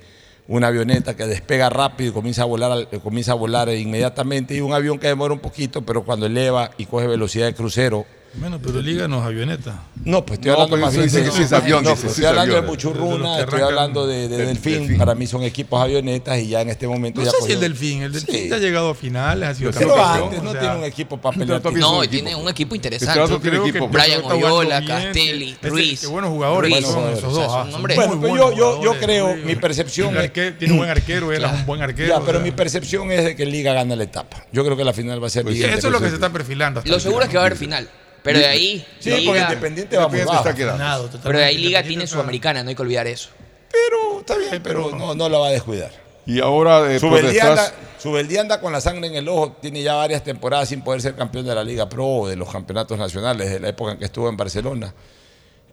una 0.49 0.67
avioneta 0.67 1.17
que 1.17 1.25
despega 1.27 1.71
rápido 1.71 2.11
y 2.11 2.13
comienza 2.13 2.43
a 2.43 2.47
volar, 2.47 2.89
comienza 3.03 3.33
a 3.33 3.37
volar 3.37 3.69
inmediatamente 3.71 4.55
y 4.55 4.61
un 4.61 4.73
avión 4.75 4.99
que 4.99 5.07
demora 5.07 5.33
un 5.33 5.41
poquito, 5.41 5.83
pero 5.83 6.05
cuando 6.05 6.27
eleva 6.27 6.73
y 6.77 6.87
coge 6.87 7.07
velocidad 7.07 7.47
de 7.47 7.55
crucero. 7.55 8.05
Bueno, 8.35 8.59
pero 8.63 8.81
Liga 8.81 9.07
no 9.09 9.19
es 9.21 9.27
avioneta. 9.27 9.83
No, 10.07 10.25
pues 10.25 10.39
estoy 10.39 10.49
No, 10.49 10.55
hablando 10.63 10.77
pero 10.77 10.87
más 10.87 10.95
bien 10.95 11.05
dice 11.05 11.19
de 11.19 11.25
que 11.27 11.31
sí 11.37 11.43
es 11.43 11.53
avión, 11.53 11.85
No, 11.85 11.91
dice, 11.91 12.03
pues 12.03 12.15
sí 12.15 12.23
estoy 12.23 12.25
es 12.25 12.29
hablando 12.31 12.53
de 12.55 12.59
avión. 12.59 12.65
De 12.65 12.71
Muchurruna, 12.73 13.37
que 13.37 13.43
estoy 13.43 13.61
hablando 13.61 14.07
de, 14.07 14.17
de 14.29 14.37
Del- 14.39 14.47
Delfín. 14.47 14.73
Delfín. 14.81 14.99
Para 14.99 15.15
mí 15.15 15.27
son 15.27 15.43
equipos 15.43 15.81
avionetas 15.83 16.39
y 16.39 16.49
ya 16.49 16.63
en 16.63 16.71
este 16.71 16.89
momento 16.89 17.21
No 17.21 17.27
ya 17.27 17.31
sé 17.31 17.37
si 17.37 17.43
cogió- 17.43 17.55
el 17.57 17.61
Delfín, 17.61 18.03
el 18.03 18.13
Delfín 18.13 18.35
Sí. 18.35 18.49
ya 18.49 18.57
ha 18.57 18.59
llegado 18.59 18.89
a 18.89 18.95
finales, 18.95 19.49
ha 19.51 19.55
sido 19.55 19.71
Pero 19.71 19.95
campeón, 19.95 20.25
antes 20.29 20.43
no 20.43 20.49
o 20.49 20.53
sea, 20.53 20.61
tiene 20.63 20.77
un 20.77 20.85
equipo 20.85 21.17
para 21.19 21.39
pelear. 21.39 21.63
No, 21.75 22.09
tiene 22.09 22.35
un 22.35 22.49
equipo 22.49 22.75
interesante. 22.75 23.21
Yo 23.21 23.41
creo 23.41 23.65
que 23.65 23.81
Brian 23.81 24.23
Oyola, 24.25 24.83
Castelli, 24.85 25.57
que- 25.61 25.69
Ruiz. 25.69 26.01
Qué 26.01 26.07
buenos 26.07 26.31
jugadores 26.31 26.87
son 26.87 27.13
esos 27.13 27.35
dos. 27.35 27.47
ah, 27.51 27.67
Bueno, 27.71 27.87
pero 27.87 28.17
buenos 28.17 28.57
yo, 28.57 28.95
creo, 28.99 29.37
mi 29.37 29.57
percepción 29.57 30.15
Tiene, 30.33 30.73
un 30.73 30.79
buen 30.79 30.89
arquero, 30.91 31.33
él 31.33 31.45
es 31.45 31.53
un 31.53 31.67
buen 31.67 31.83
arquero. 31.83 32.23
Pero 32.25 32.41
mi 32.41 32.51
percepción 32.51 33.13
es 33.13 33.25
de 33.25 33.37
que 33.37 33.45
Liga 33.45 33.75
gana 33.75 33.95
la 33.95 34.05
etapa. 34.05 34.47
Yo 34.53 34.65
creo 34.65 34.75
que 34.77 34.85
la 34.85 34.95
final 34.95 35.23
va 35.23 35.27
a 35.27 35.31
ser 35.31 35.43
Pues 35.43 35.57
Liga 35.57 35.69
eso 35.69 35.89
es 35.89 35.93
lo 35.93 36.01
que 36.01 36.09
se 36.09 36.15
está 36.15 36.31
perfilando. 36.33 36.81
Lo 36.87 36.99
seguro 36.99 37.25
es 37.25 37.29
que 37.29 37.37
va 37.37 37.43
a 37.43 37.45
¿no? 37.45 37.47
haber 37.49 37.59
final. 37.59 37.89
Pero 38.23 38.39
de 38.39 38.47
ahí. 38.47 38.87
Sí, 38.99 39.25
porque 39.27 39.41
Independiente 39.41 39.97
va 39.97 40.09
muy 40.09 40.21
bajo. 40.21 40.45
Ganado, 40.55 41.11
Pero 41.23 41.39
de 41.39 41.45
ahí. 41.45 41.59
Liga 41.59 41.83
tiene 41.83 42.07
Sudamericana, 42.07 42.63
no 42.63 42.69
hay 42.69 42.75
que 42.75 42.83
olvidar 42.83 43.07
eso. 43.07 43.31
Pero 43.71 44.21
está 44.21 44.37
bien, 44.37 44.63
pero 44.63 44.91
no, 44.95 45.15
no 45.15 45.29
la 45.29 45.39
va 45.39 45.49
a 45.49 45.51
descuidar. 45.51 45.91
Y 46.25 46.41
ahora, 46.41 46.93
eh, 46.93 47.01
Subeldía 47.01 47.33
detrás, 47.33 47.51
anda, 47.51 47.75
Subeldía 47.99 48.41
anda 48.43 48.61
con 48.61 48.73
la 48.73 48.81
sangre 48.81 49.09
en 49.09 49.17
el 49.17 49.29
ojo, 49.29 49.57
tiene 49.61 49.83
ya 49.83 49.95
varias 49.95 50.23
temporadas 50.23 50.69
sin 50.69 50.83
poder 50.83 51.01
ser 51.01 51.17
campeón 51.17 51.47
de 51.47 51.55
la 51.55 51.65
Liga 51.65 51.89
Pro 51.89 52.07
o 52.07 52.29
de 52.29 52.37
los 52.37 52.51
campeonatos 52.51 52.97
nacionales, 52.99 53.51
de 53.51 53.59
la 53.59 53.69
época 53.69 53.93
en 53.93 53.99
que 53.99 54.05
estuvo 54.05 54.29
en 54.29 54.37
Barcelona. 54.37 54.95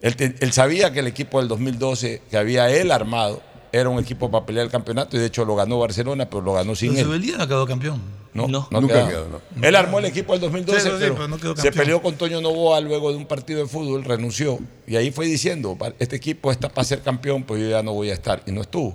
Él 0.00 0.52
sabía 0.52 0.92
que 0.92 1.00
el 1.00 1.06
equipo 1.06 1.38
del 1.38 1.48
2012 1.48 2.22
que 2.30 2.36
había 2.38 2.70
él 2.70 2.90
armado 2.90 3.42
era 3.72 3.88
un 3.88 3.98
equipo 3.98 4.30
para 4.30 4.44
pelear 4.46 4.66
el 4.66 4.72
campeonato 4.72 5.16
y 5.16 5.20
de 5.20 5.26
hecho 5.26 5.44
lo 5.44 5.54
ganó 5.56 5.78
Barcelona, 5.78 6.28
pero 6.28 6.42
lo 6.42 6.52
ganó 6.54 6.74
sin 6.74 6.90
Pero 6.90 7.00
él. 7.00 7.06
Subeldía 7.06 7.36
no 7.38 7.46
quedó 7.48 7.66
campeón. 7.66 8.00
No, 8.32 8.46
No. 8.46 8.68
no 8.70 8.80
Nunca 8.80 9.08
quedó, 9.08 9.28
no. 9.28 9.40
Él 9.66 9.74
armó 9.74 9.98
el 9.98 10.04
equipo 10.04 10.32
del 10.32 10.40
2012, 10.42 10.80
Sí, 10.80 10.86
eso 10.86 10.96
sí, 10.98 11.02
pero 11.02 11.14
pero 11.16 11.28
no 11.28 11.36
quedó 11.38 11.56
se 11.56 11.72
peleó 11.72 12.00
con 12.00 12.14
Toño 12.14 12.40
Novoa 12.40 12.80
luego 12.80 13.10
de 13.10 13.16
un 13.16 13.26
partido 13.26 13.58
de 13.60 13.66
fútbol, 13.66 14.04
renunció. 14.04 14.58
Y 14.86 14.94
ahí 14.96 15.10
fue 15.10 15.26
diciendo, 15.26 15.74
"Pa- 15.76 15.92
este 15.98 16.14
equipo 16.16 16.52
está 16.52 16.68
para 16.68 16.84
ser 16.84 17.00
campeón, 17.02 17.42
pues 17.42 17.60
yo 17.60 17.68
ya 17.68 17.82
no 17.82 17.92
voy 17.92 18.10
a 18.10 18.14
estar. 18.14 18.42
Y 18.46 18.52
no 18.52 18.60
estuvo. 18.60 18.94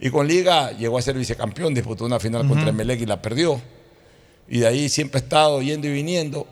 Y 0.00 0.10
con 0.10 0.26
Liga 0.28 0.72
llegó 0.72 0.98
a 0.98 1.02
ser 1.02 1.16
vicecampeón, 1.16 1.72
disputó 1.72 2.04
una 2.04 2.18
final 2.20 2.42
contra 2.46 2.62
Ujú. 2.64 2.70
Emelec 2.70 3.00
y 3.00 3.06
la 3.06 3.22
perdió. 3.22 3.58
Y 4.48 4.58
de 4.58 4.66
ahí 4.66 4.88
siempre 4.90 5.18
ha 5.18 5.22
estado 5.22 5.62
yendo 5.62 5.86
y 5.86 5.92
viniendo. 5.92 6.46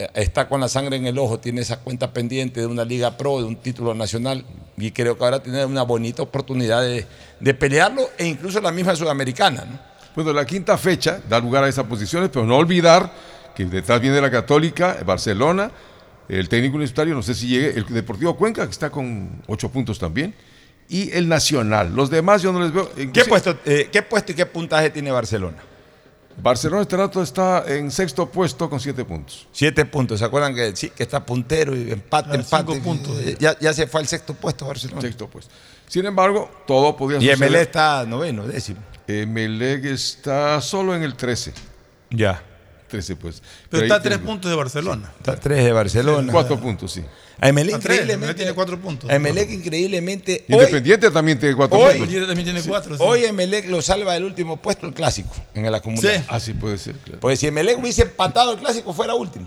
Eh, 0.00 0.08
Está 0.14 0.48
con 0.48 0.60
la 0.60 0.68
sangre 0.68 0.96
en 0.96 1.06
el 1.06 1.16
ojo, 1.18 1.38
tiene 1.38 1.60
esa 1.60 1.78
cuenta 1.78 2.12
pendiente 2.12 2.58
de 2.60 2.66
una 2.66 2.84
Liga 2.84 3.16
Pro, 3.16 3.38
de 3.38 3.44
un 3.44 3.54
título 3.56 3.94
nacional. 3.94 4.44
Y 4.78 4.90
creo 4.90 5.16
que 5.16 5.24
ahora 5.24 5.42
tiene 5.42 5.64
una 5.64 5.82
bonita 5.82 6.22
oportunidad 6.22 6.82
de, 6.82 7.06
de 7.40 7.54
pelearlo 7.54 8.10
e 8.18 8.26
incluso 8.26 8.60
la 8.60 8.72
misma 8.72 8.94
Sudamericana. 8.94 9.64
¿no? 9.64 9.78
Bueno, 10.14 10.32
la 10.32 10.44
quinta 10.44 10.76
fecha 10.78 11.20
da 11.28 11.38
lugar 11.40 11.64
a 11.64 11.68
esas 11.68 11.86
posiciones, 11.86 12.30
pero 12.32 12.44
no 12.44 12.56
olvidar 12.56 13.12
que 13.54 13.64
detrás 13.64 14.00
viene 14.00 14.20
la 14.20 14.30
Católica, 14.30 14.98
Barcelona, 15.04 15.70
el 16.28 16.48
técnico 16.48 16.76
universitario, 16.76 17.14
no 17.14 17.22
sé 17.22 17.34
si 17.34 17.48
llegue, 17.48 17.78
el 17.78 17.86
Deportivo 17.86 18.36
Cuenca, 18.36 18.64
que 18.64 18.72
está 18.72 18.90
con 18.90 19.42
ocho 19.46 19.70
puntos 19.70 19.98
también, 19.98 20.34
y 20.88 21.10
el 21.12 21.28
Nacional. 21.28 21.94
Los 21.94 22.10
demás 22.10 22.42
yo 22.42 22.52
no 22.52 22.60
les 22.60 22.72
veo. 22.72 22.90
¿Qué 23.12 23.24
puesto, 23.24 23.58
eh, 23.64 23.88
¿Qué 23.90 24.02
puesto 24.02 24.32
y 24.32 24.34
qué 24.34 24.46
puntaje 24.46 24.90
tiene 24.90 25.10
Barcelona? 25.10 25.58
Barcelona 26.38 26.82
este 26.82 26.96
rato 26.96 27.22
está 27.22 27.64
en 27.66 27.90
sexto 27.90 28.28
puesto 28.30 28.68
con 28.68 28.78
siete 28.78 29.04
puntos. 29.04 29.46
Siete 29.52 29.84
puntos. 29.86 30.18
¿Se 30.18 30.24
acuerdan 30.24 30.54
que 30.54 30.76
sí, 30.76 30.90
que 30.90 31.02
está 31.02 31.24
puntero 31.24 31.74
y 31.74 31.90
empate, 31.90 32.28
Ah, 32.32 32.34
empate? 32.36 32.72
cinco 32.74 32.84
puntos. 32.84 33.18
Eh, 33.20 33.36
Ya, 33.40 33.58
ya 33.58 33.72
se 33.72 33.86
fue 33.86 34.00
al 34.00 34.06
sexto 34.06 34.34
puesto 34.34 34.66
Barcelona. 34.66 35.00
Sexto 35.00 35.28
puesto. 35.28 35.52
Sin 35.88 36.04
embargo, 36.04 36.50
todo 36.66 36.96
podría 36.96 37.18
Y 37.18 37.22
suceder. 37.22 37.36
Emelec 37.38 37.62
está 37.68 38.04
noveno, 38.06 38.46
décimo. 38.46 38.80
Emelec 39.06 39.84
está 39.86 40.60
solo 40.60 40.94
en 40.94 41.02
el 41.02 41.14
13. 41.14 41.54
Ya. 42.10 42.42
13 42.88 43.16
pues. 43.16 43.42
Pero 43.70 43.82
está 43.84 43.96
a 43.96 44.02
tres 44.02 44.18
puntos 44.18 44.50
de 44.50 44.56
Barcelona. 44.56 45.10
Está 45.18 45.32
a 45.32 45.36
tres 45.36 45.64
de 45.64 45.72
Barcelona. 45.72 46.30
Cuatro 46.32 46.60
puntos, 46.60 46.92
sí. 46.92 47.02
A 47.38 47.48
Emelec 47.48 47.76
increíblemente. 47.76 48.34
Tiene 48.34 48.52
cuatro 48.54 48.80
puntos. 48.80 49.10
A 49.10 49.14
Emelec 49.14 49.50
increíblemente. 49.50 50.44
hoy- 50.48 50.54
Independiente 50.54 51.10
también 51.10 51.38
tiene 51.38 51.54
cuatro 51.54 51.78
hoy, 51.78 51.98
puntos. 51.98 52.26
también 52.26 52.44
tiene 52.44 52.62
cuatro. 52.62 52.96
sí. 52.96 53.02
Hoy 53.04 53.24
Emelec 53.24 53.68
lo 53.68 53.82
salva 53.82 54.14
del 54.14 54.24
último 54.24 54.56
puesto 54.56 54.86
el 54.86 54.94
clásico 54.94 55.34
en 55.54 55.66
el 55.66 55.74
acumulado. 55.74 56.16
Sí. 56.16 56.24
Así 56.28 56.54
puede 56.54 56.78
ser, 56.78 56.94
claro. 56.96 57.20
Pues 57.20 57.38
si 57.38 57.46
Emelec 57.46 57.78
hubiese 57.78 58.02
empatado 58.02 58.52
el 58.52 58.58
clásico 58.58 58.92
fuera 58.94 59.14
último. 59.14 59.46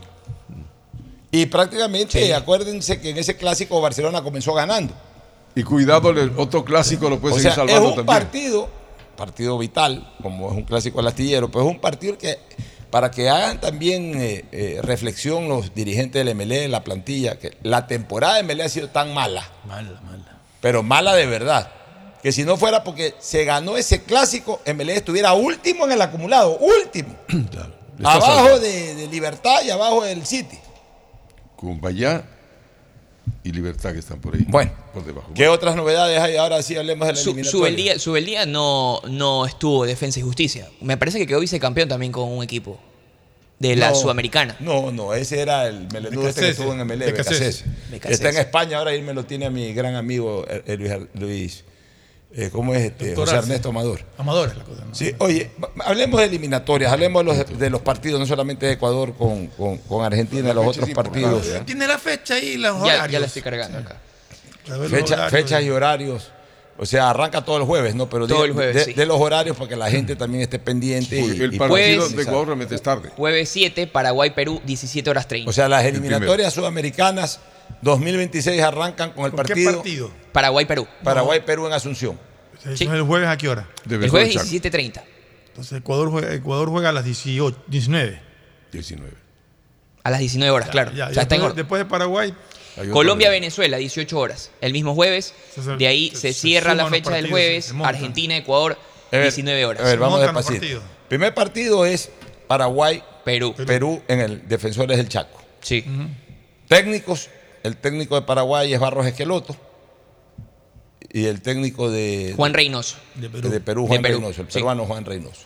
Y 1.31 1.45
prácticamente, 1.45 2.33
acuérdense 2.33 2.99
que 2.99 3.11
en 3.11 3.17
ese 3.17 3.35
clásico 3.37 3.79
Barcelona 3.81 4.21
comenzó 4.23 4.53
ganando. 4.53 4.93
Y 5.55 5.63
cuidado, 5.63 6.09
el 6.11 6.31
otro 6.37 6.63
clásico 6.63 7.09
lo 7.09 7.19
puede 7.19 7.35
o 7.35 7.37
seguir 7.37 7.53
sea, 7.53 7.63
es 7.63 7.69
salvando 7.69 7.89
un 7.89 7.95
también. 7.95 8.05
partido, 8.19 8.69
partido 9.15 9.57
vital, 9.57 10.13
como 10.21 10.49
es 10.51 10.57
un 10.57 10.63
clásico 10.63 10.99
al 10.99 11.07
astillero, 11.07 11.49
pero 11.51 11.65
es 11.65 11.71
un 11.71 11.79
partido 11.79 12.17
que, 12.17 12.37
para 12.91 13.11
que 13.11 13.29
hagan 13.29 13.59
también 13.61 14.19
eh, 14.19 14.45
eh, 14.51 14.79
reflexión 14.81 15.47
los 15.47 15.73
dirigentes 15.75 16.23
del 16.25 16.35
MLE, 16.35 16.67
la 16.67 16.83
plantilla, 16.83 17.37
que 17.37 17.55
la 17.63 17.87
temporada 17.87 18.35
de 18.35 18.43
MLE 18.43 18.63
ha 18.63 18.69
sido 18.69 18.87
tan 18.89 19.13
mala, 19.13 19.47
Mala, 19.65 19.99
mala. 20.01 20.37
pero 20.61 20.81
mala 20.83 21.13
de 21.15 21.25
verdad, 21.27 21.71
que 22.23 22.31
si 22.31 22.43
no 22.43 22.57
fuera 22.57 22.83
porque 22.83 23.13
se 23.19 23.45
ganó 23.45 23.77
ese 23.77 24.03
clásico, 24.03 24.59
MLE 24.65 24.95
estuviera 24.95 25.33
último 25.33 25.85
en 25.85 25.91
el 25.91 26.01
acumulado, 26.01 26.57
último. 26.57 27.15
Abajo 28.03 28.59
de, 28.59 28.95
de 28.95 29.07
Libertad 29.07 29.61
y 29.65 29.69
abajo 29.71 30.03
del 30.05 30.25
City. 30.25 30.57
Cumbayá 31.57 32.23
y 33.43 33.51
Libertad 33.51 33.93
que 33.93 33.99
están 33.99 34.19
por 34.19 34.35
ahí. 34.35 34.45
Bueno, 34.47 34.71
por 34.93 35.05
debajo. 35.05 35.31
¿Qué 35.33 35.47
otras 35.47 35.75
novedades 35.75 36.19
hay? 36.19 36.35
Ahora 36.35 36.61
sí 36.61 36.75
hablemos 36.75 37.07
de 37.07 37.13
la 37.13 37.19
Su, 37.19 37.29
eliminatoria. 37.29 37.51
Subeldía, 37.51 37.99
Subeldía 37.99 38.45
no, 38.45 39.01
no 39.07 39.45
estuvo 39.45 39.85
Defensa 39.85 40.19
y 40.19 40.23
Justicia. 40.23 40.67
Me 40.81 40.97
parece 40.97 41.19
que 41.19 41.27
quedó 41.27 41.39
vicecampeón 41.39 41.89
también 41.89 42.11
con 42.11 42.29
un 42.29 42.43
equipo 42.43 42.79
de 43.59 43.75
la 43.75 43.89
No, 43.89 43.95
Sudamericana. 43.95 44.55
No, 44.59 44.91
no, 44.91 45.13
ese 45.13 45.41
era 45.41 45.67
el 45.67 45.87
melenudo 45.91 46.29
este 46.29 46.41
que 46.41 46.49
estuvo 46.49 46.73
en 46.73 46.85
MLE. 46.85 47.09
Está 47.09 48.29
en 48.29 48.37
España 48.37 48.77
ahora 48.77 48.95
y 48.95 49.01
me 49.01 49.13
lo 49.13 49.25
tiene 49.25 49.45
a 49.45 49.49
mi 49.49 49.73
gran 49.73 49.95
amigo 49.95 50.45
eh, 50.49 50.63
eh, 50.65 50.77
Luis, 50.77 50.93
Luis 51.15 51.63
eh, 52.33 52.49
¿cómo 52.51 52.73
es 52.75 52.81
este? 52.83 53.07
Doctor 53.07 53.25
José 53.25 53.37
Arce. 53.37 53.47
Ernesto 53.49 53.69
Amador. 53.69 54.01
Amador 54.17 54.49
es 54.49 54.57
la 54.57 54.63
cosa. 54.63 54.85
¿no? 54.85 54.93
Sí, 54.95 55.13
oye, 55.19 55.51
hablemos 55.83 56.19
de 56.19 56.25
eliminatorias, 56.27 56.91
hablemos 56.91 57.25
de 57.25 57.33
los, 57.33 57.59
de 57.59 57.69
los 57.69 57.81
partidos, 57.81 58.19
no 58.19 58.25
solamente 58.25 58.65
de 58.67 58.73
Ecuador 58.73 59.13
con, 59.15 59.47
con, 59.47 59.77
con 59.79 60.05
Argentina, 60.05 60.53
los 60.53 60.65
otros 60.67 60.89
partidos. 60.91 61.47
Tiene 61.65 61.87
la 61.87 61.97
fecha 61.97 62.35
ahí, 62.35 62.57
los 62.57 62.75
Ya, 62.77 62.81
horarios. 62.95 63.11
ya 63.11 63.19
la 63.19 63.25
estoy 63.25 63.41
cargando 63.41 63.77
acá. 63.79 63.97
Fecha- 64.89 65.15
horarios. 65.15 65.31
fechas 65.31 65.63
y 65.63 65.69
horarios. 65.69 66.31
O 66.81 66.85
sea, 66.85 67.09
arranca 67.09 67.43
todo 67.43 67.57
el 67.57 67.63
jueves, 67.63 67.93
¿no? 67.93 68.09
Pero 68.09 68.25
Todo 68.25 68.45
el 68.45 68.53
jueves, 68.53 68.73
de, 68.73 68.85
sí. 68.85 68.93
de 68.93 69.05
los 69.05 69.19
horarios 69.19 69.57
para 69.57 69.67
que 69.67 69.75
la 69.75 69.89
gente 69.91 70.15
también 70.15 70.43
esté 70.43 70.59
pendiente. 70.59 71.19
Porque 71.19 71.35
y- 71.37 71.41
el 71.41 71.53
y 71.53 71.57
partido 71.57 72.07
de. 72.07 72.21
Ecuador 72.21 72.47
realmente 72.47 72.75
es 72.75 72.81
tarde. 72.81 73.09
Jueves 73.17 73.49
7, 73.49 73.87
Paraguay-Perú, 73.87 74.61
17 74.65 75.09
horas 75.09 75.27
30. 75.27 75.49
O 75.49 75.51
sea, 75.53 75.67
las 75.67 75.83
El 75.83 75.95
eliminatorias 75.95 76.53
sudamericanas 76.53 77.41
2026 77.81 78.61
arrancan 78.61 79.11
con 79.11 79.25
el 79.25 79.31
¿Con 79.31 79.45
qué 79.45 79.63
partido? 79.65 80.11
Paraguay-Perú. 80.31 80.87
Paraguay-Perú 81.03 81.67
en 81.67 81.73
Asunción. 81.73 82.19
Entonces, 82.57 82.87
¿El 82.87 83.01
jueves 83.03 83.29
a 83.29 83.37
qué 83.37 83.47
hora? 83.49 83.67
Debe 83.85 84.05
El 84.05 84.11
jueves 84.11 84.33
Chaco. 84.33 84.45
17.30. 84.45 85.01
Entonces 85.47 85.77
Ecuador 85.79 86.09
juega, 86.11 86.33
Ecuador 86.33 86.69
juega 86.69 86.89
a 86.89 86.91
las 86.91 87.05
18, 87.05 87.63
19. 87.67 88.21
19. 88.71 89.13
A 90.03 90.11
las 90.11 90.19
19 90.19 90.51
horas, 90.51 90.69
claro. 90.69 90.91
Ya, 90.93 91.07
O 91.09 91.13
sea, 91.13 91.23
está 91.23 91.35
en 91.35 91.41
después, 91.41 91.51
orden. 91.51 91.55
después 91.57 91.79
de 91.79 91.85
Paraguay, 91.85 92.33
Hay 92.77 92.89
Colombia-Venezuela, 92.89 93.77
18 93.77 94.17
horas. 94.19 94.51
El 94.61 94.73
mismo 94.73 94.93
jueves. 94.95 95.33
Se- 95.53 95.61
De 95.77 95.87
ahí 95.87 96.09
se- 96.11 96.15
se, 96.17 96.33
se 96.33 96.39
cierra 96.39 96.73
la 96.75 96.83
suman 96.83 96.91
los 96.91 96.97
fecha 96.99 97.09
del 97.11 97.25
partidos, 97.25 97.31
jueves. 97.31 97.73
montan. 97.73 97.95
Argentina-Ecuador, 97.95 98.77
A 99.11 99.15
ver, 99.15 99.23
19 99.23 99.65
horas. 99.65 99.81
A 99.83 99.85
ver, 99.85 99.99
vamos 99.99 100.19
montan 100.19 100.35
los 100.35 100.45
despacito. 100.45 100.77
partidos. 100.79 100.83
Primer 101.09 101.33
partido 101.33 101.85
es 101.85 102.09
Paraguay, 102.47 103.03
Perú. 103.25 103.53
Perú 103.65 104.01
en 104.07 104.19
el 104.21 104.47
Defensores 104.47 104.97
del 104.97 105.09
Chaco. 105.09 105.41
Sí. 105.61 105.83
Técnicos, 106.67 107.29
el 107.63 107.77
técnico 107.77 108.15
de 108.15 108.21
Paraguay 108.23 108.73
es 108.73 108.79
Barros 108.79 109.05
Esqueloto 109.05 109.55
y 111.11 111.25
el 111.25 111.41
técnico 111.41 111.89
de 111.89 112.33
Juan 112.35 112.53
Reynoso. 112.53 112.97
de 113.15 113.29
de 113.29 113.59
Perú. 113.59 113.83
De 113.83 113.87
Juan 113.87 114.01
Perú, 114.01 114.17
Reynoso, 114.19 114.41
el 114.41 114.47
sí. 114.47 114.53
peruano 114.53 114.85
Juan 114.85 115.05
Reynoso. 115.05 115.41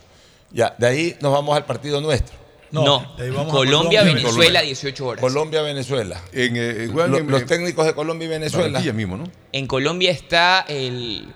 Ya, 0.51 0.75
de 0.77 0.87
ahí 0.87 1.17
nos 1.21 1.31
vamos 1.31 1.55
al 1.55 1.65
partido 1.65 1.99
nuestro. 2.01 2.35
No. 2.71 3.13
de 3.17 3.25
ahí 3.25 3.29
vamos 3.29 3.49
a 3.53 3.55
Colombia-Venezuela, 3.55 4.31
Colombia. 4.31 4.61
18 4.61 5.05
horas. 5.05 5.21
Colombia-Venezuela. 5.21 6.21
En, 6.31 6.55
eh, 6.57 6.89
juegan 6.91 7.11
Lo- 7.11 7.17
en- 7.19 7.27
los 7.29 7.41
en 7.41 7.47
técnicos 7.47 7.85
de 7.85 7.93
Colombia 7.93 8.25
y 8.25 8.29
Venezuela. 8.29 8.79
Mismo, 8.79 9.15
¿no? 9.15 9.25
En 9.51 9.67
Colombia 9.67 10.09
está 10.11 10.65
el. 10.67 11.27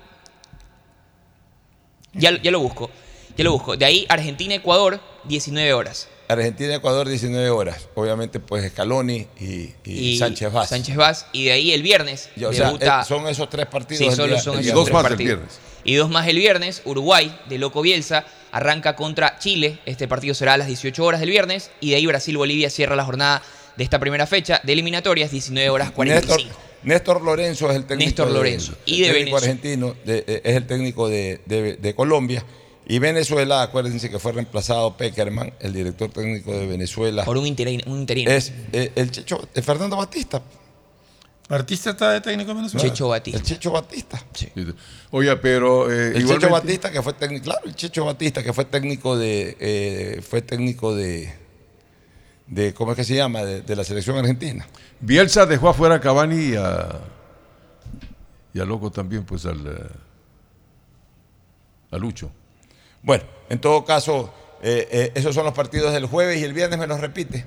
Ya, 2.13 2.31
lo- 2.31 2.39
ya 2.39 2.49
lo 2.51 2.59
busco. 2.59 2.89
Ya 3.37 3.43
lo 3.43 3.51
busco. 3.51 3.77
De 3.77 3.85
ahí 3.85 4.05
Argentina-Ecuador, 4.09 4.99
19 5.25 5.73
horas. 5.73 6.07
Argentina-Ecuador, 6.27 7.07
19 7.07 7.49
horas. 7.49 7.87
Obviamente, 7.95 8.39
pues 8.39 8.69
Scaloni 8.71 9.27
y, 9.39 9.45
y 9.85 9.91
Y 10.13 10.17
Sánchez 10.17 10.51
Vaz. 10.51 10.69
Sánchez 10.69 10.95
Vaz. 10.95 11.25
Y 11.31 11.45
de 11.45 11.51
ahí 11.53 11.71
el 11.73 11.81
viernes. 11.83 12.29
Ya, 12.35 12.49
o 12.49 12.53
sea, 12.53 12.67
debuta- 12.67 13.01
eh, 13.01 13.05
son 13.07 13.27
esos 13.27 13.49
tres 13.49 13.65
partidos. 13.67 13.99
Sí, 13.99 14.05
el 14.09 14.15
solo 14.15 14.33
día- 14.33 14.41
son 14.41 14.53
el 14.55 14.59
esos 14.59 14.65
día 14.65 14.73
dos 14.75 14.85
tres 14.85 14.93
más 15.03 15.11
el 15.11 15.17
viernes. 15.17 15.59
Y 15.83 15.95
dos 15.95 16.09
más 16.09 16.27
el 16.27 16.37
viernes. 16.37 16.81
Uruguay, 16.85 17.33
de 17.47 17.57
Loco 17.57 17.81
Bielsa, 17.81 18.25
arranca 18.51 18.95
contra 18.95 19.39
Chile. 19.39 19.79
Este 19.85 20.07
partido 20.07 20.33
será 20.33 20.53
a 20.53 20.57
las 20.57 20.67
18 20.67 21.03
horas 21.03 21.21
del 21.21 21.29
viernes. 21.29 21.71
Y 21.79 21.91
de 21.91 21.95
ahí 21.97 22.05
Brasil-Bolivia 22.05 22.69
cierra 22.69 22.95
la 22.95 23.05
jornada 23.05 23.41
de 23.77 23.83
esta 23.83 23.99
primera 23.99 24.27
fecha 24.27 24.59
de 24.63 24.73
eliminatorias, 24.73 25.31
19 25.31 25.69
horas 25.69 25.91
45. 25.91 26.35
Néstor, 26.35 26.57
Néstor 26.83 27.21
Lorenzo 27.21 27.69
es 27.69 27.75
el 27.77 27.85
técnico. 27.85 28.05
Néstor 28.09 28.27
de- 28.27 28.33
Lorenzo. 28.33 28.73
Y 28.85 29.03
el 29.03 29.07
de 29.09 29.13
técnico 29.13 29.35
Venezuela. 29.37 29.37
argentino, 29.37 29.95
de- 30.03 30.23
eh, 30.27 30.41
es 30.43 30.55
el 30.55 30.67
técnico 30.67 31.07
de, 31.07 31.39
de- 31.45 31.75
de 31.77 31.95
Colombia. 31.95 32.43
Y 32.89 32.99
Venezuela, 32.99 33.63
acuérdense 33.63 34.09
que 34.09 34.17
fue 34.17 34.31
reemplazado 34.31 34.95
Peckerman, 34.95 35.53
el 35.59 35.73
director 35.73 36.09
técnico 36.09 36.53
de 36.53 36.65
Venezuela. 36.67 37.25
Por 37.25 37.37
un 37.37 37.45
interino. 37.45 37.83
Un 37.85 37.99
interino. 37.99 38.31
Es 38.31 38.53
eh, 38.71 38.93
el 38.95 39.11
Checho, 39.11 39.45
eh, 39.53 39.61
Fernando 39.61 39.97
Batista. 39.97 40.41
Artista 41.49 41.89
está 41.89 42.11
de 42.11 42.21
técnico 42.21 42.51
en 42.51 42.57
Venezuela. 42.57 42.87
Checho 42.87 43.09
Batista. 43.09 43.39
El 43.39 43.45
Checho 43.45 43.71
Batista. 43.71 44.23
Oye, 45.11 45.35
pero 45.35 45.91
eh, 45.91 46.13
El 46.15 46.25
Checho 46.27 46.49
Batista 46.49 46.89
que 46.89 47.01
fue 47.01 47.11
técnico, 47.11 47.43
claro, 47.43 47.65
el 47.65 47.75
Checho 47.75 48.05
Batista 48.05 48.41
que 48.41 48.53
fue 48.53 48.63
técnico 48.63 49.17
de, 49.17 49.57
eh, 49.59 50.21
fue 50.21 50.41
técnico 50.41 50.95
de, 50.95 51.33
de, 52.47 52.73
¿cómo 52.73 52.91
es 52.91 52.95
que 52.95 53.03
se 53.03 53.15
llama? 53.15 53.43
De, 53.43 53.63
de 53.63 53.75
la 53.75 53.83
selección 53.83 54.17
argentina. 54.17 54.65
Bielsa 55.01 55.45
dejó 55.45 55.67
afuera 55.67 55.95
a 55.95 55.99
Cavani 55.99 56.51
y 56.51 56.55
a, 56.55 57.01
y 58.53 58.59
a 58.61 58.65
Loco 58.65 58.91
también, 58.91 59.25
pues 59.25 59.45
al, 59.45 59.91
a 61.91 61.97
Lucho. 61.97 62.31
Bueno, 63.01 63.23
en 63.49 63.59
todo 63.59 63.85
caso, 63.85 64.33
eh, 64.61 64.87
eh, 64.91 65.11
esos 65.15 65.33
son 65.35 65.45
los 65.45 65.53
partidos 65.53 65.93
del 65.93 66.05
jueves 66.05 66.39
y 66.39 66.43
el 66.43 66.53
viernes 66.53 66.79
me 66.79 66.87
los 66.87 66.99
repite. 66.99 67.45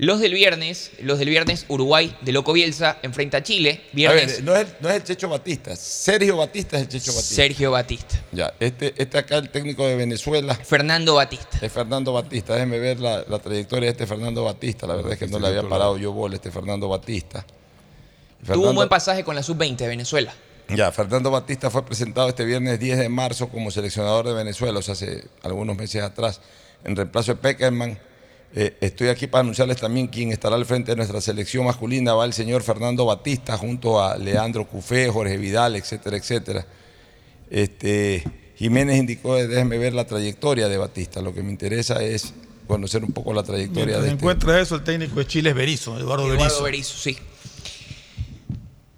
Los 0.00 0.18
del 0.20 0.32
viernes, 0.32 0.92
los 1.02 1.18
del 1.18 1.28
viernes, 1.28 1.66
Uruguay 1.68 2.16
de 2.22 2.32
Loco 2.32 2.54
Bielsa 2.54 2.96
enfrenta 3.02 3.36
a 3.36 3.42
Chile. 3.42 3.82
A 3.92 3.94
Viernes, 3.94 4.36
ver, 4.36 4.44
no 4.44 4.56
es, 4.56 4.60
el, 4.60 4.76
no 4.80 4.88
es 4.88 4.96
el 4.96 5.04
Checho 5.04 5.28
Batista, 5.28 5.76
Sergio 5.76 6.38
Batista 6.38 6.78
es 6.78 6.84
el 6.84 6.88
Checho 6.88 7.12
Batista. 7.12 7.34
Sergio 7.34 7.70
Batista. 7.70 8.24
Ya, 8.32 8.54
este, 8.58 8.94
este 8.96 9.18
acá, 9.18 9.36
el 9.36 9.50
técnico 9.50 9.86
de 9.86 9.96
Venezuela, 9.96 10.54
Fernando 10.54 11.16
Batista. 11.16 11.58
es 11.60 11.70
Fernando 11.70 12.14
Batista. 12.14 12.54
Déjeme 12.54 12.78
ver 12.78 12.98
la, 12.98 13.26
la 13.28 13.40
trayectoria 13.40 13.88
de 13.88 13.90
este 13.90 14.06
Fernando 14.06 14.42
Batista. 14.42 14.86
La 14.86 14.94
verdad 14.94 15.12
es 15.12 15.18
que 15.18 15.26
no 15.26 15.38
le 15.38 15.48
había 15.48 15.68
parado 15.68 15.98
yo 15.98 16.12
bola 16.12 16.32
a 16.32 16.36
este 16.36 16.50
Fernando 16.50 16.88
Batista. 16.88 17.44
Tuvo 18.46 18.70
un 18.70 18.76
buen 18.76 18.88
pasaje 18.88 19.22
con 19.22 19.36
la 19.36 19.42
sub-20 19.42 19.76
de 19.76 19.88
Venezuela. 19.88 20.32
Ya, 20.74 20.92
Fernando 20.92 21.30
Batista 21.30 21.70
fue 21.70 21.84
presentado 21.84 22.28
este 22.28 22.44
viernes 22.44 22.78
10 22.78 22.98
de 22.98 23.08
marzo 23.08 23.48
como 23.48 23.70
seleccionador 23.70 24.26
de 24.26 24.34
Venezuela, 24.34 24.78
o 24.78 24.82
sea, 24.82 24.92
hace 24.92 25.24
algunos 25.42 25.76
meses 25.76 26.02
atrás, 26.02 26.40
en 26.84 26.96
reemplazo 26.96 27.32
de 27.32 27.40
Peckerman. 27.40 27.98
Eh, 28.54 28.76
estoy 28.80 29.08
aquí 29.08 29.28
para 29.28 29.42
anunciarles 29.42 29.76
también 29.76 30.08
quién 30.08 30.32
estará 30.32 30.56
al 30.56 30.66
frente 30.66 30.92
de 30.92 30.96
nuestra 30.96 31.20
selección 31.20 31.66
masculina. 31.66 32.14
Va 32.14 32.24
el 32.24 32.32
señor 32.32 32.62
Fernando 32.62 33.04
Batista 33.04 33.56
junto 33.56 34.02
a 34.02 34.16
Leandro 34.16 34.66
Cufé, 34.66 35.08
Jorge 35.08 35.36
Vidal, 35.36 35.76
etcétera, 35.76 36.16
etcétera. 36.16 36.66
Este, 37.48 38.24
Jiménez 38.56 38.98
indicó, 38.98 39.36
déjenme 39.36 39.78
ver 39.78 39.94
la 39.94 40.04
trayectoria 40.04 40.68
de 40.68 40.78
Batista. 40.78 41.22
Lo 41.22 41.32
que 41.32 41.42
me 41.42 41.50
interesa 41.50 42.02
es 42.02 42.34
conocer 42.66 43.04
un 43.04 43.12
poco 43.12 43.32
la 43.32 43.42
trayectoria 43.42 43.84
Mientras 43.84 44.02
de 44.02 44.08
este. 44.08 44.20
encuentra 44.20 44.60
eso, 44.60 44.76
el 44.76 44.84
técnico 44.84 45.18
de 45.20 45.26
Chile 45.26 45.50
es 45.50 45.56
Berizzo, 45.56 45.98
Eduardo, 45.98 46.32
Eduardo. 46.32 46.62
Berizzo, 46.62 46.96
sí. 46.96 47.16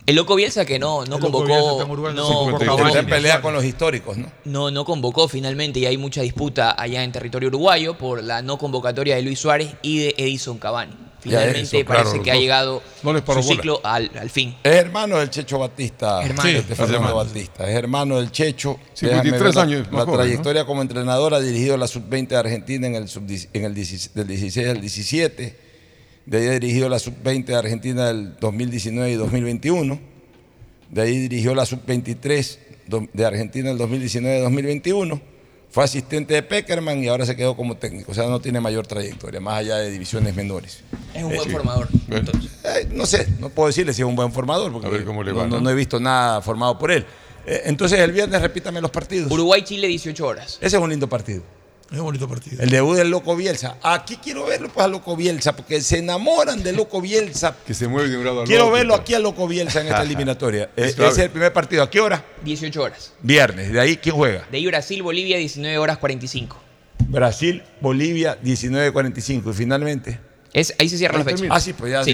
El 0.05 0.17
loco 0.17 0.35
Bielsa 0.35 0.65
que 0.65 0.79
no, 0.79 1.05
no 1.05 1.21
convocó. 1.21 1.45
Uruguay, 1.85 2.13
no 2.15 2.23
no, 2.23 2.59
se 2.59 2.67
convocó. 2.67 3.07
pelea 3.09 3.41
con 3.41 3.55
los 3.55 3.65
históricos, 3.65 4.17
¿no? 4.17 4.27
no, 4.45 4.71
no 4.71 4.85
convocó 4.85 5.29
finalmente 5.29 5.79
y 5.79 5.87
hay 5.87 5.97
mucha 5.97 6.23
disputa 6.23 6.75
allá 6.77 7.05
en 7.05 7.13
territorio 7.13 7.49
uruguayo 7.49 7.97
por 7.97 8.23
la 8.23 8.43
no 8.43 8.59
convocatoria 8.59 9.15
de 9.17 9.23
Luis 9.23 9.39
Suárez 9.39 9.69
y 9.83 9.99
de 10.01 10.15
Edison 10.19 10.59
Cavani. 10.59 10.93
Finalmente 11.21 11.79
eso, 11.79 11.87
parece 11.87 12.09
claro, 12.11 12.23
que 12.25 12.31
ha 12.33 12.35
llegado 12.35 12.83
no 13.05 13.17
su 13.17 13.23
bola. 13.25 13.43
ciclo 13.45 13.81
al, 13.85 14.11
al 14.19 14.29
fin. 14.29 14.57
Es 14.65 14.75
hermano 14.75 15.19
del 15.21 15.31
Checho 15.31 15.57
Batista, 15.61 16.21
Hermano. 16.21 16.51
de 16.51 16.57
Sí, 16.57 16.63
Fernando 16.63 16.95
hermano. 16.97 17.15
Batista. 17.15 17.71
Es 17.71 17.77
hermano 17.77 18.17
del 18.17 18.33
Checho. 18.33 18.77
53 18.95 19.23
Déjame 19.23 19.45
ver 19.45 19.55
la- 19.55 19.63
años 19.63 19.87
La, 19.93 19.99
joven, 20.01 20.15
trayectoria 20.17 20.65
como 20.65 20.83
entrenador 20.83 21.33
ha 21.35 21.39
dirigido 21.39 21.77
la 21.77 21.87
sub-20 21.87 22.27
de 22.27 22.37
Argentina 22.37 22.89
en 22.89 22.97
el, 22.97 23.09
sub 23.09 23.23
en 23.53 23.65
el 23.65 23.73
16 23.73 24.15
del 24.15 24.27
16 24.27 24.69
al 24.69 24.81
17. 24.81 25.72
De 26.27 26.39
ahí 26.39 26.47
ha 26.47 26.53
dirigido 26.53 26.89
la 26.89 26.99
sub-20 26.99 27.45
de 27.47 27.55
Argentina 27.57 28.07
del 28.07 28.37
2019 28.39 29.11
y 29.13 29.15
2021. 29.17 29.99
De 30.91 31.03
ahí 31.03 31.19
dirigió 31.19 31.55
la 31.55 31.67
sub-23 31.67 32.59
do- 32.87 33.09
de 33.13 33.25
Argentina 33.27 33.69
del 33.71 33.79
2019 33.79 34.39
y 34.39 34.41
2021. 34.43 35.21
Fue 35.71 35.83
asistente 35.85 36.35
de 36.35 36.43
Peckerman 36.43 37.03
y 37.03 37.09
ahora 37.09 37.25
se 37.25 37.35
quedó 37.35 37.57
como 37.57 37.77
técnico. 37.79 38.13
O 38.13 38.15
sea, 38.15 38.27
no 38.29 38.41
tiene 38.41 38.61
mayor 38.61 38.87
trayectoria, 38.87 39.41
más 39.41 39.55
allá 39.59 39.77
de 39.79 39.91
divisiones 39.91 40.35
menores. 40.37 40.81
Es 41.15 41.25
un 41.25 41.33
Eh, 41.33 41.37
buen 41.37 41.49
sí. 41.49 41.51
formador. 41.55 41.89
Eh, 42.11 42.89
no 42.93 43.07
sé, 43.07 43.27
no 43.41 43.49
puedo 43.49 43.69
decirle 43.69 43.95
si 43.95 44.03
es 44.03 44.07
un 44.07 44.15
buen 44.15 44.33
formador, 44.33 44.71
porque 44.71 44.87
A 44.87 44.91
ver 44.91 45.05
cómo 45.05 45.23
le 45.25 45.33
no, 45.33 45.39
va, 45.39 45.47
no- 45.47 45.57
¿no? 45.57 45.61
no 45.63 45.71
he 45.71 45.75
visto 45.75 45.99
nada 45.99 46.43
formado 46.43 46.79
por 46.79 46.93
él. 46.93 47.07
Eh, 47.47 47.63
entonces 47.65 47.99
el 48.01 48.13
viernes 48.13 48.41
repítame 48.43 48.81
los 48.83 48.91
partidos. 48.91 49.33
Uruguay-Chile 49.33 49.89
18 49.89 50.27
horas. 50.27 50.59
Ese 50.61 50.77
es 50.77 50.83
un 50.83 50.91
lindo 50.91 51.09
partido. 51.09 51.43
Es 51.93 51.99
un 51.99 52.05
bonito 52.05 52.27
partido. 52.27 52.63
El 52.63 52.71
debut 52.71 52.97
del 52.97 53.11
Loco 53.11 53.37
Bielsa. 53.37 53.77
Aquí 53.83 54.17
quiero 54.17 54.47
verlo 54.47 54.69
pues 54.73 54.83
a 54.85 54.89
Loco 54.89 55.15
Bielsa, 55.15 55.55
porque 55.55 55.81
se 55.83 55.99
enamoran 55.99 56.63
de 56.63 56.73
Loco 56.73 57.03
Bielsa. 57.03 57.55
Que 57.67 57.75
se 57.75 57.87
mueve 57.87 58.09
de 58.09 58.17
un 58.17 58.25
lado 58.25 58.41
al 58.41 58.47
Quiero 58.47 58.65
otro. 58.65 58.77
verlo 58.77 58.95
aquí 58.95 59.13
a 59.13 59.19
Loco 59.19 59.47
Bielsa 59.47 59.83
en 59.83 59.89
esta 59.89 60.03
eliminatoria. 60.03 60.71
Está 60.75 61.05
ese 61.09 61.13
es 61.13 61.19
el 61.27 61.31
primer 61.31 61.53
partido. 61.53 61.83
¿A 61.83 61.91
qué 61.91 62.01
hora? 62.01 62.25
18 62.45 62.83
horas. 62.83 63.13
Viernes. 63.21 63.73
De 63.73 63.79
ahí, 63.79 63.99
¿quién 63.99 64.15
juega? 64.17 64.47
De 64.51 64.57
ahí 64.57 64.67
Brasil-Bolivia 64.67 65.37
19 65.37 65.77
horas 65.77 65.99
45. 65.99 66.57
Brasil, 67.09 67.63
Bolivia, 67.81 68.39
19.45. 68.43 69.51
Y 69.51 69.53
finalmente. 69.55 70.32
Es, 70.55 70.75
ahí 70.79 70.87
se 70.89 70.99
cierra 70.99 71.15
la 71.15 71.21
Ahí 71.21 71.25
fecha. 71.25 71.37
termina. 71.37 71.55
Ah, 71.55 71.61
sí, 71.61 71.73
pues 71.73 71.93
ya 71.93 72.05
Sí, 72.05 72.11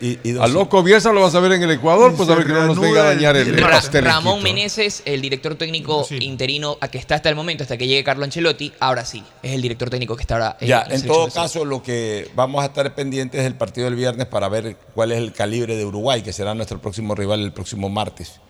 y, 0.00 0.18
y 0.28 0.32
dos. 0.32 0.42
Al 0.44 0.52
loco 0.52 0.82
Bielsa 0.82 1.12
lo 1.12 1.20
vas 1.20 1.34
a 1.36 1.40
ver 1.40 1.52
en 1.52 1.62
el 1.62 1.70
Ecuador, 1.70 2.12
pues 2.16 2.28
a 2.28 2.34
ver 2.34 2.44
que 2.44 2.52
no 2.52 2.66
nos 2.66 2.80
venga 2.80 3.02
a 3.02 3.14
dañar 3.14 3.36
el, 3.36 3.54
el 3.54 3.60
pastel. 3.60 4.04
Ramón 4.04 4.42
Meneses, 4.42 5.02
el 5.04 5.20
director 5.20 5.54
técnico 5.54 6.02
Sí. 6.04 6.16
interino 6.22 6.76
a 6.80 6.88
que 6.88 6.98
está 6.98 7.14
hasta 7.14 7.28
el 7.28 7.36
momento, 7.36 7.62
hasta 7.62 7.76
que 7.76 7.86
llegue 7.86 8.02
Carlo 8.02 8.24
Ancelotti, 8.24 8.72
a 8.80 8.90
Brasil. 8.90 9.22
Es 9.44 9.52
el 9.52 9.62
director 9.62 9.90
técnico 9.90 10.16
que 10.16 10.22
está 10.22 10.34
ahora 10.34 10.56
Ya, 10.60 10.66
la 10.78 10.82
en 10.82 10.86
selección 11.00 11.14
todo 11.14 11.30
caso, 11.30 11.64
lo 11.64 11.82
que 11.82 12.28
vamos 12.34 12.62
a 12.64 12.66
estar 12.66 12.92
pendientes 12.96 13.42
del 13.44 13.54
partido 13.54 13.84
del 13.84 13.94
viernes 13.94 14.26
para 14.26 14.48
ver 14.48 14.76
cuál 14.94 15.12
es 15.12 15.18
el 15.18 15.32
calibre 15.32 15.76
de 15.76 15.84
Uruguay, 15.84 16.22
que 16.22 16.32
será 16.32 16.54
nuestro 16.56 16.80
próximo 16.80 17.14
rival 17.14 17.40
el 17.42 17.52
próximo 17.52 17.88
martes 17.88 18.40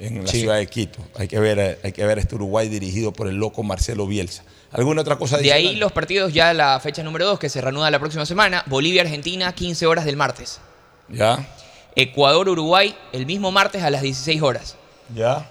en 0.00 0.22
la 0.24 0.26
Sí. 0.26 0.40
ciudad 0.40 0.56
de 0.56 0.66
Quito. 0.66 0.98
Hay 1.16 1.28
que 1.28 1.38
ver, 1.38 1.78
hay 1.84 1.92
que 1.92 2.04
ver 2.04 2.18
este 2.18 2.34
Uruguay 2.34 2.68
dirigido 2.68 3.12
por 3.12 3.28
el 3.28 3.36
loco 3.36 3.62
Marcelo 3.62 4.08
Bielsa. 4.08 4.42
¿Alguna 4.72 5.02
otra 5.02 5.16
cosa 5.16 5.36
De 5.38 5.52
ahí 5.52 5.76
los 5.76 5.92
partidos 5.92 6.32
ya 6.32 6.54
la 6.54 6.80
fecha 6.80 7.02
número 7.02 7.26
2 7.26 7.38
que 7.38 7.48
se 7.48 7.60
reanuda 7.60 7.90
la 7.90 7.98
próxima 7.98 8.24
semana. 8.26 8.62
Bolivia-Argentina, 8.66 9.52
15 9.52 9.86
horas 9.86 10.04
del 10.04 10.16
martes. 10.16 10.60
Ya, 11.08 11.46
Ecuador-Uruguay, 11.94 12.94
el 13.12 13.26
mismo 13.26 13.50
martes 13.52 13.82
a 13.82 13.90
las 13.90 14.02
16 14.02 14.42
horas. 14.42 14.76
ya. 15.14 15.48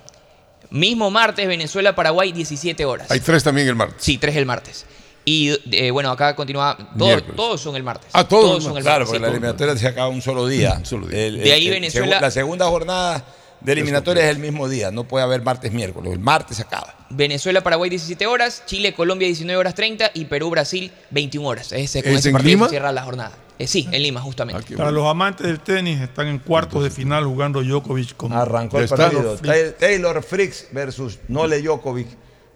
Mismo 0.70 1.12
martes, 1.12 1.46
Venezuela-Paraguay, 1.50 2.32
17 2.32 2.86
horas. 2.86 3.12
Hay 3.12 3.20
tres 3.20 3.44
también 3.44 3.68
el 3.68 3.76
martes. 3.76 3.98
Sí, 4.02 4.18
tres 4.18 4.38
el 4.38 4.46
martes. 4.46 4.86
Y 5.26 5.50
eh, 5.70 5.92
bueno, 5.92 6.10
acá 6.12 6.34
continúa. 6.34 6.78
todo- 6.98 7.08
Miércoles. 7.10 7.36
todos 7.36 7.60
son 7.60 7.76
el 7.76 7.84
martes. 7.84 8.10
Ah, 8.14 8.26
todos 8.26 8.64
son 8.64 8.78
el 8.78 8.84
Claro, 8.84 9.00
martes. 9.00 9.08
porque 9.10 9.18
sí. 9.18 9.22
la 9.22 9.28
eliminatoria 9.32 9.76
se 9.78 9.88
acaba 9.88 10.08
un 10.08 10.22
solo 10.22 10.48
día. 10.48 10.76
Un 10.80 10.86
solo 10.86 11.08
día. 11.08 11.26
El- 11.26 11.44
De 11.44 11.52
ahí 11.52 11.68
el- 11.68 11.74
Venezuela- 11.74 12.22
la 12.22 12.32
segunda 12.32 12.68
jornada 12.68 13.22
de 13.60 13.72
eliminatoria 13.74 14.24
es 14.24 14.30
el 14.30 14.40
mismo 14.40 14.70
día. 14.70 14.92
No 14.92 15.04
puede 15.04 15.26
haber 15.26 15.42
martes, 15.42 15.74
miércoles. 15.74 16.14
El 16.14 16.20
martes 16.20 16.56
se 16.56 16.64
acaba. 16.64 16.96
Venezuela-Paraguay 17.14 17.90
17 17.90 18.26
horas, 18.28 18.64
Chile-Colombia 18.66 19.28
19 19.28 19.58
horas 19.58 19.76
30 19.76 20.12
y 20.14 20.26
Perú-Brasil 20.26 20.92
21 21.12 21.48
horas. 21.48 21.72
Ese, 21.72 22.02
con 22.04 22.12
¿Es 22.14 22.20
ese 22.20 22.30
en 22.30 22.34
partido 22.34 22.50
Lima? 22.52 22.66
se 22.66 22.70
cierra 22.72 22.92
la 22.92 23.04
jornada. 23.04 23.32
Eh, 23.60 23.68
sí, 23.68 23.88
en 23.92 24.02
Lima, 24.02 24.22
justamente. 24.22 24.62
Ah, 24.64 24.66
Para 24.78 24.84
bueno. 24.90 25.00
los 25.02 25.08
amantes 25.12 25.46
del 25.46 25.60
tenis, 25.60 26.02
están 26.02 26.28
en 26.28 26.40
cuartos 26.40 26.84
de 26.84 26.90
final 26.90 27.26
jugando 27.26 27.62
Djokovic 27.62 28.16
con 28.18 28.34
Arrancó 28.34 28.80
el 28.80 28.88
partido. 28.88 29.36
Tay- 29.38 29.76
Taylor 29.80 30.24
Fricks 30.24 30.68
versus 30.72 31.20
Nole 31.28 31.62
Djokovic. 31.62 32.08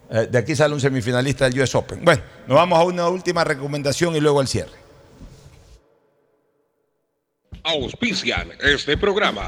Eh, 0.09 0.27
de 0.31 0.37
aquí 0.37 0.55
sale 0.55 0.73
un 0.73 0.81
semifinalista 0.81 1.47
del 1.49 1.61
US 1.61 1.75
Open. 1.75 2.03
Bueno, 2.03 2.21
nos 2.47 2.55
vamos 2.55 2.79
a 2.79 2.83
una 2.83 3.07
última 3.07 3.43
recomendación 3.43 4.15
y 4.15 4.19
luego 4.19 4.39
al 4.39 4.47
cierre. 4.47 4.71
Auspician 7.63 8.51
este 8.61 8.95
programa. 8.97 9.47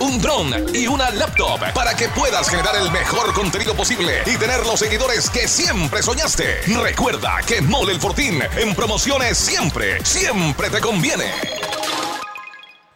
un 0.00 0.20
drone 0.20 0.64
y 0.74 0.86
una 0.86 1.10
laptop 1.10 1.60
para 1.74 1.94
que 1.94 2.08
puedas 2.08 2.48
generar 2.48 2.76
el 2.76 2.90
mejor 2.90 3.32
contenido 3.32 3.74
posible 3.74 4.22
y 4.26 4.36
tener 4.36 4.64
los 4.66 4.78
seguidores 4.78 5.30
que 5.30 5.46
siempre 5.48 6.02
soñaste. 6.02 6.60
Recuerda 6.82 7.40
que 7.46 7.60
Mole 7.60 7.92
el 7.92 8.00
Fortín 8.00 8.40
en 8.56 8.74
promociones 8.74 9.38
siempre, 9.38 10.04
siempre 10.04 10.70
te 10.70 10.80
conviene. 10.80 11.24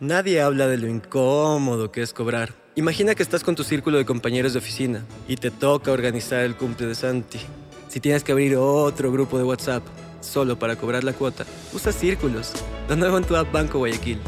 Nadie 0.00 0.42
habla 0.42 0.66
de 0.66 0.76
lo 0.76 0.88
incómodo 0.88 1.90
que 1.90 2.02
es 2.02 2.12
cobrar. 2.12 2.52
Imagina 2.74 3.14
que 3.14 3.22
estás 3.22 3.42
con 3.42 3.54
tu 3.54 3.64
círculo 3.64 3.96
de 3.96 4.04
compañeros 4.04 4.52
de 4.52 4.58
oficina 4.58 5.06
y 5.26 5.36
te 5.36 5.50
toca 5.50 5.90
organizar 5.90 6.40
el 6.40 6.56
cumple 6.56 6.86
de 6.86 6.94
Santi. 6.94 7.40
Si 7.88 8.00
tienes 8.00 8.22
que 8.22 8.32
abrir 8.32 8.56
otro 8.56 9.10
grupo 9.10 9.38
de 9.38 9.44
WhatsApp 9.44 9.82
solo 10.20 10.58
para 10.58 10.76
cobrar 10.76 11.02
la 11.02 11.14
cuota, 11.14 11.46
usa 11.72 11.92
círculos. 11.92 12.52
Lo 12.88 12.96
nuevo 12.96 13.16
en 13.16 13.24
tu 13.24 13.34
app 13.36 13.50
Banco 13.50 13.78
Guayaquil. 13.78 14.20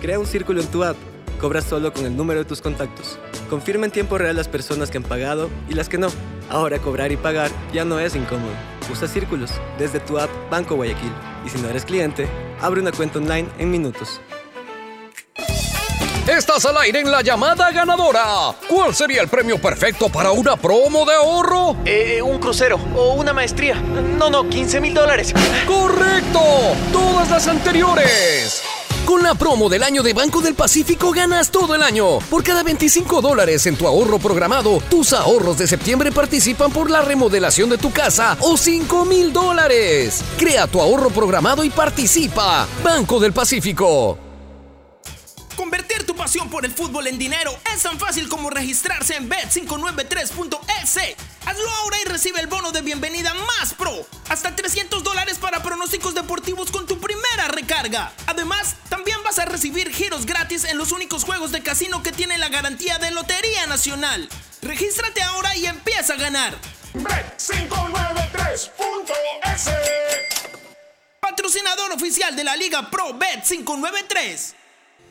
Crea 0.00 0.20
un 0.20 0.26
círculo 0.26 0.60
en 0.60 0.68
tu 0.68 0.84
app. 0.84 0.96
Cobras 1.40 1.64
solo 1.64 1.92
con 1.92 2.06
el 2.06 2.16
número 2.16 2.40
de 2.40 2.46
tus 2.46 2.60
contactos. 2.60 3.18
Confirma 3.50 3.86
en 3.86 3.92
tiempo 3.92 4.16
real 4.18 4.36
las 4.36 4.48
personas 4.48 4.90
que 4.90 4.98
han 4.98 5.04
pagado 5.04 5.50
y 5.68 5.74
las 5.74 5.88
que 5.88 5.98
no. 5.98 6.08
Ahora 6.48 6.78
cobrar 6.78 7.12
y 7.12 7.16
pagar 7.16 7.50
ya 7.72 7.84
no 7.84 7.98
es 7.98 8.16
incómodo. 8.16 8.52
Usa 8.90 9.06
círculos 9.06 9.50
desde 9.78 10.00
tu 10.00 10.18
app 10.18 10.30
Banco 10.50 10.76
Guayaquil. 10.76 11.12
Y 11.44 11.48
si 11.48 11.58
no 11.58 11.68
eres 11.68 11.84
cliente, 11.84 12.26
abre 12.60 12.80
una 12.80 12.92
cuenta 12.92 13.18
online 13.18 13.48
en 13.58 13.70
minutos. 13.70 14.20
Estás 16.26 16.64
al 16.64 16.76
aire 16.78 17.00
en 17.00 17.10
la 17.10 17.22
llamada 17.22 17.70
ganadora. 17.70 18.24
¿Cuál 18.68 18.92
sería 18.94 19.22
el 19.22 19.28
premio 19.28 19.60
perfecto 19.60 20.08
para 20.08 20.32
una 20.32 20.56
promo 20.56 21.04
de 21.04 21.14
ahorro? 21.14 21.76
Eh, 21.84 22.20
un 22.20 22.40
crucero 22.40 22.80
o 22.96 23.12
una 23.14 23.32
maestría. 23.32 23.76
No, 23.76 24.28
no, 24.28 24.48
15 24.48 24.80
mil 24.80 24.92
dólares. 24.92 25.32
¡Correcto! 25.68 26.40
Todas 26.92 27.30
las 27.30 27.46
anteriores. 27.46 28.60
Con 29.06 29.22
la 29.22 29.36
promo 29.36 29.68
del 29.68 29.84
año 29.84 30.02
de 30.02 30.12
Banco 30.12 30.40
del 30.40 30.56
Pacífico 30.56 31.12
ganas 31.12 31.52
todo 31.52 31.76
el 31.76 31.82
año. 31.82 32.18
Por 32.28 32.42
cada 32.42 32.64
25 32.64 33.20
dólares 33.22 33.64
en 33.66 33.76
tu 33.76 33.86
ahorro 33.86 34.18
programado, 34.18 34.82
tus 34.90 35.12
ahorros 35.12 35.58
de 35.58 35.68
septiembre 35.68 36.10
participan 36.10 36.72
por 36.72 36.90
la 36.90 37.02
remodelación 37.02 37.70
de 37.70 37.78
tu 37.78 37.92
casa 37.92 38.36
o 38.40 38.56
5 38.56 39.04
mil 39.04 39.32
dólares. 39.32 40.24
Crea 40.36 40.66
tu 40.66 40.80
ahorro 40.80 41.10
programado 41.10 41.62
y 41.62 41.70
participa. 41.70 42.66
Banco 42.82 43.20
del 43.20 43.32
Pacífico. 43.32 44.25
Convertir 45.56 46.04
tu 46.04 46.14
pasión 46.14 46.50
por 46.50 46.66
el 46.66 46.72
fútbol 46.72 47.06
en 47.06 47.18
dinero 47.18 47.58
es 47.74 47.82
tan 47.82 47.98
fácil 47.98 48.28
como 48.28 48.50
registrarse 48.50 49.16
en 49.16 49.30
bet593.es. 49.30 51.16
Hazlo 51.46 51.70
ahora 51.70 51.96
y 52.02 52.04
recibe 52.04 52.40
el 52.40 52.46
bono 52.46 52.72
de 52.72 52.82
bienvenida 52.82 53.32
más 53.32 53.72
pro. 53.72 54.06
Hasta 54.28 54.54
300 54.54 55.02
dólares 55.02 55.38
para 55.38 55.62
pronósticos 55.62 56.14
deportivos 56.14 56.70
con 56.70 56.86
tu 56.86 57.00
primera 57.00 57.48
recarga. 57.48 58.12
Además, 58.26 58.76
también 58.90 59.16
vas 59.24 59.38
a 59.38 59.46
recibir 59.46 59.90
giros 59.90 60.26
gratis 60.26 60.64
en 60.64 60.76
los 60.76 60.92
únicos 60.92 61.24
juegos 61.24 61.52
de 61.52 61.62
casino 61.62 62.02
que 62.02 62.12
tienen 62.12 62.40
la 62.40 62.50
garantía 62.50 62.98
de 62.98 63.10
Lotería 63.12 63.66
Nacional. 63.66 64.28
Regístrate 64.60 65.22
ahora 65.22 65.56
y 65.56 65.64
empieza 65.64 66.12
a 66.14 66.16
ganar. 66.16 66.54
Bet593.es 66.94 68.70
Patrocinador 71.20 71.92
oficial 71.92 72.36
de 72.36 72.44
la 72.44 72.56
Liga 72.56 72.90
Pro 72.90 73.18
Bet593. 73.18 74.65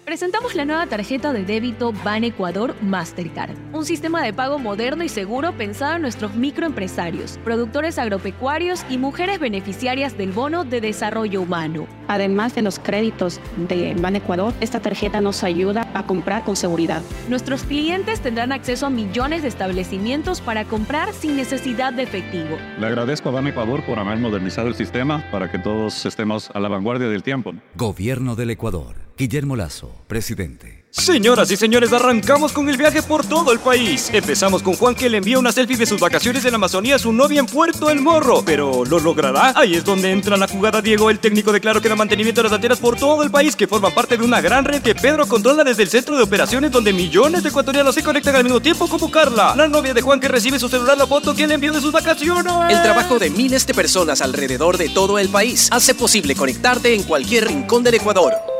Presentamos 0.05 0.53
la 0.53 0.65
nueva 0.65 0.85
tarjeta 0.85 1.33
de 1.33 1.43
débito 1.43 1.91
Ban 2.03 2.23
Ecuador 2.23 2.75
Mastercard, 2.79 3.55
un 3.73 3.85
sistema 3.85 4.21
de 4.21 4.33
pago 4.33 4.59
moderno 4.59 5.03
y 5.03 5.09
seguro 5.09 5.53
pensado 5.53 5.95
en 5.95 6.03
nuestros 6.03 6.35
microempresarios, 6.35 7.39
productores 7.43 7.97
agropecuarios 7.97 8.85
y 8.87 8.99
mujeres 8.99 9.39
beneficiarias 9.39 10.15
del 10.15 10.31
bono 10.31 10.63
de 10.63 10.79
desarrollo 10.79 11.41
humano. 11.41 11.87
Además 12.07 12.53
de 12.53 12.61
los 12.61 12.77
créditos 12.77 13.41
de 13.67 13.95
Ban 13.99 14.15
Ecuador, 14.15 14.53
esta 14.61 14.79
tarjeta 14.79 15.21
nos 15.21 15.43
ayuda 15.43 15.89
a 15.95 16.05
comprar 16.05 16.43
con 16.43 16.55
seguridad. 16.55 17.01
Nuestros 17.27 17.63
clientes 17.63 18.19
tendrán 18.19 18.51
acceso 18.51 18.85
a 18.85 18.91
millones 18.91 19.41
de 19.41 19.47
establecimientos 19.47 20.39
para 20.39 20.65
comprar 20.65 21.13
sin 21.13 21.35
necesidad 21.35 21.93
de 21.93 22.03
efectivo. 22.03 22.59
Le 22.79 22.85
agradezco 22.85 23.29
a 23.29 23.31
Ban 23.31 23.47
Ecuador 23.47 23.83
por 23.83 23.97
haber 23.97 24.19
modernizado 24.19 24.67
el 24.67 24.75
sistema 24.75 25.25
para 25.31 25.49
que 25.49 25.57
todos 25.57 26.05
estemos 26.05 26.51
a 26.53 26.59
la 26.59 26.69
vanguardia 26.69 27.07
del 27.07 27.23
tiempo. 27.23 27.53
Gobierno 27.75 28.35
del 28.35 28.51
Ecuador. 28.51 29.04
Guillermo 29.17 29.55
Lazo, 29.55 30.03
presidente. 30.07 30.83
Señoras 30.91 31.51
y 31.51 31.57
señores, 31.57 31.91
arrancamos 31.93 32.51
con 32.51 32.69
el 32.69 32.77
viaje 32.77 33.01
por 33.01 33.25
todo 33.25 33.51
el 33.53 33.59
país. 33.59 34.09
Empezamos 34.13 34.61
con 34.61 34.75
Juan 34.75 34.95
que 34.95 35.09
le 35.09 35.17
envía 35.17 35.39
una 35.39 35.51
selfie 35.53 35.77
de 35.77 35.85
sus 35.85 35.99
vacaciones 35.99 36.43
en 36.43 36.51
la 36.51 36.55
Amazonía 36.55 36.95
a 36.95 36.99
su 36.99 37.13
novia 37.13 37.39
en 37.39 37.45
Puerto 37.45 37.89
El 37.89 38.01
Morro. 38.01 38.43
Pero 38.45 38.83
¿lo 38.85 38.99
logrará? 38.99 39.53
Ahí 39.55 39.75
es 39.75 39.85
donde 39.85 40.11
entra 40.11 40.35
la 40.35 40.47
jugada 40.47 40.81
Diego, 40.81 41.09
el 41.09 41.19
técnico 41.19 41.53
declaró 41.53 41.81
que 41.81 41.87
da 41.87 41.95
mantenimiento 41.95 42.41
de 42.41 42.49
las 42.49 42.53
antenas 42.53 42.79
por 42.79 42.97
todo 42.97 43.23
el 43.23 43.31
país 43.31 43.55
que 43.55 43.67
forman 43.67 43.93
parte 43.93 44.17
de 44.17 44.23
una 44.23 44.41
gran 44.41 44.65
red 44.65 44.81
que 44.81 44.95
Pedro 44.95 45.27
controla 45.27 45.63
desde 45.63 45.83
el 45.83 45.89
centro 45.89 46.17
de 46.17 46.23
operaciones 46.23 46.71
donde 46.71 46.91
millones 46.91 47.43
de 47.43 47.49
ecuatorianos 47.49 47.95
se 47.95 48.03
conectan 48.03 48.35
al 48.35 48.43
mismo 48.43 48.61
tiempo 48.61 48.87
como 48.87 49.11
Carla, 49.11 49.53
la 49.55 49.67
novia 49.67 49.93
de 49.93 50.01
Juan 50.01 50.19
que 50.19 50.27
recibe 50.27 50.59
su 50.59 50.67
celular 50.67 50.97
la 50.97 51.07
foto 51.07 51.33
que 51.33 51.47
le 51.47 51.53
envió 51.53 51.71
de 51.71 51.79
sus 51.79 51.91
vacaciones. 51.91 52.53
El 52.69 52.81
trabajo 52.81 53.19
de 53.19 53.29
miles 53.29 53.65
de 53.65 53.73
personas 53.73 54.21
alrededor 54.21 54.77
de 54.77 54.89
todo 54.89 55.19
el 55.19 55.29
país 55.29 55.69
hace 55.71 55.93
posible 55.93 56.35
conectarte 56.35 56.93
en 56.93 57.03
cualquier 57.03 57.47
rincón 57.47 57.83
del 57.83 57.95
Ecuador. 57.95 58.54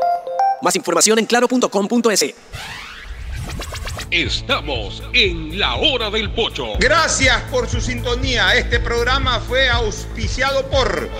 Más 0.62 0.76
información 0.76 1.18
en 1.18 1.26
claro.com.es. 1.26 2.34
Estamos 4.10 5.02
en 5.12 5.58
la 5.58 5.76
hora 5.76 6.10
del 6.10 6.30
pocho. 6.30 6.74
Gracias 6.78 7.42
por 7.50 7.68
su 7.68 7.80
sintonía. 7.80 8.54
Este 8.54 8.78
programa 8.78 9.40
fue 9.40 9.68
auspiciado 9.68 10.66
por 10.68 11.10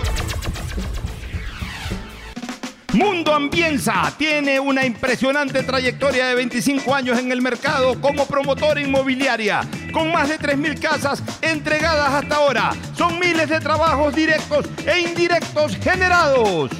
Mundo 2.96 3.34
Ambienza 3.34 4.10
tiene 4.16 4.58
una 4.58 4.86
impresionante 4.86 5.62
trayectoria 5.62 6.28
de 6.28 6.34
25 6.34 6.94
años 6.94 7.18
en 7.18 7.30
el 7.30 7.42
mercado 7.42 8.00
como 8.00 8.26
promotora 8.26 8.80
inmobiliaria, 8.80 9.68
con 9.92 10.10
más 10.10 10.30
de 10.30 10.38
3.000 10.38 10.80
casas 10.80 11.22
entregadas 11.42 12.10
hasta 12.10 12.36
ahora. 12.36 12.70
Son 12.96 13.18
miles 13.18 13.50
de 13.50 13.60
trabajos 13.60 14.14
directos 14.14 14.64
e 14.86 15.00
indirectos 15.00 15.76
generados. 15.76 16.70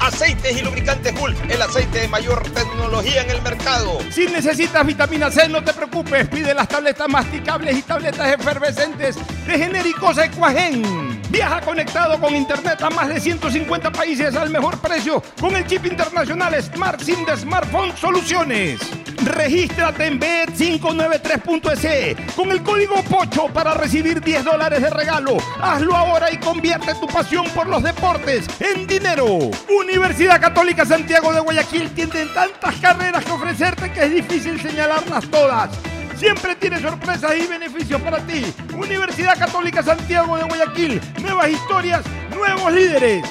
Aceites 0.00 0.56
y 0.56 0.62
lubricantes 0.62 1.12
Hulk, 1.20 1.50
el 1.50 1.60
aceite 1.60 2.00
de 2.00 2.08
mayor 2.08 2.42
tecnología 2.50 3.22
en 3.22 3.30
el 3.30 3.42
mercado. 3.42 3.98
Si 4.10 4.26
necesitas 4.26 4.86
vitamina 4.86 5.30
C, 5.30 5.48
no 5.48 5.62
te 5.62 5.74
preocupes. 5.74 6.26
Pide 6.28 6.54
las 6.54 6.68
tabletas 6.68 7.08
masticables 7.08 7.76
y 7.76 7.82
tabletas 7.82 8.32
efervescentes 8.32 9.16
de 9.46 9.58
genéricos 9.58 10.16
Equagen. 10.16 11.20
Viaja 11.30 11.60
conectado 11.60 12.18
con 12.18 12.34
internet 12.34 12.82
a 12.82 12.90
más 12.90 13.08
de 13.08 13.20
150 13.20 13.92
países 13.92 14.34
al 14.34 14.50
mejor 14.50 14.80
precio 14.80 15.22
con 15.38 15.54
el 15.54 15.64
chip 15.66 15.86
internacional 15.86 16.60
Smart 16.62 17.00
SIM 17.00 17.24
de 17.24 17.36
Smartphone 17.36 17.96
Soluciones. 17.96 18.80
Regístrate 19.24 20.06
en 20.06 20.18
bet593.es 20.18 22.34
con 22.34 22.50
el 22.50 22.62
código 22.62 22.96
POCHO 23.02 23.48
para 23.52 23.74
recibir 23.74 24.22
10 24.22 24.44
dólares 24.44 24.80
de 24.80 24.88
regalo. 24.90 25.36
Hazlo 25.60 25.94
ahora 25.94 26.32
y 26.32 26.38
convierte 26.38 26.94
tu 26.94 27.06
pasión 27.06 27.44
por 27.50 27.66
los 27.68 27.82
deportes 27.82 28.46
en 28.60 28.86
dinero. 28.86 29.50
Universidad 29.90 30.40
Católica 30.40 30.86
Santiago 30.86 31.32
de 31.32 31.40
Guayaquil 31.40 31.90
tiene 31.90 32.26
tantas 32.26 32.76
carreras 32.76 33.24
que 33.24 33.32
ofrecerte 33.32 33.90
que 33.90 34.04
es 34.04 34.14
difícil 34.14 34.60
señalarlas 34.62 35.28
todas. 35.28 35.68
Siempre 36.16 36.54
tiene 36.54 36.78
sorpresas 36.78 37.32
y 37.36 37.48
beneficios 37.48 38.00
para 38.00 38.18
ti. 38.18 38.54
Universidad 38.72 39.36
Católica 39.36 39.82
Santiago 39.82 40.36
de 40.36 40.44
Guayaquil. 40.44 41.00
Nuevas 41.20 41.50
historias, 41.50 42.02
nuevos 42.32 42.72
líderes. 42.72 43.24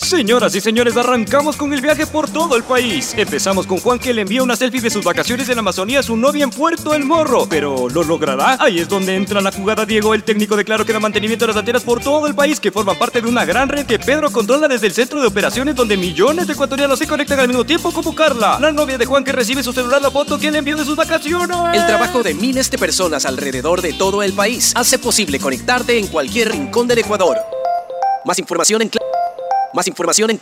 Señoras 0.00 0.54
y 0.54 0.60
señores, 0.60 0.96
arrancamos 0.96 1.56
con 1.56 1.72
el 1.72 1.80
viaje 1.80 2.06
por 2.06 2.30
todo 2.30 2.56
el 2.56 2.62
país. 2.62 3.14
Empezamos 3.16 3.66
con 3.66 3.78
Juan 3.78 3.98
que 3.98 4.14
le 4.14 4.22
envía 4.22 4.44
una 4.44 4.54
selfie 4.54 4.80
de 4.80 4.90
sus 4.90 5.04
vacaciones 5.04 5.48
en 5.48 5.56
la 5.56 5.60
Amazonía 5.60 5.98
a 5.98 6.02
su 6.04 6.16
novia 6.16 6.44
en 6.44 6.50
Puerto 6.50 6.94
El 6.94 7.04
Morro. 7.04 7.48
Pero 7.50 7.88
¿lo 7.88 8.04
logrará? 8.04 8.56
Ahí 8.60 8.78
es 8.78 8.88
donde 8.88 9.16
entra 9.16 9.40
la 9.40 9.50
jugada 9.50 9.84
Diego, 9.84 10.14
el 10.14 10.22
técnico 10.22 10.56
de 10.56 10.64
Claro 10.64 10.86
que 10.86 10.92
da 10.92 11.00
mantenimiento 11.00 11.44
de 11.44 11.48
las 11.48 11.56
antenas 11.56 11.82
por 11.82 12.00
todo 12.00 12.28
el 12.28 12.34
país 12.36 12.60
que 12.60 12.70
forman 12.70 12.96
parte 12.96 13.20
de 13.20 13.28
una 13.28 13.44
gran 13.44 13.68
red 13.68 13.86
que 13.86 13.98
Pedro 13.98 14.30
controla 14.30 14.68
desde 14.68 14.86
el 14.86 14.92
centro 14.92 15.20
de 15.20 15.26
operaciones 15.26 15.74
donde 15.74 15.96
millones 15.96 16.46
de 16.46 16.52
ecuatorianos 16.52 16.98
se 17.00 17.08
conectan 17.08 17.40
al 17.40 17.48
mismo 17.48 17.64
tiempo 17.64 17.90
como 17.90 18.14
Carla, 18.14 18.56
la 18.60 18.70
novia 18.70 18.98
de 18.98 19.04
Juan 19.04 19.24
que 19.24 19.32
recibe 19.32 19.64
su 19.64 19.72
celular 19.72 20.00
la 20.00 20.12
foto 20.12 20.38
que 20.38 20.50
le 20.52 20.58
envió 20.58 20.76
de 20.76 20.84
sus 20.84 20.94
vacaciones. 20.94 21.56
El 21.74 21.86
trabajo 21.86 22.22
de 22.22 22.34
miles 22.34 22.70
de 22.70 22.78
personas 22.78 23.26
alrededor 23.26 23.82
de 23.82 23.92
todo 23.94 24.22
el 24.22 24.32
país 24.32 24.72
hace 24.76 24.98
posible 25.00 25.40
conectarte 25.40 25.98
en 25.98 26.06
cualquier 26.06 26.52
rincón 26.52 26.86
del 26.86 26.98
Ecuador. 26.98 27.36
Más 28.24 28.38
información 28.38 28.82
en 28.82 28.90
Más 29.72 29.86
información 29.86 30.30
en 30.30 30.36